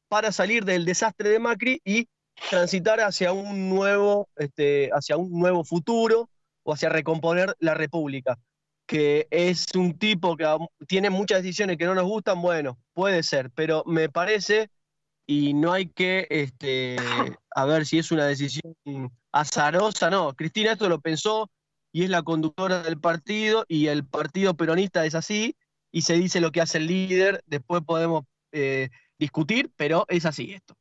para 0.08 0.30
salir 0.30 0.64
del 0.66 0.84
desastre 0.84 1.30
de 1.30 1.38
Macri 1.38 1.80
y 1.86 2.06
transitar 2.50 3.00
hacia 3.00 3.32
un 3.32 3.68
nuevo, 3.68 4.28
este, 4.36 4.90
hacia 4.92 5.16
un 5.16 5.38
nuevo 5.38 5.64
futuro 5.64 6.28
o 6.62 6.74
hacia 6.74 6.88
recomponer 6.88 7.54
la 7.58 7.74
República 7.74 8.38
que 8.86 9.26
es 9.30 9.66
un 9.74 9.98
tipo 9.98 10.36
que 10.36 10.46
tiene 10.86 11.08
muchas 11.08 11.42
decisiones 11.42 11.78
que 11.78 11.86
no 11.86 11.94
nos 11.94 12.04
gustan, 12.04 12.42
bueno, 12.42 12.78
puede 12.92 13.22
ser, 13.22 13.50
pero 13.50 13.84
me 13.86 14.08
parece, 14.08 14.70
y 15.26 15.54
no 15.54 15.72
hay 15.72 15.86
que, 15.86 16.26
este, 16.28 16.96
a 17.54 17.64
ver 17.64 17.86
si 17.86 17.98
es 17.98 18.12
una 18.12 18.26
decisión 18.26 18.74
azarosa, 19.32 20.10
no, 20.10 20.34
Cristina 20.34 20.72
esto 20.72 20.90
lo 20.90 21.00
pensó 21.00 21.50
y 21.90 22.04
es 22.04 22.10
la 22.10 22.22
conductora 22.22 22.82
del 22.82 23.00
partido 23.00 23.64
y 23.68 23.86
el 23.86 24.04
partido 24.06 24.54
peronista 24.54 25.06
es 25.06 25.14
así 25.14 25.56
y 25.90 26.02
se 26.02 26.14
dice 26.14 26.40
lo 26.40 26.52
que 26.52 26.60
hace 26.60 26.76
el 26.78 26.86
líder, 26.86 27.42
después 27.46 27.82
podemos 27.86 28.24
eh, 28.52 28.90
discutir, 29.18 29.70
pero 29.76 30.04
es 30.08 30.26
así 30.26 30.52
esto. 30.52 30.74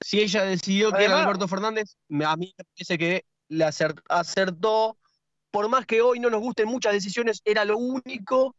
Si 0.00 0.20
ella 0.20 0.44
decidió 0.44 0.92
que 0.92 1.04
era 1.04 1.20
Alberto 1.22 1.48
Fernández, 1.48 1.96
a 2.26 2.36
mí 2.36 2.54
me 2.58 2.64
parece 2.64 2.98
que 2.98 3.24
le 3.48 3.64
acer- 3.64 4.02
acertó 4.08 4.98
por 5.50 5.68
más 5.68 5.86
que 5.86 6.02
hoy 6.02 6.18
no 6.20 6.30
nos 6.30 6.40
gusten 6.40 6.66
muchas 6.68 6.92
decisiones, 6.92 7.40
era 7.44 7.64
lo 7.64 7.78
único, 7.78 8.56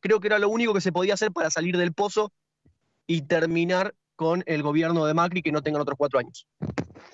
creo 0.00 0.20
que 0.20 0.28
era 0.28 0.38
lo 0.38 0.48
único 0.48 0.72
que 0.72 0.80
se 0.80 0.92
podía 0.92 1.14
hacer 1.14 1.32
para 1.32 1.50
salir 1.50 1.76
del 1.76 1.92
pozo 1.92 2.32
y 3.06 3.22
terminar 3.22 3.94
con 4.14 4.42
el 4.46 4.62
gobierno 4.62 5.04
de 5.06 5.14
Macri 5.14 5.42
que 5.42 5.52
no 5.52 5.62
tengan 5.62 5.82
otros 5.82 5.98
cuatro 5.98 6.18
años. 6.18 6.46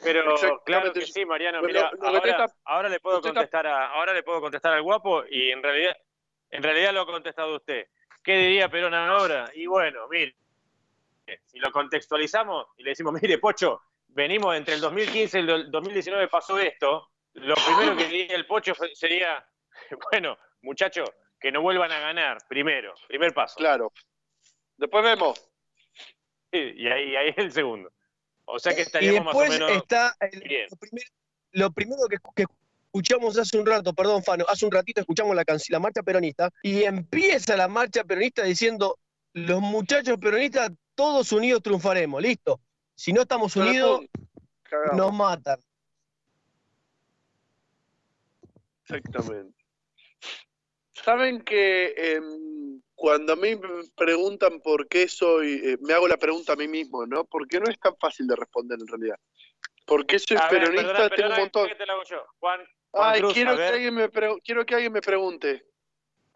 Pero 0.02 0.62
claro 0.64 0.92
que 0.92 1.06
sí, 1.06 1.24
Mariano. 1.24 1.60
Pero 1.62 1.90
que 1.90 1.96
te 1.96 2.06
ahora, 2.06 2.30
está- 2.30 2.56
ahora 2.64 2.88
le 2.88 3.00
puedo 3.00 3.20
contestar 3.20 3.66
a, 3.66 3.88
ahora 3.92 4.12
le 4.12 4.22
puedo 4.22 4.40
contestar 4.40 4.74
al 4.74 4.82
guapo 4.82 5.24
y 5.28 5.50
en 5.50 5.62
realidad, 5.62 5.96
en 6.50 6.62
realidad 6.62 6.92
lo 6.92 7.00
ha 7.02 7.06
contestado 7.06 7.56
usted. 7.56 7.86
¿Qué 8.22 8.36
diría 8.36 8.68
Perón 8.68 8.94
ahora? 8.94 9.50
Y 9.54 9.66
bueno, 9.66 10.06
mire, 10.10 10.36
si 11.46 11.58
lo 11.58 11.70
contextualizamos 11.70 12.66
y 12.76 12.82
le 12.82 12.90
decimos, 12.90 13.14
mire, 13.20 13.38
Pocho, 13.38 13.80
venimos 14.08 14.56
entre 14.56 14.74
el 14.74 14.80
2015 14.80 15.40
y 15.40 15.48
el 15.50 15.70
2019 15.70 16.28
pasó 16.28 16.58
esto, 16.58 17.08
lo 17.34 17.54
primero 17.54 17.96
que 17.96 18.06
diría 18.08 18.36
el 18.36 18.46
Pocho 18.46 18.74
sería, 18.94 19.44
bueno, 20.12 20.36
muchachos, 20.62 21.10
que 21.40 21.50
no 21.52 21.60
vuelvan 21.62 21.90
a 21.92 21.98
ganar, 22.00 22.38
primero, 22.48 22.94
primer 23.08 23.32
paso. 23.34 23.56
Claro. 23.56 23.92
Después 24.76 25.02
vemos. 25.04 25.48
Y 26.52 26.86
ahí, 26.86 27.16
ahí 27.16 27.34
el 27.36 27.50
segundo. 27.50 27.90
O 28.44 28.58
sea 28.58 28.74
que 28.74 28.80
Y 28.80 28.82
estaríamos 28.82 29.24
más 29.24 29.34
o 29.34 29.40
después 29.40 29.58
menos 29.60 29.76
está 29.82 30.14
el- 30.20 30.40
bien. 30.42 30.66
lo, 30.70 30.76
primer- 30.76 31.06
lo 31.52 31.70
primero 31.72 32.02
que, 32.08 32.16
que 32.36 32.44
escuchamos 32.86 33.38
hace 33.38 33.58
un 33.58 33.64
rato, 33.66 33.92
perdón, 33.94 34.22
Fano, 34.22 34.44
hace 34.48 34.66
un 34.66 34.72
ratito 34.72 35.00
escuchamos 35.00 35.34
la, 35.34 35.44
la 35.70 35.78
marcha 35.78 36.02
peronista 36.02 36.50
y 36.62 36.82
empieza 36.84 37.56
la 37.56 37.68
marcha 37.68 38.04
peronista 38.04 38.42
diciendo, 38.42 38.98
los 39.32 39.60
muchachos 39.60 40.18
peronistas, 40.18 40.70
todos 40.94 41.32
unidos 41.32 41.62
triunfaremos, 41.62 42.20
listo. 42.22 42.60
Si 42.94 43.12
no 43.12 43.22
estamos 43.22 43.56
unidos, 43.56 44.02
Cagamos. 44.62 44.96
nos 44.96 45.12
matan. 45.12 45.58
Exactamente. 48.84 49.54
Saben 50.92 51.42
que 51.42 51.94
em, 51.96 52.80
cuando 52.94 53.32
a 53.32 53.36
mí 53.36 53.56
me 53.56 53.68
preguntan 53.96 54.60
por 54.60 54.86
qué 54.88 55.08
soy, 55.08 55.60
eh, 55.64 55.76
me 55.80 55.94
hago 55.94 56.06
la 56.06 56.16
pregunta 56.16 56.52
a 56.52 56.56
mí 56.56 56.68
mismo, 56.68 57.06
¿no? 57.06 57.24
Porque 57.24 57.58
no 57.58 57.68
es 57.70 57.78
tan 57.80 57.96
fácil 57.96 58.26
de 58.26 58.36
responder 58.36 58.78
en 58.80 58.86
realidad. 58.86 59.16
¿Por 59.86 60.06
qué 60.06 60.18
soy 60.18 60.36
A 60.36 60.48
ver, 60.48 60.60
peronista? 60.60 60.82
perdona, 60.82 60.98
Tengo 61.08 61.16
perdona, 61.16 61.34
un 61.34 61.40
montón. 61.40 61.68
que 61.68 61.74
te 61.74 61.86
la 61.86 61.92
hago 61.94 62.02
yo. 62.04 62.24
Juan, 62.38 62.60
Juan 62.92 63.10
Ay, 63.14 63.20
Cruz, 63.20 63.32
quiero 63.34 63.56
que, 63.56 63.64
alguien 63.64 63.94
me 63.94 64.08
pre- 64.08 64.40
quiero 64.44 64.66
que 64.66 64.74
alguien 64.74 64.92
me 64.92 65.00
pregunte. 65.00 65.66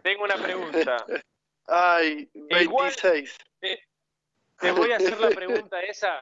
tengo 0.03 0.25
una 0.25 0.37
pregunta. 0.37 0.97
Ay, 1.69 2.31
Igual- 2.35 2.93
26. 2.97 3.37
Te 4.61 4.71
voy 4.71 4.93
a 4.93 4.97
hacer 4.97 5.19
la 5.21 5.31
pregunta 5.31 5.81
esa. 5.83 6.21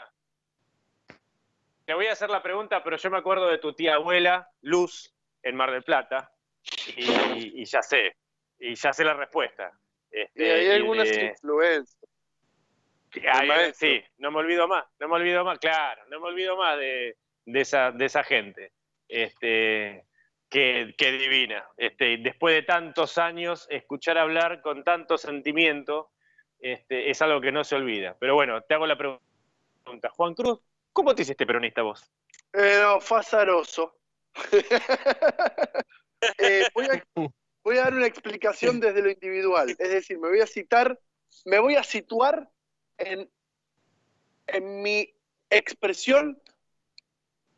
Te 1.85 1.95
voy 1.95 2.07
a 2.07 2.13
hacer 2.13 2.31
la 2.31 2.43
pregunta, 2.43 2.83
pero 2.83 2.97
yo 2.97 3.11
me 3.11 3.19
acuerdo 3.19 3.49
de 3.49 3.59
tu 3.59 3.75
tía 3.75 3.95
abuela, 3.95 4.49
Luz, 4.63 5.15
en 5.43 5.55
Mar 5.55 5.71
del 5.71 5.83
Plata, 5.83 6.33
y, 6.97 7.61
y 7.61 7.65
ya 7.67 7.83
sé, 7.83 8.17
y 8.59 8.75
ya 8.75 8.93
sé 8.93 9.05
la 9.05 9.15
respuesta. 9.15 9.71
Este, 10.11 10.47
Y 10.47 10.51
hay 10.51 10.71
algunas 10.71 11.09
de- 11.11 11.25
influencias. 11.27 12.11
hay- 13.31 13.73
sí, 13.75 14.03
no 14.19 14.31
me 14.31 14.39
olvido 14.39 14.67
más, 14.67 14.85
no 14.99 15.09
me 15.09 15.15
olvido 15.17 15.45
más, 15.45 15.59
claro, 15.59 16.03
no 16.09 16.21
me 16.21 16.29
olvido 16.29 16.57
más 16.57 16.79
de, 16.79 17.17
de 17.45 17.61
esa, 17.61 17.93
de 17.93 18.05
esa 18.07 18.25
gente. 18.25 18.73
Este, 19.07 20.07
que, 20.49 20.95
que 20.97 21.13
divina. 21.13 21.69
Este, 21.77 22.17
después 22.19 22.55
de 22.55 22.63
tantos 22.63 23.19
años, 23.19 23.67
escuchar 23.71 24.17
hablar 24.17 24.63
con 24.63 24.83
tanto 24.85 25.19
sentimiento 25.19 26.11
este, 26.65 27.11
es 27.11 27.21
algo 27.21 27.43
que 27.43 27.53
no 27.53 27.63
se 27.63 27.75
olvida. 27.75 28.17
Pero 28.19 28.35
bueno, 28.35 28.63
te 28.63 28.73
hago 28.73 28.87
la 28.87 28.97
pregunta. 28.97 30.09
Juan 30.17 30.35
Cruz, 30.35 30.61
¿cómo 30.95 31.15
te 31.15 31.21
hiciste 31.21 31.47
peronista 31.47 31.83
vos? 31.83 32.11
Eh, 32.55 32.79
no, 32.81 33.01
fue. 33.01 33.21
Eh, 36.39 36.65
voy, 36.73 36.87
a, 36.87 37.05
voy 37.63 37.77
a 37.77 37.83
dar 37.83 37.93
una 37.93 38.07
explicación 38.07 38.81
desde 38.81 39.03
lo 39.03 39.11
individual. 39.11 39.69
Es 39.79 39.91
decir, 39.91 40.19
me 40.19 40.31
voy 40.31 40.41
a 40.41 40.47
citar, 40.47 40.99
me 41.45 41.59
voy 41.59 41.77
a 41.77 41.83
situar 41.83 42.49
en, 42.97 43.31
en 44.47 44.83
mi 44.83 45.15
expresión 45.51 46.41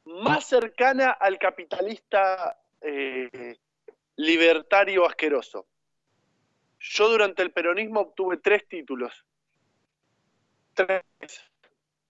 más 0.04 0.46
cercana 0.46 1.12
al 1.12 1.38
capitalista 1.38 2.58
eh, 2.80 3.56
libertario 4.16 5.06
asqueroso. 5.06 5.68
Yo 6.78 7.08
durante 7.08 7.42
el 7.42 7.52
peronismo 7.52 8.00
obtuve 8.00 8.38
tres 8.38 8.66
títulos. 8.68 9.24
Tres. 10.74 11.02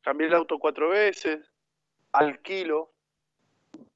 Cambié 0.02 0.28
el 0.28 0.34
auto 0.34 0.58
cuatro 0.58 0.90
veces, 0.90 1.44
alquilo, 2.12 2.92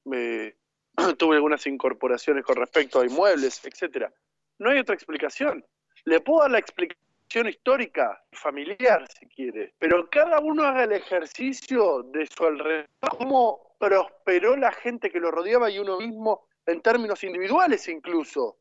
me, 0.05 0.55
tuve 1.17 1.35
algunas 1.35 1.65
incorporaciones 1.67 2.43
con 2.43 2.55
respecto 2.55 2.99
a 2.99 3.05
inmuebles, 3.05 3.63
etcétera. 3.65 4.13
No 4.59 4.69
hay 4.69 4.79
otra 4.79 4.95
explicación. 4.95 5.65
Le 6.05 6.19
puedo 6.19 6.41
dar 6.41 6.51
la 6.51 6.59
explicación 6.59 7.47
histórica, 7.47 8.23
familiar, 8.31 9.07
si 9.17 9.25
quiere, 9.27 9.73
pero 9.79 10.09
cada 10.09 10.39
uno 10.39 10.63
haga 10.63 10.83
el 10.83 10.91
ejercicio 10.91 12.03
de 12.03 12.27
su 12.27 12.45
alrededor, 12.45 12.89
cómo 13.17 13.75
prosperó 13.79 14.57
la 14.57 14.71
gente 14.71 15.09
que 15.09 15.19
lo 15.19 15.31
rodeaba 15.31 15.69
y 15.69 15.79
uno 15.79 15.99
mismo 15.99 16.47
en 16.65 16.81
términos 16.81 17.23
individuales 17.23 17.87
incluso. 17.87 18.57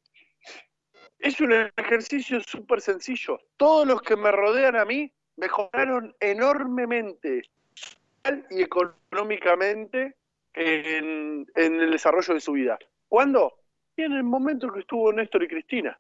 Es 1.21 1.41
un 1.41 1.53
ejercicio 1.77 2.41
súper 2.41 2.81
sencillo. 2.81 3.39
Todos 3.57 3.87
los 3.87 4.01
que 4.03 4.17
me 4.17 4.33
rodean 4.33 4.77
a 4.77 4.85
mí 4.85 5.13
mejoraron 5.37 6.15
enormemente 6.19 7.43
social 7.75 8.47
y 8.51 8.63
económicamente 8.63 10.17
en, 10.55 11.47
en 11.55 11.81
el 11.81 11.91
desarrollo 11.91 12.35
de 12.35 12.41
su 12.41 12.53
vida. 12.53 12.79
¿Cuándo? 13.09 13.59
Y 13.97 14.03
en 14.03 14.13
el 14.13 14.23
momento 14.23 14.73
que 14.73 14.81
estuvo 14.81 15.13
Néstor 15.13 15.43
y 15.43 15.49
Cristina. 15.49 15.99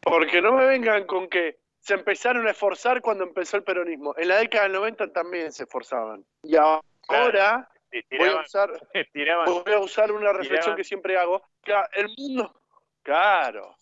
Porque 0.00 0.40
no 0.40 0.52
me 0.52 0.66
vengan 0.66 1.06
con 1.06 1.28
que 1.28 1.58
se 1.80 1.94
empezaron 1.94 2.46
a 2.46 2.50
esforzar 2.50 3.00
cuando 3.00 3.24
empezó 3.24 3.56
el 3.56 3.64
peronismo. 3.64 4.14
En 4.16 4.28
la 4.28 4.36
década 4.36 4.64
del 4.64 4.72
90 4.72 5.12
también 5.12 5.52
se 5.52 5.64
esforzaban. 5.64 6.24
Y 6.42 6.56
ahora 6.56 7.68
voy 8.10 8.28
a 8.28 8.40
usar, 8.40 8.70
tiraban. 9.12 9.46
voy 9.46 9.72
a 9.72 9.78
usar 9.80 10.12
una 10.12 10.32
reflexión 10.32 10.60
Tiraban. 10.60 10.76
que 10.76 10.84
siempre 10.84 11.16
hago. 11.16 11.42
El 11.94 12.08
mundo, 12.16 12.54
claro, 13.02 13.76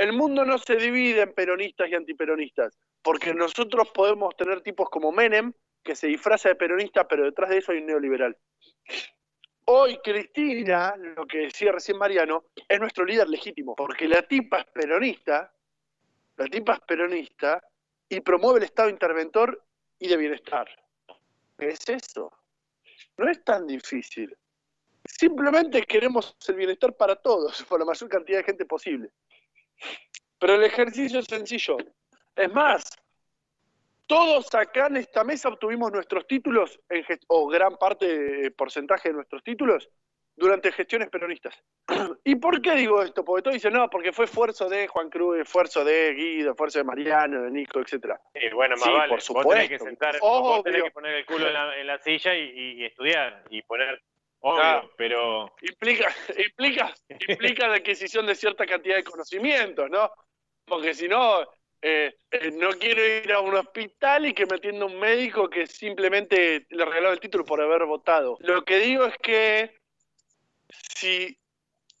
el 0.00 0.14
mundo 0.14 0.46
no 0.46 0.56
se 0.56 0.76
divide 0.76 1.20
en 1.20 1.34
peronistas 1.34 1.90
y 1.90 1.94
antiperonistas, 1.94 2.78
porque 3.02 3.34
nosotros 3.34 3.90
podemos 3.92 4.34
tener 4.34 4.62
tipos 4.62 4.88
como 4.88 5.12
Menem, 5.12 5.52
que 5.82 5.94
se 5.94 6.06
disfraza 6.06 6.48
de 6.48 6.54
peronista, 6.54 7.06
pero 7.06 7.24
detrás 7.24 7.50
de 7.50 7.58
eso 7.58 7.72
hay 7.72 7.78
un 7.78 7.86
neoliberal. 7.86 8.34
Hoy 9.66 9.98
Cristina, 10.02 10.94
lo 10.96 11.26
que 11.26 11.40
decía 11.40 11.72
recién 11.72 11.98
Mariano, 11.98 12.44
es 12.66 12.80
nuestro 12.80 13.04
líder 13.04 13.28
legítimo, 13.28 13.74
porque 13.76 14.08
la 14.08 14.22
tipa 14.22 14.60
es 14.60 14.66
peronista, 14.72 15.52
la 16.38 16.46
tipa 16.46 16.74
es 16.74 16.80
peronista 16.80 17.62
y 18.08 18.20
promueve 18.20 18.60
el 18.60 18.64
Estado 18.64 18.88
interventor 18.88 19.62
y 19.98 20.08
de 20.08 20.16
bienestar. 20.16 20.66
¿Qué 21.58 21.68
es 21.68 21.86
eso? 21.90 22.32
No 23.18 23.30
es 23.30 23.44
tan 23.44 23.66
difícil. 23.66 24.34
Simplemente 25.04 25.82
queremos 25.82 26.34
el 26.48 26.54
bienestar 26.54 26.96
para 26.96 27.16
todos, 27.16 27.62
por 27.68 27.78
la 27.78 27.84
mayor 27.84 28.08
cantidad 28.08 28.38
de 28.38 28.44
gente 28.44 28.64
posible. 28.64 29.10
Pero 30.38 30.54
el 30.54 30.64
ejercicio 30.64 31.20
es 31.20 31.26
sencillo. 31.26 31.76
Es 32.36 32.52
más, 32.52 32.90
todos 34.06 34.52
acá 34.54 34.86
en 34.88 34.96
esta 34.96 35.22
mesa 35.24 35.48
obtuvimos 35.48 35.92
nuestros 35.92 36.26
títulos, 36.26 36.80
en 36.88 37.04
o 37.28 37.46
gran 37.48 37.76
parte, 37.76 38.46
eh, 38.46 38.50
porcentaje 38.50 39.10
de 39.10 39.14
nuestros 39.14 39.42
títulos, 39.44 39.88
durante 40.36 40.72
gestiones 40.72 41.10
peronistas. 41.10 41.54
¿Y 42.24 42.36
por 42.36 42.62
qué 42.62 42.74
digo 42.74 43.02
esto? 43.02 43.24
Porque 43.24 43.42
todos 43.42 43.54
dicen, 43.54 43.74
no, 43.74 43.90
porque 43.90 44.12
fue 44.12 44.24
esfuerzo 44.24 44.68
de 44.68 44.88
Juan 44.88 45.10
Cruz, 45.10 45.38
esfuerzo 45.40 45.84
de 45.84 46.14
Guido, 46.14 46.52
esfuerzo 46.52 46.78
de 46.78 46.84
Mariano, 46.84 47.42
de 47.42 47.50
Nico, 47.50 47.78
etcétera. 47.80 48.18
Sí, 48.32 48.48
bueno, 48.54 48.76
más 48.76 48.84
Sí, 48.84 48.90
vale. 48.90 49.08
por 49.08 49.18
Vos 49.18 49.48
tenés 49.54 49.68
que 49.68 49.78
supuesto. 49.78 49.84
sentar, 49.84 50.20
vos 50.20 50.62
tenés 50.64 50.82
que 50.84 50.90
poner 50.92 51.14
el 51.16 51.26
culo 51.26 51.46
en 51.48 51.52
la, 51.52 51.76
en 51.78 51.86
la 51.86 51.98
silla 51.98 52.34
y, 52.34 52.40
y- 52.42 52.82
y 52.82 52.84
estudiar 52.86 53.44
y 53.50 53.62
poner. 53.62 54.02
Obvio, 54.40 54.90
pero. 54.96 55.54
implica, 55.60 56.14
implica, 56.48 56.94
implica 57.28 57.68
la 57.68 57.76
adquisición 57.76 58.26
de 58.26 58.34
cierta 58.34 58.66
cantidad 58.66 58.96
de 58.96 59.04
conocimientos, 59.04 59.90
¿no? 59.90 60.10
Porque 60.64 60.94
si 60.94 61.08
no, 61.08 61.42
eh, 61.82 62.14
eh, 62.30 62.50
no 62.52 62.70
quiero 62.70 63.04
ir 63.04 63.32
a 63.32 63.40
un 63.40 63.54
hospital 63.54 64.26
y 64.26 64.34
que 64.34 64.46
me 64.46 64.56
atienda 64.56 64.86
un 64.86 64.98
médico 64.98 65.48
que 65.50 65.66
simplemente 65.66 66.66
le 66.70 66.84
regaló 66.84 67.12
el 67.12 67.20
título 67.20 67.44
por 67.44 67.60
haber 67.60 67.84
votado. 67.84 68.38
Lo 68.40 68.64
que 68.64 68.78
digo 68.78 69.04
es 69.04 69.16
que 69.18 69.76
si 70.68 71.36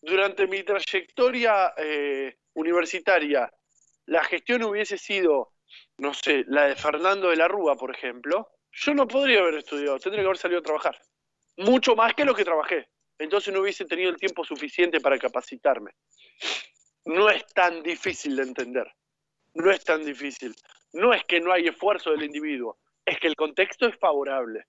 durante 0.00 0.46
mi 0.46 0.62
trayectoria 0.62 1.74
eh, 1.76 2.36
universitaria 2.54 3.52
la 4.06 4.24
gestión 4.24 4.62
hubiese 4.64 4.96
sido, 4.96 5.52
no 5.98 6.14
sé, 6.14 6.44
la 6.48 6.66
de 6.66 6.76
Fernando 6.76 7.28
de 7.28 7.36
la 7.36 7.48
Rúa, 7.48 7.76
por 7.76 7.94
ejemplo, 7.94 8.50
yo 8.72 8.94
no 8.94 9.06
podría 9.06 9.40
haber 9.40 9.54
estudiado, 9.54 9.98
tendría 9.98 10.22
que 10.22 10.26
haber 10.26 10.38
salido 10.38 10.60
a 10.60 10.64
trabajar 10.64 10.98
mucho 11.60 11.94
más 11.96 12.14
que 12.14 12.24
lo 12.24 12.34
que 12.34 12.44
trabajé. 12.44 12.88
Entonces 13.18 13.52
no 13.52 13.60
hubiese 13.60 13.84
tenido 13.84 14.10
el 14.10 14.16
tiempo 14.16 14.44
suficiente 14.44 15.00
para 15.00 15.18
capacitarme. 15.18 15.92
No 17.04 17.28
es 17.30 17.44
tan 17.46 17.82
difícil 17.82 18.36
de 18.36 18.42
entender. 18.42 18.90
No 19.54 19.70
es 19.70 19.84
tan 19.84 20.04
difícil. 20.04 20.54
No 20.92 21.12
es 21.12 21.24
que 21.24 21.40
no 21.40 21.52
hay 21.52 21.68
esfuerzo 21.68 22.10
del 22.10 22.22
individuo, 22.24 22.78
es 23.04 23.18
que 23.18 23.26
el 23.28 23.36
contexto 23.36 23.86
es 23.86 23.96
favorable. 23.98 24.64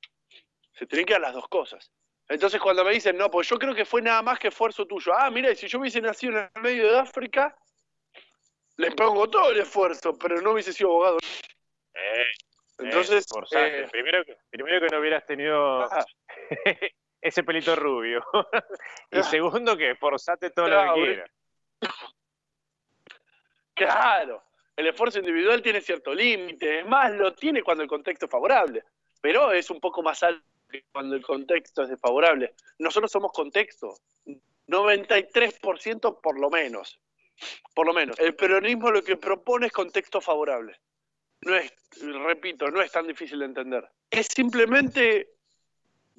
Se 0.74 0.86
tienen 0.86 1.06
que 1.06 1.14
dar 1.14 1.22
las 1.22 1.34
dos 1.34 1.48
cosas. 1.48 1.92
Entonces 2.28 2.60
cuando 2.62 2.84
me 2.86 2.92
dicen, 2.94 3.18
no, 3.18 3.30
pues 3.30 3.48
yo 3.50 3.58
creo 3.58 3.74
que 3.76 3.86
fue 3.86 4.02
nada 4.02 4.22
más 4.22 4.40
que 4.40 4.50
esfuerzo 4.50 4.86
tuyo. 4.86 5.14
Ah, 5.16 5.30
mira, 5.30 5.54
si 5.56 5.68
yo 5.68 5.80
hubiese 5.80 6.02
nacido 6.02 6.38
en 6.40 6.50
el 6.56 6.62
medio 6.62 6.92
de 6.92 7.00
África, 7.00 7.56
le 8.78 8.92
pongo 8.92 9.30
todo 9.30 9.52
el 9.52 9.60
esfuerzo, 9.60 10.18
pero 10.18 10.42
no 10.42 10.52
hubiese 10.52 10.74
sido 10.74 10.90
abogado. 10.92 11.18
Eh, 11.94 12.24
Entonces, 12.80 13.26
esforzate. 13.26 13.82
eh, 13.84 13.88
primero, 13.92 14.24
que- 14.26 14.38
primero 14.50 14.80
que 14.80 14.88
no 14.96 15.00
hubieras 15.02 15.26
tenido 15.26 15.84
ah, 15.84 16.06
ese 17.22 17.44
pelito 17.44 17.76
rubio. 17.76 18.24
y 19.12 19.24
segundo 19.24 19.78
que 19.78 19.92
esforzate 19.92 20.50
todo 20.52 20.68
lo 20.68 20.94
que 20.94 21.02
eh. 21.02 21.04
quieras. 21.04 21.32
Claro, 23.74 24.44
el 24.76 24.88
esfuerzo 24.88 25.20
individual 25.20 25.62
tiene 25.62 25.82
cierto 25.82 26.14
límite, 26.14 26.80
es 26.80 26.86
más, 26.86 27.12
lo 27.14 27.34
tiene 27.34 27.64
cuando 27.64 27.84
el 27.84 27.90
contexto 27.90 28.26
es 28.26 28.32
favorable, 28.32 28.84
pero 29.22 29.52
es 29.52 29.70
un 29.70 29.80
poco 29.80 30.04
más 30.04 30.22
alto 30.24 30.46
cuando 30.92 31.16
el 31.16 31.22
contexto 31.22 31.84
es 31.84 31.90
desfavorable. 31.90 32.54
Nosotros 32.80 33.12
somos 33.12 33.32
contexto. 33.32 33.96
93% 34.68 36.22
por 36.22 36.40
lo 36.40 36.50
menos. 36.50 37.00
Por 37.74 37.88
lo 37.88 37.94
menos. 37.94 38.18
El 38.20 38.36
peronismo 38.36 38.92
lo 38.92 39.04
que 39.04 39.18
propone 39.18 39.68
es 39.68 39.74
contexto 39.74 40.22
favorable. 40.22 40.80
No 41.42 41.56
es, 41.56 41.74
repito, 42.02 42.70
no 42.70 42.82
es 42.82 42.92
tan 42.92 43.08
difícil 43.08 43.40
de 43.40 43.46
entender. 43.46 43.90
Es 44.10 44.28
simplemente 44.28 45.34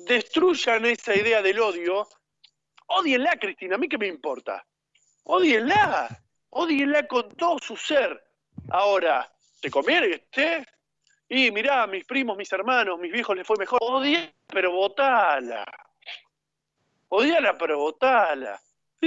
destruyan 0.06 0.84
esa 0.86 1.14
idea 1.14 1.42
del 1.42 1.60
odio. 1.60 2.08
Odienla, 2.86 3.36
Cristina, 3.36 3.76
a 3.76 3.78
mí 3.78 3.88
qué 3.88 3.98
me 3.98 4.06
importa. 4.06 4.64
Odienla. 5.24 6.22
Odienla 6.50 7.06
con 7.06 7.28
todo 7.36 7.58
su 7.58 7.76
ser. 7.76 8.22
Ahora, 8.70 9.32
¿te 9.60 9.70
conviene 9.70 10.08
que 10.08 10.14
esté? 10.14 10.66
Y 11.28 11.50
mirá, 11.50 11.86
mis 11.86 12.04
primos, 12.04 12.36
mis 12.36 12.52
hermanos, 12.52 12.98
mis 12.98 13.10
viejos 13.10 13.36
les 13.36 13.46
fue 13.46 13.56
mejor. 13.56 13.78
Odiala, 13.82 14.32
pero 14.46 14.72
votala. 14.72 15.64
Odiala, 17.08 17.56
pero 17.56 17.78
votala. 17.78 18.60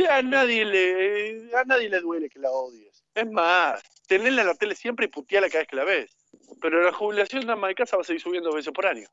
a 0.09 0.21
nadie 0.21 0.65
le, 0.65 1.55
a 1.55 1.63
nadie 1.65 1.89
le 1.89 1.99
duele 1.99 2.29
que 2.29 2.39
la 2.39 2.49
odies. 2.49 3.03
Es 3.13 3.29
más, 3.29 3.83
tenerla 4.07 4.41
en 4.41 4.47
la 4.47 4.55
tele 4.55 4.75
siempre 4.75 5.05
y 5.05 5.09
putearla 5.09 5.49
cada 5.49 5.59
vez 5.59 5.67
que 5.67 5.75
la 5.75 5.83
ves. 5.83 6.17
Pero 6.61 6.81
la 6.83 6.91
jubilación 6.91 7.45
de 7.45 7.53
ama 7.53 7.67
de 7.67 7.75
casa 7.75 7.95
va 7.95 8.01
a 8.01 8.05
seguir 8.05 8.21
subiendo 8.21 8.51
veces 8.53 8.73
por 8.73 8.87
año. 8.87 9.07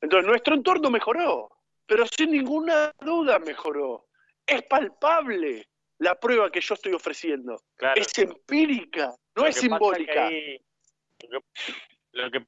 Entonces, 0.00 0.28
nuestro 0.28 0.54
entorno 0.54 0.90
mejoró, 0.90 1.50
pero 1.86 2.06
sin 2.06 2.30
ninguna 2.30 2.92
duda 3.00 3.38
mejoró. 3.38 4.06
Es 4.46 4.62
palpable 4.62 5.68
la 5.98 6.14
prueba 6.14 6.50
que 6.50 6.60
yo 6.60 6.74
estoy 6.74 6.92
ofreciendo. 6.92 7.60
Es 7.94 8.18
empírica, 8.18 9.14
no 9.34 9.46
es 9.46 9.56
simbólica. 9.56 10.30
lo 12.12 12.30
que 12.30 12.46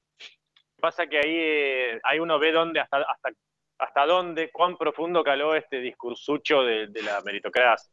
pasa 0.81 1.07
que 1.07 1.19
ahí 1.19 1.37
eh, 1.37 2.01
hay 2.03 2.19
uno 2.19 2.39
ve 2.39 2.53
dónde 2.53 2.81
hasta, 2.81 2.99
hasta, 2.99 3.31
hasta 3.79 4.07
dónde, 4.07 4.51
cuán 4.51 4.77
profundo 4.77 5.23
caló 5.23 5.55
este 5.55 5.81
discursucho 5.81 6.63
de, 6.63 6.89
la 7.03 7.21
meritocracia. 7.23 7.93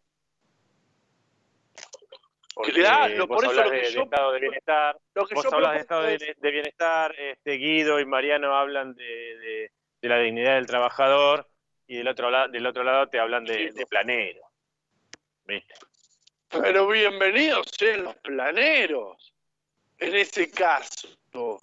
Porque 2.57 2.71
claro, 2.71 3.27
por 3.27 3.45
eso 3.45 3.69
de, 3.69 3.81
estado 3.81 4.31
de 4.31 4.39
bienestar, 4.39 4.97
vos 5.13 5.45
hablas 5.53 5.73
de 5.73 5.79
estado 5.79 6.01
de, 6.01 6.51
bienestar, 6.51 7.13
este, 7.19 7.51
Guido 7.51 7.99
y 7.99 8.05
Mariano 8.05 8.55
hablan 8.55 8.95
de, 8.95 9.71
la 10.01 10.17
dignidad 10.17 10.55
del 10.55 10.65
trabajador 10.65 11.47
y 11.85 11.97
del 11.97 12.07
otro, 12.07 12.31
lado, 12.31 12.47
del 12.47 12.65
otro 12.65 12.83
lado 12.83 13.09
te 13.09 13.19
hablan 13.19 13.45
de, 13.45 13.85
planero. 13.87 14.41
Pero 16.49 16.87
bienvenidos 16.87 17.67
sean 17.77 18.05
los 18.05 18.15
planeros. 18.15 19.35
En 19.99 20.15
ese 20.15 20.49
caso. 20.49 21.09
En 21.33 21.59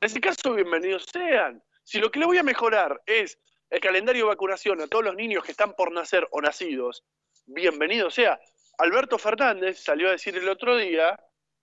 ese 0.00 0.22
caso, 0.22 0.54
bienvenidos 0.54 1.04
sean. 1.12 1.62
Si 1.84 2.00
lo 2.00 2.10
que 2.10 2.20
le 2.20 2.24
voy 2.24 2.38
a 2.38 2.42
mejorar 2.42 3.02
es 3.04 3.38
el 3.68 3.80
calendario 3.80 4.24
de 4.24 4.28
vacunación 4.28 4.80
a 4.80 4.86
todos 4.86 5.04
los 5.04 5.16
niños 5.16 5.44
que 5.44 5.52
están 5.52 5.74
por 5.74 5.92
nacer 5.92 6.26
o 6.30 6.40
nacidos, 6.40 7.04
bienvenido 7.44 8.10
sea. 8.10 8.40
Alberto 8.78 9.18
Fernández 9.18 9.78
salió 9.80 10.08
a 10.08 10.12
decir 10.12 10.36
el 10.36 10.48
otro 10.48 10.76
día, 10.76 11.18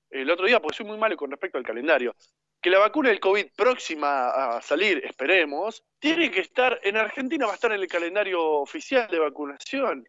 el 0.09 0.29
otro 0.29 0.45
día, 0.45 0.59
porque 0.59 0.77
soy 0.77 0.85
muy 0.85 0.97
malo 0.97 1.15
con 1.17 1.31
respecto 1.31 1.57
al 1.57 1.63
calendario, 1.63 2.15
que 2.61 2.69
la 2.69 2.79
vacuna 2.79 3.09
del 3.09 3.19
COVID 3.19 3.47
próxima 3.55 4.55
a 4.55 4.61
salir, 4.61 5.03
esperemos, 5.05 5.83
tiene 5.99 6.31
que 6.31 6.39
estar, 6.39 6.79
en 6.83 6.97
Argentina 6.97 7.45
va 7.45 7.51
a 7.51 7.55
estar 7.55 7.71
en 7.71 7.81
el 7.81 7.87
calendario 7.87 8.41
oficial 8.41 9.07
de 9.09 9.19
vacunación. 9.19 10.07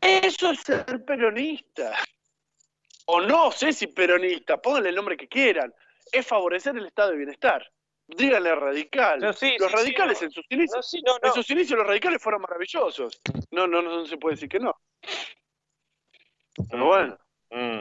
Eso 0.00 0.50
es 0.50 0.60
ser 0.60 1.04
peronista. 1.04 1.94
O 3.06 3.20
no 3.20 3.52
sé 3.52 3.72
si 3.72 3.86
peronista, 3.86 4.60
pónganle 4.60 4.88
el 4.88 4.96
nombre 4.96 5.16
que 5.16 5.28
quieran. 5.28 5.72
Es 6.10 6.26
favorecer 6.26 6.76
el 6.76 6.86
estado 6.86 7.10
de 7.10 7.18
bienestar. 7.18 7.64
Díganle 8.08 8.54
radical. 8.54 9.20
los 9.20 9.72
radicales 9.72 10.20
en 10.22 10.30
sus 10.30 10.44
inicios, 10.50 10.94
en 11.22 11.32
sus 11.32 11.48
inicios 11.50 11.78
los 11.78 11.86
radicales 11.86 12.20
fueron 12.20 12.42
maravillosos. 12.42 13.20
No, 13.52 13.66
no, 13.66 13.80
no, 13.80 14.04
se 14.06 14.16
puede 14.16 14.34
decir 14.34 14.48
que 14.48 14.58
no. 14.58 14.76
Pero 16.70 16.86
bueno. 16.86 17.18
Mm. 17.50 17.80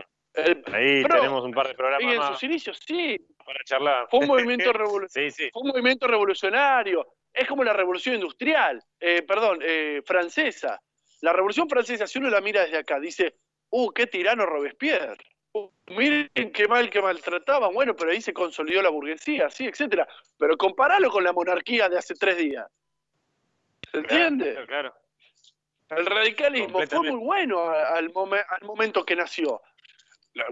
Ahí 0.73 1.03
tenemos 1.03 1.43
un 1.43 1.51
par 1.51 1.67
de 1.67 1.73
programas. 1.73 2.13
Y 2.13 2.15
en 2.15 2.23
sus 2.23 2.43
inicios, 2.43 2.79
sí. 2.85 3.17
Para 3.45 3.59
charlar. 3.65 4.07
Fue 4.09 4.19
un 4.19 4.27
movimiento, 4.27 4.71
revolucionario. 4.73 5.49
Fue 5.51 5.61
un 5.61 5.67
movimiento 5.69 6.07
revolucionario. 6.07 7.07
Es 7.33 7.47
como 7.47 7.63
la 7.63 7.73
revolución 7.73 8.15
industrial, 8.15 8.81
eh, 8.99 9.21
perdón, 9.23 9.59
eh, 9.61 10.01
francesa. 10.05 10.81
La 11.21 11.33
revolución 11.33 11.69
francesa, 11.69 12.07
si 12.07 12.19
uno 12.19 12.29
la 12.29 12.41
mira 12.41 12.63
desde 12.63 12.77
acá, 12.77 12.99
dice, 12.99 13.35
uh, 13.69 13.91
qué 13.91 14.07
tirano 14.07 14.45
Robespierre. 14.45 15.23
Uh, 15.53 15.69
miren 15.87 16.29
qué 16.53 16.67
mal 16.67 16.89
que 16.89 17.01
maltrataban, 17.01 17.73
bueno, 17.73 17.95
pero 17.95 18.11
ahí 18.11 18.21
se 18.21 18.33
consolidó 18.33 18.81
la 18.81 18.89
burguesía, 18.89 19.49
sí, 19.49 19.65
etcétera. 19.65 20.07
Pero 20.37 20.57
comparalo 20.57 21.09
con 21.09 21.23
la 21.23 21.33
monarquía 21.33 21.89
de 21.89 21.97
hace 21.97 22.15
tres 22.15 22.37
días. 22.37 22.67
¿Se 23.91 23.97
entiende? 23.97 24.65
Claro. 24.67 24.93
El 25.91 26.05
radicalismo 26.05 26.79
fue 26.87 26.99
muy 26.99 27.19
bueno 27.19 27.69
al, 27.69 28.11
al 28.49 28.63
momento 28.63 29.05
que 29.05 29.15
nació. 29.15 29.61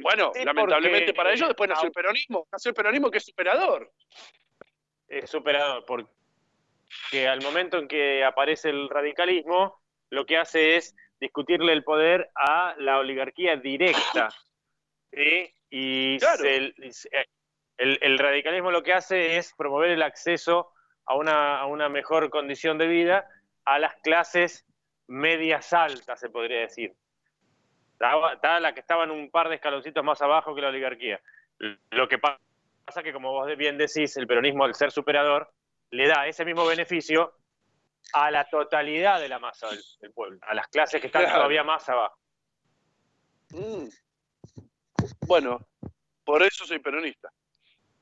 Bueno, 0.01 0.33
lamentablemente 0.43 1.13
para 1.13 1.31
ellos 1.31 1.47
después 1.47 1.69
nació 1.69 1.87
el 1.87 1.93
peronismo. 1.93 2.47
Nació 2.51 2.69
el 2.69 2.75
peronismo 2.75 3.09
que 3.09 3.19
es 3.19 3.25
superador. 3.25 3.91
Es 5.07 5.29
superador, 5.29 5.85
porque 5.85 7.27
al 7.27 7.41
momento 7.41 7.77
en 7.77 7.87
que 7.87 8.23
aparece 8.23 8.69
el 8.69 8.89
radicalismo, 8.89 9.81
lo 10.09 10.25
que 10.25 10.37
hace 10.37 10.75
es 10.75 10.95
discutirle 11.19 11.71
el 11.71 11.83
poder 11.83 12.29
a 12.35 12.75
la 12.77 12.99
oligarquía 12.99 13.55
directa. 13.55 14.29
Y 15.71 16.17
el, 17.77 18.17
radicalismo 18.17 18.71
lo 18.71 18.81
que 18.81 18.93
hace 18.93 19.37
es 19.37 19.53
promover 19.55 19.91
el 19.91 20.01
acceso 20.01 20.71
a 21.05 21.15
una, 21.15 21.59
a 21.59 21.67
una 21.67 21.89
mejor 21.89 22.31
condición 22.31 22.79
de 22.79 22.87
vida 22.87 23.27
a 23.65 23.77
las 23.77 23.95
clases 24.01 24.65
medias 25.09 25.73
altas, 25.73 26.19
se 26.19 26.29
podría 26.29 26.61
decir. 26.61 26.95
Está 28.33 28.59
la 28.59 28.73
que 28.73 28.79
estaban 28.79 29.11
un 29.11 29.29
par 29.29 29.49
de 29.49 29.55
escaloncitos 29.55 30.03
más 30.03 30.21
abajo 30.21 30.55
que 30.55 30.61
la 30.61 30.69
oligarquía. 30.69 31.19
Lo 31.91 32.07
que 32.07 32.17
pasa 32.17 32.39
es 32.95 33.03
que, 33.03 33.11
como 33.11 33.31
vos 33.31 33.57
bien 33.57 33.77
decís, 33.77 34.15
el 34.15 34.27
peronismo, 34.27 34.63
al 34.63 34.75
ser 34.75 34.91
superador, 34.91 35.51
le 35.91 36.07
da 36.07 36.27
ese 36.27 36.45
mismo 36.45 36.65
beneficio 36.65 37.33
a 38.13 38.31
la 38.31 38.45
totalidad 38.45 39.19
de 39.19 39.27
la 39.27 39.39
masa 39.39 39.67
del, 39.99 40.13
pueblo, 40.13 40.39
a 40.43 40.53
las 40.53 40.67
clases 40.67 41.01
que 41.01 41.07
están 41.07 41.25
todavía 41.25 41.63
más 41.63 41.89
abajo. 41.89 42.17
Mm. 43.49 43.87
Bueno, 45.25 45.67
por 46.23 46.43
eso 46.43 46.65
soy 46.65 46.79
peronista. 46.79 47.29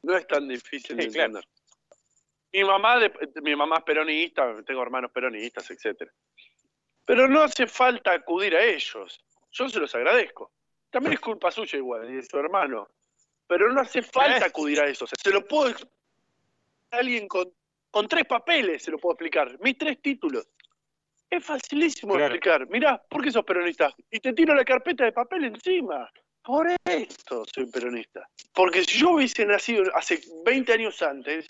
No 0.04 0.16
es 0.16 0.28
tan 0.28 0.48
difícil 0.48 0.98
de 0.98 1.06
entender. 1.06 1.44
Mi 2.52 2.64
mamá, 2.64 3.00
mi 3.42 3.56
mamá 3.56 3.78
es 3.78 3.84
peronista, 3.84 4.64
tengo 4.64 4.84
hermanos 4.84 5.12
peronistas, 5.12 5.70
etcétera. 5.72 6.12
Pero 7.08 7.28
no 7.28 7.42
hace 7.42 7.66
falta 7.66 8.12
acudir 8.14 8.56
a 8.56 8.64
ellos. 8.64 9.20
Yo 9.52 9.68
se 9.68 9.80
los 9.80 9.96
agradezco. 9.96 10.52
También 10.92 11.14
es 11.14 11.20
culpa 11.20 11.50
suya 11.50 11.80
igual, 11.80 12.08
y 12.08 12.18
de 12.18 12.24
su 12.24 12.38
hermano. 12.38 12.88
Pero 13.48 13.74
no 13.74 13.82
hace 13.82 14.04
falta 14.04 14.46
acudir 14.46 14.80
a 14.80 14.86
eso. 14.86 15.08
se 15.08 15.32
lo 15.32 15.44
puedo 15.48 15.74
alguien 16.92 17.28
con 17.28 17.52
con 17.98 18.08
tres 18.08 18.26
papeles 18.26 18.84
se 18.84 18.92
lo 18.92 19.00
puedo 19.00 19.14
explicar. 19.14 19.58
Mis 19.60 19.76
tres 19.76 20.00
títulos. 20.02 20.48
Es 21.30 21.44
facilísimo 21.44 22.16
de 22.16 22.26
explicar. 22.26 22.70
Mirá, 22.70 23.02
¿por 23.10 23.24
qué 23.24 23.32
sos 23.32 23.44
peronista? 23.44 23.94
Y 24.12 24.20
te 24.20 24.34
tiro 24.34 24.54
la 24.54 24.64
carpeta 24.64 25.04
de 25.04 25.12
papel 25.12 25.46
encima. 25.46 26.08
Por 26.44 26.68
esto 26.86 27.44
soy 27.54 27.66
peronista. 27.66 28.30
Porque 28.54 28.84
si 28.84 29.00
yo 29.00 29.12
hubiese 29.12 29.46
nacido 29.46 29.84
hace 29.96 30.22
20 30.46 30.74
años 30.74 31.02
antes, 31.02 31.48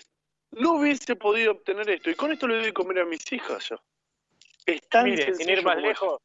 no 0.52 0.76
hubiese 0.76 1.16
podido 1.16 1.52
obtener 1.52 1.90
esto. 1.90 2.10
Y 2.10 2.16
con 2.16 2.32
esto 2.32 2.48
le 2.48 2.56
doy 2.56 2.66
de 2.66 2.74
comer 2.74 3.00
a 3.00 3.06
mis 3.06 3.32
hijos 3.32 3.70
yo. 3.70 3.76
Es 4.68 4.82
Mire, 5.04 5.34
sin 5.34 5.50
ir 5.50 5.64
más 5.64 5.78
lejos, 5.78 6.22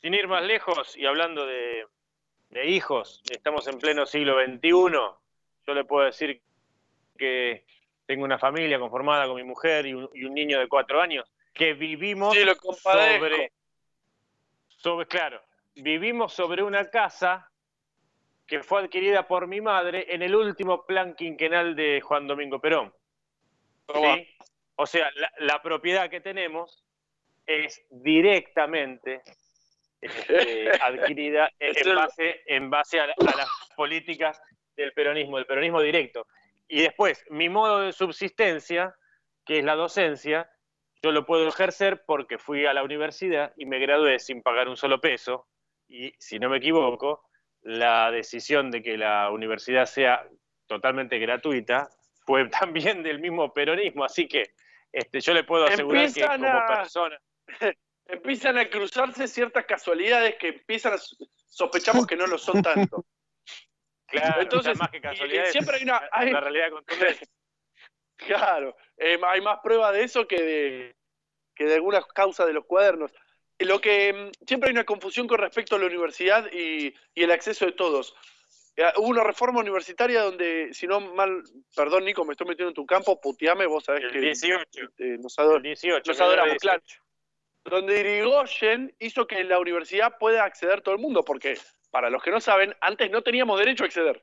sin 0.00 0.14
ir 0.14 0.28
más 0.28 0.42
lejos 0.44 0.96
y 0.96 1.04
hablando 1.04 1.44
de, 1.44 1.84
de 2.50 2.66
hijos, 2.68 3.22
estamos 3.28 3.66
en 3.66 3.78
pleno 3.78 4.06
siglo 4.06 4.36
XXI. 4.40 4.70
Yo 5.66 5.74
le 5.74 5.84
puedo 5.84 6.06
decir 6.06 6.40
que 7.18 7.64
tengo 8.06 8.24
una 8.24 8.38
familia 8.38 8.78
conformada 8.78 9.26
con 9.26 9.36
mi 9.36 9.42
mujer 9.42 9.86
y 9.86 9.94
un, 9.94 10.34
niño 10.34 10.60
de 10.60 10.68
cuatro 10.68 11.00
años, 11.00 11.30
que 11.52 11.74
vivimos 11.74 12.36
sobre, 12.36 13.52
sobre, 14.68 15.06
claro, 15.06 15.42
vivimos 15.74 16.32
sobre 16.32 16.62
una 16.62 16.88
casa 16.90 17.50
que 18.46 18.62
fue 18.62 18.82
adquirida 18.82 19.26
por 19.26 19.46
mi 19.46 19.60
madre 19.60 20.06
en 20.08 20.22
el 20.22 20.36
último 20.36 20.84
plan 20.86 21.14
quinquenal 21.14 21.74
de 21.74 22.00
Juan 22.00 22.26
Domingo 22.26 22.60
Perón. 22.60 22.94
O 24.76 24.86
sea, 24.86 25.10
la, 25.38 25.62
propiedad 25.62 26.10
que 26.10 26.20
tenemos 26.20 26.84
es 27.46 27.82
directamente 27.90 29.22
este, 30.00 30.70
adquirida 30.82 31.50
en 31.58 31.94
base, 31.94 32.42
en 32.46 32.70
base 32.70 33.00
a, 33.00 33.04
a 33.04 33.36
las 33.36 33.48
políticas 33.76 34.40
del 34.76 34.92
peronismo, 34.92 35.36
del 35.36 35.46
peronismo 35.46 35.80
directo. 35.80 36.26
Y 36.68 36.82
después, 36.82 37.24
mi 37.30 37.48
modo 37.48 37.80
de 37.82 37.92
subsistencia, 37.92 38.94
que 39.44 39.58
es 39.58 39.64
la 39.64 39.74
docencia, 39.74 40.50
yo 41.02 41.12
lo 41.12 41.26
puedo 41.26 41.46
ejercer 41.48 42.02
porque 42.06 42.38
fui 42.38 42.64
a 42.66 42.72
la 42.72 42.82
universidad 42.82 43.52
y 43.56 43.66
me 43.66 43.78
gradué 43.78 44.18
sin 44.18 44.42
pagar 44.42 44.68
un 44.68 44.76
solo 44.76 45.00
peso. 45.00 45.46
Y 45.86 46.12
si 46.18 46.38
no 46.38 46.48
me 46.48 46.56
equivoco, 46.56 47.22
la 47.60 48.10
decisión 48.10 48.70
de 48.70 48.82
que 48.82 48.96
la 48.96 49.30
universidad 49.30 49.84
sea 49.86 50.26
totalmente 50.66 51.18
gratuita 51.18 51.90
fue 52.26 52.48
también 52.48 53.02
del 53.02 53.20
mismo 53.20 53.52
peronismo, 53.52 54.04
así 54.04 54.26
que 54.26 54.54
este, 54.92 55.20
yo 55.20 55.34
le 55.34 55.44
puedo 55.44 55.66
asegurar 55.74 56.04
que 56.14 56.20
como 56.26 56.46
a- 56.58 56.66
persona... 56.78 57.18
Empiezan 58.06 58.58
a 58.58 58.68
cruzarse 58.68 59.26
ciertas 59.28 59.64
casualidades 59.64 60.36
que 60.36 60.48
empiezan 60.48 60.92
a 60.94 60.98
sospechamos 61.46 62.06
que 62.06 62.16
no 62.16 62.26
lo 62.26 62.38
son 62.38 62.62
tanto. 62.62 63.04
Claro, 64.06 64.42
Entonces, 64.42 64.78
más 64.78 64.90
que 64.90 65.00
casualidades, 65.00 65.50
siempre 65.50 65.76
hay 65.76 65.82
una, 65.82 66.00
hay- 66.12 66.30
la 66.30 66.40
realidad 66.40 66.70
contundente. 66.70 67.26
Claro, 68.16 68.76
eh, 68.96 69.18
hay 69.26 69.40
más 69.40 69.58
prueba 69.60 69.90
de 69.90 70.04
eso 70.04 70.28
que 70.28 70.40
de, 70.40 70.96
que 71.56 71.64
de 71.64 71.74
algunas 71.74 72.06
causas 72.06 72.46
de 72.46 72.52
los 72.52 72.64
cuadernos. 72.64 73.10
Y 73.58 73.64
Lo 73.64 73.80
que 73.80 74.12
mm, 74.12 74.46
siempre 74.46 74.68
hay 74.68 74.72
una 74.74 74.84
confusión 74.84 75.26
con 75.26 75.38
respecto 75.38 75.74
a 75.74 75.78
la 75.80 75.86
universidad 75.86 76.48
y, 76.52 76.94
y 77.12 77.22
el 77.24 77.32
acceso 77.32 77.64
de 77.66 77.72
todos. 77.72 78.14
Eh, 78.76 78.84
Hubo 78.98 79.08
una 79.08 79.24
reforma 79.24 79.58
universitaria 79.60 80.22
donde, 80.22 80.72
si 80.72 80.86
no 80.86 81.00
mal, 81.00 81.42
perdón 81.74 82.04
Nico, 82.04 82.24
me 82.24 82.32
estoy 82.34 82.46
metiendo 82.46 82.68
en 82.68 82.74
tu 82.74 82.86
campo, 82.86 83.20
puteame, 83.20 83.66
vos 83.66 83.82
sabés 83.84 84.04
El 84.04 84.12
que 84.12 84.20
18. 84.20 84.80
eh, 84.98 85.16
nos, 85.20 85.36
ador- 85.38 85.56
El 85.56 85.62
18. 85.62 86.08
nos 86.08 86.20
adoramos, 86.20 86.52
18. 86.52 86.60
claro. 86.60 86.82
Donde 87.64 88.00
Irigoyen 88.00 88.94
hizo 88.98 89.26
que 89.26 89.42
la 89.42 89.58
universidad 89.58 90.18
pueda 90.18 90.44
acceder 90.44 90.82
todo 90.82 90.94
el 90.94 91.00
mundo, 91.00 91.24
porque 91.24 91.58
para 91.90 92.10
los 92.10 92.22
que 92.22 92.30
no 92.30 92.40
saben, 92.40 92.74
antes 92.80 93.10
no 93.10 93.22
teníamos 93.22 93.58
derecho 93.58 93.84
a 93.84 93.86
acceder. 93.86 94.22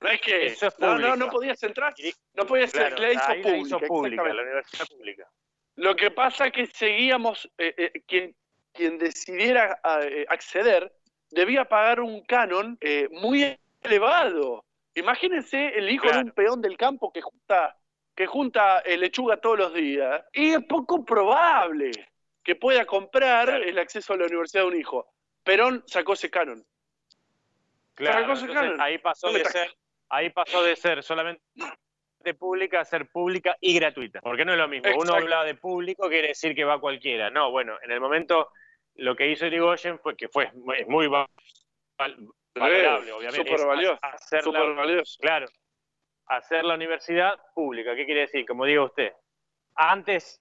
No 0.00 0.08
es 0.08 0.20
que 0.20 0.46
Eso 0.46 0.66
es 0.66 0.78
no, 0.78 0.98
no, 0.98 1.16
no 1.16 1.28
podías 1.28 1.62
entrar, 1.62 1.94
no 2.34 2.46
podías 2.46 2.72
Claro, 2.72 2.96
la 2.96 3.12
hizo 3.12 3.24
ahí 3.28 3.42
pública. 3.42 3.66
hizo 3.66 3.78
pública, 3.80 4.22
exactamente. 4.22 4.34
la 4.34 4.42
universidad 4.42 4.86
pública. 4.88 5.28
Lo 5.76 5.96
que 5.96 6.10
pasa 6.10 6.46
es 6.46 6.52
que 6.52 6.66
seguíamos, 6.66 7.50
eh, 7.56 7.74
eh, 7.76 8.02
quien, 8.06 8.34
quien 8.72 8.98
decidiera 8.98 9.80
eh, 10.02 10.26
acceder 10.28 10.92
debía 11.30 11.64
pagar 11.64 12.00
un 12.00 12.22
canon 12.24 12.78
muy 13.10 13.58
elevado. 13.80 14.64
Imagínense 14.94 15.68
el 15.68 15.88
hijo 15.88 16.10
de 16.10 16.18
un 16.18 16.30
peón 16.32 16.60
del 16.60 16.76
campo 16.76 17.10
que 17.10 17.22
junta, 17.22 17.78
que 18.14 18.26
junta 18.26 18.82
lechuga 18.82 19.38
todos 19.38 19.58
los 19.58 19.74
días. 19.74 20.22
Y 20.34 20.50
es 20.50 20.64
poco 20.64 21.04
probable 21.04 21.92
que 22.42 22.56
pueda 22.56 22.84
comprar 22.86 23.48
el 23.50 23.78
acceso 23.78 24.12
a 24.12 24.16
la 24.16 24.26
universidad 24.26 24.62
de 24.62 24.68
un 24.68 24.76
hijo. 24.76 25.06
Perón 25.44 25.84
sacó 25.86 26.14
ese 26.14 26.30
canon. 26.30 26.64
Claro, 27.94 28.20
Sacó 28.20 28.32
ese 28.32 28.48
canon. 28.48 28.80
ahí 28.80 28.98
pasó 28.98 29.32
de 29.32 29.44
ser, 29.44 29.74
ahí 30.08 30.30
pasó 30.30 30.62
de 30.62 30.76
ser 30.76 31.02
solamente 31.02 31.42
pública 32.38 32.80
a 32.80 32.84
ser 32.84 33.08
pública 33.08 33.56
y 33.60 33.74
gratuita. 33.74 34.20
Porque 34.20 34.44
no 34.44 34.52
es 34.52 34.58
lo 34.58 34.68
mismo. 34.68 34.88
Uno 34.96 35.14
habla 35.14 35.44
de 35.44 35.54
público, 35.56 36.08
quiere 36.08 36.28
decir 36.28 36.54
que 36.54 36.64
va 36.64 36.80
cualquiera. 36.80 37.30
No, 37.30 37.50
bueno, 37.50 37.76
en 37.82 37.90
el 37.90 38.00
momento 38.00 38.50
lo 38.96 39.16
que 39.16 39.28
hizo 39.28 39.46
Irigoyen 39.46 39.98
fue 39.98 40.16
que 40.16 40.28
fue 40.28 40.50
muy, 40.52 40.84
muy 40.86 41.06
val- 41.08 41.26
val- 41.98 42.16
valorable, 42.54 43.12
obviamente. 43.12 43.50
Súper 43.50 43.66
valioso. 43.66 43.98
hacer 44.02 44.42
súper 44.42 44.60
la- 44.68 44.74
valioso. 44.74 45.18
Claro. 45.20 45.46
Hacer 46.26 46.64
la 46.64 46.74
universidad 46.74 47.38
pública. 47.54 47.94
¿Qué 47.96 48.06
quiere 48.06 48.20
decir? 48.22 48.46
Como 48.46 48.64
diga 48.64 48.84
usted. 48.84 49.12
Antes, 49.74 50.40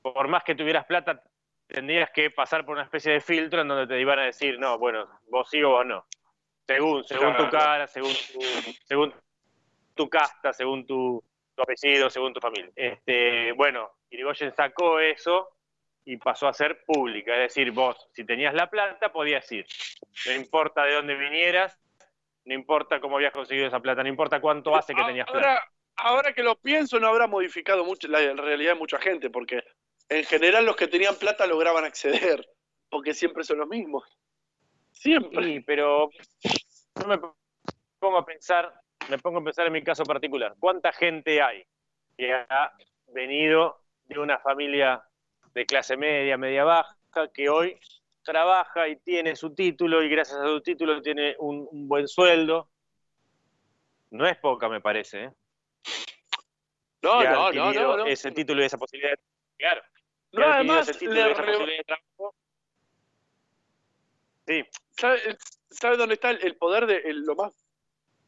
por 0.00 0.26
más 0.28 0.42
que 0.44 0.54
tuvieras 0.54 0.86
plata, 0.86 1.22
tendrías 1.68 2.10
que 2.10 2.30
pasar 2.30 2.64
por 2.64 2.74
una 2.74 2.84
especie 2.84 3.12
de 3.12 3.20
filtro 3.20 3.60
en 3.60 3.68
donde 3.68 3.86
te 3.86 4.00
iban 4.00 4.18
a 4.18 4.24
decir, 4.24 4.58
no, 4.58 4.78
bueno, 4.78 5.06
vos 5.28 5.48
sí 5.48 5.62
o 5.62 5.70
vos 5.70 5.86
no. 5.86 6.06
Según, 6.66 7.04
según 7.04 7.36
tu 7.36 7.48
cara, 7.48 7.86
según 7.86 8.12
tu, 8.12 8.40
según 8.84 9.14
tu 9.94 10.08
casta, 10.08 10.52
según 10.52 10.86
tu, 10.86 11.22
tu 11.54 11.62
apellido, 11.62 12.10
según 12.10 12.32
tu 12.32 12.40
familia. 12.40 12.70
Este, 12.74 13.52
bueno, 13.52 13.90
Irigoyen 14.10 14.52
sacó 14.54 14.98
eso 14.98 15.50
y 16.04 16.16
pasó 16.16 16.48
a 16.48 16.52
ser 16.52 16.84
pública. 16.84 17.32
Es 17.34 17.54
decir, 17.54 17.70
vos, 17.72 18.08
si 18.12 18.24
tenías 18.24 18.54
la 18.54 18.68
plata, 18.68 19.12
podías 19.12 19.50
ir. 19.52 19.66
No 20.26 20.32
importa 20.32 20.84
de 20.84 20.94
dónde 20.94 21.14
vinieras, 21.16 21.78
no 22.44 22.54
importa 22.54 23.00
cómo 23.00 23.16
habías 23.16 23.32
conseguido 23.32 23.66
esa 23.66 23.80
plata, 23.80 24.02
no 24.02 24.08
importa 24.08 24.40
cuánto 24.40 24.74
hace 24.74 24.94
que 24.94 25.04
tenías 25.04 25.26
plata. 25.26 25.48
Ahora, 25.48 25.72
ahora 25.96 26.32
que 26.32 26.42
lo 26.42 26.56
pienso, 26.56 26.98
no 26.98 27.08
habrá 27.08 27.26
modificado 27.26 27.84
mucho 27.84 28.08
la 28.08 28.20
realidad 28.34 28.72
de 28.72 28.78
mucha 28.78 28.98
gente, 28.98 29.30
porque 29.30 29.62
en 30.08 30.24
general 30.24 30.64
los 30.64 30.76
que 30.76 30.88
tenían 30.88 31.16
plata 31.16 31.46
lograban 31.46 31.84
acceder, 31.84 32.48
porque 32.88 33.14
siempre 33.14 33.44
son 33.44 33.58
los 33.58 33.68
mismos. 33.68 34.04
Siempre. 34.90 35.44
Sí, 35.44 35.60
pero 35.60 36.10
yo 37.00 37.06
me 37.06 37.18
pongo 37.98 38.18
a 38.18 38.24
pensar, 38.24 38.72
me 39.08 39.18
pongo 39.18 39.38
a 39.38 39.44
pensar 39.44 39.66
en 39.66 39.72
mi 39.72 39.82
caso 39.82 40.04
particular. 40.04 40.54
¿Cuánta 40.58 40.92
gente 40.92 41.40
hay 41.42 41.64
que 42.16 42.32
ha 42.32 42.72
venido 43.08 43.80
de 44.06 44.18
una 44.18 44.38
familia 44.38 45.02
de 45.54 45.66
clase 45.66 45.96
media, 45.96 46.36
media 46.36 46.64
baja, 46.64 46.96
que 47.32 47.48
hoy 47.48 47.78
trabaja 48.22 48.88
y 48.88 48.96
tiene 48.96 49.36
su 49.36 49.54
título 49.54 50.02
y 50.02 50.08
gracias 50.08 50.38
a 50.38 50.46
su 50.46 50.60
título 50.60 51.00
tiene 51.00 51.36
un, 51.38 51.68
un 51.70 51.88
buen 51.88 52.08
sueldo? 52.08 52.68
No 54.10 54.26
es 54.26 54.36
poca, 54.38 54.68
me 54.68 54.80
parece. 54.80 55.24
¿eh? 55.24 55.32
No, 57.02 57.22
no, 57.22 57.52
no, 57.52 57.72
no, 57.72 57.96
no. 57.98 58.06
Ese 58.06 58.32
título 58.32 58.62
y 58.62 58.66
esa 58.66 58.78
posibilidad 58.78 59.12
de 59.12 59.18
claro, 59.58 59.82
No, 60.32 60.46
además, 60.46 60.86
título 60.98 61.12
le 61.14 61.20
y 61.28 61.32
esa 61.32 61.42
re- 61.42 61.46
posibilidad 61.52 61.78
de 61.78 61.84
trabajo. 61.84 62.34
Sí, 64.46 64.64
¿Sabe, 64.98 65.38
sabe 65.70 65.96
dónde 65.96 66.14
está 66.14 66.30
el, 66.30 66.42
el 66.42 66.56
poder 66.56 66.86
de 66.86 66.96
el- 66.98 67.22
lo 67.24 67.34
más 67.36 67.52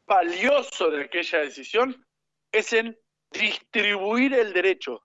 valioso 0.05 0.89
de 0.89 1.03
aquella 1.05 1.39
decisión? 1.39 2.05
Es 2.51 2.73
en 2.73 2.97
distribuir 3.31 4.33
el 4.33 4.53
derecho. 4.53 5.03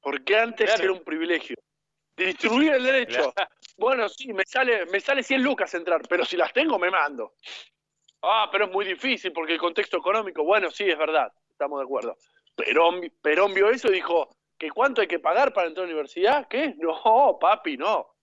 Porque 0.00 0.36
antes 0.38 0.66
Claro. 0.66 0.82
era 0.84 0.92
un 0.92 1.04
privilegio. 1.04 1.56
Distribuir 2.16 2.72
el 2.74 2.84
derecho. 2.84 3.32
Claro. 3.34 3.50
Bueno, 3.78 4.08
sí, 4.08 4.32
me 4.32 4.44
sale, 4.46 4.86
me 4.86 5.00
sale 5.00 5.22
100 5.22 5.42
lucas 5.42 5.74
entrar, 5.74 6.00
pero 6.08 6.24
si 6.24 6.34
las 6.36 6.50
tengo, 6.52 6.78
me 6.78 6.90
mando. 6.90 7.34
Ah, 8.22 8.48
pero 8.50 8.64
es 8.64 8.70
muy 8.72 8.86
difícil 8.86 9.32
porque 9.32 9.52
el 9.52 9.58
contexto 9.58 9.98
económico, 9.98 10.42
bueno, 10.44 10.70
sí, 10.70 10.84
es 10.88 10.96
verdad, 10.96 11.30
estamos 11.50 11.78
de 11.80 11.84
acuerdo. 11.84 12.16
Perón, 12.54 13.02
Perón 13.20 13.52
vio 13.52 13.68
eso 13.68 13.88
y 13.88 13.92
dijo, 13.96 14.34
¿que 14.58 14.70
cuánto 14.70 15.00
hay 15.00 15.06
que 15.06 15.18
pagar 15.18 15.52
para 15.52 15.68
entrar 15.68 15.84
a 15.84 15.86
la 15.88 15.92
universidad? 15.94 16.48
¿Qué? 16.48 16.74
No, 16.78 17.38
papi, 17.40 17.76
no. 17.76 18.14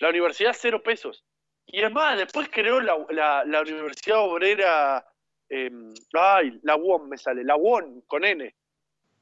La 0.00 0.08
universidad, 0.10 0.54
cero 0.58 0.82
pesos. 0.82 1.24
Y 1.66 1.80
es 1.82 1.90
más, 1.92 2.18
después 2.18 2.48
creó 2.50 2.80
la, 2.80 2.96
la- 3.10 3.44
la 3.44 3.60
Universidad 3.62 4.20
Obrera, 4.20 5.06
eh, 5.48 5.70
ay, 6.12 6.58
la 6.62 6.76
UON 6.76 7.08
me 7.08 7.16
sale, 7.16 7.44
la 7.44 7.56
UON 7.56 8.02
con 8.06 8.24
N. 8.24 8.54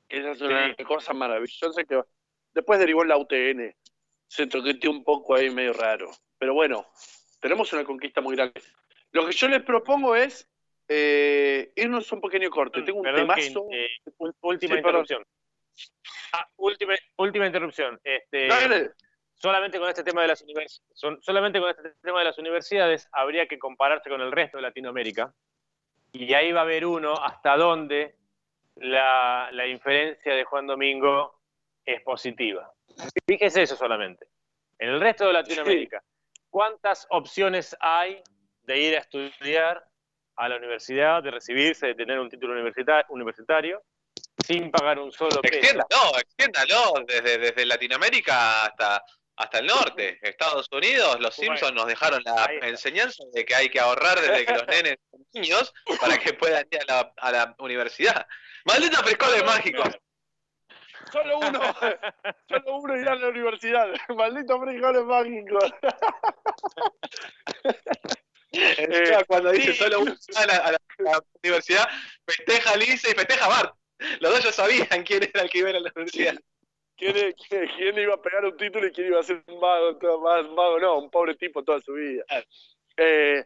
Esa 0.09 0.31
es 0.33 0.41
una 0.41 0.75
cosa 0.87 1.13
maravillosa 1.15 1.85
que 1.85 2.01
después 2.53 2.79
derivó 2.79 3.03
en 3.03 3.09
la 3.09 3.17
UTN. 3.17 3.75
Se 4.29 4.47
toqueteó 4.47 4.91
un 4.91 5.05
poco 5.05 5.35
ahí 5.35 5.51
medio 5.51 5.73
raro. 5.73 6.11
Pero 6.39 6.55
bueno, 6.55 6.87
tenemos 7.41 7.73
una 7.73 7.85
conquista 7.85 8.21
muy 8.21 8.35
grande. 8.37 8.61
Lo 9.13 9.27
que 9.27 9.33
yo 9.33 9.49
les 9.49 9.63
propongo 9.63 10.17
es 10.17 10.49
eh, 10.89 11.73
irnos 11.77 12.11
a 12.11 12.15
un 12.17 12.21
pequeño 12.23 12.51
corte. 12.51 12.83
Tengo 12.83 12.99
un 12.99 13.05
Perdón 13.05 13.29
que, 13.35 13.43
temazo. 13.43 13.67
eh, 13.73 13.89
ul- 14.19 14.35
última 14.41 14.77
Sí, 14.77 14.83
perdón. 14.83 15.07
Ah, 16.33 16.47
última, 16.57 16.95
última 17.19 17.47
interrupción. 17.47 18.01
Este, 18.05 18.47
Dale. 18.49 18.91
solamente 19.35 19.79
con 19.79 19.89
este 19.89 20.03
tema 20.05 20.23
de 20.23 20.29
las 20.29 20.45
univers- 20.45 20.83
son- 20.93 21.23
solamente 21.23 21.61
con 21.61 21.71
este 21.71 21.91
tema 22.03 22.21
de 22.21 22.25
las 22.27 22.39
universidades 22.39 23.09
habría 23.13 23.47
que 23.47 23.59
compararse 23.59 24.09
con 24.09 24.21
el 24.21 24.33
resto 24.33 24.57
de 24.59 24.63
Latinoamérica 24.63 25.33
y 26.13 26.33
ahí 26.35 26.53
va 26.53 26.61
a 26.61 26.63
haber 26.65 26.87
uno 26.87 27.15
hasta 27.15 27.57
dónde 27.57 28.17
la, 28.77 29.51
la 29.53 29.67
inferencia 29.67 30.35
de 30.35 30.45
Juan 30.45 30.67
Domingo 30.67 31.41
es 31.85 32.01
positiva. 32.03 32.73
Fíjese 33.27 33.63
eso 33.63 33.77
solamente. 33.77 34.27
En 34.79 34.89
el 34.91 35.01
resto 35.01 35.27
de 35.27 35.33
Latinoamérica, 35.35 36.03
¿cuántas 36.49 37.07
opciones 37.11 37.77
hay 37.81 38.23
de 38.63 38.79
ir 38.79 38.95
a 38.97 39.01
estudiar 39.01 39.85
a 40.37 40.49
la 40.49 40.57
universidad, 40.57 41.23
de 41.23 41.31
recibirse, 41.31 41.89
de 41.89 41.95
tener 41.95 42.19
un 42.19 42.31
título 42.31 42.53
universita- 42.55 43.05
universitario, 43.11 43.83
sin 44.47 44.71
pagar 44.71 44.99
un 44.99 45.13
solo 45.13 45.41
peso? 45.41 45.55
Extiéndalo, 45.55 46.19
extiéndalo 46.19 47.05
desde, 47.07 47.39
desde 47.39 47.67
Latinoamérica 47.67 48.65
hasta, 48.65 49.03
hasta 49.37 49.59
el 49.59 49.67
norte. 49.67 50.19
Estados 50.23 50.67
Unidos, 50.73 51.21
los 51.21 51.35
Simpsons 51.35 51.75
nos 51.75 51.87
dejaron 51.87 52.23
la 52.25 52.47
enseñanza 52.63 53.23
de 53.33 53.45
que 53.45 53.55
hay 53.55 53.69
que 53.69 53.81
ahorrar 53.81 54.21
desde 54.21 54.45
que 54.47 54.53
los 54.53 54.67
nenes 54.69 54.97
son 55.11 55.25
niños 55.33 55.73
para 56.01 56.19
que 56.19 56.33
puedan 56.35 56.67
ir 56.71 56.81
a 56.89 56.95
la, 56.95 57.13
a 57.17 57.33
la 57.33 57.55
universidad. 57.59 58.27
¡Maldita 58.65 59.03
frijoles 59.03 59.45
mágicos! 59.45 59.89
Solo 61.11 61.39
uno, 61.41 61.61
solo 62.49 62.77
uno 62.79 62.97
irá 62.97 63.13
a 63.13 63.17
la 63.17 63.29
universidad. 63.29 63.89
Maldito 64.17 64.59
frijoles 64.61 65.03
mágicos. 65.05 65.71
Encima, 68.53 69.25
cuando 69.25 69.51
dice 69.51 69.73
sí. 69.73 69.79
solo 69.79 70.01
uno 70.01 70.15
la, 70.35 70.41
a 70.41 70.47
la- 70.47 70.57
a 70.67 71.03
la 71.03 71.21
universidad, 71.43 71.89
festeja 72.27 72.77
Lisa 72.77 73.11
y 73.11 73.15
festeja 73.15 73.49
Bart. 73.49 73.75
Los 74.21 74.33
dos 74.33 74.45
ya 74.45 74.53
sabían 74.53 75.03
quién 75.05 75.23
era 75.23 75.43
el 75.43 75.51
que 75.51 75.59
iba 75.59 75.71
a 75.71 75.73
la 75.73 75.79
universidad. 75.81 76.35
¿Quién, 76.97 77.15
quién, 77.49 77.69
quién 77.77 77.99
iba 77.99 78.15
a 78.15 78.23
pegar 78.23 78.45
un 78.45 78.57
título 78.57 78.87
y 78.87 78.93
quién 78.93 79.09
iba 79.09 79.19
a 79.21 79.23
ser 79.23 79.43
un 79.49 79.59
mago, 79.61 79.97
todo, 79.97 80.21
más 80.21 80.45
mago? 80.51 80.79
No, 80.79 80.99
un 80.99 81.11
pobre 81.11 81.35
tipo 81.35 81.65
toda 81.65 81.81
su 81.81 81.95
vida. 81.95 82.23
Eh, 82.97 83.45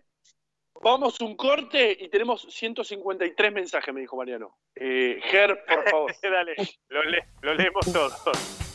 vamos 0.82 1.20
un 1.20 1.36
corte 1.36 1.96
y 1.98 2.08
tenemos 2.08 2.42
153 2.50 3.52
mensajes, 3.52 3.94
me 3.94 4.00
dijo 4.00 4.16
Mariano. 4.16 4.58
Eh, 4.74 5.20
Ger, 5.30 5.64
por 5.66 5.88
favor. 5.88 6.12
Dale, 6.22 6.54
lo, 6.88 7.02
le- 7.04 7.24
lo 7.42 7.54
leemos 7.54 7.90
todos. 7.92 8.65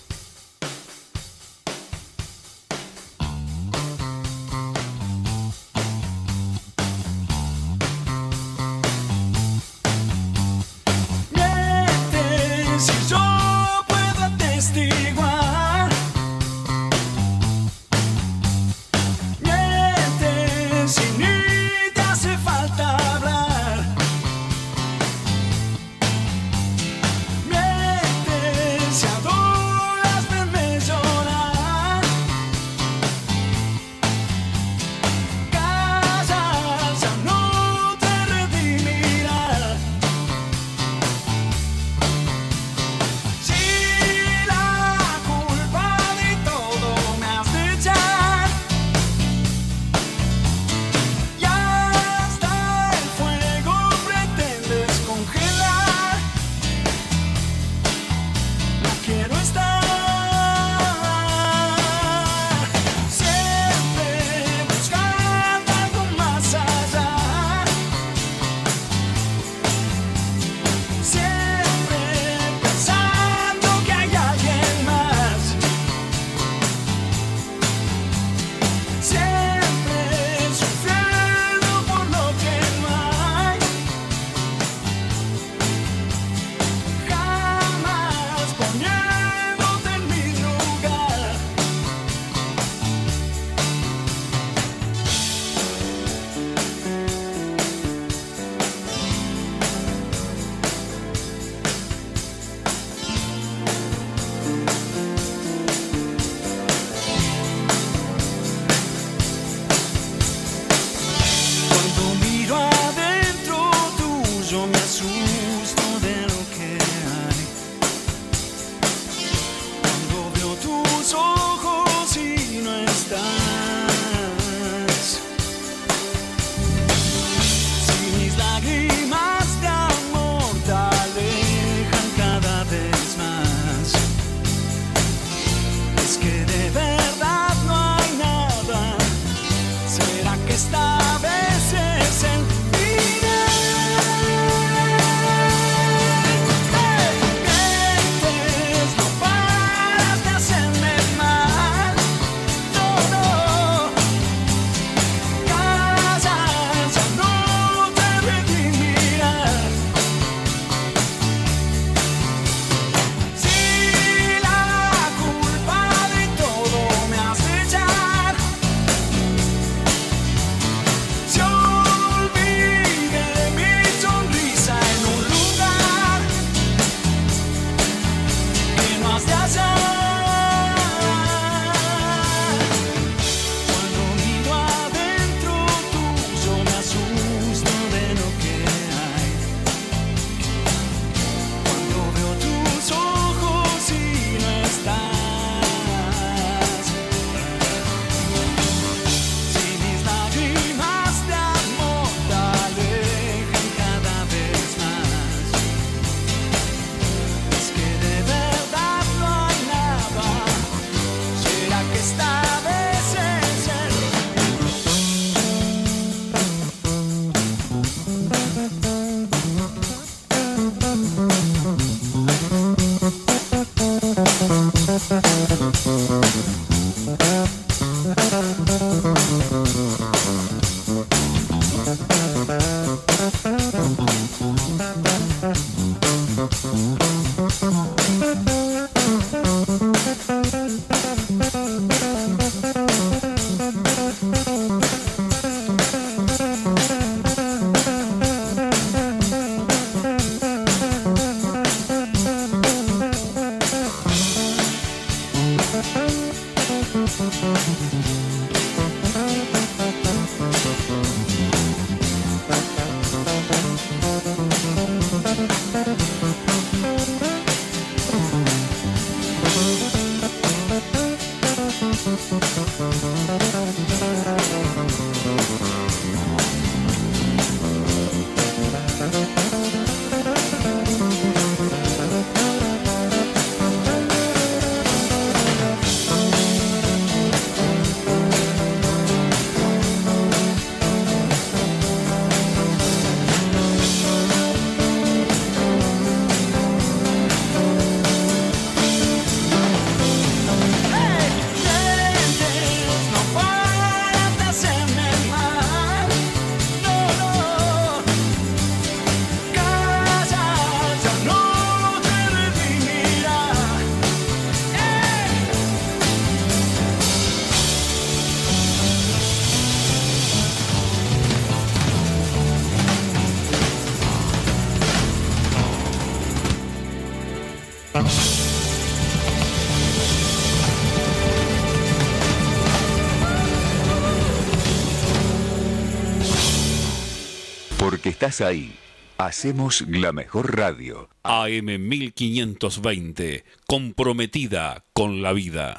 Estás 338.32 338.48
ahí. 338.48 338.74
Hacemos 339.18 339.82
la 339.90 340.14
mejor 340.14 340.58
radio. 340.58 341.10
AM 341.24 341.66
1520, 341.66 343.44
comprometida 343.68 344.84
con 344.94 345.22
la 345.22 345.34
vida. 345.34 345.78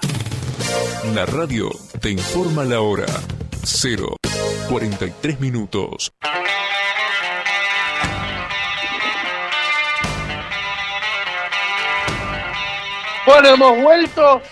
La 1.15 1.24
radio 1.24 1.70
te 2.01 2.11
informa 2.11 2.65
la 2.65 2.81
hora. 2.83 3.07
0, 3.65 4.16
43 4.69 5.41
minutos. 5.41 6.12
Bueno, 13.24 13.49
hemos 13.49 13.83
vuelto 13.83 14.43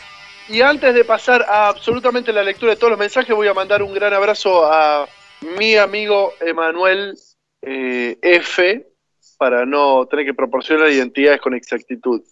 y 0.49 0.63
antes 0.63 0.95
de 0.95 1.05
pasar 1.05 1.43
a 1.43 1.69
absolutamente 1.69 2.33
la 2.33 2.43
lectura 2.43 2.73
de 2.73 2.77
todos 2.77 2.93
los 2.93 2.99
mensajes, 2.99 3.37
voy 3.37 3.49
a 3.49 3.55
mandar 3.55 3.83
un 3.83 3.93
gran 3.93 4.15
abrazo 4.15 4.65
a 4.73 5.07
mi 5.59 5.77
amigo 5.77 6.33
Emanuel 6.41 7.17
eh, 7.63 8.19
F 8.23 8.87
para 9.39 9.65
no 9.65 10.07
tener 10.07 10.27
que 10.27 10.35
proporcionar 10.35 10.91
identidades 10.91 11.41
con 11.41 11.55
exactitud. 11.55 12.23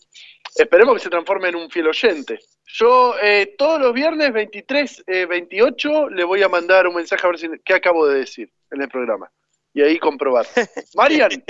Esperemos 0.54 0.94
que 0.94 1.00
se 1.00 1.10
transforme 1.10 1.48
en 1.48 1.56
un 1.56 1.70
fiel 1.70 1.88
oyente. 1.88 2.38
Yo 2.66 3.14
eh, 3.22 3.54
todos 3.56 3.80
los 3.80 3.94
viernes 3.94 4.32
23, 4.32 5.04
eh, 5.06 5.26
28 5.26 6.10
le 6.10 6.24
voy 6.24 6.42
a 6.42 6.48
mandar 6.48 6.86
un 6.86 6.96
mensaje 6.96 7.26
a 7.26 7.30
ver 7.30 7.38
si, 7.38 7.48
qué 7.64 7.74
acabo 7.74 8.06
de 8.06 8.18
decir 8.20 8.52
en 8.70 8.82
el 8.82 8.88
programa. 8.88 9.30
Y 9.72 9.82
ahí 9.82 9.98
comprobar. 9.98 10.46
Marian, 10.94 11.30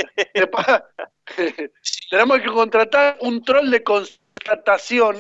tenemos 2.11 2.41
que 2.41 2.47
contratar 2.49 3.17
un 3.21 3.43
troll 3.43 3.71
de 3.71 3.83
constatación 3.83 5.17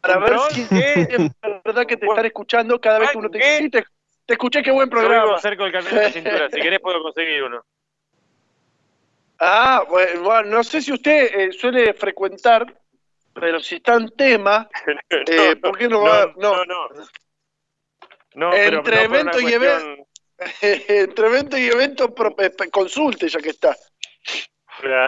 para 0.00 0.16
¿Un 0.18 0.22
ver 0.24 0.30
troll? 0.32 0.50
si 0.50 0.62
es 0.62 1.62
verdad 1.64 1.86
que 1.86 1.96
te 1.96 2.06
están 2.06 2.26
escuchando 2.26 2.80
cada 2.80 2.98
vez 2.98 3.10
que 3.10 3.18
uno 3.18 3.30
te 3.30 3.40
"Sí, 3.40 3.70
te, 4.32 4.34
escuché, 4.34 4.62
qué 4.62 4.70
buen 4.70 4.86
Yo 4.88 4.90
programa. 4.90 5.40
de 5.90 6.02
la 6.02 6.10
cintura. 6.12 6.48
Si 6.50 6.60
querés 6.60 6.80
puedo 6.80 7.02
conseguir 7.02 7.42
uno. 7.42 7.64
Ah, 9.38 9.84
bueno, 9.88 10.22
bueno, 10.22 10.50
no 10.50 10.64
sé 10.64 10.80
si 10.80 10.92
usted 10.92 11.34
eh, 11.34 11.52
suele 11.52 11.94
frecuentar, 11.94 12.64
pero 13.34 13.58
si 13.60 13.76
está 13.76 13.94
en 13.94 14.08
tema, 14.16 14.68
eh, 15.10 15.56
¿por 15.56 15.76
qué 15.76 15.88
no 15.88 16.02
va? 16.02 16.32
No, 16.36 16.64
no, 16.64 16.88
no. 16.88 16.88
No, 18.34 18.50
pero 18.50 18.78
Entre 18.78 19.02
evento 19.02 19.38
y 19.40 19.42
cuestión- 19.42 20.06
Entre 20.88 21.26
evento 21.26 21.58
y 21.58 21.66
evento, 21.66 22.14
consulte 22.70 23.28
ya 23.28 23.40
que 23.40 23.50
está. 23.50 23.76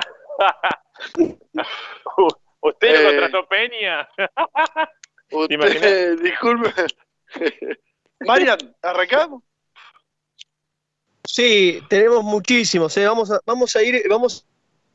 ¿Usted 2.61 3.03
lo 3.03 3.11
Eh, 3.11 3.17
contrató 3.21 3.49
Peña? 3.49 4.09
Disculpe. 6.23 6.71
Marian, 8.21 8.59
¿arrancamos? 8.83 9.43
Sí, 11.27 11.81
tenemos 11.89 12.23
muchísimos. 12.23 12.97
eh. 12.97 13.07
Vamos, 13.07 13.31
a, 13.31 13.41
vamos 13.47 13.75
a 13.77 13.83
ir, 13.83 14.03
vamos 14.09 14.45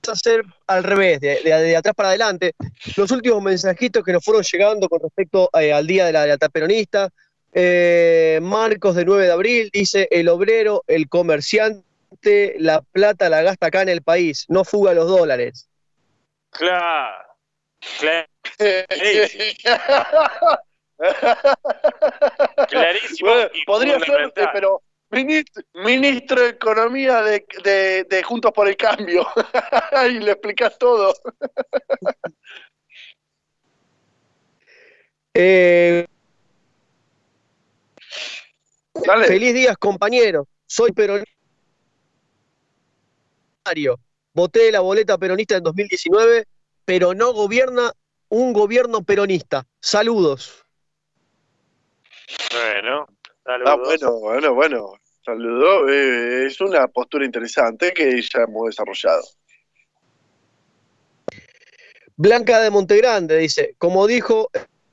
a 0.07 0.11
hacer 0.11 0.43
al 0.67 0.83
revés, 0.83 1.19
de, 1.19 1.41
de- 1.43 1.61
de 1.61 1.75
atrás 1.75 1.95
para 1.95 2.09
adelante. 2.09 2.53
Los 2.95 3.11
últimos 3.11 3.41
mensajitos 3.41 4.03
que 4.03 4.13
nos 4.13 4.23
fueron 4.23 4.43
llegando 4.43 4.87
con 4.87 4.99
respecto 5.01 5.49
eh, 5.59 5.73
al 5.73 5.87
día 5.87 6.05
de 6.05 6.13
la 6.13 6.25
lealtad 6.25 6.49
peronista. 6.51 7.09
Eh, 7.51 8.39
Marcos 8.41 8.95
de 8.95 9.05
9 9.05 9.25
de 9.25 9.31
abril 9.31 9.69
dice: 9.73 10.07
el 10.11 10.29
obrero, 10.29 10.83
el 10.87 11.09
comerciante, 11.09 12.55
la 12.59 12.81
plata 12.81 13.27
la 13.29 13.41
gasta 13.41 13.67
acá 13.67 13.81
en 13.81 13.89
el 13.89 14.03
país, 14.03 14.45
no 14.49 14.63
fuga 14.63 14.93
los 14.93 15.07
dólares. 15.07 15.67
Claro. 16.51 17.25
Claro. 17.99 18.27
Clarísimo 22.69 23.30
Bueno, 23.30 23.49
y 23.53 23.63
podría 23.65 23.99
ser, 23.99 24.31
eh, 24.35 24.47
pero 24.53 24.81
ministro, 25.09 25.63
ministro 25.76 26.41
de 26.41 26.49
Economía 26.49 27.21
de, 27.21 27.45
de- 27.63 28.03
de 28.03 28.23
Juntos 28.23 28.51
por 28.53 28.67
el 28.67 28.76
Cambio. 28.76 29.26
y 30.09 30.19
le 30.19 30.31
explicas 30.31 30.77
todo. 30.77 31.13
Eh, 35.34 36.05
Dale. 39.05 39.26
Feliz 39.27 39.53
días, 39.53 39.77
compañeros. 39.77 40.47
Soy 40.65 40.91
peronista. 40.91 41.31
Voté 44.34 44.71
la 44.71 44.80
boleta 44.80 45.17
peronista 45.17 45.55
en 45.57 45.63
2019, 45.63 46.45
pero 46.85 47.13
no 47.13 47.34
gobierna 47.34 47.91
un 48.30 48.53
gobierno 48.53 49.03
peronista. 49.03 49.65
Saludos. 49.80 50.65
Bueno, 52.51 53.07
saludos. 53.43 53.72
Ah, 53.72 53.76
bueno, 53.76 54.19
bueno, 54.19 54.53
bueno. 54.53 54.93
Saludo. 55.26 55.89
eh, 55.89 56.47
es 56.47 56.60
una 56.61 56.88
postura 56.88 57.26
interesante 57.26 57.93
que 57.93 58.22
ya 58.22 58.43
hemos 58.47 58.68
desarrollado. 58.68 59.22
Blanca 62.15 62.60
de 62.60 62.69
Montegrande 62.69 63.38
dice, 63.38 63.76
como 63.77 64.07
dijo 64.07 64.49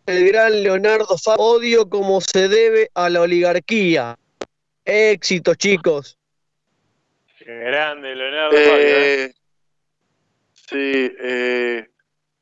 el 0.07 0.29
gran 0.29 0.63
Leonardo 0.63 1.19
Fabio, 1.19 1.43
odio 1.45 1.89
como 1.89 2.21
se 2.21 2.49
debe 2.49 2.91
a 2.95 3.09
la 3.09 3.23
oligarquía. 3.23 4.17
Éxito, 4.85 5.55
chicos. 5.55 6.19
Qué 7.39 7.53
grande, 7.53 8.15
Leonardo 8.15 8.57
Fabio, 8.57 8.77
¿eh? 8.77 9.25
Eh, 9.25 9.35
sí, 10.53 11.17
eh, 11.21 11.89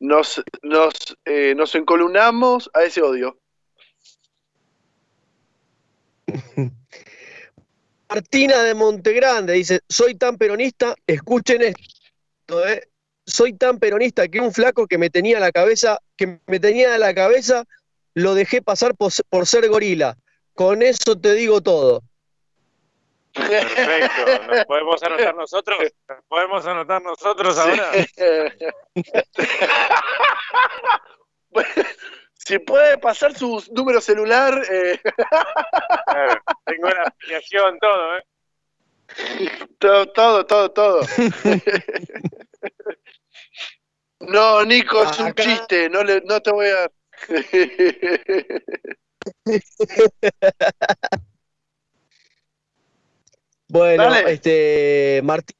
nos, 0.00 0.42
nos, 0.62 0.94
eh, 1.24 1.54
nos 1.56 1.74
encolumnamos 1.74 2.70
a 2.74 2.82
ese 2.82 3.00
odio. 3.00 3.38
Martina 8.08 8.62
de 8.62 8.74
Montegrande 8.74 9.54
dice, 9.54 9.80
soy 9.88 10.14
tan 10.14 10.36
peronista, 10.36 10.94
escuchen 11.06 11.62
esto, 11.62 12.68
¿eh? 12.68 12.88
soy 13.26 13.54
tan 13.54 13.78
peronista 13.78 14.28
que 14.28 14.40
un 14.40 14.52
flaco 14.52 14.86
que 14.86 14.98
me 14.98 15.10
tenía 15.10 15.40
la 15.40 15.50
cabeza, 15.50 15.98
que 16.16 16.38
me 16.46 16.60
tenía 16.60 16.94
en 16.94 17.00
la 17.00 17.14
cabeza, 17.14 17.64
lo 18.14 18.34
dejé 18.34 18.62
pasar 18.62 18.94
por, 18.94 19.12
por 19.28 19.46
ser 19.46 19.68
gorila. 19.68 20.16
Con 20.54 20.82
eso 20.82 21.18
te 21.18 21.34
digo 21.34 21.60
todo. 21.60 22.02
Perfecto. 23.32 24.46
¿Nos 24.46 24.64
podemos 24.66 25.02
anotar 25.02 25.34
nosotros? 25.34 25.78
¿Nos 26.08 26.24
podemos 26.28 26.66
anotar 26.66 27.02
nosotros 27.02 27.58
ahora? 27.58 27.90
si 32.44 32.58
puede 32.58 32.98
pasar 32.98 33.34
su 33.36 33.62
número 33.72 34.00
celular, 34.00 34.60
eh, 34.70 35.00
Claro, 36.06 36.42
tengo 36.66 36.88
la 36.90 37.02
afiliación, 37.04 37.78
todo, 37.78 38.18
¿eh? 38.18 38.22
todo, 39.78 40.06
todo, 40.12 40.46
todo, 40.46 40.70
todo. 40.70 41.00
No, 44.20 44.64
Nico, 44.64 45.02
es 45.02 45.18
un 45.18 45.26
Acá- 45.26 45.42
chiste, 45.42 45.90
no, 45.90 46.02
le, 46.02 46.22
no 46.22 46.40
te 46.40 46.50
voy 46.50 46.68
a... 46.68 46.88
Bueno, 53.68 54.04
Dale. 54.04 54.32
este 54.32 55.20
Marti- 55.24 55.54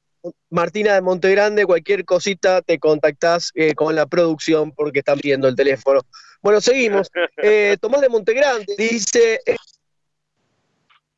Martina 0.49 0.93
de 0.93 1.01
Montegrande, 1.01 1.65
cualquier 1.65 2.05
cosita 2.05 2.61
te 2.61 2.79
contactás 2.79 3.51
eh, 3.55 3.73
con 3.73 3.95
la 3.95 4.05
producción 4.05 4.71
porque 4.71 4.99
están 4.99 5.19
viendo 5.21 5.47
el 5.47 5.55
teléfono. 5.55 6.01
Bueno, 6.45 6.61
seguimos. 6.61 7.09
Eh, 7.37 7.75
Tomás 7.81 8.01
de 8.01 8.09
Montegrande 8.09 8.75
dice, 8.77 9.41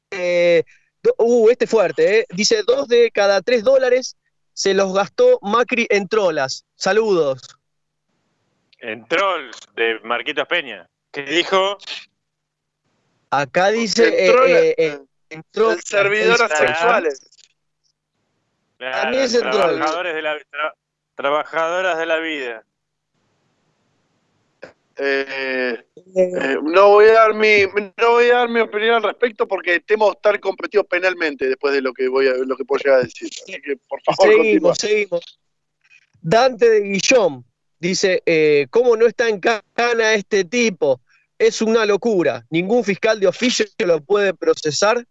eh, 0.10 0.64
uh, 1.18 1.49
este 1.49 1.68
fuerte, 1.68 2.20
eh, 2.20 2.26
dice 2.30 2.64
dos 2.64 2.88
de 2.88 3.12
cada 3.12 3.41
tres 3.41 3.62
dólares 3.62 4.16
se 4.54 4.74
los 4.74 4.94
gastó 4.94 5.38
Macri 5.41 5.86
en 5.90 6.08
trolas. 6.08 6.64
Saludos. 6.76 7.41
En 8.80 9.06
Trolls, 9.06 9.58
de 9.76 9.99
Marquitos 10.06 10.48
Peña. 10.48 10.88
Que 11.12 11.24
dijo, 11.24 11.78
Acá 13.30 13.68
dice 13.72 14.08
En 14.30 14.34
eh, 14.48 14.76
eh, 14.78 14.99
en 15.30 15.44
en 15.60 15.82
servidoras 15.82 16.49
es- 16.54 16.58
sexuales. 16.58 17.30
claro, 18.78 19.02
También 19.02 19.24
es 19.24 19.34
en 19.34 19.41
Trolls. 19.41 19.58
trabajadores 19.58 20.16
de 20.16 20.22
la, 20.22 20.36
tra- 20.38 20.74
trabajadoras 21.16 21.98
de 21.98 22.06
la 22.06 22.18
vida. 22.20 22.64
Eh, 24.99 25.86
eh, 26.15 26.57
no 26.64 26.90
voy 26.90 27.06
a 27.06 27.14
dar 27.14 27.34
mi 27.36 27.65
no 27.98 28.11
voy 28.11 28.30
a 28.30 28.38
dar 28.38 28.49
mi 28.49 28.61
opinión 28.61 28.95
al 28.95 29.03
respecto 29.03 29.48
porque 29.48 29.80
temo 29.82 30.11
estar 30.11 30.40
comprometido 30.40 30.84
penalmente 30.86 31.48
después 31.48 31.74
de 31.74 31.82
lo 31.82 31.94
que 31.94 32.07
voy 32.07 32.28
a 32.28 32.34
lo 32.34 32.57
que 32.57 32.65
puedo 32.65 32.84
llegar 32.84 33.02
a 33.02 33.03
decir. 33.03 33.30
Así 33.30 33.61
que 33.61 33.78
por 33.88 34.02
favor 34.02 34.36
continúa. 34.38 34.74
Seguimos, 34.76 34.78
seguimos. 34.80 35.40
Dante 36.22 36.69
de 36.69 36.82
Guillón 36.82 37.45
dice, 37.80 38.24
eh, 38.26 38.68
¿cómo 38.69 38.95
no 38.98 39.06
está 39.06 39.30
en 39.30 39.40
cana 39.40 40.14
este 40.14 40.44
tipo? 40.44 41.02
Es 41.38 41.61
una 41.61 41.86
locura. 41.86 42.44
Ningún 42.49 42.84
fiscal 42.84 43.19
de 43.19 43.28
oficio 43.28 43.65
lo 43.86 44.02
puede 44.02 44.34
procesar. 44.34 45.06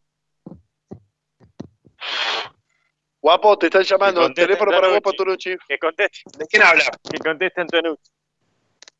Guapo, 3.20 3.56
te 3.58 3.66
están 3.66 3.84
llamando. 3.84 4.32
Teléfono 4.34 4.72
para. 4.72 4.88
Guapo 4.88 5.12
Tonucci. 5.12 5.56
Que 5.68 5.78
conteste, 5.78 6.18
¿De 6.38 6.46
quién 6.46 6.62
habla? 6.62 6.84
que 7.10 7.18
conteste 7.18 7.60
Antonucci. 7.60 8.10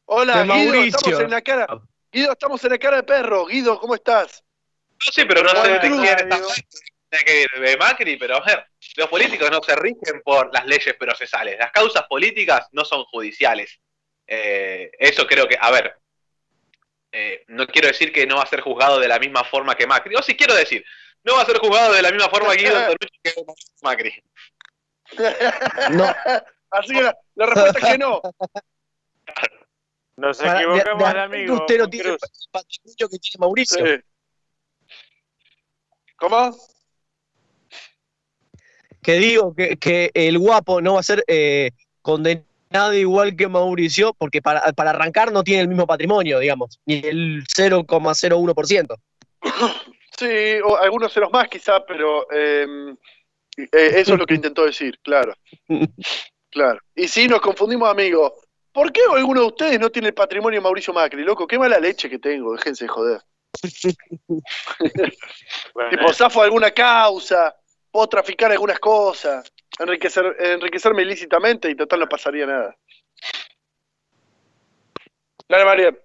Hola, 0.07 0.39
De 0.39 0.43
Guido, 0.45 0.73
Mauricio. 0.73 0.99
estamos 0.99 1.20
en 1.20 1.31
la 1.31 1.43
cara. 1.43 1.66
Guido, 2.12 2.33
estamos 2.33 2.65
en 2.65 2.70
la 2.70 2.78
cara 2.78 2.97
de 2.99 3.03
perro. 3.03 3.47
Guido, 3.47 3.78
¿cómo 3.81 3.95
estás? 3.95 4.43
No, 4.93 5.12
sí, 5.12 5.24
pero 5.24 5.43
no 5.43 5.51
sé 5.51 5.69
de 5.69 5.81
quién 5.81 6.05
está 6.05 6.37
digo. 6.37 6.49
Tiene 7.09 7.24
que 7.24 7.43
ir 7.43 7.49
de 7.61 7.77
Macri, 7.77 8.16
pero 8.16 8.37
a 8.37 8.41
ver, 8.41 8.66
los 8.97 9.09
políticos 9.09 9.51
no 9.51 9.61
se 9.62 9.74
rigen 9.77 10.23
por 10.24 10.53
las 10.53 10.65
leyes 10.66 10.95
procesales. 10.95 11.59
Las 11.59 11.73
causas 11.73 12.05
políticas 12.05 12.69
no 12.73 12.85
son 12.85 13.05
judiciales. 13.05 13.81
Eh, 14.27 14.91
eso 14.99 15.27
creo 15.27 15.47
que, 15.47 15.57
a 15.61 15.70
ver, 15.70 15.99
eh, 17.12 17.45
no 17.49 17.66
quiero 17.66 17.89
decir 17.89 18.12
que 18.12 18.27
no 18.27 18.37
va 18.37 18.43
a 18.43 18.47
ser 18.47 18.61
juzgado 18.61 18.99
de 18.99 19.09
la 19.09 19.19
misma 19.19 19.45
forma 19.45 19.74
que 19.74 19.87
Macri. 19.87 20.15
O 20.15 20.23
sí 20.23 20.37
quiero 20.37 20.55
decir, 20.55 20.85
no 21.24 21.35
va 21.35 21.43
a 21.43 21.47
ser 21.47 21.59
juzgado 21.59 21.93
de 21.93 22.03
la 22.03 22.11
misma 22.11 22.28
forma 22.28 22.55
Guido 22.55 22.77
Antonucci 22.77 23.19
que 23.23 23.35
Macri. 23.83 24.23
No, 25.93 26.15
Así 26.70 26.95
que 26.95 27.03
la, 27.03 27.16
la 27.37 27.47
respuesta 27.47 27.78
es 27.78 27.85
que 27.93 27.99
no. 27.99 28.20
Nos 30.17 30.39
para- 30.39 30.61
equivocamos 30.63 31.13
de 31.13 31.21
amigo. 31.21 31.55
usted 31.57 31.79
no 31.79 31.89
tiene 31.89 32.11
el 32.11 32.19
patrimonio 32.51 33.09
que 33.11 33.19
tiene 33.19 33.37
Mauricio. 33.39 33.87
Sí. 33.87 33.93
¿Cómo? 36.17 36.57
Que 39.03 39.15
digo 39.15 39.55
que, 39.55 39.77
que 39.77 40.11
el 40.15 40.39
guapo 40.39 40.81
no 40.81 40.95
va 40.95 41.01
a 41.01 41.05
ser 41.05 41.23
eh, 41.29 41.71
condenado 42.03 42.95
igual 42.95 43.37
que 43.37 43.47
Mauricio, 43.49 44.15
porque 44.15 44.41
para, 44.43 44.73
para 44.73 44.91
arrancar 44.91 45.31
no 45.33 45.45
tiene 45.45 45.63
el 45.63 45.69
mismo 45.69 45.87
patrimonio, 45.87 46.39
digamos, 46.39 46.81
ni 46.87 46.97
el 47.05 47.45
0,01%. 47.47 48.97
Sí, 50.19 50.59
o 50.65 50.79
algunos 50.79 51.13
ceros 51.13 51.31
más 51.31 51.47
quizá, 51.47 51.85
pero 51.85 52.27
eh, 52.33 52.67
eh, 53.59 53.67
eso 53.97 54.15
es 54.15 54.19
lo 54.19 54.25
que 54.25 54.33
intentó 54.33 54.65
decir, 54.65 54.99
claro. 55.03 55.35
Claro. 56.49 56.81
Y 56.95 57.07
sí, 57.07 57.29
nos 57.29 57.43
confundimos, 57.43 57.87
amigos. 57.91 58.33
¿Por 58.77 58.93
qué 58.93 59.01
alguno 59.11 59.40
de 59.40 59.47
ustedes 59.47 59.81
no 59.81 59.89
tiene 59.90 60.09
el 60.09 60.15
patrimonio 60.15 60.59
de 60.61 60.62
Mauricio 60.62 60.93
Macri, 60.93 61.24
loco? 61.24 61.47
Qué 61.47 61.59
mala 61.59 61.81
leche 61.81 62.11
que 62.11 62.19
tengo, 62.19 62.53
déjense 62.55 62.85
de 62.85 62.89
joder. 62.89 63.20
Bueno, 65.73 65.89
Tipo, 65.90 66.12
zafo 66.12 66.43
alguna 66.43 66.70
causa, 66.73 67.57
puedo 67.90 68.07
traficar 68.07 68.53
algunas 68.53 68.78
cosas, 68.78 69.51
enriquecer, 69.78 70.36
enriquecerme 70.39 71.03
ilícitamente 71.03 71.70
y 71.70 71.74
total 71.74 72.01
no 72.01 72.07
pasaría 72.09 72.44
nada. 72.44 72.77
Dale, 75.48 75.65
María. 75.65 75.97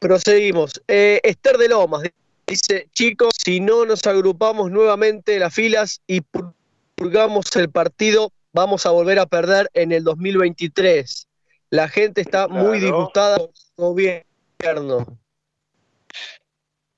Proseguimos. 0.00 0.82
Eh, 0.88 1.20
Esther 1.22 1.58
de 1.58 1.68
Lomas 1.68 2.02
dice, 2.44 2.88
chicos, 2.92 3.34
si 3.38 3.60
no 3.60 3.84
nos 3.86 4.04
agrupamos 4.04 4.68
nuevamente 4.72 5.38
las 5.38 5.54
filas 5.54 6.00
y 6.08 6.22
pur- 6.22 6.54
purgamos 6.96 7.54
el 7.54 7.70
partido, 7.70 8.32
vamos 8.52 8.84
a 8.84 8.90
volver 8.90 9.20
a 9.20 9.26
perder 9.26 9.70
en 9.74 9.92
el 9.92 10.02
2023. 10.02 11.25
La 11.70 11.88
gente 11.88 12.20
está 12.20 12.48
muy 12.48 12.78
disgustada 12.78 13.38
con 13.38 13.48
el 13.48 14.24
gobierno. 14.58 15.18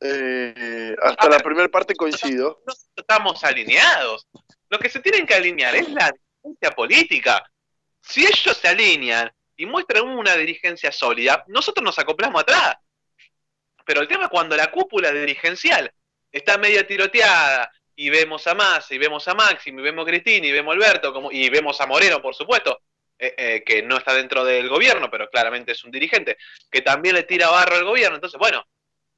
Eh, 0.01 0.95
hasta 1.03 1.29
la 1.29 1.39
primera 1.39 1.69
parte 1.69 1.95
coincido. 1.95 2.63
estamos 2.95 3.43
alineados. 3.45 4.27
Lo 4.69 4.79
que 4.79 4.91
se 4.91 5.01
tienen 5.01 5.27
que 5.27 5.35
alinear 5.35 5.75
es 5.75 5.89
la 5.89 6.13
dirigencia 6.13 6.71
política. 6.77 7.51
Si 8.01 8.25
ellos 8.25 8.57
se 8.57 8.69
alinean 8.69 9.33
y 9.57 9.67
muestran 9.67 10.07
una 10.07 10.37
dirigencia 10.37 10.93
sólida, 10.93 11.45
nosotros 11.49 11.85
nos 11.85 11.99
acoplamos 11.99 12.43
atrás. 12.43 12.77
Pero 13.85 14.03
el 14.03 14.09
tema 14.09 14.25
es 14.25 14.31
cuando 14.31 14.55
la 14.55 14.71
cúpula 14.71 15.11
dirigencial 15.11 15.93
está 16.31 16.59
media 16.59 16.87
tiroteada 16.87 17.71
y 17.97 18.11
vemos 18.11 18.47
a 18.47 18.55
Massa, 18.55 18.95
y 18.95 18.99
vemos 18.99 19.27
a 19.27 19.35
Máximo, 19.35 19.81
y 19.81 19.83
vemos 19.83 20.07
a 20.07 20.11
Cristina, 20.11 20.47
y 20.47 20.53
vemos 20.53 20.73
a 20.73 20.77
Alberto, 20.77 21.13
como, 21.13 21.33
y 21.33 21.49
vemos 21.51 21.81
a 21.81 21.87
Moreno, 21.87 22.23
por 22.23 22.35
supuesto, 22.35 22.81
eh, 23.19 23.35
eh, 23.37 23.65
que 23.65 23.83
no 23.83 23.97
está 23.97 24.15
dentro 24.15 24.45
del 24.45 24.69
gobierno, 24.69 25.11
pero 25.11 25.29
claramente 25.29 25.73
es 25.73 25.85
un 25.85 25.91
dirigente, 25.91 26.37
que 26.71 26.83
también 26.83 27.15
le 27.15 27.25
tira 27.25 27.51
barro 27.51 27.77
al 27.77 27.85
gobierno. 27.85 28.17
Entonces, 28.17 28.39
bueno, 28.39 28.65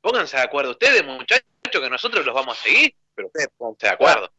pónganse 0.00 0.36
de 0.36 0.42
acuerdo 0.42 0.70
ustedes, 0.72 1.04
muchachos, 1.04 1.44
que 1.70 1.90
nosotros 1.90 2.24
los 2.24 2.34
vamos 2.34 2.58
a 2.58 2.62
seguir, 2.62 2.94
pero 3.14 3.28
ustedes 3.28 3.48
pónganse 3.56 3.86
de 3.86 3.92
acuerdo. 3.92 4.32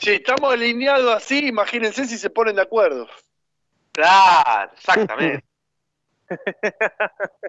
Si 0.00 0.12
estamos 0.12 0.52
alineados 0.52 1.14
así, 1.14 1.46
imagínense 1.48 2.06
si 2.06 2.16
se 2.16 2.30
ponen 2.30 2.56
de 2.56 2.62
acuerdo. 2.62 3.08
Claro, 3.92 4.72
exactamente. 4.74 5.44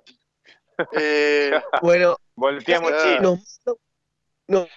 Eh, 0.92 1.52
Bueno, 1.82 2.18
Volteamos 2.36 2.92
Ah. 2.92 3.02
Chile. 3.02 3.20
nos, 3.22 4.70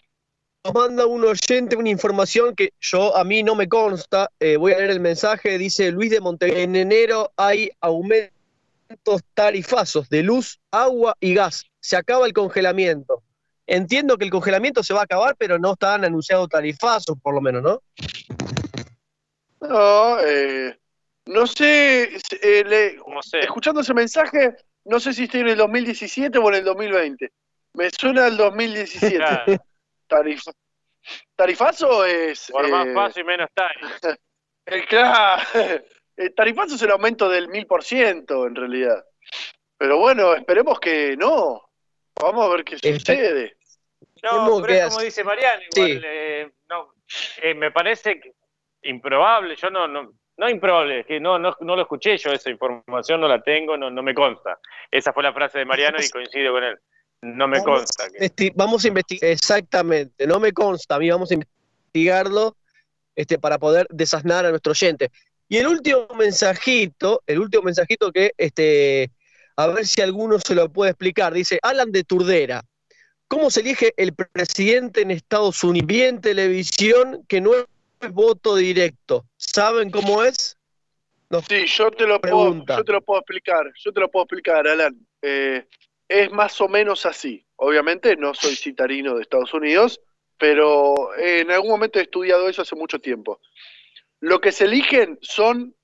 nos- 0.65 0.75
manda 0.75 1.07
un 1.07 1.25
oyente 1.25 1.77
una 1.77 1.89
información 1.89 2.55
que 2.55 2.73
yo 2.81 3.17
a 3.17 3.25
mí 3.25 3.43
no 3.43 3.55
me 3.55 3.69
consta. 3.69 4.31
eh, 4.41 4.57
voy 4.57 4.73
a 4.73 4.79
leer 4.79 4.91
el 4.91 5.01
mensaje. 5.01 5.59
Dice 5.59 5.91
Luis 5.91 6.11
de 6.11 6.21
Montevideo. 6.21 6.63
En 6.63 6.77
enero 6.77 7.33
hay 7.37 7.71
aumentos 7.81 8.33
tarifazos 9.35 10.09
de 10.09 10.23
luz, 10.23 10.59
agua 10.71 11.15
y 11.21 11.35
gas. 11.35 11.65
Se 11.81 11.97
acaba 11.97 12.27
el 12.27 12.33
congelamiento. 12.33 13.23
Entiendo 13.67 14.17
que 14.17 14.25
el 14.25 14.31
congelamiento 14.31 14.83
se 14.83 14.95
va 14.95 15.01
a 15.01 15.05
acabar, 15.05 15.37
pero 15.39 15.59
no 15.59 15.73
están 15.75 16.05
anunciados 16.05 16.49
tarifazos, 16.49 17.17
por 17.23 17.35
lo 17.35 17.41
menos, 17.41 17.63
¿no? 17.63 17.83
no, 19.61 20.19
eh, 20.21 20.79
no 21.27 21.47
sé, 21.47 22.05
eh, 22.43 22.65
le- 22.65 22.97
No 22.97 23.21
sé. 23.23 23.41
escuchando 23.41 23.81
ese 23.83 23.93
mensaje, 23.93 24.55
no 24.85 24.99
sé 25.01 25.13
si 25.13 25.25
estoy 25.25 25.41
en 25.41 25.49
el 25.49 25.59
2017 25.59 26.39
o 26.39 26.49
en 26.49 26.55
el 26.55 26.65
2020. 26.65 27.31
Me 27.75 27.91
suena 27.91 28.29
el 28.29 28.37
2017. 28.39 29.17
Claro, 29.17 29.57
Tarif- 30.09 30.53
¿Tarifazo 31.37 32.05
es...? 32.05 32.51
por 32.51 32.69
más 32.69 32.87
eh, 32.87 32.93
paso 32.95 33.21
y 33.21 33.25
menos 33.25 33.49
time. 33.55 34.17
eh, 34.67 34.85
claro, 34.89 35.43
el 36.17 36.35
tarifazo 36.35 36.75
es 36.75 36.83
el 36.83 36.91
aumento 36.91 37.29
del 37.29 37.49
1000% 37.49 38.47
en 38.47 38.55
realidad. 38.55 39.05
Pero 39.77 39.99
bueno, 39.99 40.35
esperemos 40.35 40.81
que 40.81 41.17
no. 41.17 41.63
Vamos 42.21 42.47
a 42.47 42.49
ver 42.49 42.65
qué 42.65 42.75
Está- 42.75 42.93
sucede. 42.95 43.57
No, 44.23 44.61
pero 44.61 44.75
es 44.75 44.89
como 44.89 45.01
dice 45.05 45.23
Mariano, 45.23 45.63
igual, 45.73 45.91
Sí. 45.93 46.01
eh, 46.05 46.51
no, 46.69 46.93
eh, 47.41 47.55
me 47.55 47.71
parece 47.71 48.19
que- 48.21 48.33
improbable, 48.83 49.55
yo 49.55 49.71
no, 49.71 49.87
no, 49.87 50.13
no 50.37 50.49
improbable, 50.51 51.01
es 51.01 51.07
que 51.07 51.21
no, 51.21 51.39
no, 51.39 51.57
no 51.61 51.77
lo 51.77 51.83
escuché 51.83 52.17
yo, 52.17 52.33
esa 52.33 52.51
información 52.51 53.21
no 53.21 53.29
la 53.29 53.41
tengo, 53.41 53.77
no, 53.77 53.91
no 53.91 54.03
me 54.03 54.15
consta. 54.15 54.59
Esa 54.91 55.13
fue 55.13 55.23
la 55.23 55.33
frase 55.33 55.59
de 55.59 55.65
Mariano 55.65 55.99
y 56.01 56.09
coincido 56.11 56.53
con 56.53 56.65
él. 56.65 56.79
No 57.21 57.49
me 57.49 57.59
Vamos 57.59 57.81
consta. 57.81 58.05
que- 58.37 58.53
vamos 58.55 58.85
a 58.85 58.89
investigar, 58.89 59.31
exactamente, 59.31 60.27
no 60.27 60.39
me 60.39 60.53
consta, 60.53 60.95
a 60.95 60.99
mí 60.99 61.11
vamos 61.11 61.31
a 61.31 61.35
investigarlo 61.35 62.57
este, 63.17 63.39
para 63.39 63.59
poder 63.59 63.89
desasnar 63.91 64.47
a 64.47 64.51
nuestro 64.51 64.71
oyente. 64.71 65.11
Y 65.49 65.57
el 65.57 65.67
último 65.67 66.07
mensajito, 66.17 67.23
el 67.27 67.41
último 67.41 67.65
mensajito 67.65 68.13
que, 68.13 68.33
este, 68.37 69.11
a 69.57 69.67
ver 69.67 69.87
si 69.87 70.01
alguno 70.01 70.39
se 70.39 70.55
lo 70.55 70.71
puede 70.71 70.93
explicar, 70.93 71.33
dice 71.33 71.59
Alan 71.63 71.91
de 71.91 72.05
Turdera, 72.05 72.63
¿cómo 73.27 73.51
se 73.51 73.61
elige 73.61 73.93
el 73.97 74.15
presidente 74.15 75.01
en 75.01 75.11
Estados 75.11 75.65
Unidos? 75.65 75.89
Vi 75.89 76.03
en 76.03 76.21
televisión 76.21 77.25
que 77.27 77.41
no 77.41 77.51
es 77.55 78.13
voto 78.13 78.55
directo, 78.55 79.25
¿saben 79.37 79.91
cómo 79.91 80.23
es? 80.23 80.57
No. 81.31 81.43
Sí, 81.43 81.67
yo 81.67 81.91
te 81.91 82.07
lo 82.07 82.21
puedo, 82.21 82.65
yo 82.65 82.85
te 82.85 82.93
lo 82.93 83.03
puedo 83.03 83.21
explicar, 83.21 83.73
yo 83.85 83.93
te 83.93 84.01
lo 84.01 84.09
puedo 84.09 84.25
explicar, 84.25 84.69
Alan. 84.69 84.97
Eh, 85.21 85.67
es 86.09 86.31
más 86.33 86.61
o 86.61 86.69
menos 86.69 87.07
así. 87.07 87.45
Obviamente 87.57 88.17
no 88.17 88.35
soy 88.35 88.57
citarino 88.57 89.15
de 89.15 89.23
Estados 89.23 89.53
Unidos, 89.55 90.01
pero 90.39 91.15
en 91.17 91.51
algún 91.51 91.71
momento 91.71 91.99
he 91.99 92.03
estudiado 92.03 92.49
eso 92.49 92.63
hace 92.63 92.77
mucho 92.77 92.99
tiempo. 92.99 93.41
Lo 94.21 94.41
que 94.41 94.53
se 94.53 94.65
eligen 94.65 95.19
son, 95.21 95.75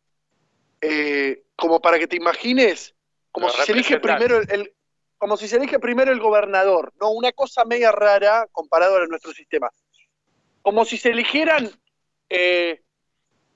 eh, 0.81 1.43
como 1.57 1.81
para 1.81 1.99
que 1.99 2.07
te 2.07 2.17
imagines, 2.17 2.95
como 3.31 3.47
Los 3.49 3.57
si 3.57 3.63
se 3.67 3.73
elige 3.73 3.99
primero 4.01 4.39
el, 4.39 4.51
el- 4.51 4.73
como 5.19 5.37
si 5.37 5.49
se 5.49 5.57
elige 5.57 5.79
primero 5.79 6.13
el 6.13 6.21
gobernador, 6.21 6.93
no 7.01 7.11
una 7.11 7.33
cosa 7.33 7.65
media 7.65 7.91
rara 7.93 8.47
comparado 8.53 8.97
a 8.99 9.07
nuestro 9.07 9.33
sistema. 9.33 9.71
Como 10.61 10.85
si 10.85 10.99
se 10.99 11.11
eligieran 11.11 11.71
eh, 12.29 12.83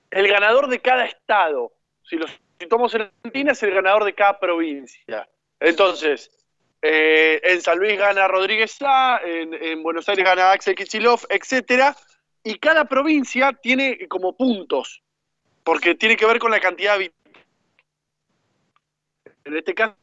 el 0.09 0.27
ganador 0.27 0.67
de 0.67 0.79
cada 0.81 1.05
estado. 1.05 1.71
Si 2.03 2.15
lo 2.15 2.25
situamos 2.59 2.93
en 2.95 3.01
Argentina, 3.03 3.51
es 3.51 3.61
el 3.63 3.71
ganador 3.73 4.03
de 4.03 4.15
cada 4.15 4.39
provincia. 4.39 5.29
Entonces, 5.59 6.31
eh, 6.81 7.41
en 7.43 7.61
San 7.61 7.77
Luis 7.77 7.97
gana 7.97 8.27
Rodríguez 8.27 8.71
Sá, 8.71 9.19
en, 9.23 9.53
en 9.53 9.83
Buenos 9.83 10.07
Aires 10.07 10.25
gana 10.25 10.51
Axel 10.51 10.75
Kicillof, 10.75 11.25
etcétera. 11.29 11.95
Y 12.43 12.57
cada 12.57 12.85
provincia 12.85 13.51
tiene 13.53 14.07
como 14.07 14.35
puntos, 14.35 15.03
porque 15.63 15.95
tiene 15.95 16.15
que 16.15 16.25
ver 16.25 16.39
con 16.39 16.51
la 16.51 16.59
cantidad 16.59 16.97
de. 16.97 17.11
En 19.43 19.57
este 19.57 19.73
caso, 19.73 19.95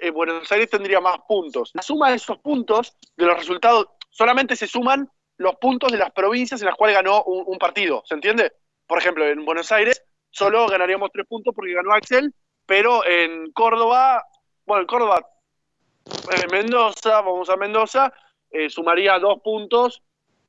eh, 0.00 0.10
Buenos 0.10 0.50
Aires 0.52 0.70
tendría 0.70 1.00
más 1.00 1.18
puntos. 1.26 1.72
La 1.74 1.82
suma 1.82 2.10
de 2.10 2.16
esos 2.16 2.38
puntos, 2.38 2.96
de 3.16 3.26
los 3.26 3.36
resultados, 3.36 3.88
solamente 4.10 4.54
se 4.54 4.66
suman 4.66 5.10
los 5.36 5.56
puntos 5.56 5.90
de 5.90 5.98
las 5.98 6.12
provincias 6.12 6.60
en 6.60 6.66
las 6.66 6.76
cuales 6.76 6.96
ganó 6.96 7.24
un, 7.24 7.44
un 7.46 7.58
partido, 7.58 8.02
¿se 8.04 8.14
entiende? 8.14 8.52
Por 8.86 8.98
ejemplo, 8.98 9.26
en 9.26 9.44
Buenos 9.44 9.72
Aires 9.72 10.02
solo 10.30 10.68
ganaríamos 10.68 11.10
tres 11.12 11.26
puntos 11.26 11.54
porque 11.54 11.72
ganó 11.72 11.92
Axel, 11.92 12.34
pero 12.66 13.04
en 13.04 13.50
Córdoba, 13.52 14.24
bueno, 14.66 14.82
en 14.82 14.86
Córdoba, 14.86 15.26
Mendoza, 16.50 17.20
vamos 17.20 17.48
a 17.48 17.56
Mendoza, 17.56 18.12
eh, 18.50 18.68
sumaría 18.70 19.18
dos 19.18 19.40
puntos 19.42 20.02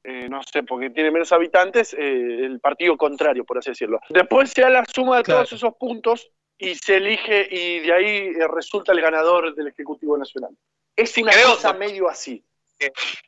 eh, 0.03 0.27
no 0.27 0.41
sé, 0.41 0.63
porque 0.63 0.89
tiene 0.89 1.11
menos 1.11 1.31
habitantes, 1.31 1.93
eh, 1.93 1.99
el 1.99 2.59
partido 2.59 2.97
contrario, 2.97 3.45
por 3.45 3.59
así 3.59 3.69
decirlo. 3.69 3.99
Después 4.09 4.49
se 4.51 4.61
da 4.61 4.69
la 4.71 4.83
suma 4.85 5.17
de 5.17 5.23
todos 5.23 5.53
esos 5.53 5.75
puntos 5.75 6.27
y 6.57 6.73
se 6.73 6.97
elige 6.97 7.47
y 7.51 7.79
de 7.81 7.93
ahí 7.93 8.07
eh, 8.35 8.47
resulta 8.51 8.93
el 8.93 9.01
ganador 9.01 9.53
del 9.53 9.67
Ejecutivo 9.67 10.17
Nacional. 10.17 10.57
Es 10.95 11.15
una 11.19 11.31
creo- 11.31 11.51
cosa 11.51 11.73
medio 11.73 12.09
así. 12.09 12.43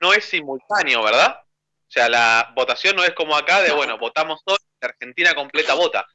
no 0.01 0.13
es 0.13 0.25
simultáneo, 0.25 1.03
¿verdad? 1.03 1.41
O 1.43 1.91
sea, 1.93 2.09
la 2.09 2.51
votación 2.55 2.95
no 2.95 3.03
es 3.03 3.13
como 3.13 3.35
acá 3.35 3.61
de, 3.61 3.71
bueno, 3.71 3.99
votamos 3.99 4.41
todos, 4.43 4.59
la 4.81 4.87
Argentina 4.87 5.35
completa 5.35 5.75
vota. 5.75 6.07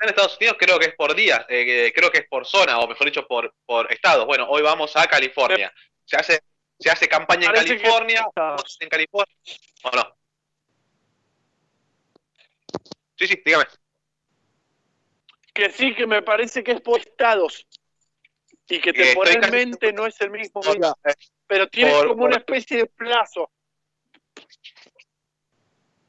En 0.00 0.08
Estados 0.08 0.36
Unidos 0.36 0.56
creo 0.58 0.78
que 0.78 0.86
es 0.86 0.94
por 0.94 1.14
días, 1.14 1.44
eh, 1.48 1.92
creo 1.94 2.10
que 2.10 2.18
es 2.18 2.28
por 2.28 2.46
zona, 2.46 2.78
o 2.78 2.86
mejor 2.86 3.06
dicho, 3.06 3.26
por, 3.26 3.52
por 3.66 3.92
estados. 3.92 4.26
Bueno, 4.26 4.46
hoy 4.48 4.62
vamos 4.62 4.94
a 4.96 5.06
California. 5.08 5.72
Se 6.04 6.16
hace, 6.16 6.40
se 6.78 6.88
hace 6.90 7.08
campaña 7.08 7.46
en 7.48 7.52
que- 7.52 7.78
California, 7.78 8.26
en 8.80 8.88
California, 8.88 9.34
¿o 9.82 9.90
no? 9.90 10.16
Sí, 13.16 13.26
sí, 13.26 13.42
dígame. 13.44 13.64
Que 15.52 15.70
sí, 15.70 15.92
que 15.94 16.06
me 16.06 16.22
parece 16.22 16.62
que 16.62 16.72
es 16.72 16.80
por 16.80 17.00
estados 17.00 17.66
y 18.68 18.80
que 18.80 18.90
Eh, 18.90 18.92
temporalmente 18.92 19.92
no 19.92 20.06
es 20.06 20.20
el 20.20 20.30
mismo 20.30 20.60
día, 20.62 20.94
pero 21.48 21.68
tiene 21.68 21.90
por- 21.90 22.02
como 22.08 22.18
por- 22.20 22.28
una 22.28 22.36
especie 22.36 22.76
de 22.76 22.86
plazo. 22.86 23.50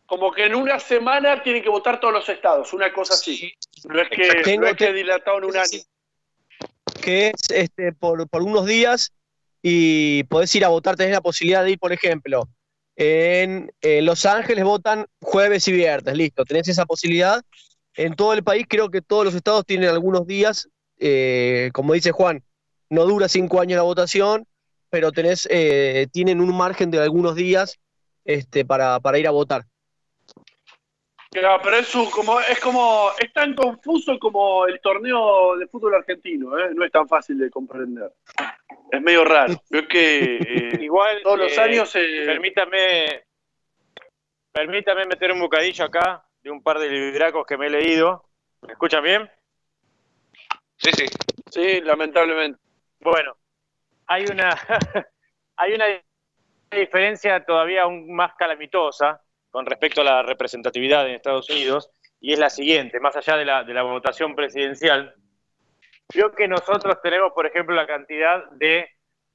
Como 0.06 0.32
que 0.32 0.46
en 0.46 0.56
una 0.56 0.80
semana 0.80 1.42
tienen 1.42 1.64
que 1.64 1.70
votar 1.70 2.00
todos 2.00 2.14
los 2.14 2.30
estados, 2.30 2.74
una 2.74 2.92
cosa 2.94 3.14
así. 3.16 3.52
No 3.86 4.02
es 4.02 4.10
que, 4.10 4.28
es 4.28 4.76
que 4.76 4.94
dilatado 4.94 5.38
en 5.40 5.46
un 5.46 5.58
año. 5.58 5.80
que 7.02 7.28
es 7.28 7.50
este, 7.52 7.94
por, 7.94 8.28
por 8.30 8.42
unos 8.44 8.66
días 8.66 9.12
y 9.62 10.24
podés 10.26 10.54
ir 10.56 10.66
a 10.66 10.70
votar, 10.70 10.96
tenés 10.96 11.14
la 11.14 11.22
posibilidad 11.22 11.64
de 11.64 11.72
ir, 11.72 11.80
por 11.80 11.92
ejemplo, 11.92 12.50
en, 12.96 13.72
en 13.82 14.06
Los 14.06 14.26
Ángeles 14.26 14.64
votan 14.64 15.06
jueves 15.22 15.68
y 15.68 15.72
viernes, 15.72 16.16
listo, 16.16 16.44
tenés 16.46 16.68
esa 16.68 16.86
posibilidad. 16.86 17.42
En 17.96 18.16
todo 18.16 18.34
el 18.34 18.44
país 18.44 18.66
creo 18.68 18.90
que 18.90 19.02
todos 19.02 19.26
los 19.26 19.36
estados 19.36 19.66
tienen 19.66 19.90
algunos 19.90 20.28
días, 20.28 20.70
eh, 20.98 21.70
como 21.74 21.94
dice 21.94 22.12
Juan, 22.12 22.44
no 22.90 23.06
dura 23.06 23.28
cinco 23.28 23.62
años 23.62 23.78
la 23.78 23.84
votación, 23.84 24.46
pero 24.90 25.12
tenés, 25.12 25.48
eh, 25.52 26.08
tienen 26.12 26.42
un 26.42 26.56
margen 26.56 26.92
de 26.92 27.00
algunos 27.00 27.36
días 27.36 27.80
este, 28.26 28.66
para, 28.66 29.00
para 29.00 29.20
ir 29.20 29.28
a 29.28 29.32
votar. 29.32 29.66
Claro, 31.32 31.62
pero 31.64 31.78
es, 31.78 31.94
un- 31.94 32.10
como, 32.10 32.40
es 32.40 32.60
como, 32.60 33.12
es 33.20 33.32
tan 33.32 33.54
confuso 33.54 34.18
como 34.18 34.66
el 34.66 34.82
torneo 34.82 35.56
de 35.58 35.68
fútbol 35.68 35.94
argentino, 35.96 36.58
¿eh? 36.58 36.72
no 36.74 36.84
es 36.84 36.92
tan 36.92 37.08
fácil 37.08 37.38
de 37.38 37.52
comprender. 37.52 38.12
Es 38.92 39.02
medio 39.02 39.24
raro. 39.24 39.62
Creo 39.70 39.88
que 39.88 40.38
eh, 40.38 40.84
Igual, 40.84 41.22
todos 41.22 41.38
los 41.40 41.56
eh, 41.56 41.62
años 41.62 41.96
eh, 41.96 42.24
Permítame, 42.26 43.24
permítame 44.52 45.06
meter 45.06 45.32
un 45.32 45.40
bocadillo 45.42 45.86
acá 45.86 46.26
de 46.42 46.50
un 46.50 46.64
par 46.64 46.80
de 46.80 46.90
libracos 46.90 47.46
que 47.46 47.58
me 47.58 47.68
he 47.68 47.70
leído. 47.70 48.26
¿Me 48.62 48.74
escuchan 48.74 49.04
bien? 49.04 49.30
Sí, 50.78 50.92
sí. 50.94 51.06
Sí, 51.52 51.82
lamentablemente. 51.82 52.60
Bueno, 53.02 53.38
hay 54.08 54.26
una, 54.26 54.50
hay 55.58 55.74
una 55.74 55.86
diferencia 56.72 57.46
todavía 57.46 57.84
aún 57.84 58.12
más 58.16 58.34
calamitosa 58.36 59.22
con 59.52 59.66
respecto 59.66 60.02
a 60.02 60.04
la 60.04 60.22
representatividad 60.24 61.08
en 61.08 61.16
Estados 61.16 61.50
Unidos, 61.50 61.92
y 62.22 62.34
es 62.34 62.40
la 62.40 62.50
siguiente, 62.50 63.00
más 63.00 63.16
allá 63.16 63.38
de 63.38 63.46
la, 63.46 63.64
de 63.64 63.74
la 63.74 63.84
votación 63.84 64.36
presidencial, 64.36 65.16
creo 66.08 66.32
que 66.32 66.48
nosotros 66.48 67.02
tenemos, 67.02 67.32
por 67.34 67.46
ejemplo, 67.46 67.76
la 67.76 67.88
cantidad 67.88 68.46
de 68.52 68.90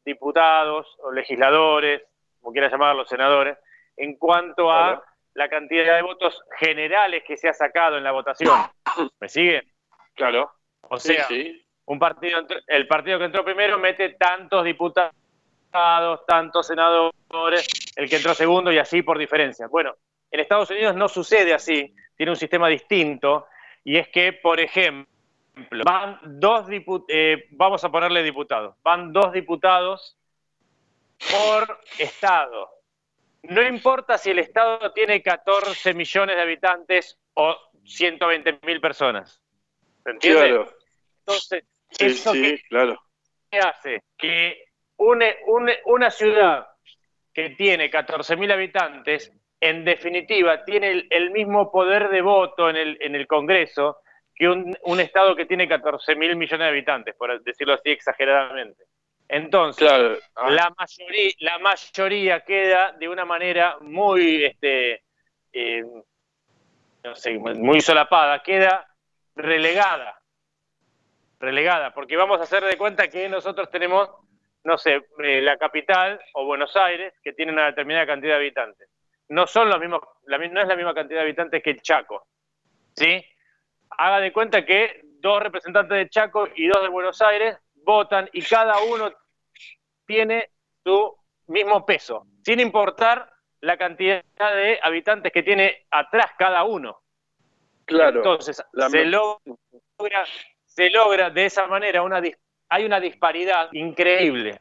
diputados 0.04 0.86
o 1.02 1.10
legisladores, 1.12 2.02
como 2.40 2.52
quieran 2.52 2.70
llamarlos, 2.70 3.08
senadores, 3.08 3.56
en 3.96 4.16
cuanto 4.16 4.70
a 4.70 5.02
la 5.34 5.48
cantidad 5.48 5.96
de 5.96 6.02
votos 6.02 6.42
generales 6.58 7.24
que 7.26 7.36
se 7.36 7.48
ha 7.48 7.52
sacado 7.52 7.96
en 7.96 8.04
la 8.04 8.12
votación. 8.12 8.52
¿Me 9.18 9.28
siguen? 9.28 9.64
Claro. 10.14 10.52
O 10.82 10.98
Sí, 10.98 11.14
sea, 11.14 11.24
sí. 11.24 11.66
un 11.86 11.98
partido, 11.98 12.40
el 12.66 12.86
partido 12.86 13.18
que 13.18 13.24
entró 13.24 13.44
primero 13.44 13.78
mete 13.78 14.10
tantos 14.10 14.64
diputados, 14.64 15.12
tantos 16.26 16.66
senadores, 16.66 17.66
el 17.96 18.08
que 18.08 18.16
entró 18.16 18.34
segundo 18.34 18.72
y 18.72 18.78
así 18.78 19.02
por 19.02 19.18
diferencia. 19.18 19.66
Bueno, 19.66 19.96
en 20.30 20.40
Estados 20.40 20.70
Unidos 20.70 20.94
no 20.94 21.08
sucede 21.08 21.52
así, 21.52 21.94
tiene 22.16 22.32
un 22.32 22.36
sistema 22.36 22.68
distinto 22.68 23.46
y 23.82 23.96
es 23.98 24.08
que, 24.08 24.32
por 24.32 24.60
ejemplo, 24.60 25.06
van 25.84 26.18
dos 26.24 26.66
diputados, 26.66 27.40
vamos 27.50 27.84
a 27.84 27.90
ponerle 27.90 28.22
diputados, 28.22 28.76
van 28.82 29.12
dos 29.12 29.32
diputados 29.32 30.16
por 31.30 31.80
estado. 31.98 32.70
No 33.42 33.62
importa 33.62 34.16
si 34.16 34.30
el 34.30 34.38
estado 34.38 34.92
tiene 34.92 35.22
14 35.22 35.92
millones 35.94 36.36
de 36.36 36.42
habitantes 36.42 37.18
o 37.34 37.56
120 37.84 38.60
mil 38.62 38.80
personas. 38.80 39.40
¿Se 40.02 40.10
entiende? 40.10 40.40
Claro. 40.40 40.72
Entonces, 41.20 41.64
Sí, 41.98 42.06
eso 42.06 42.32
sí, 42.32 42.42
que 42.42 42.62
claro. 42.68 43.00
¿qué 43.50 43.58
hace? 43.58 44.02
Que 44.16 44.63
una 44.96 46.10
ciudad 46.10 46.66
que 47.32 47.50
tiene 47.50 47.90
14.000 47.90 48.52
habitantes, 48.52 49.32
en 49.60 49.84
definitiva, 49.84 50.64
tiene 50.64 50.90
el, 50.90 51.06
el 51.10 51.30
mismo 51.30 51.70
poder 51.70 52.08
de 52.08 52.22
voto 52.22 52.70
en 52.70 52.76
el, 52.76 52.98
en 53.00 53.14
el 53.14 53.26
Congreso 53.26 53.98
que 54.34 54.48
un, 54.48 54.76
un 54.82 55.00
Estado 55.00 55.36
que 55.36 55.46
tiene 55.46 55.68
14.000 55.68 56.16
millones 56.16 56.58
de 56.58 56.64
habitantes, 56.68 57.14
por 57.16 57.42
decirlo 57.42 57.74
así 57.74 57.90
exageradamente. 57.90 58.84
Entonces, 59.28 59.88
Claro. 59.88 60.18
Ah, 60.34 60.50
la, 60.50 60.74
mayoría, 60.76 61.30
la 61.40 61.58
mayoría 61.58 62.40
queda 62.40 62.92
de 62.92 63.08
una 63.08 63.24
manera 63.24 63.78
muy, 63.80 64.44
este, 64.44 65.02
eh, 65.52 65.82
no 67.02 67.14
sé, 67.14 67.38
muy 67.38 67.80
solapada, 67.80 68.42
queda 68.42 68.86
relegada. 69.34 70.20
Relegada, 71.40 71.92
porque 71.92 72.16
vamos 72.16 72.40
a 72.40 72.44
hacer 72.44 72.64
de 72.64 72.78
cuenta 72.78 73.08
que 73.08 73.28
nosotros 73.28 73.70
tenemos, 73.70 74.08
no 74.64 74.78
sé, 74.78 75.02
eh, 75.22 75.40
la 75.42 75.56
capital 75.56 76.20
o 76.32 76.44
Buenos 76.46 76.74
Aires, 76.76 77.14
que 77.22 77.32
tiene 77.32 77.52
una 77.52 77.66
determinada 77.66 78.06
cantidad 78.06 78.32
de 78.32 78.40
habitantes. 78.40 78.88
No 79.28 79.46
son 79.46 79.68
los 79.68 79.78
mismos, 79.78 80.00
la 80.26 80.38
no 80.38 80.60
es 80.60 80.68
la 80.68 80.76
misma 80.76 80.94
cantidad 80.94 81.20
de 81.20 81.24
habitantes 81.24 81.62
que 81.62 81.76
Chaco. 81.76 82.26
¿Sí? 82.94 83.24
Haga 83.90 84.20
de 84.20 84.32
cuenta 84.32 84.64
que 84.64 85.00
dos 85.02 85.42
representantes 85.42 85.96
de 85.96 86.08
Chaco 86.08 86.48
y 86.54 86.66
dos 86.66 86.82
de 86.82 86.88
Buenos 86.88 87.20
Aires 87.22 87.56
votan 87.76 88.28
y 88.32 88.42
cada 88.42 88.78
uno 88.80 89.12
tiene 90.06 90.50
su 90.82 91.14
mismo 91.46 91.84
peso, 91.84 92.26
sin 92.42 92.60
importar 92.60 93.30
la 93.60 93.76
cantidad 93.76 94.22
de 94.38 94.78
habitantes 94.82 95.32
que 95.32 95.42
tiene 95.42 95.86
atrás 95.90 96.32
cada 96.38 96.64
uno. 96.64 97.00
claro. 97.86 98.18
Entonces, 98.18 98.62
se 98.90 99.04
logra, 99.06 100.24
se 100.64 100.90
logra 100.90 101.30
de 101.30 101.46
esa 101.46 101.66
manera 101.66 102.02
una 102.02 102.20
dis- 102.20 102.36
hay 102.74 102.84
una 102.84 102.98
disparidad 102.98 103.68
increíble. 103.72 104.60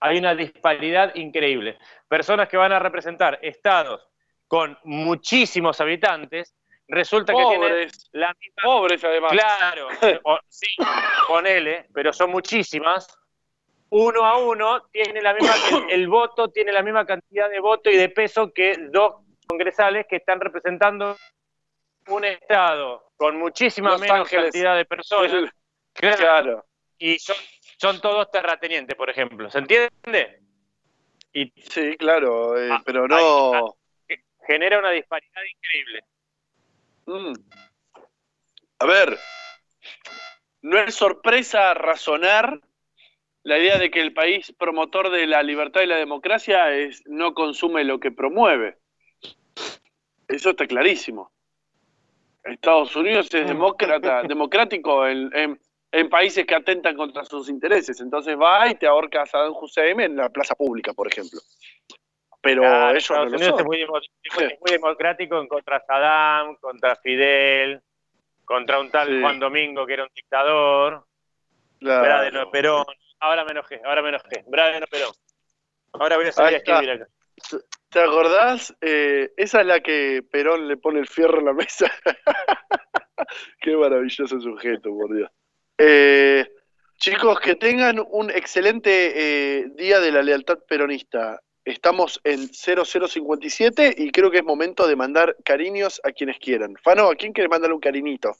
Hay 0.00 0.18
una 0.18 0.34
disparidad 0.34 1.14
increíble. 1.14 1.78
Personas 2.08 2.48
que 2.48 2.56
van 2.56 2.72
a 2.72 2.80
representar 2.80 3.38
estados 3.42 4.08
con 4.48 4.76
muchísimos 4.82 5.80
habitantes, 5.80 6.52
resulta 6.88 7.32
que 7.32 7.44
tienen 7.46 7.88
la 8.12 8.34
misma 8.40 8.62
Pobres, 8.62 9.04
además. 9.04 9.32
Claro, 9.32 9.86
o- 10.24 10.38
sí, 10.48 10.74
ponele, 11.28 11.86
pero 11.94 12.12
son 12.12 12.30
muchísimas. 12.30 13.06
Uno 13.90 14.24
a 14.24 14.36
uno 14.38 14.88
tiene 14.90 15.22
la 15.22 15.32
misma, 15.32 15.54
el, 15.70 15.90
el 16.00 16.08
voto 16.08 16.48
tiene 16.48 16.72
la 16.72 16.82
misma 16.82 17.06
cantidad 17.06 17.48
de 17.48 17.60
voto 17.60 17.88
y 17.88 17.96
de 17.96 18.08
peso 18.08 18.52
que 18.52 18.74
dos 18.90 19.22
congresales 19.46 20.06
que 20.08 20.16
están 20.16 20.40
representando 20.40 21.16
un 22.08 22.24
estado 22.24 23.10
con 23.16 23.38
muchísima 23.38 23.90
Los 23.90 24.00
menos 24.00 24.18
Ángeles. 24.22 24.44
cantidad 24.46 24.76
de 24.76 24.84
personas. 24.84 25.52
Claro, 25.92 26.16
Claro. 26.16 26.64
Y 26.98 27.18
son, 27.18 27.36
son 27.78 28.00
todos 28.00 28.30
terratenientes, 28.30 28.96
por 28.96 29.10
ejemplo. 29.10 29.50
¿Se 29.50 29.58
entiende? 29.58 30.40
Y 31.32 31.52
Sí, 31.56 31.96
claro, 31.96 32.56
eh, 32.58 32.70
Ah, 32.72 32.82
pero 32.84 33.08
no. 33.08 33.76
genera 34.46 34.78
una 34.78 34.90
disparidad 34.90 35.42
increíble. 35.56 36.04
Mm. 37.06 37.34
A 38.78 38.86
ver, 38.86 39.18
no 40.62 40.78
es 40.78 40.94
sorpresa 40.94 41.74
razonar 41.74 42.60
la 43.42 43.58
idea 43.58 43.78
de 43.78 43.90
que 43.90 44.00
el 44.00 44.14
país 44.14 44.52
promotor 44.58 45.10
de 45.10 45.26
la 45.26 45.42
libertad 45.42 45.82
y 45.82 45.86
la 45.86 45.96
democracia 45.96 46.74
es, 46.74 47.02
no 47.06 47.34
consume 47.34 47.84
lo 47.84 48.00
que 48.00 48.10
promueve. 48.10 48.78
Eso 50.28 50.50
está 50.50 50.66
clarísimo. 50.66 51.30
Estados 52.44 52.94
Unidos 52.96 53.32
es 53.34 53.46
demócrata, 53.46 54.22
democrático 54.28 55.06
en, 55.06 55.30
en- 55.36 55.60
en 55.94 56.08
países 56.10 56.44
que 56.44 56.54
atentan 56.54 56.96
contra 56.96 57.24
sus 57.24 57.48
intereses. 57.48 58.00
Entonces 58.00 58.36
va 58.38 58.68
y 58.68 58.74
te 58.74 58.86
ahorca 58.86 59.22
a 59.22 59.26
Saddam 59.26 59.52
Hussein 59.60 60.00
en 60.00 60.16
la 60.16 60.28
plaza 60.28 60.54
pública, 60.54 60.92
por 60.92 61.06
ejemplo. 61.06 61.40
Pero 62.42 62.62
Claro, 62.62 62.90
ellos 62.90 63.02
Estados 63.04 63.32
no 63.32 63.38
lo 63.38 63.44
Unidos 63.44 63.60
es 63.60 63.66
muy, 63.66 63.80
es 63.80 64.60
muy- 64.60 64.70
democrático 64.72 65.40
en 65.40 65.48
contra 65.48 65.80
Saddam, 65.86 66.56
contra 66.56 66.96
Fidel, 66.96 67.80
contra 68.44 68.80
un 68.80 68.90
tal 68.90 69.08
Sí. 69.08 69.20
Juan 69.20 69.38
Domingo 69.38 69.86
que 69.86 69.94
era 69.94 70.02
un 70.02 70.10
dictador, 70.14 71.06
Claro. 71.78 72.02
Bradeno 72.02 72.50
Perón. 72.50 72.84
Ahora 73.20 73.44
me 73.44 73.52
enojé, 73.52 73.80
ahora 73.84 74.02
me 74.02 74.08
enojé. 74.10 74.44
Bradeno 74.46 74.86
Perón. 74.86 75.12
Ahora 75.94 76.16
voy 76.16 76.26
a 76.26 76.32
salir 76.32 76.54
a 76.54 76.58
escribir 76.58 76.90
acá. 76.90 77.06
¿Te 77.88 78.00
acordás? 78.00 78.76
Eh, 78.80 79.32
esa 79.36 79.60
es 79.60 79.66
la 79.66 79.80
que 79.80 80.22
Perón 80.30 80.66
le 80.68 80.76
pone 80.76 80.98
el 81.00 81.06
fierro 81.06 81.38
en 81.38 81.44
la 81.46 81.52
mesa. 81.52 81.90
Qué 83.60 83.76
maravilloso 83.76 84.40
sujeto, 84.40 84.90
por 84.90 85.14
Dios. 85.14 85.30
Eh, 85.78 86.46
chicos, 86.98 87.40
que 87.40 87.56
tengan 87.56 88.04
un 88.10 88.30
excelente 88.30 88.90
eh, 89.60 89.64
día 89.74 90.00
de 90.00 90.12
la 90.12 90.22
lealtad 90.22 90.58
peronista. 90.68 91.40
Estamos 91.64 92.20
en 92.24 92.48
0057 92.52 93.94
y 93.96 94.10
creo 94.10 94.30
que 94.30 94.38
es 94.38 94.44
momento 94.44 94.86
de 94.86 94.96
mandar 94.96 95.36
cariños 95.44 96.00
a 96.04 96.12
quienes 96.12 96.38
quieran. 96.38 96.76
Fano, 96.82 97.08
¿a 97.10 97.14
quién 97.14 97.32
quiere 97.32 97.48
mandarle 97.48 97.74
un 97.74 97.80
cariñito? 97.80 98.32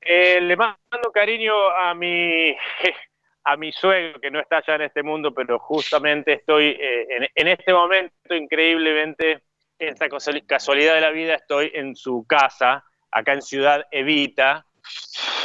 Eh, 0.00 0.40
le 0.40 0.56
mando 0.56 1.12
cariño 1.12 1.54
a 1.70 1.94
mi, 1.94 2.54
a 3.44 3.56
mi 3.56 3.72
suegro, 3.72 4.20
que 4.20 4.30
no 4.30 4.40
está 4.40 4.62
ya 4.66 4.74
en 4.74 4.82
este 4.82 5.02
mundo, 5.02 5.32
pero 5.32 5.58
justamente 5.58 6.34
estoy 6.34 6.76
en, 6.78 7.28
en 7.34 7.48
este 7.48 7.72
momento, 7.72 8.34
increíblemente, 8.34 9.42
en 9.78 9.88
esta 9.88 10.08
casual- 10.08 10.44
casualidad 10.46 10.96
de 10.96 11.00
la 11.00 11.10
vida, 11.10 11.36
estoy 11.36 11.70
en 11.72 11.94
su 11.94 12.26
casa, 12.26 12.84
acá 13.10 13.32
en 13.32 13.42
Ciudad 13.42 13.86
Evita. 13.92 14.66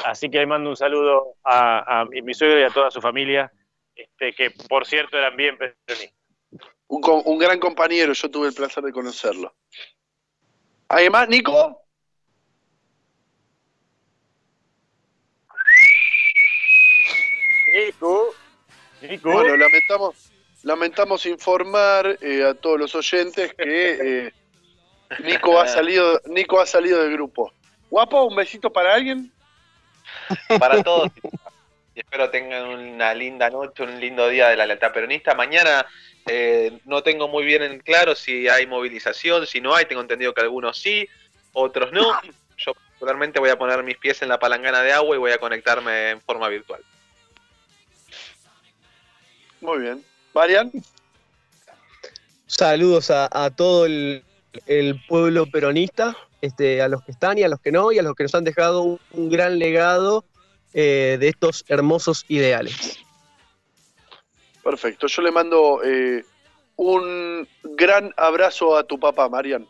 Así 0.06 0.30
que 0.30 0.40
le 0.40 0.46
mando 0.46 0.70
un 0.70 0.76
saludo 0.76 1.36
a, 1.44 2.02
a 2.02 2.06
mi, 2.06 2.34
suegro 2.34 2.60
y 2.60 2.64
a 2.64 2.70
toda 2.70 2.92
su 2.92 3.02
familia, 3.02 3.52
este, 3.96 4.34
que 4.34 4.52
por 4.52 4.86
cierto 4.86 5.18
eran 5.18 5.36
bien 5.36 5.58
peronistas. 5.58 6.18
Un 6.88 7.38
gran 7.38 7.60
compañero, 7.60 8.14
yo 8.14 8.32
tuve 8.32 8.48
el 8.48 8.54
placer 8.54 8.84
de 8.84 8.92
conocerlo. 8.92 9.54
Además, 10.88 11.30
Nico, 11.30 11.84
Nico, 17.74 18.34
Nico. 19.02 19.32
bueno, 19.32 19.56
lamentamos, 19.56 20.32
lamentamos 20.64 21.26
informar 21.26 22.18
eh, 22.22 22.44
a 22.44 22.54
todos 22.54 22.80
los 22.80 22.96
oyentes 22.96 23.54
que 23.54 24.26
eh, 24.28 24.34
Nico 25.24 25.60
ha 25.60 25.68
salido, 25.68 26.22
Nico 26.26 26.60
ha 26.60 26.66
salido 26.66 27.02
del 27.04 27.14
grupo. 27.14 27.54
Guapo, 27.90 28.26
un 28.26 28.36
besito 28.36 28.72
para 28.72 28.94
alguien. 28.94 29.32
para 30.60 30.84
todos. 30.84 31.12
Y 31.96 32.02
espero 32.02 32.30
tengan 32.30 32.66
una 32.66 33.14
linda 33.14 33.50
noche, 33.50 33.84
un 33.84 34.00
lindo 34.00 34.30
día 34.30 34.48
de 34.48 34.56
la 34.56 34.66
lealtad 34.66 34.94
peronista. 34.94 35.36
Mañana 35.36 35.86
eh, 36.28 36.80
no 36.86 37.04
tengo 37.04 37.28
muy 37.28 37.44
bien 37.44 37.62
en 37.62 37.80
claro 37.80 38.16
si 38.16 38.48
hay 38.48 38.66
movilización, 38.66 39.46
si 39.46 39.60
no 39.60 39.76
hay. 39.76 39.84
Tengo 39.84 40.00
entendido 40.00 40.34
que 40.34 40.40
algunos 40.40 40.78
sí, 40.78 41.10
otros 41.52 41.92
no. 41.92 42.18
Yo 42.58 42.74
particularmente 42.74 43.40
voy 43.42 43.50
a 43.50 43.58
poner 43.58 43.84
mis 43.84 43.98
pies 43.98 44.22
en 44.22 44.30
la 44.30 44.40
palangana 44.40 44.82
de 44.82 44.94
agua 44.94 45.14
y 45.14 45.20
voy 45.20 45.32
a 45.32 45.40
conectarme 45.40 46.12
en 46.12 46.22
forma 46.22 46.48
virtual. 46.48 46.82
Muy 49.60 49.80
bien. 49.80 50.06
Marian, 50.34 50.72
Saludos 52.50 53.12
a, 53.12 53.30
a 53.32 53.52
todo 53.52 53.86
el, 53.86 54.24
el 54.66 55.00
pueblo 55.08 55.46
peronista, 55.46 56.18
este, 56.42 56.82
a 56.82 56.88
los 56.88 57.04
que 57.04 57.12
están 57.12 57.38
y 57.38 57.44
a 57.44 57.50
los 57.50 57.60
que 57.60 57.72
no, 57.72 57.92
y 57.92 58.00
a 58.00 58.04
los 58.04 58.16
que 58.16 58.24
nos 58.24 58.36
han 58.36 58.44
dejado 58.44 58.82
un, 58.82 59.00
un 59.12 59.30
gran 59.30 59.60
legado 59.60 60.26
eh, 60.74 61.18
de 61.20 61.28
estos 61.28 61.66
hermosos 61.68 62.26
ideales. 62.28 63.00
perfecto. 64.64 65.08
Yo 65.08 65.22
le 65.22 65.32
mando 65.32 65.82
eh, 65.84 66.24
un 66.76 67.48
gran 67.64 68.14
abrazo 68.18 68.78
a 68.78 68.84
tu 68.84 69.00
papá, 69.00 69.28
Marian. 69.30 69.68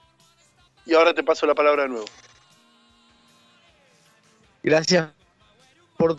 Y 0.86 0.94
ahora 0.94 1.14
te 1.14 1.24
paso 1.24 1.46
la 1.46 1.56
palabra 1.56 1.84
de 1.84 1.90
nuevo. 1.90 2.06
Gracias 4.62 5.10
por 5.98 6.18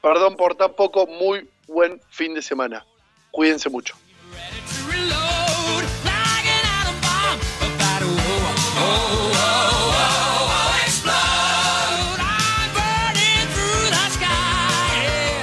Perdón 0.00 0.36
por 0.36 0.54
tan 0.54 0.72
poco, 0.72 1.06
muy 1.06 1.48
buen 1.66 2.00
fin 2.08 2.34
de 2.34 2.40
semana. 2.40 2.86
Cuídense 3.30 3.68
mucho. 3.68 3.94
to 4.70 4.90
reload. 4.90 5.49
oh. 8.82 9.30
oh. 9.34 9.66
oh. 9.66 9.69